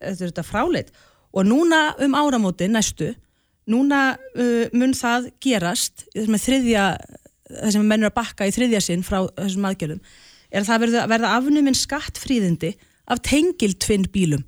Þetta 0.00 0.24
er 0.24 0.30
þetta 0.32 0.46
fráleit 0.48 0.90
og 1.34 1.46
núna 1.48 1.82
um 2.04 2.14
áramóti 2.14 2.68
næstu, 2.70 3.12
núna 3.70 4.16
uh, 4.36 4.66
mun 4.72 4.94
það 4.94 5.30
gerast 5.42 6.06
þriðja, 6.14 6.86
þessum 7.50 7.86
mennur 7.88 8.12
að 8.12 8.18
bakka 8.20 8.48
í 8.48 8.54
þriðja 8.54 8.82
sinn 8.84 9.04
frá 9.06 9.24
þessum 9.38 9.68
aðgjörðum 9.70 10.02
er 10.54 10.62
að 10.62 10.68
það 10.68 10.84
verða, 10.84 11.06
verða 11.10 11.32
afnuminn 11.38 11.78
skattfríðindi 11.78 12.74
af 13.10 13.22
tengiltvinn 13.26 14.06
bílum 14.14 14.44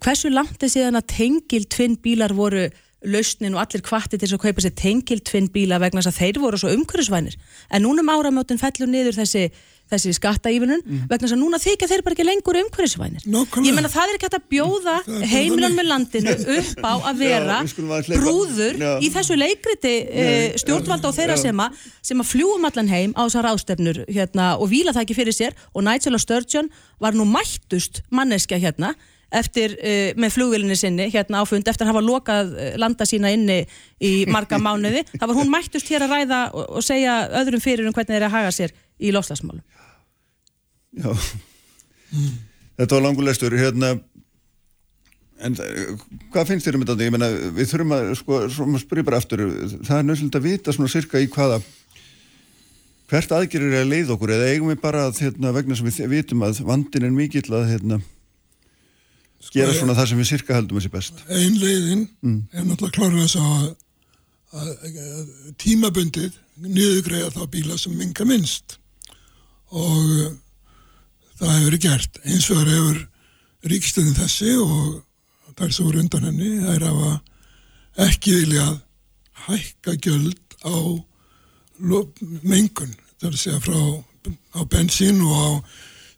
hversu 0.00 0.30
langt 0.32 0.62
er 0.64 0.72
síðan 0.72 0.98
að 1.00 1.10
tengiltvinn 1.12 1.98
bílar 2.02 2.32
voru 2.36 2.68
lausnin 3.04 3.54
og 3.56 3.64
allir 3.64 3.82
kvatti 3.84 4.18
til 4.20 4.30
að 4.30 4.40
kaupa 4.46 4.62
sér 4.64 4.74
tengiltvinn 4.78 5.50
bíla 5.52 5.80
vegna 5.82 6.02
þess 6.02 6.12
að 6.12 6.18
þeir 6.22 6.40
voru 6.42 6.58
svo 6.60 6.72
umhverfisvænir 6.76 7.36
en 7.70 7.82
núna 7.84 8.02
um 8.04 8.10
áramjótin 8.12 8.60
fellur 8.60 8.90
niður 8.90 9.16
þessi, 9.18 9.48
þessi 9.90 10.12
skattaífunum 10.16 10.82
vegna 11.10 11.26
þess 11.26 11.34
að 11.34 11.40
núna 11.42 11.60
þykja 11.62 11.88
þeir 11.90 12.04
bara 12.06 12.16
ekki 12.16 12.26
lengur 12.28 12.58
umhverfisvænir 12.62 13.26
Nákvæmlega. 13.26 13.68
ég 13.68 13.76
menna 13.78 13.90
það 13.92 14.12
er 14.12 14.18
ekki 14.18 14.28
hægt 14.28 14.38
að 14.38 14.46
bjóða 14.54 14.96
þannig. 15.06 15.76
með 15.78 15.88
landinu 15.90 16.36
upp 16.58 16.84
á 16.86 16.92
að 17.10 17.22
vera 17.24 17.58
Já, 17.62 18.02
brúður 18.12 18.78
Já. 18.82 18.92
í 19.02 19.10
þessu 19.16 19.38
leikriti 19.40 19.94
uh, 20.06 20.44
stjórnvalda 20.62 21.10
og 21.10 21.16
þeirra 21.18 21.38
já. 21.40 21.42
sem, 21.48 21.64
að, 21.66 21.80
sem 22.10 22.22
að 22.22 22.30
fljúum 22.34 22.68
allan 22.70 22.92
heim 22.92 23.16
á 23.18 23.26
þessar 23.26 23.48
ráðstefnur 23.50 24.04
hérna, 24.08 24.52
og 24.58 24.70
víla 24.70 24.94
það 24.94 25.08
ekki 25.08 25.18
fyrir 25.18 25.36
sér 25.36 25.58
og 25.74 25.86
Nigel 25.88 26.20
Sturgeon 26.22 26.70
var 27.02 27.18
nú 27.18 27.26
mættust 27.26 28.04
manneskja 28.14 28.62
hérna 28.62 28.94
eftir, 29.32 29.76
uh, 29.80 30.12
með 30.20 30.36
flugvilinni 30.36 30.78
sinni 30.78 31.08
hérna 31.12 31.40
á 31.40 31.44
fund 31.48 31.68
eftir 31.68 31.86
að 31.86 31.94
hafa 31.94 32.04
lokað 32.04 32.54
uh, 32.56 32.72
landa 32.80 33.08
sína 33.08 33.32
inni 33.32 33.62
í 34.02 34.14
marga 34.30 34.60
mánuði 34.66 35.04
það 35.14 35.28
var 35.28 35.38
hún 35.40 35.52
mættust 35.52 35.92
hér 35.92 36.06
að 36.06 36.16
ræða 36.18 36.42
og, 36.52 36.64
og 36.78 36.86
segja 36.86 37.22
öðrum 37.42 37.64
fyrir 37.64 37.88
um 37.88 37.96
hvernig 37.96 38.16
þeir 38.16 38.28
að 38.28 38.36
haga 38.36 38.56
sér 38.56 38.76
í 39.02 39.14
lofslagsmálum 39.14 39.64
Já. 40.92 41.08
Þetta 42.76 42.96
var 42.96 43.04
langulestur, 43.06 43.54
hérna, 43.56 43.94
en 45.42 45.54
eh, 45.64 45.92
hvað 46.32 46.50
finnst 46.50 46.68
þér 46.68 46.78
um 46.78 46.84
þetta? 46.84 47.06
Ég 47.06 47.14
meina, 47.14 47.28
við 47.56 47.70
þurfum 47.70 47.94
að, 47.96 48.08
sko, 48.20 48.40
svona 48.52 48.80
spyrja 48.82 49.06
bara 49.08 49.20
aftur, 49.22 49.44
það 49.86 49.94
er 49.98 50.08
nöðsynlega 50.08 50.40
að 50.40 50.48
vita 50.48 50.74
svona 50.76 50.92
cirka 50.92 51.22
í 51.22 51.28
hvaða, 51.32 51.60
hvert 53.12 53.36
aðgerir 53.38 53.76
er 53.76 53.86
að 53.86 53.92
leið 53.92 54.12
okkur, 54.16 54.34
eða 54.36 54.50
eigum 54.52 54.72
við 54.72 54.82
bara 54.84 55.06
að, 55.08 55.22
hérna, 55.24 55.54
vegna 55.56 55.78
sem 55.78 55.88
við 55.88 56.12
vitum 56.12 56.44
að 56.44 56.62
vandin 56.68 57.08
er 57.08 57.14
mikill 57.16 57.48
að, 57.48 57.70
hérna, 57.72 58.00
gera 59.50 59.74
svona 59.74 59.96
það 59.98 60.10
sem 60.10 60.20
við 60.22 60.30
cirka 60.30 60.56
heldum 60.56 60.78
að 60.78 60.86
sé 60.86 60.92
best. 60.92 61.22
Ein 61.28 61.58
leiðin 61.60 62.04
er 62.52 62.66
náttúrulega 62.66 62.96
klárlega 62.98 63.26
þess 63.26 63.36
að, 63.42 63.66
að, 64.52 64.70
að 64.92 65.56
tímabundið 65.62 66.38
niðugreiða 66.62 67.32
þá 67.34 67.42
bíla 67.50 67.78
sem 67.80 67.96
minga 67.96 68.26
minnst 68.28 68.76
og 69.72 70.04
uh, 70.04 70.30
það 71.40 71.54
hefur 71.56 71.66
verið 71.70 71.84
gert. 71.86 72.20
Eins 72.28 72.50
og 72.50 72.60
það 72.60 72.72
hefur 72.76 73.02
ríkstöðin 73.72 74.18
þessi 74.18 74.54
og 74.60 75.02
þær 75.58 75.74
sem 75.74 75.86
voru 75.86 76.02
undan 76.02 76.26
henni, 76.28 76.52
þær 76.64 76.86
hafa 76.88 77.12
ekki 78.06 78.36
viljað 78.40 78.78
hækka 79.46 79.96
gjöld 80.02 80.56
á 80.62 80.76
mengun, 82.46 82.94
það 83.18 83.28
er 83.28 83.34
að 83.34 83.40
segja 83.40 83.62
frá 83.62 83.80
á 84.54 84.60
bensín 84.70 85.18
og 85.26 85.34
á 85.34 85.50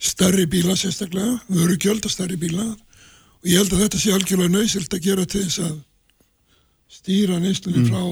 stærri 0.04 0.44
bíla 0.50 0.76
sérstaklega, 0.76 1.38
vöru 1.48 1.76
gjöld 1.80 2.04
á 2.04 2.10
stærri 2.12 2.36
bíla 2.40 2.66
og 3.44 3.50
ég 3.52 3.60
held 3.60 3.74
að 3.76 3.82
þetta 3.84 3.98
sé 4.00 4.12
algjörlega 4.14 4.54
nöysilt 4.54 4.94
að 4.96 5.04
gera 5.04 5.24
til 5.28 5.42
þess 5.44 5.60
að 5.66 5.74
stýra 6.94 7.36
neyslunni 7.42 7.82
frá 7.90 8.02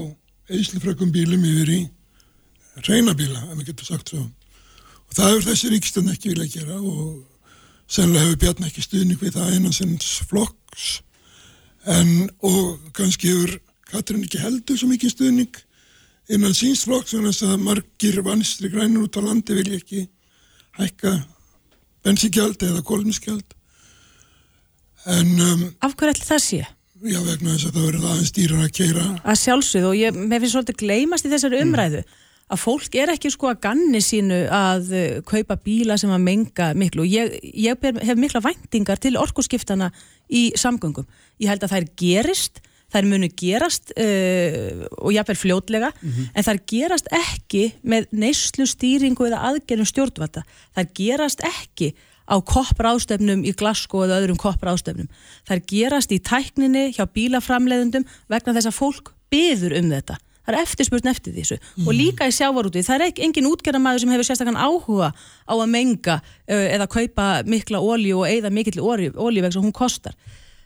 eislufrökkum 0.53 1.13
bílum 1.15 1.45
yfir 1.49 1.71
í 1.73 1.81
reyna 2.85 3.15
bíla, 3.17 3.41
ef 3.41 3.55
maður 3.55 3.71
getur 3.71 3.89
sagt 3.89 4.13
svo. 4.13 4.27
Og 5.09 5.17
það 5.17 5.31
hefur 5.31 5.47
þessi 5.49 5.71
ríkstund 5.73 6.13
ekki 6.13 6.35
vilja 6.35 6.51
gera 6.53 6.77
og 6.77 7.23
sennilega 7.89 8.27
hefur 8.27 8.41
Bjarni 8.45 8.69
ekki 8.69 8.85
stuðning 8.85 9.21
við 9.23 9.39
það 9.39 9.55
einan 9.57 9.77
sinns 9.77 10.11
flokks. 10.29 10.91
En 11.89 12.29
og 12.45 12.93
kannski 12.97 13.33
hefur 13.33 13.57
Katrin 13.89 14.25
ekki 14.25 14.41
heldur 14.41 14.77
svo 14.77 14.91
mikið 14.93 15.15
stuðning 15.17 15.63
innan 16.33 16.55
síns 16.57 16.85
flokks 16.85 17.17
en 17.17 17.25
þess 17.31 17.49
að 17.49 17.65
margir 17.65 18.21
vanstri 18.25 18.69
grænur 18.73 19.09
út 19.09 19.17
á 19.17 19.25
landi 19.25 19.57
vilja 19.57 19.81
ekki 19.81 20.05
hækka 20.77 21.17
bensingjald 22.05 22.63
eða 22.69 22.85
kólmiskjald 22.85 23.57
en 25.11 25.33
um, 25.49 25.63
Af 25.83 25.97
hverju 25.97 26.15
ætli 26.15 26.29
það 26.29 26.43
sé? 26.47 26.63
já 27.03 27.19
vegna 27.27 27.57
þess 27.57 27.67
að 27.67 27.77
það 27.77 27.87
verður 27.89 28.11
aðeins 28.13 28.35
dýrar 28.37 28.61
að 28.63 28.75
keira 28.77 29.07
að 29.27 29.39
sjálfsögðu 29.41 29.89
og 29.89 29.97
ég, 29.99 30.19
mér 30.19 30.43
finnst 30.43 30.55
svolítið 30.55 30.77
gleymast 30.85 31.27
í 31.27 31.33
þessari 31.33 31.63
umræðu 31.65 32.03
að 32.53 32.61
fólk 32.61 32.99
er 33.01 33.13
ekki 33.15 33.31
sko 33.33 33.49
að 33.51 33.63
ganni 33.65 34.03
sínu 34.05 34.43
að 34.53 34.91
uh, 34.93 35.21
kaupa 35.29 35.57
bíla 35.65 35.97
sem 36.01 36.13
að 36.13 36.27
menga 36.27 36.73
miklu. 36.77 37.07
Og 37.07 37.13
ég, 37.13 37.39
ég 37.43 37.79
ber, 37.81 37.97
hef 38.05 38.19
mikla 38.21 38.43
væntingar 38.45 39.01
til 39.01 39.17
orkuskiptana 39.21 39.89
í 40.29 40.51
samgöngum. 40.61 41.09
Ég 41.41 41.53
held 41.53 41.65
að 41.65 41.77
þær 41.77 41.89
gerist 42.03 42.63
þær 42.93 43.09
munu 43.09 43.29
gerast 43.41 43.95
uh, 43.97 44.83
og 45.01 45.15
jáfnvel 45.17 45.39
fljótlega 45.41 45.93
en 46.03 46.45
þær 46.45 46.59
gerast 46.69 47.09
ekki 47.17 47.71
með 47.89 48.11
neyslu 48.13 48.67
stýringu 48.69 49.31
eða 49.31 49.41
aðgerðum 49.49 49.89
stjórnvalda. 49.89 50.45
Þær 50.77 50.91
gerast 50.99 51.45
ekki 51.49 51.95
á 52.29 52.37
koppráðstefnum 52.39 53.45
í 53.47 53.55
Glasgow 53.59 54.05
eða 54.07 54.21
öðrum 54.23 54.41
koppráðstefnum. 54.41 55.09
Þær 55.49 55.63
gerast 55.71 56.13
í 56.15 56.21
tækninni 56.23 56.91
hjá 56.97 57.07
bílaframleiðendum 57.11 58.07
vegna 58.33 58.55
þess 58.57 58.71
að 58.71 58.79
fólk 58.79 59.15
byður 59.33 59.79
um 59.81 59.91
þetta. 59.95 60.19
Það 60.43 60.55
er 60.57 60.65
eftirspurn 60.65 61.11
eftir 61.13 61.35
þessu 61.37 61.57
og 61.87 61.93
líka 61.95 62.27
í 62.27 62.33
sjávarúti. 62.35 62.83
Það 62.83 62.97
er 62.97 63.05
ekki 63.13 63.27
engin 63.29 63.47
útgerðamæður 63.47 64.03
sem 64.03 64.13
hefur 64.13 64.27
sérstakann 64.27 64.59
áhuga 64.59 65.13
á 65.15 65.55
að 65.55 65.69
menga 65.71 66.17
eða 66.51 66.89
kaupa 66.91 67.27
mikla 67.47 67.79
ólíu 67.79 68.25
og 68.25 68.27
eigða 68.27 68.51
mikill 68.51 68.83
ólíu 68.83 69.13
vegna 69.15 69.53
sem 69.55 69.63
hún 69.63 69.77
kostar. 69.77 70.17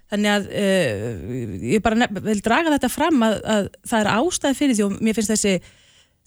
Þannig 0.06 0.32
að 0.32 0.44
uh, 0.54 1.56
ég 1.74 1.82
bara 1.82 2.06
vil 2.14 2.38
draga 2.44 2.72
þetta 2.76 2.90
fram 2.92 3.24
að, 3.26 3.40
að 3.42 3.68
það 3.90 4.00
er 4.00 4.10
ástæði 4.14 4.58
fyrir 4.60 4.78
því 4.78 4.84
og 4.86 5.00
mér 5.02 5.18
finnst 5.18 5.32
þessi 5.34 5.54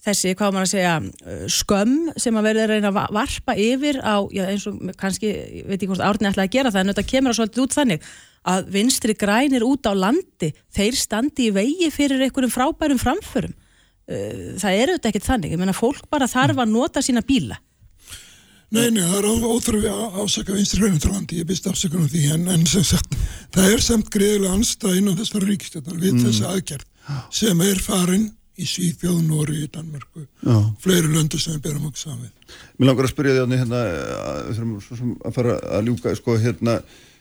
þessi, 0.06 0.32
hvað 0.38 0.48
á 0.48 0.54
maður 0.56 0.66
að 0.66 0.72
segja, 0.72 0.94
uh, 1.02 1.44
skömm 1.52 1.94
sem 2.16 2.38
að 2.40 2.46
verður 2.48 2.64
að 2.64 2.72
reyna 2.74 2.90
að 2.92 2.96
va- 2.96 3.10
varpa 3.18 3.56
yfir 3.60 3.98
á, 4.00 4.16
já 4.32 4.42
eins 4.48 4.66
og 4.70 4.78
kannski, 5.00 5.30
ég 5.60 5.66
veit 5.68 5.78
ekki 5.78 5.90
hvort 5.92 6.04
Árni 6.06 6.30
ætlaði 6.30 6.48
að 6.48 6.54
gera 6.56 6.72
það, 6.74 6.80
en 6.86 6.92
þetta 6.94 7.06
kemur 7.12 7.34
á 7.34 7.38
svolítið 7.38 7.64
út 7.66 7.76
þannig 7.76 8.06
að 8.50 8.70
vinstri 8.72 9.14
grænir 9.20 9.66
út 9.68 9.84
á 9.84 9.92
landi, 9.92 10.52
þeir 10.72 10.96
standi 10.96 11.50
í 11.50 11.54
vegi 11.54 11.90
fyrir 11.92 12.22
einhverjum 12.24 12.54
frábærum 12.54 13.00
framförum. 13.02 13.52
Uh, 14.10 14.56
Það 14.58 14.78
er 14.80 14.90
auðvitað 14.94 15.10
ekkert 15.12 15.28
þannig, 15.28 15.52
ég 15.52 15.60
meina 15.60 15.76
fólk 15.76 16.08
bara 16.10 16.26
þarf 16.30 16.56
að 16.64 16.72
nota 16.72 17.02
sína 17.04 17.20
bíla. 17.22 17.60
Nei, 18.70 18.86
nei, 18.94 19.02
það 19.02 19.16
er 19.18 19.26
ó- 19.26 19.50
óþarfi 19.50 19.88
að 19.90 20.18
ásaka 20.22 20.54
vinstri 20.54 20.78
hreyfindralandi, 20.84 21.38
ég 21.42 21.46
byrst 21.48 21.64
afsökun 21.66 22.04
á 22.06 22.08
því, 22.08 22.20
en, 22.36 22.44
en 22.54 22.66
sem 22.70 22.84
sagt, 22.86 23.16
það 23.50 23.72
er 23.74 23.80
samt 23.82 24.10
greiðilega 24.14 24.52
anstað 24.54 24.98
innan 25.00 25.16
þessar 25.18 25.46
ríkstjórnar 25.48 25.98
við 26.04 26.20
þessa 26.22 26.52
aðgerð 26.54 26.84
sem 27.34 27.64
er 27.66 27.80
farin 27.82 28.28
í 28.58 28.66
Svíþjóð, 28.68 29.20
Nóri, 29.28 29.60
Danmörku, 29.72 30.24
fleiri 30.82 31.12
löndu 31.14 31.38
sem 31.40 31.54
við 31.56 31.62
berum 31.68 31.86
okkur 31.90 32.02
saman 32.02 32.24
við. 32.26 32.56
Mér 32.80 32.90
langar 32.90 33.06
að 33.06 33.12
spyrja 33.14 33.36
því 33.36 33.44
að 33.44 33.54
hérna, 33.60 33.84
að 34.24 34.42
við 34.50 34.58
þurfum 34.58 35.14
að 35.30 35.38
fara 35.38 35.54
að 35.78 35.86
ljúka, 35.88 36.12
sko, 36.18 36.34
hérna, 36.42 36.74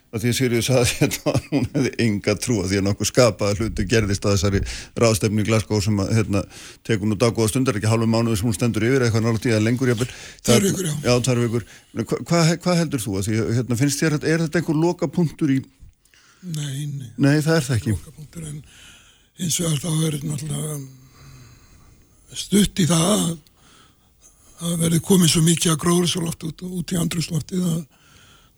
að 0.10 0.24
því 0.24 0.30
að 0.32 0.38
Sirius 0.40 0.68
sagði 0.72 0.96
hérna 1.00 1.32
að 1.36 1.44
hún 1.54 1.68
hefði 1.76 1.92
enga 2.08 2.34
trú 2.42 2.56
að 2.64 2.72
því 2.72 2.80
að 2.80 2.86
nokkuð 2.90 3.10
skapaða 3.12 3.58
hluti 3.60 3.86
gerðist 3.94 4.26
að 4.26 4.36
þessari 4.36 4.62
ráðstefni 5.04 5.44
í 5.44 5.48
Glasgow 5.52 5.84
sem 5.86 6.02
að, 6.02 6.12
hérna, 6.18 6.42
tekur 6.90 7.12
nú 7.12 7.18
daggóða 7.22 7.52
stundar, 7.54 7.78
ekki 7.78 7.92
hálfu 7.94 8.10
mánuði 8.10 8.40
sem 8.42 8.50
hún 8.50 8.58
stendur 8.58 8.88
yfir, 8.90 9.06
eitthvað 9.06 9.38
tíða 9.46 9.62
lengur 9.64 9.92
jafnvel. 9.94 10.10
Það- 10.50 10.66
vikur, 10.66 10.90
já. 10.90 10.96
Já, 11.06 11.14
tvær 11.30 11.44
vikur. 11.46 11.68
Hvað 11.94 12.24
hva, 12.34 12.44
hva 12.66 12.78
heldur 12.82 13.06
þú 13.06 13.18
að 13.22 13.30
því, 13.30 13.38
hérna, 13.60 13.80
finnst 13.84 14.02
þér, 14.02 14.18
er 14.26 14.44
þetta 14.48 14.64
einhver 14.64 14.82
loka 14.82 15.08
punktur 15.14 15.54
í, 15.54 15.62
Nei, 16.40 16.86
nei, 16.88 17.10
nei, 17.20 17.36
það 17.44 17.58
er 17.60 17.66
það 17.68 17.76
ekki. 17.78 17.94
lokapunktur, 17.98 18.44
en 18.48 18.62
eins 19.44 19.58
og 19.60 19.78
þá 19.84 19.90
er 20.08 20.16
náttúrulega 20.24 20.78
stutt 22.38 22.82
í 22.82 22.88
það 22.90 23.14
að 23.14 23.38
að 24.60 24.76
verði 24.84 25.00
komið 25.06 25.32
svo 25.32 25.42
mikið 25.46 25.72
að 25.74 25.82
gróðurslóft 25.84 26.46
út, 26.50 26.64
út 26.68 26.92
í 26.92 27.00
andrúsloftið 27.00 27.64
að 27.64 27.80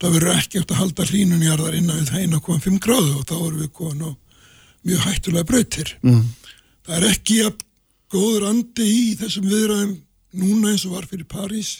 það 0.01 0.15
verður 0.15 0.37
ekki 0.39 0.61
eftir 0.61 0.75
að 0.75 0.81
halda 0.81 1.07
hlínun 1.11 1.45
jarðar 1.45 1.77
innan 1.77 1.99
við 1.99 2.09
það 2.09 2.23
1,5 2.25 2.79
gráðu 2.81 3.11
og 3.19 3.27
þá 3.29 3.35
erum 3.37 3.59
við 3.61 3.71
komin 3.77 4.07
á 4.09 4.11
mjög 4.81 5.03
hættulega 5.05 5.49
brautir. 5.51 5.91
Mm. 6.01 6.23
Það 6.87 6.95
er 6.97 7.07
ekki 7.11 7.37
að 7.45 7.65
góður 8.11 8.47
andi 8.49 8.87
í 8.89 9.03
þessum 9.19 9.45
viðræðum 9.51 9.93
núna 10.41 10.73
eins 10.73 10.87
og 10.87 10.95
var 10.97 11.07
fyrir 11.11 11.29
París 11.29 11.75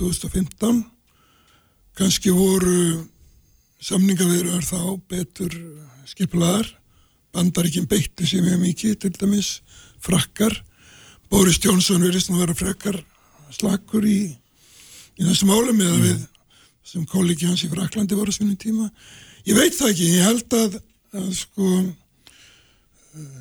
2015. 0.00 0.82
Kanski 1.94 2.34
voru 2.34 3.04
samningaviðröðar 3.84 4.66
þá 4.66 4.80
betur 5.12 5.54
skipulaðar. 6.10 6.66
Bandaríkinn 7.34 7.86
beitti 7.90 8.26
sér 8.26 8.42
mjög 8.42 8.60
mikið, 8.64 8.98
til 9.04 9.14
dæmis 9.14 9.60
frakkar. 10.02 10.56
Boris 11.32 11.58
Johnson 11.62 12.02
verðist 12.02 12.30
nú 12.30 12.40
vera 12.40 12.56
frakkar 12.56 13.00
slakur 13.54 14.04
í, 14.08 14.34
í 15.18 15.26
þessu 15.26 15.48
málum 15.48 15.80
eða 15.80 15.98
við 16.02 16.22
sem 16.94 17.04
kollegi 17.10 17.48
hans 17.48 17.64
í 17.64 17.70
Fraklandi 17.72 18.16
voru 18.16 18.30
á 18.30 18.36
sínum 18.36 18.58
tíma. 18.60 18.90
Ég 19.48 19.56
veit 19.56 19.74
það 19.76 19.90
ekki, 19.90 20.10
ég 20.14 20.26
held 20.28 20.56
að, 20.58 20.76
að 21.16 21.30
sko 21.38 21.70
eh, 23.18 23.38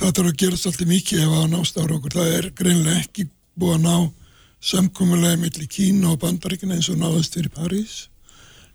það 0.00 0.10
þarf 0.10 0.28
að 0.28 0.36
gerast 0.42 0.68
alltaf 0.70 0.90
mikið 0.90 1.24
ef 1.24 1.38
að 1.38 1.48
nást 1.54 1.80
ára 1.80 1.96
okkur. 1.96 2.16
Það 2.18 2.36
er 2.38 2.50
greinlega 2.60 3.00
ekki 3.02 3.26
búið 3.58 3.78
að 3.78 3.86
ná 3.88 3.96
samkomulega 4.64 5.40
milli 5.40 5.68
Kína 5.68 6.14
og 6.14 6.20
Bandaríkina 6.22 6.78
eins 6.78 6.88
og 6.92 7.00
náðast 7.00 7.36
fyrir 7.36 7.52
París 7.52 8.06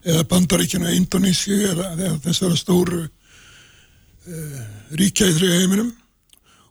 eða 0.06 0.28
Bandaríkina 0.30 0.92
og 0.92 0.98
Indonísju 1.00 1.58
eða, 1.72 1.88
eða 1.96 2.20
þessara 2.28 2.60
stóru 2.60 3.02
uh, 3.08 4.60
ríkja 5.00 5.32
í 5.32 5.36
þrjá 5.36 5.56
heiminum 5.58 5.90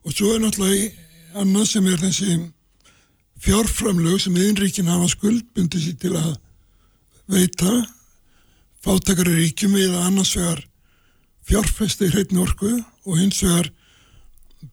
og 0.08 0.14
svo 0.16 0.32
er 0.32 0.40
náttúrulega 0.40 0.88
annað 1.36 1.66
sem 1.68 1.88
er 1.92 2.00
þessi 2.00 2.36
fjárframlög 3.44 4.22
sem 4.22 4.36
yðinríkin 4.40 4.88
hafa 4.88 5.10
skuldbundi 5.12 5.82
sér 5.82 5.98
til 6.00 6.14
að 6.16 6.30
veita 7.28 7.74
fátakari 8.80 9.34
ríkjum 9.36 9.76
eða 9.76 10.06
annars 10.08 10.32
vegar 10.38 10.64
fjárfesti 11.48 12.08
í 12.08 12.14
hreitni 12.14 12.40
orku 12.40 12.70
og 12.72 13.20
hins 13.20 13.42
vegar 13.44 13.68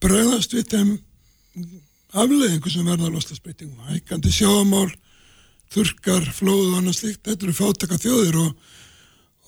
bregðast 0.01 0.55
við 0.55 0.71
þeim 0.71 0.95
afleðingu 2.15 2.71
sem 2.71 2.87
verða 2.87 3.11
loslasbreytingum. 3.11 3.91
Hækandi 3.91 4.31
sjáamál, 4.31 4.89
þurkar, 5.73 6.23
flóð 6.35 6.71
og 6.71 6.77
annað 6.79 6.99
slikt. 7.01 7.23
Þetta 7.27 7.47
eru 7.47 7.55
fátaka 7.55 7.99
þjóðir 7.99 8.37
og, 8.39 8.51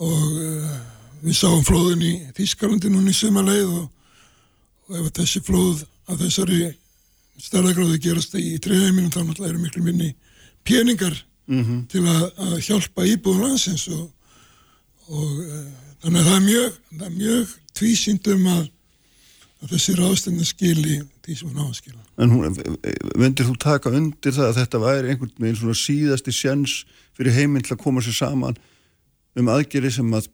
og 0.03 0.25
uh, 0.43 0.73
við 1.23 1.37
sáum 1.39 1.63
flóðin 1.67 2.03
í 2.03 2.13
Þískalandi 2.37 2.91
núni 2.91 3.15
í 3.15 3.17
sumarleið 3.17 3.71
og, 3.71 3.85
og 4.87 4.99
ef 5.01 5.09
þessi 5.19 5.43
flóð 5.45 5.85
að 6.07 6.23
þessari 6.25 6.61
stærðagráði 7.41 7.99
gerast 8.01 8.35
í 8.39 8.57
treyðheiminum 8.63 9.11
þá 9.13 9.21
náttúrulega 9.23 9.53
eru 9.53 9.63
miklu 9.63 9.83
minni 9.85 10.13
peningar 10.67 11.15
til 11.47 12.03
að, 12.03 12.23
að 12.43 12.55
hjálpa 12.65 13.05
íbúðum 13.07 13.45
landsins 13.45 13.85
og, 13.93 14.07
og 15.07 15.35
uh, 15.43 15.67
þannig 16.03 16.19
að 16.19 16.27
það 16.27 16.35
er 16.35 16.47
mjög, 16.47 16.79
mjög 17.15 17.53
tvísýndum 17.77 18.49
að, 18.51 18.63
að 19.63 19.75
þessi 19.75 19.95
ráðstændin 19.97 20.49
skili 20.49 20.97
því 21.23 21.37
sem 21.39 21.51
hún 21.51 21.63
á 21.63 21.65
að 21.67 21.77
skila. 21.79 22.01
En 22.17 22.33
hún, 22.33 22.57
vendir 23.19 23.47
þú 23.47 23.55
taka 23.63 23.93
undir 23.95 24.35
það 24.35 24.49
að 24.49 24.59
þetta 24.61 24.83
væri 24.83 25.13
einhvern 25.13 25.35
veginn 25.37 25.59
svona 25.61 25.79
síðasti 25.79 26.35
sjans 26.35 26.75
fyrir 27.17 27.37
heiminn 27.37 27.63
til 27.63 27.77
að 27.77 27.83
koma 27.85 28.03
sér 28.03 28.17
saman 28.17 28.59
um 29.37 29.51
aðgeri 29.53 29.91
sem 29.93 30.11
að 30.17 30.29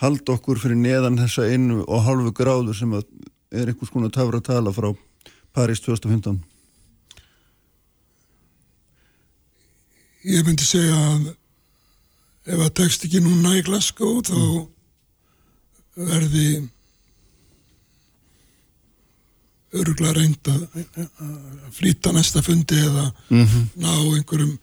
halda 0.00 0.36
okkur 0.36 0.60
fyrir 0.60 0.80
neðan 0.80 1.18
þessa 1.20 1.48
einu 1.48 1.84
og 1.86 2.04
hálfu 2.04 2.34
gráður 2.36 2.76
sem 2.76 2.92
að 2.96 3.08
er 3.50 3.70
einhvers 3.70 3.90
konar 3.90 4.12
tafra 4.14 4.40
tala 4.40 4.72
frá 4.72 4.90
París 5.54 5.82
2015? 5.82 6.38
Ég 10.30 10.44
myndi 10.44 10.66
segja 10.66 10.96
að 10.96 11.30
ef 12.50 12.60
að 12.60 12.74
tekst 12.80 13.06
ekki 13.06 13.22
núna 13.24 13.54
í 13.56 13.64
Glasgow 13.64 14.20
þá 14.26 14.36
verði 15.96 16.68
öruglega 19.76 20.16
reynd 20.18 20.50
að 20.50 20.62
flýta 21.76 22.12
næsta 22.14 22.42
fundi 22.42 22.78
eða 22.80 23.10
ná 23.30 23.92
einhverjum 23.92 24.56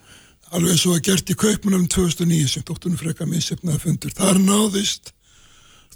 alveg 0.55 0.79
svo 0.79 0.95
að 0.95 1.05
gert 1.09 1.31
í 1.31 1.37
kaupmunum 1.39 1.87
2009 1.91 2.51
sem 2.51 2.65
dóttunum 2.67 2.99
freka 2.99 3.27
missefnaða 3.27 3.81
fundur. 3.83 4.13
Þar 4.15 4.39
náðist 4.43 5.11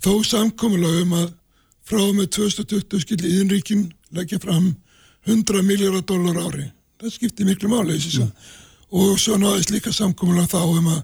þó 0.01 0.23
samkomulega 0.27 1.05
um 1.05 1.13
að 1.21 1.29
frá 1.91 2.03
með 2.15 2.29
2020 2.37 3.03
skilji 3.03 3.29
íðinríkin 3.35 3.87
leggja 4.15 4.39
fram 4.39 4.71
100 5.27 5.63
miljardar 5.67 6.05
dólar 6.07 6.39
ári. 6.47 6.67
Það 7.01 7.15
skipti 7.17 7.47
miklu 7.47 7.71
máli 7.71 7.97
mm. 7.97 8.29
og 8.95 9.19
svo 9.19 9.37
náðist 9.41 9.73
líka 9.73 9.91
samkomulega 9.91 10.53
þá 10.53 10.61
um 10.63 10.87
að 10.93 11.01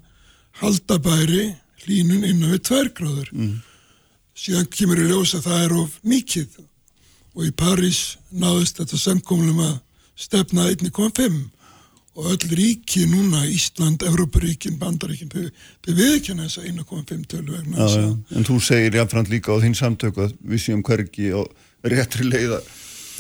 halda 0.62 1.00
bæri 1.04 1.44
hlínun 1.84 2.24
innan 2.24 2.54
við 2.54 2.64
tværgráður. 2.70 3.34
Mm. 3.34 3.58
Síðan 4.38 4.70
kemur 4.72 5.02
í 5.02 5.10
ljós 5.10 5.36
að 5.36 5.50
það 5.50 5.66
er 5.66 5.76
of 5.82 6.00
mikið 6.04 6.58
og 7.36 7.46
í 7.46 7.52
París 7.52 8.02
náðist 8.32 8.80
þetta 8.80 9.02
samkomulega 9.02 9.54
um 9.54 9.64
að 9.68 9.76
stefna 10.18 10.70
1,5 10.72 11.42
og 12.18 12.32
öll 12.34 12.56
ríki 12.58 13.06
núna, 13.06 13.44
Ísland, 13.46 14.02
Evrópuríkin, 14.08 14.80
Bandaríkin, 14.82 15.30
þau, 15.30 15.52
þau 15.86 15.94
viðkjanna 16.00 16.48
þessa 16.48 16.66
1,5 16.66 17.28
tölu 17.30 17.54
vegna 17.54 17.78
Já, 17.78 17.84
þess 17.84 18.00
já. 18.00 18.08
að 18.08 18.38
En 18.40 18.48
þú 18.48 18.58
segir 18.66 18.98
jáfnframt 18.98 19.32
líka 19.32 19.54
á 19.54 19.62
þín 19.62 19.78
samtöku 19.78 20.26
að 20.26 20.36
við 20.42 20.64
séum 20.66 20.84
hvergi 20.88 21.30
og 21.38 21.52
réttri 21.86 22.26
leið 22.26 22.58
að 22.58 22.72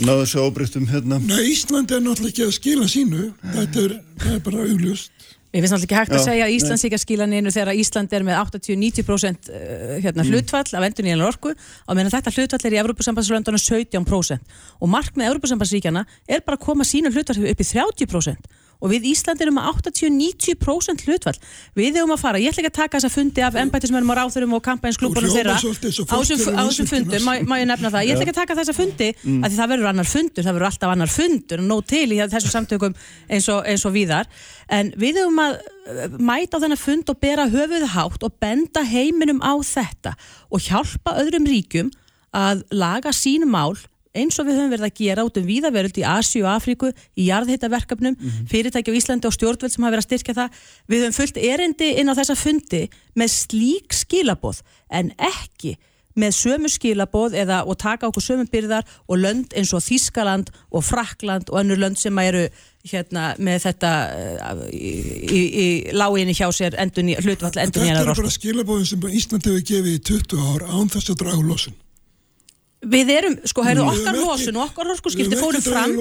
ná 0.01 0.13
þessu 0.17 0.41
ábreyttum 0.41 0.89
hérna. 0.89 1.21
Nei, 1.21 1.53
Ísland 1.53 1.93
er 1.93 2.01
náttúrulega 2.01 2.33
ekki 2.33 2.47
að 2.47 2.57
skila 2.57 2.89
sínu, 2.89 3.31
þetta 3.53 3.83
er, 3.85 3.95
er 4.33 4.41
bara 4.45 4.65
augljóst. 4.65 5.13
Mér 5.53 5.63
finnst 5.63 5.73
náttúrulega 5.73 5.87
ekki 5.87 5.97
hægt 5.97 6.13
að 6.13 6.19
Já, 6.19 6.25
segja 6.27 6.45
að 6.47 6.53
Ísland 6.57 6.81
sé 6.81 6.87
ekki 6.89 6.97
að 6.97 7.03
skila 7.05 7.27
neinu 7.29 7.53
þegar 7.53 7.79
Ísland 7.79 8.13
er 8.17 8.25
með 8.27 8.39
80-90% 8.41 9.49
uh, 9.49 9.95
hérna, 10.03 10.25
hlutfall 10.27 10.67
af 10.73 10.85
endun 10.89 11.07
í 11.07 11.13
enn 11.13 11.23
orku. 11.25 11.53
Og 11.87 11.97
meðan 11.97 12.13
þetta 12.17 12.33
hlutfall 12.35 12.67
er 12.67 12.75
í 12.75 12.81
Evrópussambandslöndunum 12.81 13.63
17% 13.63 14.57
og 14.77 14.91
markmið 14.91 15.29
Evrópussambandsríkjana 15.31 16.03
er 16.27 16.43
bara 16.45 16.59
að 16.59 16.65
koma 16.67 16.85
sínu 16.85 17.13
hlutfall 17.15 17.47
upp 17.47 17.63
í 17.63 17.69
30% 17.71 18.51
og 18.81 18.91
við 18.91 19.07
Ísland 19.11 19.41
erum 19.41 19.57
með 19.57 19.69
80-90% 19.81 21.05
hlutfall. 21.07 21.37
Við 21.77 21.99
erum 21.99 22.13
að 22.15 22.21
fara, 22.21 22.41
ég 22.41 22.51
ætla 22.51 22.63
ekki 22.63 22.71
að 22.73 22.79
taka 22.81 22.97
þessa 22.99 23.13
fundi 23.13 23.45
af 23.45 23.57
embætismennum 23.61 24.13
og 24.13 24.19
ráþurum 24.19 24.57
og 24.57 24.63
kampænsklúbunum 24.65 25.29
Þú 25.29 25.37
þeirra. 25.37 25.55
á 25.57 26.63
þessum- 26.67 26.89
fundum, 26.89 27.21
má, 27.25 27.33
má 27.45 27.55
ég 27.61 27.67
nefna 27.67 27.91
það? 27.93 28.05
Ég 28.07 28.13
ætla 28.15 28.25
ekki 28.25 28.35
að 28.35 28.41
taka 28.41 28.57
þessa 28.59 28.75
fundi, 28.77 29.09
mm. 29.23 29.43
af 29.43 29.51
því 29.51 29.57
það 29.57 29.71
verður 29.73 29.89
annar 29.91 30.09
fundur 30.11 30.43
það 30.47 30.57
verður 30.57 30.69
alltaf 30.69 30.93
annar 30.93 31.11
fundur 31.11 31.63
og 31.63 31.67
nóg 31.67 31.85
til 31.87 32.07
í 32.11 32.19
þessum 32.21 32.53
samtökum 32.53 32.95
eins 33.29 33.49
og, 33.49 33.65
eins 33.65 33.85
og 33.87 33.93
víðar. 33.95 34.29
En 34.69 34.91
við 34.99 35.21
höfum 35.21 35.41
að 35.43 35.57
uh, 35.57 36.17
mæta 36.19 36.59
á 36.59 36.61
þennan 36.63 36.81
fund 36.81 37.11
og 37.11 37.19
bera 37.23 37.47
höfuð 37.51 37.87
hátt 37.95 38.23
og 38.23 38.39
benda 38.41 38.83
heiminum 38.83 39.41
á 39.41 39.53
þetta 39.63 40.15
og 40.51 40.63
hjálpa 40.67 41.17
öðrum 41.23 41.47
ríkjum 41.49 41.91
að 42.35 42.65
laga 42.75 43.13
sín 43.15 43.47
mál 43.49 43.77
eins 44.17 44.39
og 44.41 44.47
við 44.47 44.59
höfum 44.59 44.71
verið 44.75 44.87
að 44.89 44.95
gera 45.01 45.25
út 45.27 45.39
um 45.39 45.47
víðaveröld 45.47 45.99
í 46.01 46.05
Asíu 46.07 46.45
og 46.45 46.53
Afríku, 46.55 46.91
í 47.17 47.27
jarðheitaverkefnum 47.29 48.17
fyrirtæki 48.49 48.93
á 48.93 48.97
Íslandi 48.99 49.29
og 49.29 49.35
stjórnvöld 49.35 49.73
sem 49.73 49.85
hafa 49.85 49.95
verið 49.95 50.05
að 50.05 50.09
styrkja 50.09 50.37
það. 50.39 50.63
Við 50.87 51.05
höfum 51.05 51.17
fullt 51.19 51.37
erindi 51.41 51.91
inn 52.01 52.11
á 52.11 52.17
þessa 52.17 52.37
fundi 52.39 52.87
með 53.17 53.35
slík 53.35 53.95
skilaboð 53.95 54.63
en 54.89 55.13
ekki 55.17 55.77
með 56.17 56.33
sömu 56.37 56.71
skilaboð 56.71 57.35
eða 57.37 57.61
og 57.69 57.77
taka 57.81 58.09
okkur 58.09 58.25
sömu 58.25 58.47
byrðar 58.51 58.87
og 59.07 59.21
lönd 59.21 59.53
eins 59.57 59.73
og 59.77 59.83
Þískaland 59.85 60.49
og 60.73 60.85
Frakland 60.85 61.51
og 61.51 61.61
önnur 61.61 61.81
lönd 61.83 61.99
sem 62.01 62.17
eru 62.23 62.47
hérna 62.87 63.29
með 63.43 63.67
þetta 63.67 63.91
uh, 64.17 64.61
í, 64.71 64.93
í, 65.27 65.41
í 65.63 65.67
láginni 65.97 66.35
hjá 66.37 66.47
sér 66.55 66.77
endun 66.81 67.11
í 67.13 67.17
hlutvall 67.19 67.53
endun 67.53 67.83
í 67.83 67.89
Þetta 67.89 67.89
hennar 67.91 68.13
er 68.13 68.21
bara 68.23 68.33
skilabóðin 68.33 68.89
sem 68.89 69.09
Ísland 69.11 69.49
hefur 69.49 69.67
gefið 69.73 69.93
í 69.93 70.05
20 70.09 70.47
ár 70.53 70.65
án 70.71 70.93
þess 70.93 71.13
að 71.13 71.21
draga 71.23 71.41
úr 71.41 71.51
losun. 71.51 71.77
Við 72.77 73.09
erum, 73.09 73.35
sko, 73.49 73.63
heyrðu 73.65 73.87
okkar 73.89 74.17
losun 74.21 74.57
og 74.59 74.67
okkar 74.67 74.91
orkuskipti 74.93 75.37
fórum 75.39 75.63
fram 75.65 75.95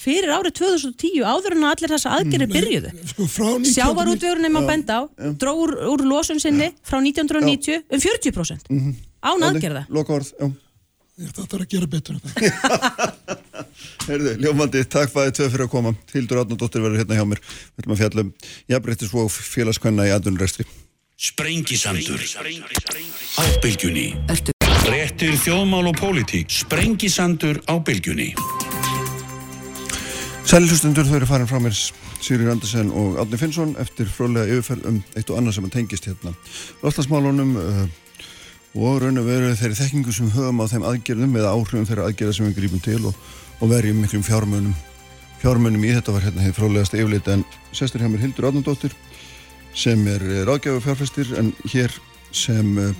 fyrir 0.00 0.30
árið 0.32 0.54
2010 0.62 1.26
áður 1.28 1.56
en 1.58 1.66
allir 1.68 1.92
þessa 1.92 2.14
aðgerðir 2.16 2.48
byrjuðu. 2.54 2.92
Sko 3.10 3.26
frá 3.28 3.50
19... 3.50 3.74
Sjávarútvegurinn 3.74 4.48
er 4.48 4.54
maður 4.54 4.70
benda 4.70 4.96
á, 4.96 5.02
dró 5.36 5.52
úr, 5.60 5.74
úr 5.92 6.04
losun 6.08 6.40
sinni 6.40 6.70
frá 6.88 7.02
1990 7.04 7.84
um 7.84 8.04
40% 8.06 8.72
án 9.28 9.48
aðgerða. 9.50 9.84
Loka 9.92 10.16
orð, 10.16 10.32
já. 10.40 10.48
Ég 11.20 11.34
þetta 11.36 11.58
er 11.58 11.62
að 11.66 11.74
gera 11.74 11.88
betur 11.92 12.16
en 12.16 12.22
það. 12.24 12.32
Herðu, 14.08 14.32
ljómandi, 14.40 14.80
takk 14.88 15.12
bæði 15.12 15.34
tvö 15.36 15.50
fyrir 15.52 15.66
að 15.66 15.72
koma. 15.74 15.92
Hildur 16.14 16.40
Átnardóttir 16.40 16.82
verður 16.82 17.02
hérna 17.02 17.18
hjá 17.20 17.26
mér. 17.28 17.42
Við 17.44 17.84
ætlum 17.84 17.94
að 17.94 18.00
fjalla 18.00 18.24
um 18.24 18.32
jafnbreyttis 18.72 19.12
og 19.20 19.28
félagskvenna 19.36 20.08
í 20.08 20.14
aðunrestri. 20.16 20.66
Sprengisandur 21.22 22.24
bylgjunni 23.62 24.08
Ertu 24.32 24.61
Réttir 24.82 25.36
þjóðmál 25.38 25.92
og 25.92 25.98
pólitík. 26.00 26.50
Sprengisandur 26.50 27.60
á 27.70 27.78
bylgjunni. 27.78 28.32
Sælilustundur 30.42 31.06
þau 31.06 31.16
eru 31.20 31.28
farin 31.30 31.50
frá 31.50 31.60
mér 31.62 31.76
Sigurður 32.22 32.52
Andersen 32.56 32.90
og 32.90 33.18
Átni 33.22 33.38
Finnsson 33.38 33.76
eftir 33.82 34.10
fróðlega 34.10 34.56
yfirferð 34.56 34.88
um 34.90 34.98
eitt 35.14 35.30
og 35.30 35.38
annað 35.38 35.56
sem 35.56 35.68
að 35.68 35.74
tengist 35.76 36.08
hérna 36.10 36.32
loftasmálunum 36.82 37.54
uh, 37.58 37.84
og 38.78 38.98
raun 39.02 39.22
og 39.22 39.26
veru 39.26 39.52
þeirri 39.58 39.78
þekkingu 39.78 40.14
sem 40.14 40.30
höfum 40.34 40.62
á 40.62 40.70
þeim 40.70 40.86
aðgerðum 40.90 41.38
eða 41.40 41.54
áhrifum 41.54 41.86
þeirra 41.88 42.08
aðgerða 42.10 42.36
sem 42.38 42.50
við 42.50 42.58
grípum 42.60 42.82
til 42.84 43.00
og, 43.10 43.16
og 43.60 43.72
verjum 43.72 44.02
miklum 44.02 44.26
fjármunum 44.26 44.74
fjármunum 45.42 45.86
í 45.86 45.94
þetta 45.96 46.14
var 46.14 46.26
hérna 46.26 46.44
hefur 46.46 46.60
fróðlegast 46.60 46.98
yfirleita 46.98 47.38
en 47.38 47.46
sestur 47.74 48.02
hjá 48.02 48.10
mér 48.12 48.22
Hildur 48.26 48.50
Átnardóttir 48.50 48.94
sem 49.74 50.02
er 50.10 50.22
eh, 50.28 50.44
ráðgjafi 50.46 50.84
fjárfæstir 50.84 51.32
en 51.40 51.50
hér 51.72 51.96
sem 52.32 52.76
uh, 52.78 52.92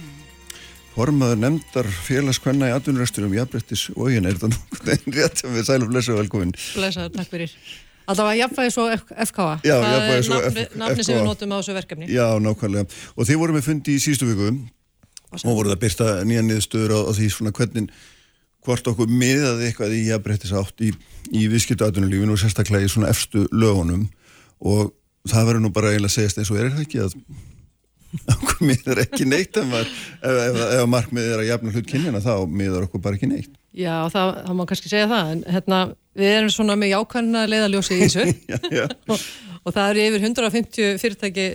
formaður 0.96 1.38
nefndar 1.40 1.88
félagskvenna 2.06 2.68
í 2.68 2.74
atvinnurestur 2.76 3.24
um 3.28 3.32
jafnbrettis 3.36 3.86
og 3.96 4.10
ég 4.12 4.20
er 4.20 4.34
þetta 4.36 4.50
nokkuð 4.52 5.08
rétt 5.16 5.40
sem 5.42 5.54
við 5.56 5.66
sælum 5.70 5.90
blessa 5.92 6.12
og 6.14 6.20
velkomin 6.22 6.52
Blesaður, 6.76 7.12
takk 7.16 7.30
fyrir. 7.32 7.54
Alltaf 8.12 8.26
að 8.32 8.38
jafnvægis 8.40 8.76
og 8.82 8.94
FKA. 9.28 9.48
Já, 9.64 9.74
það 9.78 9.92
og 9.96 10.12
er 10.12 10.24
nafni, 10.32 10.62
F- 10.66 10.76
nafni 10.82 11.04
sem 11.06 11.14
FKA. 11.14 11.18
við 11.20 11.28
notum 11.28 11.52
á 11.54 11.56
þessu 11.62 11.76
verkefni. 11.76 12.08
Já, 12.10 12.24
nákvæmlega. 12.42 12.96
Og 13.16 13.28
þið 13.28 13.38
voru 13.44 13.54
með 13.56 13.66
fundi 13.68 13.94
í 13.94 14.00
síðustu 14.02 14.26
viku 14.32 14.48
og 15.32 15.54
voruð 15.56 15.72
að 15.76 15.80
byrta 15.84 16.08
nýja 16.28 16.42
niðurstöður 16.44 16.92
á, 16.92 16.98
á 17.08 17.10
því 17.16 17.28
svona 17.32 17.52
hvernig 17.56 17.92
hvort 18.66 18.90
okkur 18.92 19.08
miðaði 19.10 19.68
eitthvað 19.70 19.94
í 19.96 20.02
jafnbrettis 20.10 20.52
átt 20.58 20.82
í, 20.84 20.90
í 21.32 21.46
viðskiptaðunulífinu 21.54 22.34
og 22.34 22.42
sérstaklega 22.42 22.84
í 22.84 22.90
svona 22.92 23.08
efstu 23.14 23.46
lögunum 23.54 24.04
og 24.60 24.92
það 25.30 25.48
verður 25.48 25.64
nú 25.64 25.72
bara 25.74 25.94
eiginlega 25.94 26.14
segjast 26.18 26.38
eins 26.42 26.50
og 26.52 26.58
er 26.60 26.68
það 26.74 26.84
ekki 26.84 27.00
að 27.06 27.16
okkur 28.34 28.66
miðar 28.68 29.00
ekki 29.06 29.26
neitt 29.28 29.56
ef, 29.56 29.66
maður, 29.70 29.90
ef, 30.20 30.38
ef, 30.46 30.60
ef 30.78 30.86
markmið 30.92 31.28
er 31.32 31.42
að 31.42 31.48
jafna 31.50 31.72
hlut 31.74 31.88
kynjana 31.88 32.20
þá 32.24 32.32
miðar 32.60 32.86
okkur 32.88 33.02
bara 33.04 33.18
ekki 33.18 33.30
neitt. 33.30 33.52
Já, 33.72 33.94
það, 34.12 34.32
það 34.46 34.58
má 34.58 34.64
kannski 34.68 34.90
segja 34.92 35.08
það, 35.08 35.30
en 35.32 35.44
hérna, 35.54 35.78
við 36.20 36.34
erum 36.36 36.50
svona 36.52 36.76
með 36.76 36.92
jákvæmna 36.92 37.44
leiðaljósi 37.48 37.96
í 37.96 38.02
þessu 38.02 38.26
Já, 38.52 38.58
já. 38.68 38.82
og, 39.08 39.22
og 39.64 39.76
það 39.78 39.92
eru 39.94 40.02
yfir 40.10 40.26
150 40.28 40.98
fyrirtæki 41.00 41.46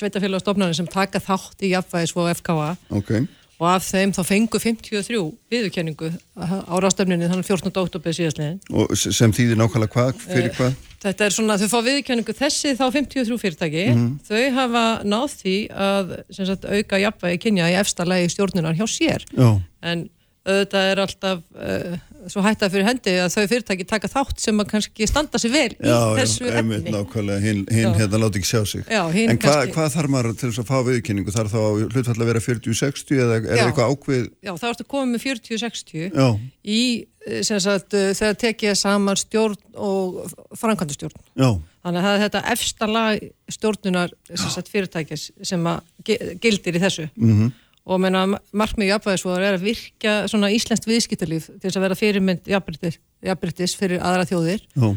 sveitafélag 0.00 0.40
og 0.40 0.42
stofnarnir 0.42 0.78
sem 0.80 0.88
taka 0.90 1.22
þátt 1.22 1.62
í 1.62 1.70
jafnvægis 1.76 2.16
og 2.18 2.32
FKA 2.40 2.72
Ok. 2.98 3.12
Og 3.60 3.66
af 3.68 3.84
þeim 3.84 4.12
þá 4.16 4.20
fengu 4.24 4.60
53 4.62 5.18
viðurkenningu 5.52 6.10
á 6.40 6.74
ráðstefninni 6.80 7.28
þannig 7.28 7.48
14. 7.48 7.72
oktober 7.82 8.16
síðastlegin 8.16 8.60
Og 8.72 8.94
sem 8.96 9.34
þýðir 9.36 9.60
nákvæmlega 9.60 9.92
hvað, 9.94 10.22
fyrir 10.24 10.54
hvað? 10.56 10.78
Þetta 11.00 11.26
er 11.26 11.34
svona, 11.36 11.56
þau 11.60 11.68
fá 11.72 11.78
viðurkenningu 11.86 12.36
þessi 12.36 12.74
þá 12.76 12.84
53 12.92 13.40
fyrirtæki, 13.40 13.84
þau 14.28 14.40
hafa 14.56 14.84
náð 15.08 15.36
því 15.42 15.56
að 15.88 16.14
sagt, 16.36 16.66
auka 16.68 17.00
jafnvægi 17.00 17.42
kynja 17.46 17.68
í 17.72 17.76
efsta 17.80 18.08
lagi 18.08 18.32
stjórnunar 18.32 18.76
hjá 18.80 18.86
sér 18.88 19.24
Já, 19.36 19.50
en 19.92 20.08
auðvitað 20.40 20.86
er 20.88 21.00
alltaf 21.02 21.40
uh, 21.52 21.96
svo 22.32 22.42
hættað 22.44 22.72
fyrir 22.72 22.86
hendi 22.88 23.12
að 23.20 23.34
þau 23.34 23.44
fyrirtæki 23.50 23.84
taka 23.88 24.08
þátt 24.08 24.40
sem 24.40 24.62
að 24.62 24.70
kannski 24.72 25.08
standa 25.08 25.40
sig 25.40 25.52
vel 25.52 25.68
í 25.74 25.90
já, 25.90 25.98
þessu 26.16 26.46
já, 26.48 26.54
einmitt 26.60 26.80
efni 26.80 26.94
nákvæmlega, 26.94 27.42
hinn 27.44 27.62
hin, 27.68 27.94
hérna 27.98 28.20
láti 28.22 28.40
ekki 28.40 28.50
sjá 28.50 28.62
sig. 28.68 28.84
Já, 28.88 29.02
en 29.04 29.36
hva, 29.36 29.36
kannski- 29.44 29.74
hvað 29.76 29.94
þarf 29.96 30.14
maður 30.14 30.36
til 30.40 30.48
þess 30.50 30.62
að 30.62 30.70
fá 30.70 30.78
viðkynningu? 30.88 31.34
Þarf 31.36 31.54
þá 31.54 31.60
hlutfall 31.92 32.16
að 32.16 32.30
vera 32.32 32.44
40-60 32.46 33.22
eða 33.24 33.38
er 33.40 33.60
Já. 33.60 33.64
eitthvað 33.66 33.94
ákveð? 33.94 34.28
Já, 34.48 34.52
þá 34.56 34.66
ertu 34.72 34.88
komið 34.96 35.14
með 35.14 35.26
40-60 35.28 36.20
Já, 36.20 36.28
í, 36.64 36.82
eh, 37.26 37.40
sem 37.46 37.60
sagt, 37.60 37.96
uh, 37.96 38.12
þegar 38.16 38.40
tekið 38.44 38.78
saman 38.80 39.20
stjórn 39.20 39.58
og 39.76 40.22
framkvæmdastjórn 40.56 41.20
já, 41.36 41.50
Þannig 41.80 42.04
að 42.04 42.22
þetta 42.26 42.40
efsta 42.52 42.86
lag 42.90 43.22
stjórnunar 43.48 44.10
sem 44.28 44.50
sagt, 44.52 44.68
fyrirtækis 44.68 45.30
sem 45.48 45.64
gildir 46.04 46.76
í 46.76 46.82
þessu 46.82 47.06
-hmm. 47.16 47.52
Og 47.88 48.00
markmið 48.00 48.90
jafnvæðisvoðar 48.92 49.46
er 49.46 49.58
að 49.58 49.66
virka 49.68 50.16
svona 50.30 50.50
íslenskt 50.54 50.88
viðskiptalíf 50.88 51.48
til 51.52 51.62
þess 51.64 51.78
að 51.78 51.86
vera 51.86 51.98
fyrirmynd 51.98 52.50
jafnbrytis 52.50 53.76
fyrir 53.78 54.02
aðra 54.04 54.26
þjóðir. 54.28 54.66
Já, 54.74 54.90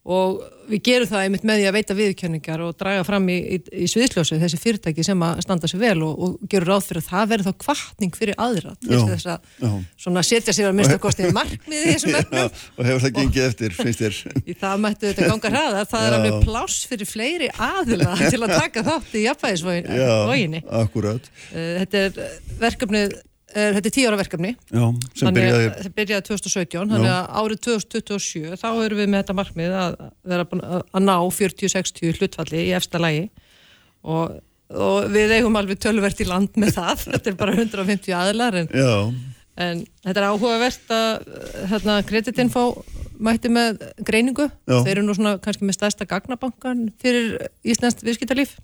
og 0.00 0.38
við 0.70 0.80
gerum 0.86 1.08
það 1.10 1.22
einmitt 1.26 1.42
með 1.44 1.58
því 1.60 1.64
að 1.68 1.74
veita 1.76 1.94
viðkjöningar 1.98 2.62
og 2.64 2.76
draga 2.80 3.02
fram 3.04 3.26
í, 3.28 3.36
í, 3.36 3.58
í 3.84 3.88
sviðsljósi 3.90 4.38
þessi 4.40 4.60
fyrirtæki 4.62 5.04
sem 5.04 5.24
að 5.26 5.42
standa 5.44 5.68
sér 5.68 5.82
vel 5.82 6.04
og, 6.06 6.22
og 6.24 6.48
gerur 6.48 6.72
ráð 6.72 6.86
fyrir 6.88 7.02
að 7.02 7.10
það 7.10 7.30
verður 7.34 7.48
þá 7.50 7.64
kvartning 7.66 8.16
fyrir 8.16 8.40
aðra 8.40 8.74
til 8.80 9.02
þess 9.10 9.28
að 9.28 10.20
setja 10.30 10.56
sér 10.56 10.70
að 10.70 10.78
minnstu 10.78 10.98
kostið 11.02 11.34
markmið 11.36 11.84
í 11.84 11.94
þessum 11.94 12.16
efnum. 12.22 12.58
og 12.78 12.88
hefur 12.88 13.04
það 13.04 13.16
gengið 13.18 13.48
eftir, 13.50 13.76
finnst 13.76 14.04
þér? 14.04 14.20
í 14.40 14.58
það 14.64 14.84
mættu 14.86 15.10
þetta 15.10 15.30
ganga 15.34 15.54
hraðar. 15.54 15.90
Það 15.90 16.06
er 16.06 16.14
Já. 16.14 16.18
alveg 16.20 16.44
pláss 16.48 16.90
fyrir 16.90 17.10
fleiri 17.10 17.50
aðila 17.68 18.14
til 18.22 18.40
að 18.40 18.54
taka 18.56 18.86
þátt 18.88 19.18
í 19.18 19.26
jafnvægisvoginni 19.26 20.62
akkurat, 20.80 21.28
þetta 21.52 22.06
er 22.06 22.22
verkefnið 22.62 23.18
er, 23.54 23.74
þetta 23.76 23.90
er 23.90 23.94
tíu 23.94 24.10
ára 24.10 24.18
verkefni. 24.20 24.52
Já, 24.70 24.84
sem 25.18 25.34
byrjaði, 25.36 25.70
það 25.78 25.96
byrjaði 25.96 26.26
2017 26.28 26.92
þannig 26.94 27.12
að 27.14 27.40
árið 27.40 27.62
2027 27.66 28.60
þá 28.60 28.68
erum 28.70 29.00
við 29.00 29.10
með 29.10 29.22
þetta 29.22 29.36
markmið 29.38 29.74
að, 29.80 29.98
vera, 30.32 30.46
að 30.60 30.84
að 30.84 31.04
ná 31.06 31.16
40-60 31.38 32.14
hlutfalli 32.20 32.62
í 32.66 32.70
efsta 32.78 33.02
lægi 33.02 33.26
og, 34.06 34.38
og 34.74 35.10
við 35.12 35.36
eigum 35.38 35.58
alveg 35.60 35.82
tölvert 35.82 36.22
í 36.22 36.28
land 36.28 36.56
með 36.60 36.74
það. 36.78 37.04
Þetta 37.12 37.32
er 37.32 37.38
bara 37.42 37.58
150 37.58 38.16
aðilar 38.16 38.58
en, 38.62 38.72
en 39.60 39.84
þetta 40.06 40.16
er 40.22 40.28
áhugavert 40.30 40.96
að 40.96 41.30
hérna, 41.72 42.00
kreditinfo 42.08 42.66
mætti 43.20 43.52
með 43.52 43.82
greiningu. 44.06 44.48
Já. 44.64 44.80
þeir 44.80 44.94
eru 44.96 45.06
nú 45.06 45.16
svona 45.16 45.36
kannski 45.42 45.66
með 45.68 45.76
stærsta 45.76 46.08
gagnabankan 46.08 46.88
fyrir 47.02 47.50
Íslands 47.66 48.00
viðskiptalíf. 48.04 48.56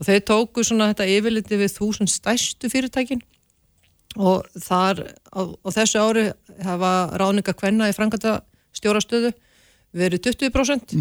Og 0.00 0.08
þeir 0.08 0.24
tóku 0.26 0.64
svona 0.66 0.90
þetta 0.90 1.06
yfirliti 1.14 1.58
við 1.60 1.76
þúsund 1.76 2.10
stærstu 2.10 2.68
fyrirtækin 2.72 3.22
og 4.16 4.48
þar 4.60 5.04
á, 5.32 5.40
á 5.40 5.68
þessu 5.72 6.02
ári 6.02 6.24
hafa 6.64 6.92
ráðninga 7.20 7.54
kvenna 7.56 7.88
í 7.88 7.94
franganda 7.96 8.40
stjórastöðu 8.76 9.32
verið 9.96 10.26
20% 10.28 10.96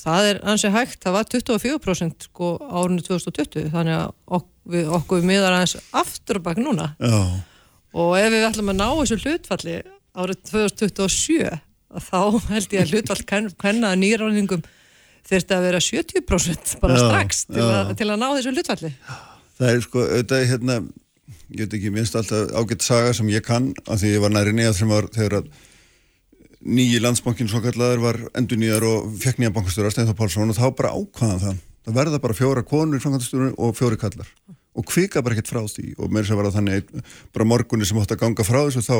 það 0.00 0.30
er 0.30 0.40
ansi 0.46 0.70
hægt, 0.72 1.00
það 1.04 1.16
var 1.16 1.28
24% 1.32 2.28
sko 2.28 2.52
árinu 2.60 3.04
2020 3.04 3.70
þannig 3.74 3.98
að 3.98 4.08
ok, 4.38 4.48
við, 4.72 4.88
okkur 4.98 5.26
miðar 5.26 5.56
aðeins 5.56 5.76
aftur 5.96 6.40
og 6.40 6.46
bak 6.48 6.60
núna. 6.60 6.90
Já, 7.00 7.20
og 7.96 8.16
ef 8.20 8.32
við 8.34 8.48
ætlum 8.50 8.72
að 8.72 8.80
ná 8.80 8.88
þessu 9.00 9.18
hlutfalli 9.22 9.76
árið 10.16 10.42
2027 10.50 11.54
þá 12.06 12.18
held 12.50 12.74
ég 12.76 12.82
að 12.82 12.92
hlutfall 12.92 13.52
kvenna 13.56 13.94
nýráningum 13.96 14.64
þurfti 15.26 15.56
að 15.56 15.64
vera 15.66 15.80
70% 15.82 16.76
bara 16.82 16.98
Já, 16.98 17.02
strax 17.06 17.44
til, 17.48 17.62
já. 17.62 17.70
að, 17.80 17.94
til 17.98 18.08
að 18.10 18.20
ná 18.20 18.26
þessu 18.36 18.52
hlutfalli. 18.52 18.92
Það 19.56 19.72
er 19.72 19.84
sko, 19.86 20.04
auðvitað 20.04 20.44
hérna, 20.52 20.78
ég 21.52 21.64
veit 21.64 21.78
ekki, 21.78 21.94
minnst 21.94 22.16
alltaf 22.18 22.52
ágætt 22.56 22.84
saga 22.86 23.14
sem 23.16 23.28
ég 23.30 23.44
kann, 23.46 23.72
af 23.86 24.00
því 24.02 24.16
ég 24.16 24.22
var 24.24 24.34
næri 24.34 24.54
nýjað 24.56 25.10
þegar 25.14 25.40
að 25.40 25.50
nýji 26.66 27.00
landsbankin 27.02 27.48
svo 27.50 27.60
kallaður 27.62 28.02
var 28.02 28.18
endur 28.38 28.58
nýjar 28.58 28.84
og 28.86 29.12
fekk 29.22 29.40
nýja 29.40 29.54
bankastjóra 29.54 29.92
Steinþór 29.94 30.18
Pálsson 30.18 30.50
og 30.50 30.58
þá 30.58 30.66
bara 30.74 30.94
ákvaðan 30.96 31.42
það. 31.42 31.60
Það 31.86 31.98
verða 32.00 32.22
bara 32.24 32.34
fjóra 32.34 32.64
konur 32.66 32.98
í 32.98 33.02
framkvæmdastjóru 33.04 33.52
og 33.62 33.76
fjóri 33.78 33.98
kallar 34.00 34.30
og 34.76 34.84
kvika 34.90 35.22
bara 35.24 35.36
ekkert 35.36 35.52
frá 35.52 35.62
því. 35.62 35.94
Og 36.02 36.10
mér 36.12 36.26
sem 36.26 36.36
var 36.36 36.48
það 36.48 36.58
þannig 36.58 36.90
bara 37.32 37.48
morgunni 37.48 37.86
sem 37.86 37.98
átti 38.00 38.16
að 38.16 38.24
ganga 38.24 38.46
frá 38.46 38.58
þessu 38.66 38.82
þá 38.84 38.96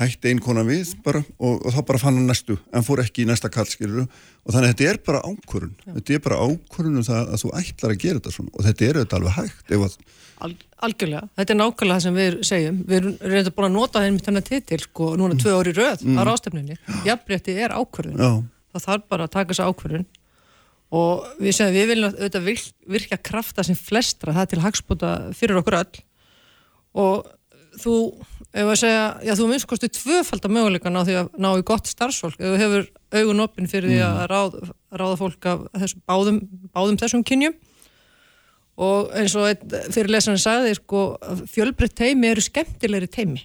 hætti 0.00 0.32
ein 0.32 0.40
kona 0.42 0.64
við 0.66 0.94
bara 1.04 1.20
og, 1.38 1.60
og 1.66 1.70
þá 1.74 1.80
bara 1.86 2.00
fann 2.02 2.16
hann 2.18 2.26
næstu 2.26 2.56
en 2.74 2.82
fór 2.86 3.02
ekki 3.04 3.22
í 3.22 3.28
næsta 3.30 3.50
kall 3.54 3.68
skilur 3.70 4.04
og 4.08 4.50
þannig 4.50 4.66
að 4.66 4.72
þetta 4.72 4.88
er 4.90 4.98
bara 5.06 5.20
ákvörun 5.28 5.74
þetta 5.86 6.16
er 6.16 6.22
bara 6.24 6.38
ákvörun 6.48 6.98
um 6.98 7.06
það 7.06 7.30
að 7.36 7.42
þú 7.44 7.52
ætlar 7.60 7.94
að 7.94 8.00
gera 8.02 8.18
þetta 8.18 8.32
svona. 8.34 8.50
Og 8.58 8.66
þetta 8.66 8.88
er 8.88 8.98
auðvitað 8.98 9.18
alveg 9.20 9.36
hægt 9.38 9.74
að, 9.78 9.96
Al, 10.44 10.50
algjörlega, 10.82 11.28
þetta 11.38 11.54
er 11.54 11.58
nákvæmlega 11.60 11.94
það 11.94 12.02
sem 12.04 12.16
við 12.18 12.34
segjum. 12.44 12.78
Við 12.90 12.96
erum 12.98 13.12
reynda 13.22 13.52
búin 13.54 13.66
að 13.68 13.74
nota 13.76 14.00
í 14.02 14.16
þennan 14.26 14.44
titil 14.48 14.80
sko 14.82 15.06
núna 15.16 15.36
tvö 15.38 15.52
ári 15.60 15.72
röð 15.78 16.02
á 16.18 16.22
rástefninni 16.26 16.76
jafnrétti 17.06 17.54
er 17.54 17.72
ákvörðun. 17.78 18.18
Já, 18.18 18.32
það 18.74 18.84
þarf 18.88 19.04
bara 19.14 19.28
að 19.28 19.32
taka 19.36 19.54
þessu 19.54 19.68
ákvörðun. 19.70 20.04
Og 20.98 21.22
við 21.38 21.54
segjum 21.56 21.78
við 21.78 21.88
viljum 21.92 22.10
auðvitað 22.18 22.44
virk- 22.50 22.74
virka 22.96 23.20
krafta 23.30 23.64
sem 23.64 23.78
flestra 23.78 24.34
það 24.36 24.50
til 24.52 24.60
hagspota 24.66 25.12
fyrir 25.38 25.62
okkur 25.62 25.78
öll. 25.78 26.02
Og 27.06 27.30
þú 27.80 27.94
ef 28.54 28.70
að 28.70 28.80
segja, 28.80 29.04
já 29.26 29.34
þú 29.38 29.46
minnst 29.50 29.68
kostu 29.70 29.90
tvöfaldar 29.90 30.52
möguleikan 30.54 30.98
á 30.98 31.02
því 31.06 31.16
að 31.20 31.30
ná 31.42 31.48
í 31.58 31.64
gott 31.66 31.90
starfsfólk. 31.90 32.36
Ef 32.38 32.52
þú 32.52 32.60
hefur 32.62 32.90
augun 33.20 33.44
opinn 33.44 33.70
fyrir 33.70 33.92
því 33.92 34.02
að 34.06 34.20
ráð, 34.30 34.58
ráða 34.94 35.20
fólk 35.20 35.48
af 35.50 35.64
þessum, 35.82 36.04
báðum, 36.10 36.42
báðum 36.74 37.00
þessum 37.02 37.24
kynjum. 37.26 37.56
Og 38.84 39.10
eins 39.14 39.34
og 39.38 39.48
einn 39.48 39.74
fyrirlesarin 39.94 40.42
sagði 40.42 40.76
sko, 40.80 41.02
fjölbreytt 41.50 41.94
teimi 41.98 42.32
eru 42.32 42.42
skemmtilegri 42.42 43.10
teimi 43.10 43.44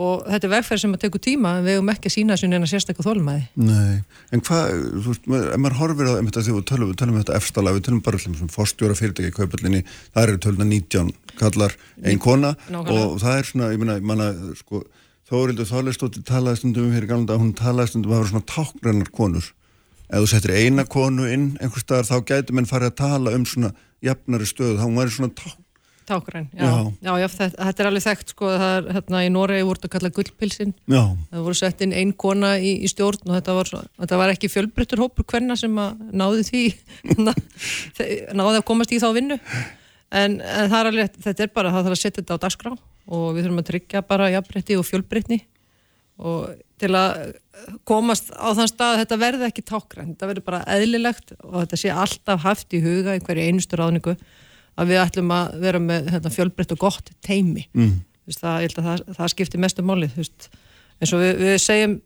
og 0.00 0.22
þetta 0.26 0.48
er 0.48 0.52
vegferð 0.54 0.82
sem 0.84 0.94
að 0.96 1.02
teku 1.04 1.20
tíma 1.22 1.56
en 1.58 1.66
við 1.66 1.76
hefum 1.76 1.90
ekki 1.92 2.10
að 2.10 2.14
sína 2.16 2.36
þessu 2.36 2.50
neina 2.50 2.70
sérstaklega 2.70 3.06
þólmaði 3.08 3.66
nei. 3.70 3.98
En 4.32 4.44
hvað, 4.46 4.70
þú 5.04 5.12
veist, 5.12 5.26
ef 5.28 5.60
maður 5.60 5.78
horfir 5.80 6.10
á 6.10 6.12
einmitt 6.16 6.38
að 6.40 6.46
því 6.46 6.56
við 6.56 6.64
tölum, 6.70 6.92
við 6.92 7.00
tölum 7.02 7.18
um 7.18 7.24
þetta 7.24 7.36
efstala 7.40 7.74
við 7.76 7.84
tölum 7.88 8.00
bara 8.06 8.20
um 8.20 8.38
sem 8.38 8.52
forstjóra 8.54 8.96
fyrirtæki 8.98 9.32
í 9.32 9.36
kaupallinni 9.36 9.82
það 9.90 10.22
eru 10.24 10.40
töluna 10.46 10.68
19 10.70 11.12
kallar 11.40 11.76
ein 12.04 12.22
kona 12.22 12.54
Nákvæmlega. 12.70 13.04
og 13.04 13.20
það 13.20 13.38
er 13.38 13.50
svona, 13.50 13.70
ég 13.74 13.84
meina, 13.84 14.00
manna, 14.00 14.32
sko 14.58 14.84
Þórildur 15.30 15.68
Þorleistóttir 15.68 16.24
talaði 16.26 16.58
stundum 16.58 16.88
um 16.88 16.94
fyrir 16.96 17.06
galanda, 17.06 17.36
hún 17.38 17.52
talaði 17.54 17.92
stundum 17.92 18.10
um 18.10 18.16
að 18.16 18.18
það 18.18 18.24
var 18.24 18.30
svona 18.32 18.48
tákgrannar 18.50 19.10
konur. 19.14 19.50
Ef 20.10 20.24
þú 20.24 20.30
settir 20.32 20.52
eina 20.58 20.84
konu 20.90 21.28
inn 21.30 21.44
einhvers 21.62 21.84
staðar 21.84 22.08
þá 22.08 22.16
gæti 22.32 22.56
menn 22.56 22.66
farið 22.66 22.90
að 22.90 22.96
tala 22.98 23.34
um 23.38 23.44
svona 23.46 23.70
jafnari 24.02 24.48
stöðu, 24.50 24.80
þá 24.80 24.86
hún 24.88 24.98
væri 24.98 25.14
svona 25.14 25.36
ták 25.38 25.60
Tákræn, 26.10 26.48
já, 26.58 26.66
Já. 26.66 27.12
já, 27.22 27.26
þetta, 27.30 27.64
þetta 27.68 27.82
er 27.84 27.88
alveg 27.90 28.04
þekkt 28.08 28.32
sko, 28.34 28.48
það 28.50 28.72
er 28.80 28.88
hérna 28.96 29.20
í 29.22 29.28
Noregi 29.30 29.66
voru 29.68 29.78
þetta 29.78 29.92
kallað 29.94 30.14
gullpilsin, 30.18 30.72
já, 30.90 31.02
það 31.30 31.44
voru 31.46 31.58
sett 31.60 31.84
inn 31.86 31.94
ein 32.00 32.14
kona 32.24 32.54
í, 32.58 32.72
í 32.82 32.90
stjórn 32.90 33.28
og 33.28 33.36
þetta 33.36 33.54
var, 33.60 33.70
svo, 33.70 33.82
þetta 34.02 34.18
var 34.24 34.32
ekki 34.34 34.50
fjölbryttur 34.50 35.04
hópur 35.04 35.28
hvenna 35.30 35.54
sem 35.60 35.78
að 35.78 36.02
náði 36.18 36.46
því 36.50 36.64
náði 38.40 38.58
að 38.60 38.66
komast 38.68 38.94
í 38.94 38.98
þá 39.02 39.10
vinnu. 39.16 39.38
En, 40.10 40.40
en 40.42 40.66
það 40.72 40.80
er 40.80 40.88
alveg, 40.90 41.20
þetta 41.22 41.44
er 41.46 41.52
bara 41.54 41.70
það 41.70 41.84
þarf 41.86 41.94
að 41.96 42.00
setja 42.02 42.18
þetta 42.24 42.34
á 42.34 42.42
dagskrá 42.42 42.72
og 43.10 43.28
við 43.36 43.44
þurfum 43.46 43.60
að 43.62 43.68
tryggja 43.68 44.02
bara 44.08 44.30
jafnbrytti 44.34 44.78
og 44.80 44.86
fjölbrytni 44.88 45.38
og 46.20 46.50
til 46.80 46.90
að 46.98 47.20
komast 47.88 48.32
á 48.34 48.50
þann 48.56 48.68
stað 48.72 48.94
að 48.96 49.00
þetta 49.04 49.18
verði 49.22 49.46
ekki 49.46 49.64
tákræn, 49.68 50.10
þetta 50.14 50.28
verði 50.32 50.44
bara 50.48 50.60
eðlilegt 50.74 51.34
og 51.44 51.54
þetta 51.60 51.78
sé 51.80 51.92
alltaf 51.94 52.42
haft 52.42 52.74
í 52.74 52.80
huga 52.82 53.14
í 53.16 53.22
hverju 53.22 53.46
einustu 53.52 53.78
ráðningu 53.78 54.16
að 54.80 54.92
við 54.92 55.02
ætlum 55.02 55.34
að 55.36 55.60
vera 55.60 55.82
með 55.82 56.10
hérna, 56.14 56.32
fjölbreytt 56.34 56.74
og 56.76 56.82
gott 56.86 57.12
teimi 57.26 57.66
mm. 57.76 57.98
Það, 58.30 58.76
það, 58.76 59.00
það 59.16 59.30
skiptir 59.32 59.58
mestu 59.58 59.82
máli 59.82 60.06
veist, 60.14 60.50
eins 61.02 61.12
og 61.16 61.22
við, 61.22 61.40
við 61.40 61.56
segjum 61.58 61.96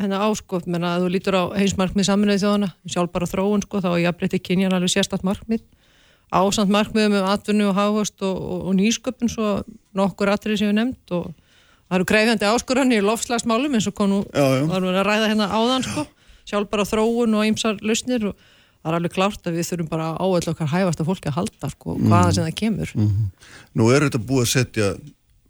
hérna 0.00 0.20
á 0.24 0.28
sko, 0.36 0.60
menna, 0.64 0.94
að 0.96 1.04
þú 1.04 1.10
lítur 1.12 1.36
á 1.36 1.44
heimsmarkmið 1.56 2.06
saminuði 2.08 2.40
þjóðana, 2.40 2.70
sjálfbara 2.88 3.28
þróun 3.28 3.64
sko, 3.64 3.82
þá 3.84 3.90
er 3.90 4.02
jafnbreytti 4.06 4.40
kynjan 4.40 4.76
alveg 4.76 4.94
sérstætt 4.94 5.26
markmið 5.26 5.64
ásamt 6.32 6.72
markmiðum 6.72 7.20
um 7.20 7.28
atvinnu 7.30 7.68
og 7.70 7.76
hafust 7.76 8.22
og, 8.26 8.34
og, 8.34 8.62
og 8.70 8.74
nýsköpun 8.80 9.30
svo 9.30 9.50
nokkur 9.96 10.32
atrið 10.32 10.60
sem 10.60 10.70
við 10.72 10.78
nefnd 10.80 11.14
og 11.14 11.28
það 11.86 11.98
eru 11.98 12.08
greifjandi 12.10 12.48
áskorunni 12.50 12.98
í 12.98 13.04
lofslagsmálum 13.04 13.76
eins 13.78 13.86
og 13.86 13.94
konu 13.94 14.22
já. 14.26 14.66
varum 14.66 14.90
við 14.90 15.00
að 15.00 15.06
ræða 15.06 15.30
hérna 15.30 15.48
áðan 15.54 15.86
sko, 15.86 16.06
sjálfbara 16.50 16.86
þróun 16.88 17.38
og 17.38 17.46
ýmsar 17.46 17.78
lausnir 17.82 18.30
og 18.32 18.48
það 18.82 18.92
er 18.92 18.98
alveg 19.00 19.16
klárt 19.16 19.48
að 19.48 19.58
við 19.58 19.68
þurfum 19.70 19.90
bara 19.92 20.12
á 20.14 20.26
öll 20.26 20.50
okkar 20.52 20.72
hæfasta 20.72 21.06
fólki 21.06 21.30
að 21.30 21.38
halda 21.40 21.70
sko, 21.72 21.98
hvaða 22.00 22.32
sem 22.36 22.48
það 22.48 22.58
kemur. 22.62 22.96
Nú 23.76 23.92
er 23.92 24.08
þetta 24.08 24.22
búið 24.22 24.44
að 24.44 24.52
setja 24.52 24.90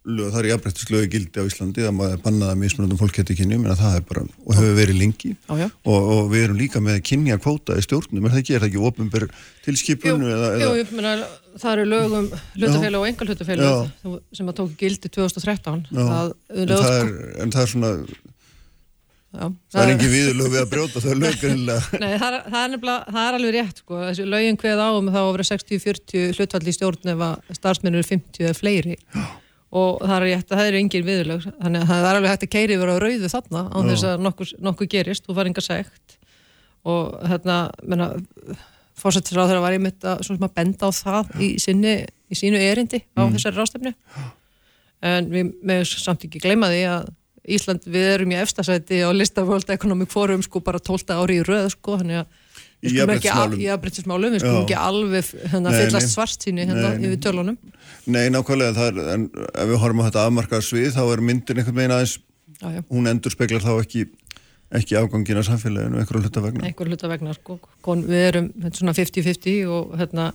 lög, 0.07 0.31
það 0.31 0.39
er 0.40 0.48
jafnbrettislögu 0.53 1.09
gildi 1.11 1.43
á 1.43 1.48
Íslandi 1.48 1.85
að 1.86 1.94
maður 1.97 2.20
bannaða 2.24 2.59
mismunandum 2.61 3.01
fólk 3.01 3.16
geti 3.19 3.36
kynjum 3.40 3.65
en 3.66 3.78
það 3.78 3.97
er 3.98 4.05
bara, 4.07 4.23
og 4.44 4.55
hefur 4.55 4.77
verið 4.78 5.01
lengi. 5.01 5.32
Já. 5.48 5.66
og, 5.66 6.11
og 6.15 6.31
við 6.31 6.44
erum 6.47 6.61
líka 6.61 6.82
með 6.85 7.01
kynja 7.09 7.39
kvóta 7.43 7.78
í 7.78 7.82
stjórnum, 7.85 8.28
er 8.28 8.35
það 8.36 8.43
ekki, 8.43 8.55
er 8.55 8.62
það 8.62 8.70
ekki 8.70 8.85
ofinber 8.90 9.27
tilskipun 9.66 10.23
jú, 10.23 10.31
eða 10.36 10.70
ég 10.78 10.94
meina, 10.94 11.16
það 11.57 11.73
eru 11.73 11.89
lögum 11.90 12.31
hlutafélag 12.55 13.01
og 13.01 13.09
engal 13.11 13.31
hlutafélag 13.32 14.15
sem 14.39 14.53
að 14.53 14.59
tóku 14.61 14.78
gildi 14.85 15.11
2013 15.19 15.85
Já. 15.90 16.03
það, 16.05 16.32
en, 16.55 16.74
það 16.77 16.97
er, 17.01 17.12
en 17.43 17.57
það 17.57 17.65
er 17.65 17.74
svona 17.74 17.93
já, 19.36 19.46
það 19.72 19.82
er 19.82 19.90
engin 19.94 20.12
viðurlög 20.16 20.50
við 20.54 20.60
að 20.62 20.68
brjóta 20.72 21.02
það 21.04 21.10
er 21.14 21.20
lög 21.22 21.36
greinlega 21.42 21.98
Nei, 22.02 22.12
það, 22.20 22.36
er- 22.38 22.44
það, 22.50 22.60
er 22.64 22.70
nefnilega, 22.74 23.14
það 23.16 23.26
er 23.30 23.38
alveg 23.38 23.54
rétt 23.56 23.82
sko. 23.82 23.98
þessi 24.08 24.26
lögin 24.32 24.60
kveð 24.62 24.82
á 24.82 24.88
um 24.96 25.10
þá 25.12 25.18
að 25.22 25.32
vera 25.36 25.48
60-40 25.50 26.36
hlutfall 26.38 26.62
í 26.66 26.74
stjórn 26.76 27.12
ef 27.14 27.24
að 27.28 27.50
starfsmennur 27.60 28.00
eru 28.02 28.08
50 28.10 28.46
eða 28.48 28.56
fleiri. 28.60 28.96
Og 29.76 29.98
það 30.00 30.14
er 30.16 30.24
rétt 30.30 30.52
að 30.54 30.60
það 30.60 30.68
eru 30.70 30.78
engin 30.80 31.04
viðurlög. 31.06 31.46
Þannig 31.60 31.82
að 31.82 31.88
það 31.90 32.04
er 32.06 32.16
alveg 32.20 32.30
hægt 32.32 32.44
að 32.46 32.52
keiri 32.54 32.76
vera 32.80 32.94
á 32.96 32.98
rauðu 33.02 33.28
þarna 33.32 33.62
á 33.66 33.76
Já. 33.76 33.86
þess 33.90 34.04
að 34.08 34.22
nokkuð, 34.26 34.52
nokkuð 34.68 34.88
gerist. 34.94 35.26
Og 35.28 35.36
var 35.36 35.50
enga 35.50 35.64
segt 35.66 36.16
og 36.86 37.16
hérna 37.26 37.56
menna, 37.82 38.06
fórsættisráð 38.96 39.50
þeirra 39.50 39.64
var 39.66 39.74
einmitt 39.76 40.06
að, 40.06 40.22
svona, 40.28 40.46
að 40.46 40.54
benda 40.56 40.86
á 40.88 40.90
það 40.94 41.32
í, 41.42 41.48
sinni, 41.60 41.94
í 42.32 42.38
sínu 42.38 42.60
erindi 42.62 43.02
á 43.18 43.26
Mm. 43.26 43.34
þessari 43.34 43.58
rástefnu 43.58 43.92
en 45.06 45.28
við 45.34 45.50
með 45.66 45.82
samt 45.98 46.24
ekki 46.28 46.40
gleyma 46.46 46.70
því 46.72 46.82
að 46.94 47.08
Ísland, 47.47 47.86
við 47.86 48.09
erum 48.14 48.32
í 48.35 48.40
efstasæti 48.40 49.02
á 49.06 49.10
lista 49.14 49.44
World 49.47 49.70
Economic 49.70 50.10
Forum 50.10 50.43
sko 50.43 50.60
bara 50.64 50.81
12 50.82 51.14
ári 51.14 51.40
í 51.40 51.47
röð 51.47 51.70
sko, 51.77 52.01
þannig 52.02 52.24
að 52.24 52.43
Í 52.85 52.93
jafnbryttismálum, 52.93 54.35
við 54.35 54.43
skulum 54.43 54.66
ekki 54.66 54.77
alveg 54.77 55.31
hérna, 55.48 55.73
fyllast 55.73 56.12
svart 56.12 56.44
síni 56.44 56.66
hérna 56.68 56.93
yfir 57.01 57.23
tölunum 57.24 57.56
Nei, 58.12 58.28
nákvæmlega, 58.31 58.89
er, 58.90 58.98
en 59.14 59.24
ef 59.32 59.70
við 59.70 59.81
horfum 59.81 60.02
á 60.05 60.06
þetta 60.10 60.24
afmarkað 60.28 60.66
svið, 60.66 60.90
þá 60.94 61.01
er 61.06 61.23
myndin 61.24 61.62
einhvern 61.62 61.78
veginn 61.81 61.94
aðeins, 61.97 62.18
Já, 62.60 62.68
já. 62.77 62.82
hún 62.93 63.09
endur 63.10 63.32
speklar 63.32 63.64
þá 63.64 63.73
ekki, 63.81 64.05
ekki 64.77 64.98
afgangin 65.01 65.40
af 65.40 65.48
samfélaginu, 65.48 66.02
einhverju 66.02 66.27
hluta 66.27 66.44
vegna. 66.44 66.68
einhver 66.68 66.93
hluta 66.93 67.10
vegna 67.10 67.35
sko. 67.35 67.59
Kon, 67.82 68.05
við 68.06 68.27
erum 68.28 68.51
þetta 68.55 68.73
er 68.74 68.82
svona 68.82 68.97
50-50 69.01 69.73
og 69.73 69.97
hérna 70.02 70.28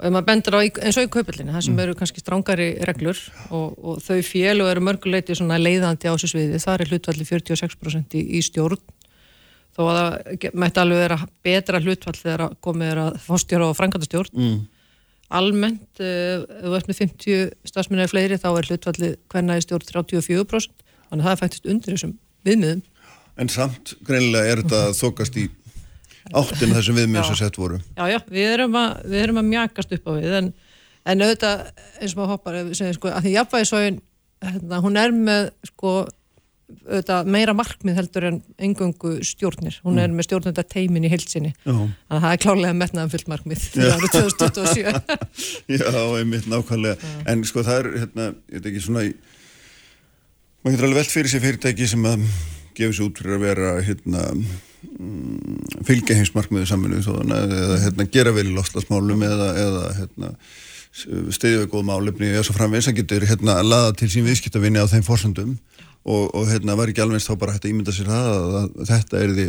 og 0.00 0.06
ef 0.08 0.12
maður 0.14 0.28
bendur 0.30 0.56
á 0.56 0.60
eins 0.64 0.96
og 0.96 1.04
í 1.04 1.10
kaupillinu 1.12 1.52
það 1.52 1.64
sem 1.66 1.74
Mm. 1.76 1.82
eru 1.84 1.94
kannski 1.98 2.22
strángari 2.22 2.68
reglur 2.88 3.18
og, 3.50 3.76
og 3.84 3.98
þau 4.00 4.22
og 4.64 4.70
eru 4.72 4.80
mörguleiti 4.86 5.36
leiðandi 5.60 6.08
á 6.08 6.16
þessu 6.16 6.30
sviði, 6.32 6.60
það 6.62 6.80
er 6.80 6.90
hlutvalli 6.94 7.26
46% 7.28 8.16
í, 8.16 8.22
í 8.38 8.40
stjórn. 8.40 8.80
Þó 9.76 9.82
að 9.86 9.98
það 10.00 10.54
mætti 10.58 10.80
alveg 10.82 11.02
vera 11.04 11.18
betra 11.44 11.80
hlutfall 11.84 12.16
þegar 12.16 12.56
komið 12.64 12.90
er 12.94 13.00
að 13.04 13.18
fórstjóra 13.26 13.68
og 13.68 13.76
frangandastjórn 13.76 14.32
Mm. 14.34 14.60
almennt, 15.30 16.00
uh, 16.00 16.42
ef 16.48 16.72
ert 16.80 16.88
með 16.88 16.98
50 17.04 17.52
stafsminni 17.68 18.02
eða 18.02 18.10
fleiri, 18.14 18.38
þá 18.40 18.48
er 18.56 18.66
hlutfalli 18.70 19.10
hvernig 19.30 19.62
stjórn 19.62 19.86
34% 19.86 20.70
þannig 21.10 21.20
að 21.20 21.28
það 21.28 21.34
er 21.36 21.42
fættist 21.44 21.68
undir 21.70 21.94
þessum 21.94 22.16
viðmiðum. 22.44 22.82
En 23.40 23.48
samt, 23.48 23.94
greinilega 24.04 24.50
er 24.52 24.62
þetta 24.64 24.80
þokast 24.98 25.36
í 25.38 25.48
áttin 26.40 26.74
þessum 26.76 26.98
viðmið 27.00 27.26
sem 27.30 27.38
sett 27.40 27.56
voru. 27.60 27.80
Já, 27.96 28.04
já, 28.14 28.18
við 28.30 28.52
erum 28.54 28.76
að, 28.80 28.94
við 29.10 29.22
erum 29.24 29.40
að 29.42 29.50
mjakast 29.54 29.92
upp 29.96 30.06
á 30.08 30.12
við 30.20 30.38
en, 30.42 30.52
en 31.10 31.24
auðvitað 31.26 31.66
eins 32.00 32.14
og 32.14 32.20
maður 32.22 32.32
hoppar 32.36 32.58
segjum 32.76 32.96
sko 32.98 33.12
að 33.14 33.26
því 33.26 33.34
jafnvægisóin 33.38 34.00
hérna, 34.44 34.80
hún 34.84 34.98
er 35.00 35.14
með 35.16 35.50
sko 35.72 35.94
auðvitað 36.70 37.26
meira 37.34 37.52
markmið 37.58 37.96
heldur 37.98 38.24
en 38.28 38.36
engöngu 38.62 39.16
stjórnir, 39.26 39.80
hún 39.82 39.98
er 39.98 40.12
með 40.14 40.28
stjórnenda 40.28 40.62
teimin 40.70 41.02
í 41.08 41.10
heilsinni, 41.10 41.50
Já. 41.64 41.72
þannig 41.72 42.14
að 42.14 42.22
það 42.22 42.34
er 42.36 42.42
klálega 42.44 42.76
metnaðan 42.78 43.10
fullt 43.10 43.30
markmið 43.32 43.64
Já. 43.64 43.72
fyrir 43.74 43.96
árið 43.96 44.14
2027 44.14 45.18
Já, 45.80 45.90
einmitt 46.20 46.46
nákvæmlega. 46.52 47.10
En 47.32 47.42
sko 47.50 47.64
það 47.66 47.80
er, 47.82 47.88
hérna, 48.04 48.28
ég 48.54 48.60
veit 48.60 48.70
ekki 48.70 48.84
svona, 48.86 49.02
í- 49.08 49.16
maður 50.62 50.76
getur 50.76 50.88
alveg 50.92 51.00
velt 51.02 51.14
fyrir 51.16 51.32
sér 51.34 51.42
fyrirtæki 51.48 51.90
sem 51.90 52.06
að 52.06 52.24
gefa 52.78 52.94
sér 53.00 53.06
út 53.08 53.18
fyrir 53.18 53.34
að 53.40 53.44
vera, 53.48 53.72
hérna, 53.90 54.24
mm, 54.36 54.58
fylgja 55.86 56.16
heimsmarkmiðu 56.18 57.02
þóðana 57.04 57.40
eða 57.46 57.78
hérna, 57.84 58.06
gera 58.12 58.32
vel 58.36 58.46
í 58.48 58.54
loslasmálum 58.56 59.24
eða, 59.26 59.48
eða 59.60 59.82
hérna, 59.98 60.30
stiðja 61.36 61.62
við 61.62 61.68
góð 61.74 61.86
málefni 61.90 62.30
eða 62.32 62.46
svo 62.48 62.56
framvegis. 62.56 62.88
Að 62.90 63.00
getur 63.02 63.26
hérna 63.28 63.58
að 63.60 63.70
laða 63.70 63.92
til 64.00 64.10
sín 64.12 64.26
viðskiptavinni 64.28 64.82
á 64.82 64.90
þeim 64.90 65.06
forsöndum 65.06 65.54
og, 66.04 66.30
og 66.32 66.48
hérna 66.50 66.78
var 66.80 66.92
ekki 66.92 67.04
alveg 67.04 67.24
þá 67.24 67.34
bara 67.40 67.56
hægt 67.56 67.68
að 67.68 67.74
ímynda 67.74 67.94
sér 67.94 68.10
það 68.10 68.30
að, 68.32 68.52
að 68.56 68.92
þetta 68.92 69.20
er 69.20 69.34
því 69.36 69.48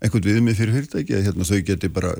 einhvern 0.00 0.26
viðmið 0.28 0.58
fyrir 0.58 0.76
fyrirtæki 0.76 1.16
að 1.16 1.26
hérna, 1.28 1.48
þau 1.48 1.60
geti 1.68 1.92
bara 1.92 2.14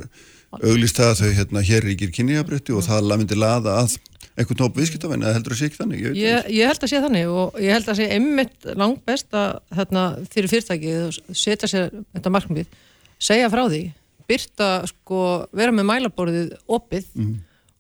auglist 0.61 0.99
það 0.99 1.13
að 1.13 1.21
þau 1.21 1.37
hérna 1.39 1.65
hér 1.65 1.87
ríkir 1.87 2.15
kynniðabrétti 2.17 2.75
og 2.77 2.85
það 2.85 3.13
myndi 3.15 3.39
laða 3.39 3.77
að 3.81 3.97
einhvern 4.37 4.59
tóp 4.61 4.77
viðskiptavinni 4.79 5.27
eða 5.27 5.39
heldur 5.39 5.55
að 5.55 5.61
sé 5.61 5.69
ekki 5.71 5.81
þannig? 5.81 6.03
Ég 6.05 6.19
ég, 6.21 6.51
ég 6.57 6.71
held 6.71 6.85
að 6.85 6.93
sé 6.93 7.01
þannig 7.05 7.33
og 7.33 7.57
ég 7.61 7.77
held 7.77 7.89
að 7.91 8.01
sé 8.01 8.09
einmitt 8.17 8.69
langt 8.79 9.03
best 9.09 9.37
að 9.37 9.61
hérna, 9.79 10.05
fyrir 10.33 10.53
fyrirtækið 10.53 11.21
setja 11.33 11.71
sér 11.71 11.89
þetta 12.15 12.35
markmið, 12.37 12.77
segja 13.21 13.51
frá 13.53 13.65
því 13.67 13.85
byrta, 14.31 14.69
sko, 14.91 15.23
vera 15.57 15.75
með 15.75 15.89
mælaborðið 15.89 16.53
opið 16.71 17.09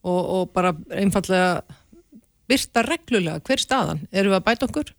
og, 0.02 0.20
og 0.20 0.48
bara 0.54 0.72
einfallega 0.90 1.60
byrta 2.50 2.82
reglulega 2.86 3.42
hver 3.46 3.62
staðan. 3.62 4.02
Erum 4.10 4.34
við 4.34 4.40
að 4.40 4.46
bæta 4.48 4.66
okkur? 4.66 4.90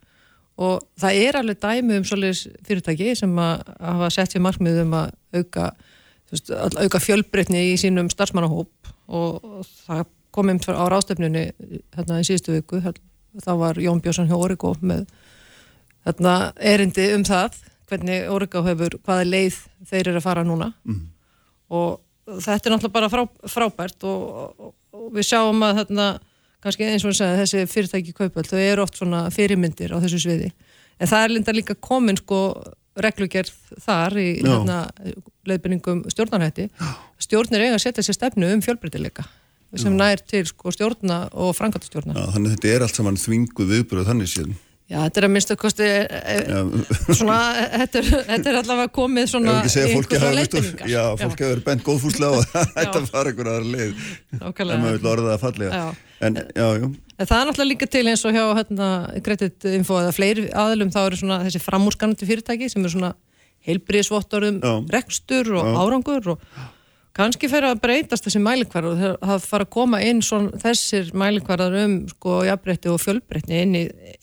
Og 0.62 0.84
það 1.00 1.18
er 1.26 1.38
alveg 1.40 1.60
dæmi 1.60 1.98
um 1.98 2.06
svolítið 2.06 2.56
fyrirtæki 2.68 3.12
sem 3.18 3.32
að 3.40 3.66
hafa 3.80 4.10
sett 4.14 4.34
sér 4.34 4.44
markmið 4.44 4.82
um 4.84 4.96
að 5.00 5.12
auka, 5.36 5.68
veist, 6.32 6.52
að 6.52 6.78
auka 6.84 7.00
fjölbreytni 7.02 7.66
í 7.72 7.78
sínum 7.80 8.10
starfsmannahóp 8.12 8.92
og, 9.12 9.40
og 9.42 9.68
það 9.86 10.04
kom 10.32 10.50
um 10.50 10.58
á 10.58 10.84
ráðstöfnunni 10.90 11.44
hérna 11.96 12.20
í 12.20 12.26
síðustu 12.26 12.56
viku 12.56 12.80
þá 12.82 13.52
var 13.60 13.80
Jón 13.80 14.00
Björnsson 14.02 14.28
hjá 14.28 14.36
Origo 14.36 14.74
með 14.80 15.06
hérna, 16.06 16.52
erindi 16.58 17.12
um 17.16 17.24
það 17.26 17.60
hvernig 17.92 18.28
Origo 18.32 18.62
hefur, 18.64 18.96
hvaða 19.04 19.28
leið 19.28 19.58
þeir 19.88 20.08
eru 20.08 20.20
að 20.20 20.26
fara 20.26 20.44
núna. 20.48 20.72
Og 21.72 22.00
þetta 22.40 22.68
er 22.68 22.74
náttúrulega 22.74 22.94
bara 22.96 23.10
frá, 23.12 23.22
frábært 23.52 24.06
og, 24.08 24.22
og, 24.56 24.74
og 24.96 25.08
við 25.16 25.28
sjáum 25.28 25.64
að 25.66 25.82
þarna, 25.82 26.06
kannski 26.64 26.88
eins 26.88 27.04
og 27.04 27.16
segja, 27.16 27.40
þessi 27.40 27.66
fyrirtæki 27.68 28.14
kaupöld, 28.16 28.48
þau 28.48 28.60
eru 28.60 28.84
oft 28.84 29.00
svona 29.00 29.26
fyrirmyndir 29.34 29.92
á 29.92 30.00
þessu 30.04 30.22
sviði, 30.24 30.52
en 30.98 31.10
það 31.10 31.26
er 31.26 31.34
linda 31.34 31.56
líka 31.56 31.76
komin 31.76 32.20
sko 32.20 32.40
reglugerð 33.02 33.52
þar 33.80 34.18
í 34.20 34.28
hérna, 34.42 34.82
leiðbyrningum 35.48 36.04
stjórnarhætti. 36.12 36.68
Stjórnir 37.20 37.64
eiga 37.64 37.78
að 37.78 37.86
setja 37.86 38.04
sér 38.04 38.18
stefnu 38.18 38.50
um 38.52 38.60
fjölbreytileika 38.64 39.24
sem 39.80 39.94
nær 39.96 40.20
til 40.28 40.44
sko 40.48 40.72
stjórna 40.74 41.22
og 41.32 41.54
frangatastjórna 41.56 42.12
þannig 42.34 42.50
að 42.50 42.54
þetta 42.56 42.74
er 42.74 42.84
allt 42.86 42.98
saman 42.98 43.16
þvinguð 43.20 43.72
viðbröð 43.76 44.10
þannig 44.10 44.30
séð. 44.32 44.52
Já, 44.92 44.98
þetta 45.06 45.20
er 45.22 45.24
að 45.24 45.30
minnstu 45.32 45.54
kosti 45.56 45.86
e, 45.88 46.56
svona, 47.16 47.36
þetta 47.80 48.00
er, 48.02 48.08
þetta 48.26 48.50
er 48.50 48.56
allavega 48.58 48.90
komið 48.92 49.28
svona 49.30 49.54
veistu, 49.62 50.18
leiðbeiningar. 50.20 50.90
já, 50.90 51.02
fólki 51.16 51.46
hafa 51.46 51.52
verið 51.54 51.62
bent 51.70 51.84
góðfúslega 51.86 52.42
að 52.42 52.66
þetta 52.76 53.02
fara 53.08 53.32
einhver 53.32 53.50
aðra 53.54 53.70
leið. 53.72 54.02
Nákvæmlega. 54.42 54.74
en 54.76 54.84
maður 54.84 54.98
vil 54.98 55.10
orða 55.14 55.30
það 55.30 55.46
fallega. 55.46 55.80
Já. 55.80 56.18
en 56.28 56.38
já, 56.42 56.66
já, 56.82 56.90
En 57.22 57.28
það 57.30 57.38
er 57.38 57.48
náttúrulega 57.48 57.70
líka 57.70 57.88
til 57.94 58.04
eins 58.10 58.26
og 58.26 58.36
hjá 58.36 58.44
hérna, 58.58 58.90
Credit 59.24 59.66
Info 59.72 59.98
eða 60.02 60.12
fleiri 60.16 60.46
aðlum 60.64 60.92
þá 60.92 61.00
eru 61.06 61.20
svona 61.22 61.40
þessi 61.46 61.62
framúrskanandi 61.62 62.28
fyrirtæki 62.28 62.68
sem 62.72 62.82
eru 62.82 62.92
svona 62.96 63.12
heilbriðsvottor 63.68 64.48
um 64.50 64.60
Já. 64.60 64.72
rekstur 64.98 65.52
og 65.60 65.72
árangur 65.78 66.34
og 66.34 66.46
kannski 67.12 67.48
fer 67.52 67.66
að 67.68 67.80
breytast 67.82 68.24
þessi 68.24 68.40
mælikvarðar 68.40 69.16
og 69.18 69.26
það 69.28 69.42
fara 69.44 69.66
að 69.66 69.70
koma 69.74 69.98
inn 70.00 70.22
svona, 70.24 70.50
þessir 70.62 71.10
mælikvarðar 71.20 71.74
um 71.84 71.96
sko 72.08 72.38
jafnbreytti 72.48 72.88
og 72.92 73.00
fjölbreytni 73.02 73.58
inn 73.66 73.74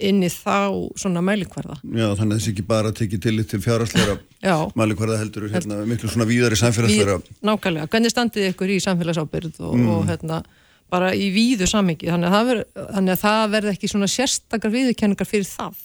inn 0.09 0.23
í 0.25 0.29
þá 0.33 0.89
svona 0.97 1.21
mælikvarða. 1.21 1.77
já, 1.83 2.07
þannig 2.17 2.33
að 2.33 2.39
þessi 2.39 2.53
ekki 2.55 2.65
bara 2.71 2.91
tekið 2.97 3.21
tillit 3.27 3.49
til 3.51 3.59
fjárhagsleira 3.61 4.15
Já. 4.49 4.55
mæli 4.79 4.95
hverða 4.97 5.19
heldur 5.21 5.49
hérna, 5.53 5.81
miklu 5.85 6.09
svona 6.09 6.25
víðari 6.29 6.57
samfélagsleira 6.57 7.19
Í- 7.19 7.37
Nákvæmlega, 7.45 7.87
hvernig 7.93 8.13
standið 8.15 8.49
ykkur 8.53 8.73
í 8.73 8.79
samfélagsábyrð 8.87 9.59
og, 9.59 9.75
Mm. 9.77 9.89
og 9.93 10.07
hérna 10.09 10.41
bara 10.89 11.11
í 11.13 11.27
víðu 11.29 11.67
samingi, 11.69 12.07
þannig 12.09 13.13
að 13.13 13.21
það 13.21 13.51
verð, 13.53 13.67
ekki 13.75 13.87
svona 13.91 14.07
sérstakar 14.09 14.71
viðurkenningar 14.73 15.27
fyrir 15.29 15.45
það 15.45 15.75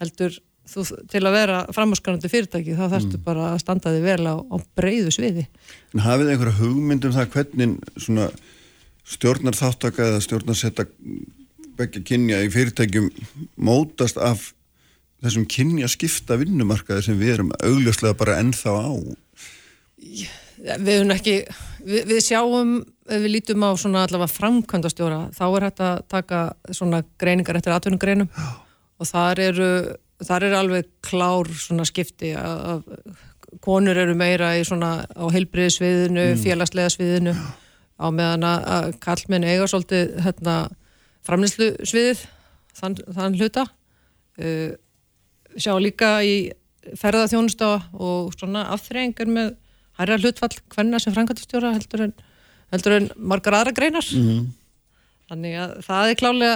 heldur 0.00 0.36
þú, 0.70 0.84
til 1.10 1.22
að 1.24 1.36
vera 1.36 1.58
framhúskanandi 1.74 2.30
fyrirtæki 2.32 2.76
þá 2.78 2.84
þarfstu 2.92 3.18
Mm. 3.18 3.24
bara 3.24 3.48
að 3.54 3.60
standa 3.64 3.92
þig 3.94 4.06
vel 4.06 4.24
á, 4.30 4.34
á 4.38 4.56
breyðu 4.78 5.10
sviði. 5.14 5.46
en 5.94 6.00
hafið 6.06 6.26
þið 6.26 6.32
einhverja 6.34 6.60
hugmynd 6.60 7.04
um 7.04 7.12
það 7.16 7.30
hvernig 7.34 7.76
svona 7.98 8.30
stjórnar 9.10 9.58
þáttaka 9.58 10.06
eða 10.06 10.20
stjórnar 10.24 10.56
setta 10.56 10.86
begge 11.76 12.02
kynja 12.04 12.42
í 12.44 12.50
fyrirtækjum 12.52 13.10
mótast 13.56 14.16
af 14.20 14.52
þessum 15.22 15.46
kynja 15.48 15.88
skipta 15.88 16.36
vinnumarkaði 16.40 17.02
sem 17.04 17.18
við 17.18 17.34
erum 17.34 17.52
augljóslega 17.60 18.16
bara 18.16 18.38
ennþá 18.40 18.72
á 18.72 18.92
Við, 20.00 20.90
höfum 20.92 21.12
ekki, 21.14 21.34
við, 21.88 22.02
við 22.10 22.18
sjáum, 22.24 22.72
ef 23.08 23.22
við 23.22 23.32
lítum 23.32 23.64
á 23.64 23.70
svona 23.80 24.02
allavega 24.04 24.28
framkvæmdastjóra, 24.34 25.20
þá 25.32 25.44
er 25.48 25.66
hægt 25.66 25.80
að 25.84 26.02
taka 26.12 26.40
svona 26.76 27.00
greiningar 27.20 27.56
eftir 27.56 27.72
atvinnugreinum 27.72 28.28
og 29.00 29.08
þar 29.08 29.40
eru, 29.40 29.68
þar 30.26 30.46
eru 30.48 30.58
alveg 30.60 30.90
klár 31.06 31.48
svona 31.56 31.86
skipti 31.88 32.32
að, 32.38 32.60
að 32.74 33.60
konur 33.64 33.98
eru 33.98 34.14
meira 34.18 34.52
í 34.58 34.64
svona 34.66 35.00
á 35.10 35.24
heilbriðisviðinu, 35.32 36.26
mm. 36.34 36.42
félagslega 36.44 36.92
sviðinu 36.94 37.34
á 38.00 38.06
meðan 38.14 38.46
að, 38.46 38.92
kallmenn 39.02 39.46
eiga 39.48 39.66
svolítið 39.68 40.14
hérna, 40.24 40.54
framlýslu 41.26 41.72
sviðið 41.82 42.22
þann, 42.78 42.96
þann 43.16 43.36
hluta 43.40 43.66
uh, 43.66 44.70
sjá 45.58 45.74
líka 45.82 46.12
í 46.24 46.36
ferðarþjónusta 46.96 47.72
og 48.00 48.30
svona 48.38 48.68
afþreyingar 48.76 49.28
með 49.28 49.52
hærra 50.00 50.16
hlutfall 50.20 50.54
hvenna 50.72 51.00
sem 51.02 51.12
frangatistjóra 51.12 51.74
heldur 51.74 52.06
en, 52.06 52.14
heldur 52.72 52.96
en 52.96 53.10
margar 53.16 53.58
aðra 53.58 53.74
greinar 53.76 54.06
Mhm. 54.14 54.46
þannig 55.30 55.58
að 55.60 55.74
það 55.86 56.10
er 56.10 56.20
klálega 56.22 56.54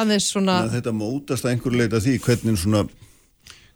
aðeins 0.00 0.28
svona 0.32 0.60
að 0.64 0.76
þetta 0.78 0.94
mótast 0.96 1.46
að 1.46 1.54
einhver 1.54 1.78
leita 1.80 2.02
því 2.02 2.18
hvernig 2.26 2.60
svona 2.60 2.84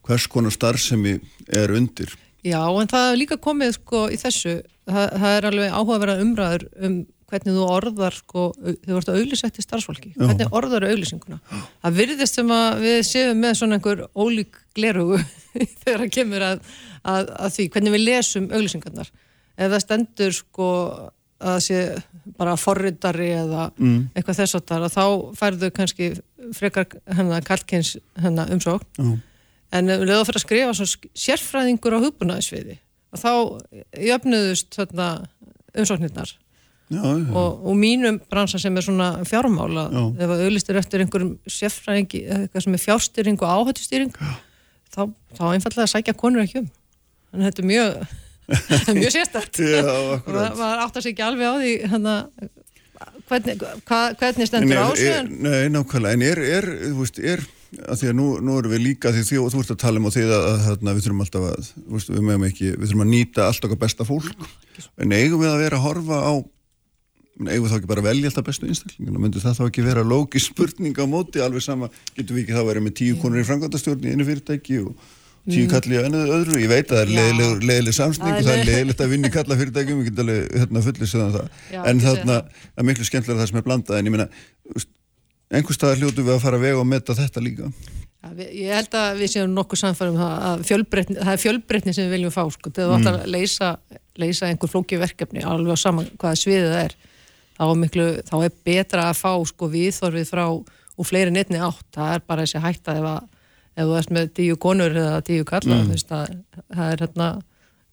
hvers 0.04 0.28
konar 0.30 0.52
starfsemi 0.54 1.16
er 1.48 1.72
undir. 1.74 2.12
Já, 2.44 2.60
en 2.60 2.90
það 2.90 3.10
er 3.10 3.18
líka 3.22 3.40
komið 3.40 3.76
sko 3.78 4.04
í 4.12 4.18
þessu, 4.20 4.58
það, 4.84 5.06
það 5.22 5.36
er 5.38 5.46
alveg 5.48 5.76
áhugaverða 5.78 6.16
umræður 6.24 6.66
um 6.84 6.98
hvernig 7.34 7.56
þú 7.56 7.66
orðar 7.72 8.16
sko, 8.18 8.42
þú 8.84 8.98
ert 8.98 9.10
að 9.10 9.18
auðlýsa 9.20 9.50
til 9.50 9.64
starfsfólki, 9.64 10.12
hvernig 10.18 10.52
orðar 10.54 10.86
auðlýsinguna 10.90 11.38
það 11.48 11.96
virðist 11.98 12.38
sem 12.38 12.52
að 12.54 12.84
við 12.84 12.98
séum 13.08 13.40
með 13.40 13.56
svona 13.58 13.78
einhver 13.78 14.04
ólík 14.12 14.60
glerugu 14.76 15.18
þegar 15.82 16.04
það 16.04 16.12
kemur 16.18 16.46
að, 16.50 16.62
að, 17.02 17.32
að 17.46 17.56
því 17.56 17.68
hvernig 17.74 17.96
við 17.96 18.04
lesum 18.04 18.50
auðlýsingarnar 18.52 19.10
ef 19.10 19.72
það 19.74 19.84
stendur 19.86 20.36
sko 20.36 20.68
að 21.40 21.54
það 21.54 21.60
sé 21.66 21.80
bara 22.38 22.54
forritari 22.56 23.30
eða 23.34 23.64
Mm. 23.78 24.08
eitthvað 24.14 24.38
þess 24.40 24.54
að 24.58 24.66
þar 24.70 24.84
að 24.86 24.94
þá 24.94 25.04
færðu 25.40 25.70
kannski 25.76 26.10
frekar 26.54 26.86
hennar 27.16 28.52
umsókn 28.54 28.86
Já. 28.98 29.18
En 29.74 29.86
leðu 29.90 30.20
að 30.20 30.26
fyrir 30.28 30.38
að 30.38 30.44
skrifa 30.44 30.74
sérfræðingur 31.18 31.96
á 31.98 32.04
hugbúnaðisviði 32.04 32.78
og 33.14 33.18
þá 33.18 33.30
jöfnuðust 33.98 34.74
þarna 34.78 35.08
umsóknirnar 35.74 36.30
Já, 36.92 37.00
já. 37.00 37.32
og, 37.32 37.64
og 37.64 37.74
mínum 37.80 38.18
bransa 38.30 38.58
sem 38.60 38.76
er 38.76 38.84
svona 38.84 39.08
fjármála 39.26 39.86
Já. 39.90 40.02
ef 40.20 40.30
að 40.34 40.42
auðlistur 40.46 40.78
eftir 40.78 41.00
einhverjum 41.02 41.32
sérfræðingi 41.48 42.20
eitthvað 42.28 42.66
sem 42.66 42.76
er 42.76 42.82
fjárstýring 42.84 43.40
og 43.40 43.48
áhættustýring 43.54 44.12
þá, 44.94 45.00
þá 45.34 45.44
einfallega 45.54 45.90
sækja 45.90 46.14
konur 46.14 46.44
ekki 46.44 46.60
um 46.62 46.68
þannig 47.32 47.40
að 47.40 47.48
þetta 47.48 47.64
er 47.64 47.70
mjög 47.72 47.96
mjög 48.98 49.14
sérstætt 49.14 49.60
og 49.88 50.28
maður 50.28 50.84
áttar 50.84 51.04
sig 51.04 51.14
ekki 51.14 51.26
alveg 51.26 51.48
á 51.48 51.54
því 51.60 51.74
hana, 51.94 52.14
hvernig, 53.30 53.66
hva, 53.88 54.00
hvernig 54.20 54.50
stendur 54.50 54.82
á 54.84 54.88
en 54.92 55.30
Nei, 55.44 55.60
nákvæmlega, 55.72 56.16
en 56.18 56.26
er, 56.28 56.42
er, 56.58 56.70
veist, 56.98 57.20
er 57.20 57.44
að 57.82 58.00
því 58.00 58.10
að 58.10 58.18
nú, 58.18 58.26
nú 58.44 58.56
erum 58.60 58.74
við 58.74 58.84
líka 58.84 59.12
því 59.14 59.24
því, 59.28 59.40
þú 59.52 59.62
ert 59.62 59.74
að 59.74 59.80
tala 59.82 60.00
um 60.00 60.08
á 60.08 60.14
því 60.14 60.24
að, 60.28 60.34
að, 60.48 60.74
að 60.74 60.90
við 60.90 61.06
þurfum 61.06 61.24
alltaf 61.24 61.46
að 61.50 61.70
veist, 61.94 62.12
við, 62.12 62.34
ekki, 62.48 62.72
við 62.74 62.88
þurfum 62.88 63.04
að 63.04 63.12
nýta 63.12 63.46
allt 63.48 63.68
okkar 63.68 63.80
besta 63.84 64.06
fólk. 64.08 64.50
En 65.00 65.14
eigum 65.14 65.42
við 65.42 65.50
að 65.50 65.62
vera 65.64 65.80
að 65.80 65.86
horfa 65.88 66.20
á 66.22 66.34
eigum 67.42 67.64
við 67.64 67.72
þá 67.72 67.76
ekki 67.80 67.90
bara 67.90 68.02
að 68.04 68.08
velja 68.08 68.30
alltaf 68.30 68.46
bestu 68.46 68.68
einstaklinguna, 68.70 69.22
myndur 69.24 69.42
það 69.42 69.58
þá 69.58 69.64
ekki 69.66 69.84
vera 69.88 70.06
lókis 70.06 70.48
spurning 70.52 70.94
á 71.02 71.04
móti, 71.10 71.42
alveg 71.42 71.64
sama 71.64 71.90
getum 72.14 72.36
við 72.36 72.44
ekki 72.44 72.54
þá 72.54 72.68
verið 72.68 72.84
með 72.86 72.96
tíu 73.00 73.18
konur 73.18 73.42
í 73.42 73.46
framkvæmdastjórn 73.48 74.06
í 74.06 74.14
einu 74.14 74.26
fyrirtæki 74.28 74.78
og 74.84 75.08
tíu 75.44 75.64
Mm. 75.66 75.70
kalli 75.74 75.96
á 76.00 76.02
ennu 76.08 76.20
öðru, 76.38 76.56
ég 76.62 76.68
veit 76.72 76.88
að 76.88 76.96
það 76.96 77.02
er 77.04 77.10
Já. 77.12 77.22
leiðileg, 77.68 77.94
samsning 77.94 78.28
Það 78.30 78.34
og 78.34 78.38
er 78.38 78.44
það 78.44 78.54
er 78.54 78.64
leið- 78.64 78.70
leiðilegt 78.74 79.00
að 79.04 79.10
vinna 79.12 79.28
í 79.28 79.32
kalla 79.34 79.56
fyrirtækjum, 79.60 79.98
við 80.00 80.06
getum 80.08 80.22
alveg 80.24 80.54
hérna, 80.60 80.82
fullir 80.86 81.10
segðan 81.10 81.34
það, 81.34 81.48
Já, 81.74 81.80
en 81.90 82.00
þarna 82.00 82.36
það. 82.38 82.62
er 82.78 82.84
miklu 82.88 83.04
skemmtilega 83.04 83.40
það 83.42 83.48
sem 83.50 83.58
er 83.60 83.66
blandað 83.68 83.98
en 83.98 84.06
ég 84.06 84.28
veist, 84.74 84.88
einhver 85.54 85.76
staðar 85.76 86.00
hljótu 86.00 86.24
við 86.24 86.32
að 86.34 86.40
fara 86.40 86.56
að 86.56 86.64
vega 86.64 86.80
og 86.80 86.86
meta 86.86 87.14
þetta 87.14 87.42
líka. 87.44 87.68
Ja, 88.24 88.30
við, 88.32 88.48
ég 88.56 88.72
held 88.72 88.94
að 88.96 89.18
við 89.20 89.28
séum 89.34 89.52
nokkuð 89.54 89.80
samfærum 89.84 90.16
það 90.16 90.32
að 90.40 90.64
það 90.64 91.32
er 91.34 91.42
fjölbreytni 91.44 91.92
sem 91.94 92.06
við 92.08 92.14
viljum 92.16 92.32
fá 92.32 92.44
sko, 92.50 92.70
þegar 92.72 92.88
þú 92.88 92.96
átt 92.96 93.10
að 93.12 93.26
leysa, 93.34 93.68
leysa 94.16 94.46
einhver 94.48 94.70
flóki 94.72 94.96
verkefni 94.98 95.44
alveg 95.44 95.76
á 95.76 95.78
saman 95.84 96.08
hvaða 96.16 96.40
sviðið 96.40 96.72
það 96.72 96.84
er 96.88 96.94
þá 97.58 97.64
er, 97.68 97.76
miklu, 97.84 98.06
þá 98.24 98.34
er 98.44 98.52
betra 98.64 99.02
að 99.12 99.20
fá 99.20 99.32
sko 99.44 99.68
viðþorfið 99.68 100.26
frá 100.32 100.44
og 100.48 101.04
fleiri 101.06 101.30
netni 101.34 101.58
átt, 101.60 101.84
það 101.92 102.14
er 102.14 102.20
bara 102.26 102.42
þessi 102.46 102.62
hætta 102.64 102.96
ef, 102.96 103.04
að, 103.04 103.28
ef 103.76 103.84
þú 103.88 103.96
ert 103.98 104.12
með 104.14 104.30
tíu 104.38 104.56
konur 104.60 104.94
eða 104.94 105.20
tíu 105.26 105.44
kalla, 105.48 105.80
Mm. 105.82 105.88
veist 105.90 106.10
að 106.14 106.36
það 106.74 106.92
er 106.92 107.04
hérna 107.04 107.28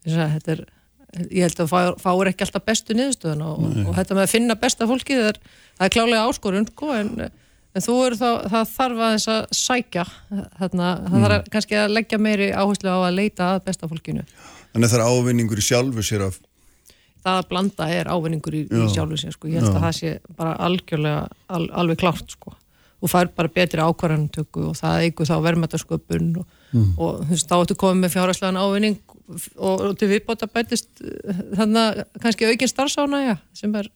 þetta 0.06 0.52
er 0.56 0.66
ég 1.32 1.44
held 1.44 1.60
að 1.60 1.68
fá- 1.72 1.98
fáir 2.00 2.30
ekki 2.32 2.46
alltaf 2.46 2.64
bestu 2.66 2.94
niðurstöðuna 2.96 3.48
og, 3.52 3.64
og 3.90 3.96
þetta 3.98 4.16
með 4.16 4.24
að 4.28 4.32
finna 4.32 4.56
besta 4.56 4.88
fólki 4.88 5.18
það 5.20 5.28
er, 5.34 5.40
það 5.78 5.86
er 5.88 5.96
klálega 5.96 6.28
áskorun 6.30 6.68
sko, 6.70 6.92
en, 6.96 7.10
en 7.76 7.84
þú 7.84 7.96
eru 8.06 8.16
þá, 8.22 8.30
það 8.54 8.70
þarf 8.78 9.02
að 9.08 9.12
þess 9.18 9.28
að 9.34 9.42
sækja 9.60 10.06
þarna, 10.62 10.88
það 11.10 11.18
þarf 11.26 11.36
að, 11.36 11.50
kannski 11.58 11.80
að 11.82 11.92
leggja 11.98 12.22
meiri 12.22 12.48
áherslu 12.56 12.94
á 12.96 12.98
að 13.10 13.18
leita 13.20 13.50
að 13.58 13.66
besta 13.68 13.90
fólkinu 13.92 14.24
þannig 14.72 14.88
að 14.88 14.94
það 14.94 15.02
er 15.02 15.06
ávinningur 15.12 15.60
í 15.60 15.68
sjálfu 15.68 16.06
sér 16.08 16.26
af 16.30 16.40
það 17.22 17.38
að 17.42 17.50
blanda 17.52 17.90
er 17.92 18.08
ávinningur 18.10 18.56
í, 18.56 18.64
í 18.72 18.80
Já. 18.82 18.88
sjálfu 18.96 19.20
sér 19.26 19.36
sko. 19.36 19.48
ég 19.52 19.60
held 19.60 19.68
Já. 19.68 19.76
að 19.76 19.84
það 19.84 19.98
sé 20.00 20.14
bara 20.40 20.56
algjörlega 20.66 21.28
al, 21.52 21.66
alveg 21.84 22.00
klárt 22.02 22.32
sko. 22.38 22.56
Og 23.02 23.10
fær 23.12 23.32
bara 23.36 23.50
betri 23.52 23.82
ákvarðantöku 23.82 24.68
og 24.70 24.76
það 24.78 25.06
eigur 25.08 25.30
þá 25.30 25.38
verðmættasköpun 25.48 26.34
og, 26.42 26.58
Mm. 26.72 26.94
og 27.04 27.26
þú 27.26 27.34
veist, 27.34 27.50
þá 27.50 27.56
ertu 27.58 27.76
komið 27.76 27.98
með 28.00 28.12
fjárhærslegan 28.14 28.60
ávinning 28.62 28.94
og, 29.60 29.82
og 29.90 29.98
til 30.00 30.08
viðbóta 30.08 30.48
bætist 30.48 31.02
þannig 31.58 31.82
að 31.82 31.98
kannski 32.24 32.48
aukinn 32.48 32.72
starfsána 32.72 33.20
sem 33.60 33.76
er 33.76 33.90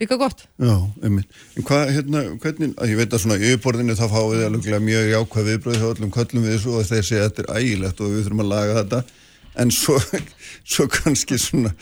líka 0.00 0.18
gott 0.18 0.42
Já, 0.58 0.74
einmitt. 1.06 1.30
En 1.54 1.66
hvað, 1.68 1.92
hérna, 1.94 2.24
hvernig, 2.42 2.72
að 2.82 2.90
ég 2.90 2.98
veit 2.98 3.14
að 3.14 3.22
svona 3.22 3.38
yfirborðinu 3.38 3.94
þá 3.94 4.04
fáið 4.10 4.34
þið 4.34 4.44
alveg 4.48 4.84
mjög 4.88 5.08
jákvæð 5.12 5.48
viðbröð 5.52 5.78
hjá 5.78 5.88
öllum 5.92 6.12
köllum 6.18 6.46
við 6.48 6.56
þessu 6.56 6.74
og 6.74 6.90
þeir 6.90 7.06
segja 7.12 7.22
að 7.22 7.28
þetta 7.30 7.44
er 7.46 7.60
ægilegt 7.60 8.00
og 8.02 8.10
við 8.10 8.24
þurfum 8.26 8.42
að 8.42 8.50
laga 8.56 8.76
þetta 8.80 9.02
en 9.62 9.74
svo, 9.78 9.98
svo 10.74 10.88
kannski 10.90 11.38
svona 11.38 11.74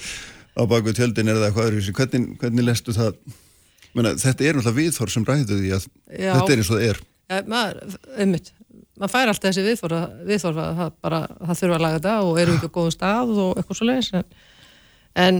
á 0.58 0.62
baku 0.68 0.92
tjöldin 0.92 1.32
er 1.32 1.40
það 1.40 1.48
eitthvað 1.48 1.70
öðru 1.72 1.96
hvernig, 2.02 2.30
hvernig 2.42 2.68
lestu 2.68 2.92
það 2.96 3.16
Menna, 3.96 4.14
þetta 4.20 4.44
er 4.44 4.58
náttúrulega 4.58 4.78
viðþór 4.78 5.12
sem 5.12 5.26
ræður 5.26 5.60
því 5.62 5.72
að 5.76 5.84
Já. 6.12 6.32
þetta 6.32 6.52
er 6.52 6.62
eins 6.62 6.70
og 6.70 6.76
það 6.76 6.86
er. 6.88 7.02
Ja, 7.28 7.42
maður, 7.48 7.98
einmitt. 8.16 8.50
Maður 8.98 9.12
fær 9.14 9.30
alltaf 9.30 9.46
þessi 9.48 9.64
viðþorfa, 9.66 10.00
viðþorfa 10.28 10.64
að 10.64 10.80
það, 10.80 10.96
bara, 11.06 11.20
það 11.38 11.60
þurfa 11.60 11.76
að 11.78 11.84
laga 11.84 11.98
þetta 11.98 12.14
og 12.26 12.40
eru 12.42 12.56
ekki 12.56 12.68
á 12.68 12.76
góðum 12.76 12.94
stað 12.94 13.32
og 13.44 13.60
eitthvað 13.60 13.78
svo 13.78 13.88
leiðis 13.88 14.10
en, 14.18 14.24
en 15.24 15.38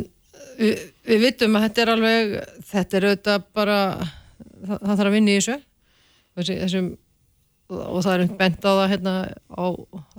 við, 0.60 0.84
við 1.10 1.24
vitum 1.26 1.58
að 1.58 1.66
þetta 1.66 1.82
er 1.84 1.92
alveg 1.94 2.36
þetta 2.70 2.98
er 2.98 3.08
auðvitað 3.08 3.48
bara 3.58 3.78
það, 3.98 4.76
það 4.76 4.94
þarf 4.94 5.08
að 5.08 5.16
vinna 5.16 5.34
í 5.34 5.40
þessu. 5.40 5.58
Þessi, 6.38 6.58
þessum 6.62 6.90
og 7.68 8.00
það 8.00 8.12
er 8.14 8.22
einhvern 8.22 8.38
bent 8.40 8.64
á 8.64 8.70
það 8.70 8.90
hérna 8.94 9.14
á 9.52 9.64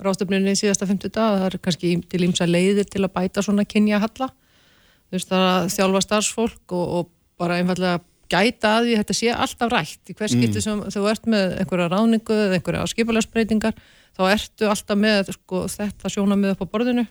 ráðstöfninni 0.06 0.54
síðasta 0.58 0.86
50 0.90 1.14
dag 1.16 1.38
það 1.40 1.46
er 1.48 1.56
kannski 1.66 1.94
til 2.12 2.22
ímsa 2.28 2.46
leiðir 2.46 2.86
til 2.86 3.02
að 3.02 3.14
bæta 3.16 3.42
svona 3.46 3.66
kynja 3.66 4.02
halla 4.04 4.28
þú 4.30 5.18
veist 5.18 5.32
það 5.32 5.46
að 5.48 5.72
þjálfa 5.74 6.02
starfsfólk 6.06 6.76
og, 6.78 6.92
og 7.00 7.10
bara 7.42 7.58
einfallega 7.58 8.04
gæta 8.30 8.76
að 8.78 8.88
því 8.88 8.96
að 8.96 9.02
þetta 9.04 9.18
sé 9.18 9.32
alltaf 9.34 9.72
rætt. 9.74 10.02
Í 10.10 10.16
hvers 10.18 10.36
skipti 10.36 10.64
sem 10.64 10.84
þú 10.94 11.06
ert 11.10 11.30
með 11.30 11.56
einhverja 11.62 11.88
ráningu 11.92 12.36
eða 12.36 12.60
einhverja 12.60 12.90
skipulagsbreytingar 12.94 13.80
þá 14.18 14.22
ertu 14.30 14.70
alltaf 14.70 15.00
með 15.00 15.32
sko, 15.36 15.64
þetta 15.72 16.12
sjóna 16.14 16.38
með 16.40 16.56
upp 16.56 16.68
á 16.68 16.72
borðinu. 16.74 17.06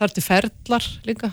Það 0.00 0.06
er 0.06 0.12
til 0.16 0.24
ferlar 0.24 0.84
líka 1.04 1.28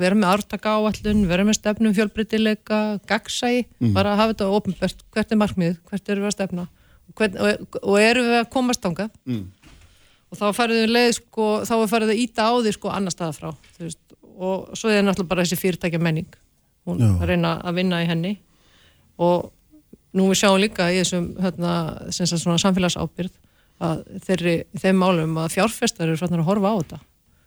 vera 0.00 0.16
með 0.16 0.30
artaka 0.30 0.72
áallun, 0.78 1.26
vera 1.28 1.44
með 1.44 1.58
stefnum 1.58 1.92
fjölbreytileika, 1.98 2.78
gagsæi 3.04 3.66
bara 3.92 4.14
að 4.14 4.22
hafa 4.22 4.32
þetta 4.32 4.46
ofinbært, 4.56 5.02
hvert 5.12 5.34
er 5.34 5.40
markmið 5.42 5.74
hvert 5.90 6.08
eru 6.08 6.24
við 6.24 6.30
að 6.30 6.36
stefna? 6.38 6.64
Og, 7.10 7.16
hvern, 7.20 7.36
og, 7.44 7.80
og 7.82 7.98
eru 8.00 8.22
við 8.24 8.38
að 8.38 8.48
komast 8.54 8.80
þangað? 8.86 9.12
Mm. 9.28 9.42
og 10.30 10.40
þá 10.40 10.46
farið 10.56 10.80
við 10.80 10.94
leið 10.96 11.12
sko, 11.18 11.50
þá 11.68 11.74
er 11.76 11.92
farið 11.92 12.14
að 12.14 12.22
íta 12.24 12.48
á 12.48 12.52
því 12.56 12.72
sko 12.78 12.94
annar 12.94 13.12
staða 13.12 13.36
frá 13.36 13.50
veist, 13.82 14.00
og 14.40 14.72
svo 14.72 14.94
er 14.94 15.04
náttúrulega 15.04 15.34
bara 15.34 15.44
þessi 15.44 15.60
fyrirtækja 15.60 16.00
menning 16.00 16.40
hún 16.88 17.02
Já. 17.02 17.12
reyna 17.28 17.56
að 17.64 17.80
vinna 17.80 18.00
í 18.04 18.08
henni. 18.08 18.34
Og 19.20 19.50
nú 20.16 20.30
við 20.30 20.40
sjáum 20.42 20.60
líka 20.62 20.88
í 20.90 21.00
þessum 21.02 21.30
hérna, 21.42 21.74
samfélagsábyrð 22.10 23.36
að 23.80 24.02
þeirri, 24.26 24.56
þeim 24.80 24.98
málum 25.00 25.38
að 25.40 25.54
fjárfestar 25.56 26.08
eru 26.08 26.20
fannar 26.20 26.42
að 26.42 26.50
horfa 26.50 26.72
á 26.72 26.76
þetta 26.80 27.00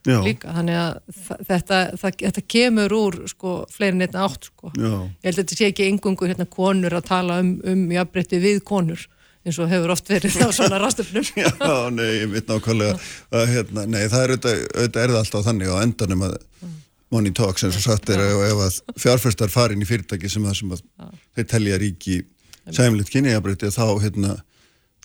Já, 0.03 0.17
líka, 0.19 0.51
þannig 0.51 0.75
að 0.75 1.19
þetta, 1.47 1.77
það, 2.01 2.15
þetta 2.25 2.41
kemur 2.51 2.95
úr 2.97 3.17
sko 3.31 3.51
fleiri 3.71 3.95
neitt 3.95 4.17
átt 4.19 4.49
sko. 4.49 4.71
Já, 4.75 4.89
ég 4.99 5.29
held 5.29 5.37
að 5.37 5.39
þetta 5.39 5.57
sé 5.59 5.69
ekki 5.69 5.85
engungur 5.87 6.31
hérna 6.33 6.47
konur 6.51 6.97
að 6.97 7.05
tala 7.07 7.37
um, 7.39 7.53
um 7.71 7.85
jafnbreytti 7.93 8.39
við 8.43 8.59
konur 8.67 9.05
eins 9.43 9.59
og 9.59 9.71
hefur 9.71 9.93
oft 9.95 10.11
verið 10.11 10.35
á 10.43 10.47
svona 10.55 10.79
rástöfnum 10.79 11.23
já, 11.39 11.47
nei, 11.95 12.09
ég 12.21 12.29
veit 12.31 12.51
nákvæmlega 12.51 12.95
að, 12.95 13.45
hérna, 13.53 13.85
nei, 13.87 14.01
það 14.11 14.25
er 14.25 14.33
auðvitað, 14.35 14.59
auðvitað 14.73 15.03
er 15.05 15.13
það 15.13 15.21
alltaf 15.21 15.47
þannig 15.47 15.71
á 15.71 15.77
endanum 15.83 16.27
að 16.27 16.37
money 17.13 17.31
talks 17.37 17.63
eins 17.67 17.77
og 17.79 17.85
sagt 17.85 18.09
er 18.13 18.21
ef, 18.25 18.41
ef 18.49 18.63
að 18.67 18.79
fjárfestar 19.05 19.51
farin 19.53 19.81
í 19.83 19.87
fyrirtæki 19.87 20.31
sem 20.31 20.43
það 20.47 20.57
sem 20.59 20.73
að 20.75 20.83
þeir 21.37 21.47
telja 21.53 21.79
ríki 21.81 22.17
sæmilegt 22.73 23.11
kynniðabrætti 23.13 23.71
þá 23.75 23.85
hérna 24.03 24.35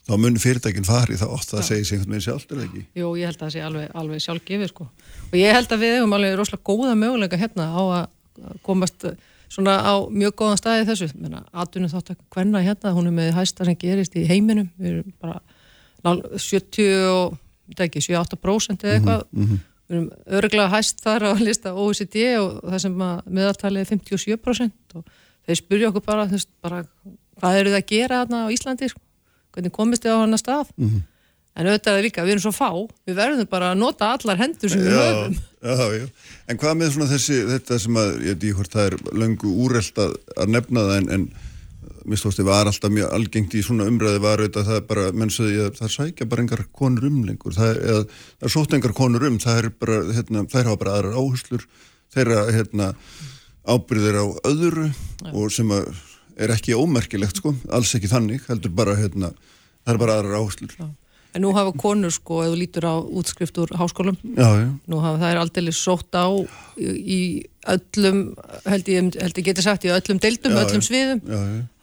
þá 0.09 0.13
mun 0.17 0.39
fyrirtækin 0.41 0.87
fari 0.89 1.19
þá 1.21 1.27
oft. 1.29 1.51
Það 1.53 1.65
segir 1.69 1.85
sig 1.89 1.99
einhvern 1.99 2.15
veginn 2.15 2.25
sjálft 2.25 2.53
er 2.53 2.61
það 2.61 2.69
ekki? 2.69 2.83
Jú, 2.97 3.09
ég 3.21 3.29
held 3.29 3.37
að 3.37 3.43
það 3.45 3.51
sé 3.55 3.65
alveg, 3.67 3.89
alveg 4.03 4.23
sjálfgefið 4.25 4.71
sko. 4.71 4.87
og 5.29 5.35
ég 5.37 5.53
held 5.59 5.75
að 5.75 5.83
við 5.85 5.97
hefum 5.99 6.15
alveg 6.17 6.37
rosalega 6.39 6.65
góða 6.71 6.95
möguleika 7.03 7.41
hérna 7.43 7.67
á 7.69 7.83
að 7.83 8.07
að 8.39 8.59
komast 8.63 9.05
svona 9.51 9.75
á 9.83 9.95
mjög 10.09 10.35
góðan 10.39 10.61
staði 10.61 10.87
þessu. 10.89 11.09
Menna, 11.19 11.43
atvinnum 11.53 11.91
þátt 11.93 12.13
að 12.15 12.21
hvenna 12.37 12.63
hérna 12.63 12.93
hún 12.97 13.11
er 13.11 13.15
með 13.17 13.33
hæsta 13.37 13.67
sem 13.67 13.77
gerist 13.81 14.15
í 14.17 14.25
heiminum. 14.29 14.69
Við 14.79 14.93
erum 14.93 15.15
bara 15.21 15.41
nál- 16.07 16.23
70 16.39 17.09
og 17.11 17.39
þetta 17.69 17.89
ekki, 17.89 18.05
78% 18.07 18.87
eða 18.87 18.99
eitthvað 19.01 19.59
við 19.89 19.97
erum 19.97 20.09
örglega 20.41 20.71
hæst 20.77 21.01
þar 21.05 21.27
á 21.29 21.33
lista 21.41 21.73
OECD 21.75 22.25
og 22.43 22.59
það 22.69 22.79
sem 22.85 22.97
meðaltalið 23.01 23.85
er 23.85 23.91
57% 23.97 24.97
og 25.01 25.05
þeir 25.49 25.61
spurja 25.63 25.89
okkur 25.93 26.05
bara, 26.07 26.27
veist, 26.29 26.51
bara 26.63 26.83
hvað 27.41 27.61
eru 27.63 27.73
það 27.73 27.81
að 27.83 27.87
gera 27.93 28.23
þarna 28.25 28.43
á 28.45 28.53
Íslandi 28.53 28.89
sko? 28.93 29.01
hvernig 29.55 29.73
komist 29.75 30.05
þið 30.05 30.13
á 30.15 30.21
hann 30.21 30.37
að 30.37 30.43
stað 30.45 30.69
Mhm. 30.77 30.99
en 31.59 31.67
auðvitað 31.67 31.97
er 31.99 32.05
líka, 32.05 32.23
við 32.23 32.31
erum 32.37 32.45
svo 32.45 32.53
fá 32.55 32.69
við 33.09 33.17
verðum 33.19 33.49
bara 33.51 33.73
að 33.73 33.79
nota 33.81 34.13
allar 34.15 34.37
hendur 34.39 34.71
sem 34.71 34.81
við 34.85 34.93
höfum 34.95 35.35
já, 35.35 35.99
já. 35.99 36.07
En 36.49 36.59
hvað 36.61 36.77
með 36.79 36.93
svona 36.95 37.09
þessi, 37.11 37.39
þetta 37.49 37.79
sem 37.83 37.97
að, 37.99 38.11
ég 38.23 38.29
veit 38.37 38.45
ekki 38.45 38.55
hvort 38.61 38.77
það 38.77 38.87
er 38.93 38.97
löngu 39.23 39.55
úrelt 39.65 39.99
að, 40.05 40.13
að 40.37 40.53
nefna 40.55 40.85
það 40.87 40.97
en, 41.01 41.09
en 41.17 41.25
mér 42.09 42.21
stóðst, 42.21 42.43
var 42.47 42.69
alltaf 42.71 42.93
mjög 42.93 43.15
algengt 43.17 43.57
í 43.57 43.63
svona 43.65 43.89
umræði 43.91 44.21
var 44.25 44.43
auðvitað 44.43 44.69
það 44.69 44.81
er 44.81 44.87
bara, 44.89 45.07
menn 45.13 45.33
að 45.33 45.79
það 45.79 45.95
sækja 45.95 46.29
bara 46.29 46.45
engar 46.45 46.65
konur 46.81 47.09
um 47.09 47.19
lengur, 47.29 47.57
það 47.57 47.73
er, 47.73 48.05
er 48.43 48.53
sótt 48.53 48.77
engar 48.77 48.95
konur 48.97 49.27
um, 49.29 49.39
það 49.43 49.63
er 49.63 49.71
bara, 49.81 49.99
hérna, 50.17 50.45
þær 50.51 50.71
hafa 50.71 50.81
bara 50.83 50.95
aðrar 50.99 51.19
áherslur, 51.21 51.67
þeirra, 52.15 52.45
hérna, 52.57 52.93
ábyrðir 53.69 54.21
á 54.21 54.27
öðru 54.49 54.89
og 55.35 55.53
sem 55.53 55.75
að 55.77 55.91
er 56.39 56.55
ekki 56.55 56.77
ómerkilegt, 56.79 57.43
sko, 57.43 57.55
alls 57.75 57.95
ekki 57.99 58.11
þannig, 58.11 58.45
heldur 58.49 58.73
bara, 58.79 58.97
hérna, 58.99 59.33
það 59.85 59.95
er 59.95 60.03
bara 60.05 60.19
aðrar 60.21 60.41
áherslur. 60.41 60.75
Já, 60.79 60.89
en 61.37 61.43
nú 61.45 61.51
hafa 61.57 61.73
konur 61.77 62.11
sko, 62.15 62.41
ef 62.45 62.53
þú 62.53 62.59
lítur 62.63 62.87
á 62.89 62.95
útskrift 63.05 63.59
úr 63.61 63.73
háskólum 63.77 64.17
já, 64.23 64.49
já. 64.63 64.69
nú 64.89 65.01
hafa 65.05 65.19
það 65.21 65.33
er 65.35 65.41
aldrei 65.43 65.73
sótt 65.77 66.17
á 66.17 66.25
í, 66.81 67.19
öllum 67.69 68.23
held 68.65 68.89
ég, 68.89 69.11
held 69.21 69.41
ég 69.43 69.49
geti 69.51 69.65
sagt 69.67 69.85
í 69.85 69.93
öllum 69.93 70.21
deildum, 70.23 70.55
Já, 70.57 70.63
öllum 70.65 70.85
sviðum. 70.87 71.21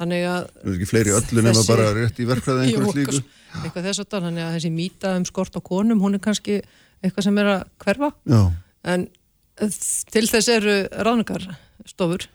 Þannig 0.01 0.23
að 0.31 0.47
Það 0.49 0.71
er 0.71 0.77
ekki 0.79 0.89
fleiri 0.89 1.11
í 1.13 1.17
öllu 1.19 1.43
nema 1.45 1.53
Þessi- 1.59 1.69
bara 1.75 1.91
rétt 1.99 2.19
í 2.23 2.27
verkfræði 2.31 2.65
Jú, 2.71 2.79
einhverjum 2.81 3.11
slíku. 3.11 3.23
eitthvað, 3.61 3.85
þess 3.91 4.03
að 4.05 4.17
þannig 4.25 4.45
að 4.47 4.55
þessi 4.57 4.71
mýta 4.79 5.13
um 5.19 5.25
skort 5.29 5.55
á 5.55 5.61
konum, 5.61 6.01
hún 6.01 6.17
er 6.17 6.23
kannski 6.25 6.57
eitthvað 7.05 7.27
sem 7.29 7.37
er 7.43 7.51
að 7.53 7.65
hverfa. 7.85 8.09
Já, 8.25 8.41
en 8.95 9.07
til 10.11 10.25
þess 10.27 10.49
eru 10.57 10.79
ráðningarstofur. 11.05 12.25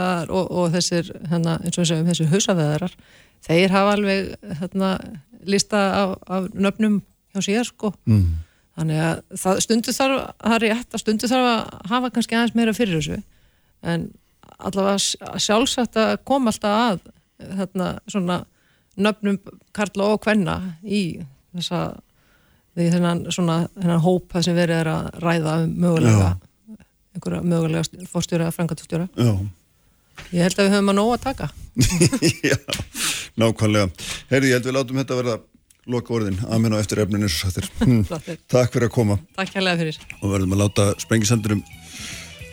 Og, 0.00 0.44
og 0.54 0.68
þessir 0.74 1.08
hérna, 1.28 1.56
eins 1.66 1.74
og 1.76 1.82
við 1.82 1.88
segjum, 1.90 2.06
þessir 2.10 2.28
hausaveðarar 2.30 2.92
þeir 3.44 3.72
hafa 3.74 3.94
alveg 3.96 4.28
hérna, 4.60 4.90
lista 5.48 5.80
af, 5.96 6.14
af 6.28 6.48
nöfnum 6.54 7.00
hjá 7.34 7.44
sér 7.44 7.68
sko 7.68 7.92
mm. 8.08 8.24
þannig 8.78 9.02
að 9.06 9.22
það 9.42 9.62
stundu 9.66 9.94
þarf 9.96 10.22
það 10.40 10.56
er 10.56 10.66
rétt 10.66 10.96
að 10.96 11.04
stundu 11.04 11.30
þarf 11.30 11.50
að 11.50 11.90
hafa 11.92 12.12
kannski 12.16 12.38
aðeins 12.38 12.56
meira 12.58 12.76
fyrir 12.76 13.00
þessu 13.00 13.20
en 13.80 14.10
allavega 14.58 15.38
sjálfsagt 15.40 15.96
að 16.00 16.14
koma 16.28 16.52
alltaf 16.52 16.76
að 16.84 17.00
hérna, 17.56 17.90
svona 18.10 18.42
nöfnum 19.00 19.38
karla 19.76 20.12
og 20.14 20.22
kvenna 20.24 20.56
í 20.84 21.20
þessa 21.54 22.00
því 22.76 22.90
þennan 22.94 23.24
svona 23.32 23.62
þennan 23.76 24.04
hóp 24.04 24.28
það 24.34 24.46
sem 24.46 24.58
verið 24.58 24.82
er 24.82 24.90
að 24.92 25.08
ræða 25.24 25.56
um 25.64 25.72
mögulega 25.84 26.28
einhverja 27.14 27.40
mögulega 27.42 28.06
fórstjóra 28.10 28.46
eða 28.46 28.56
frangatastjóra 28.56 29.08
já. 29.16 29.32
Ég 30.34 30.44
held 30.44 30.58
að 30.58 30.66
við 30.66 30.74
höfum 30.76 30.92
að 30.92 30.98
nóg 31.00 31.12
að 31.14 31.24
taka 31.28 31.50
Já, 32.50 32.56
nákvæmlega. 33.40 33.88
Herri, 34.30 34.50
ég 34.50 34.58
held 34.58 34.68
við 34.68 34.76
látum 34.76 35.00
þetta 35.00 35.18
verða 35.20 35.36
loka 35.90 36.14
orðin, 36.14 36.36
amen 36.52 36.74
og 36.76 36.82
eftir 36.82 37.00
efninu. 37.02 37.28
Hm. 37.80 38.02
Takk 38.50 38.74
fyrir 38.74 38.88
að 38.90 38.94
koma 38.94 39.16
Takk 39.38 39.56
hérlega 39.56 39.80
fyrir 39.80 40.00
og 40.20 40.34
verðum 40.34 40.56
að 40.56 40.62
láta 40.64 40.86
sprengisendurum 41.02 41.62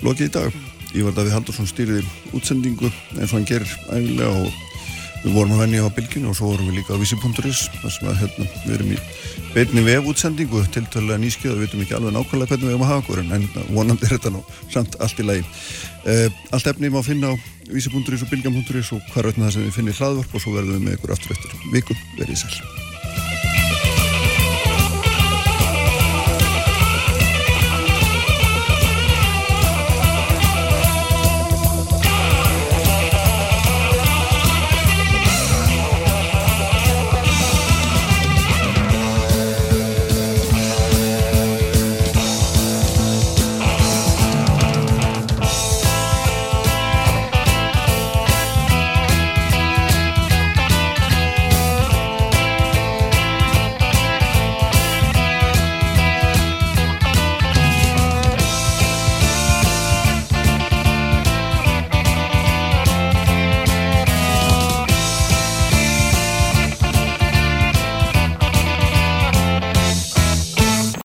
lokið 0.06 0.30
í 0.30 0.34
dag. 0.38 0.58
Ívar 0.98 1.18
Davíð 1.18 1.36
Haldursson 1.36 1.68
stýriði 1.68 2.06
útsendingu 2.38 2.88
eins 3.18 3.32
og 3.32 3.40
hann 3.40 3.50
gerir 3.50 3.74
æfilega 3.92 4.30
og 4.46 4.77
við 5.24 5.36
vorum 5.36 5.56
að 5.56 5.64
venja 5.66 5.88
á 5.88 5.96
bylginu 5.98 6.32
og 6.32 6.38
svo 6.38 6.52
vorum 6.52 6.70
við 6.70 6.80
líka 6.80 6.96
á 6.96 7.02
vísi.is 7.02 7.62
þar 7.82 7.94
sem 7.96 8.10
að 8.10 8.20
hérna, 8.22 8.48
við 8.64 8.74
erum 8.78 8.94
í 8.96 8.98
beinni 9.54 9.84
vef 9.88 10.10
útsendingu 10.12 10.64
tiltölulega 10.74 11.22
nýskjöð 11.24 11.54
og 11.54 11.60
við 11.60 11.66
veitum 11.66 11.84
ekki 11.86 11.98
alveg 11.98 12.18
nákvæmlega 12.18 12.50
hvernig 12.52 12.68
við 12.68 12.74
erum 12.76 12.86
að 12.86 12.92
hafa 12.94 13.04
okkur 13.04 13.22
en 13.24 13.38
en 13.38 13.70
vonandi 13.76 14.08
er 14.08 14.16
þetta 14.16 14.34
nú 14.36 14.44
samt 14.74 14.98
allt 15.02 15.22
í 15.22 15.28
lagi. 15.28 15.46
Uh, 16.08 16.28
allt 16.56 16.72
efni 16.74 16.92
má 16.94 17.00
finna 17.06 17.34
á 17.34 17.36
vísi.is 17.72 18.26
og 18.26 18.34
bylgjan.is 18.34 18.92
og 18.96 19.14
hvar 19.14 19.30
veitna 19.32 19.48
það 19.48 19.56
sem 19.58 19.70
við 19.70 19.80
finnir 19.80 20.02
hlaðvarp 20.02 20.36
og 20.36 20.44
svo 20.44 20.58
verðum 20.58 20.78
við 20.78 20.86
með 20.88 21.00
ykkur 21.00 21.16
aftur 21.18 21.38
eftir 21.38 21.72
viku 21.74 21.98
verið 22.20 22.38
í 22.38 22.44
sæl. 22.46 22.87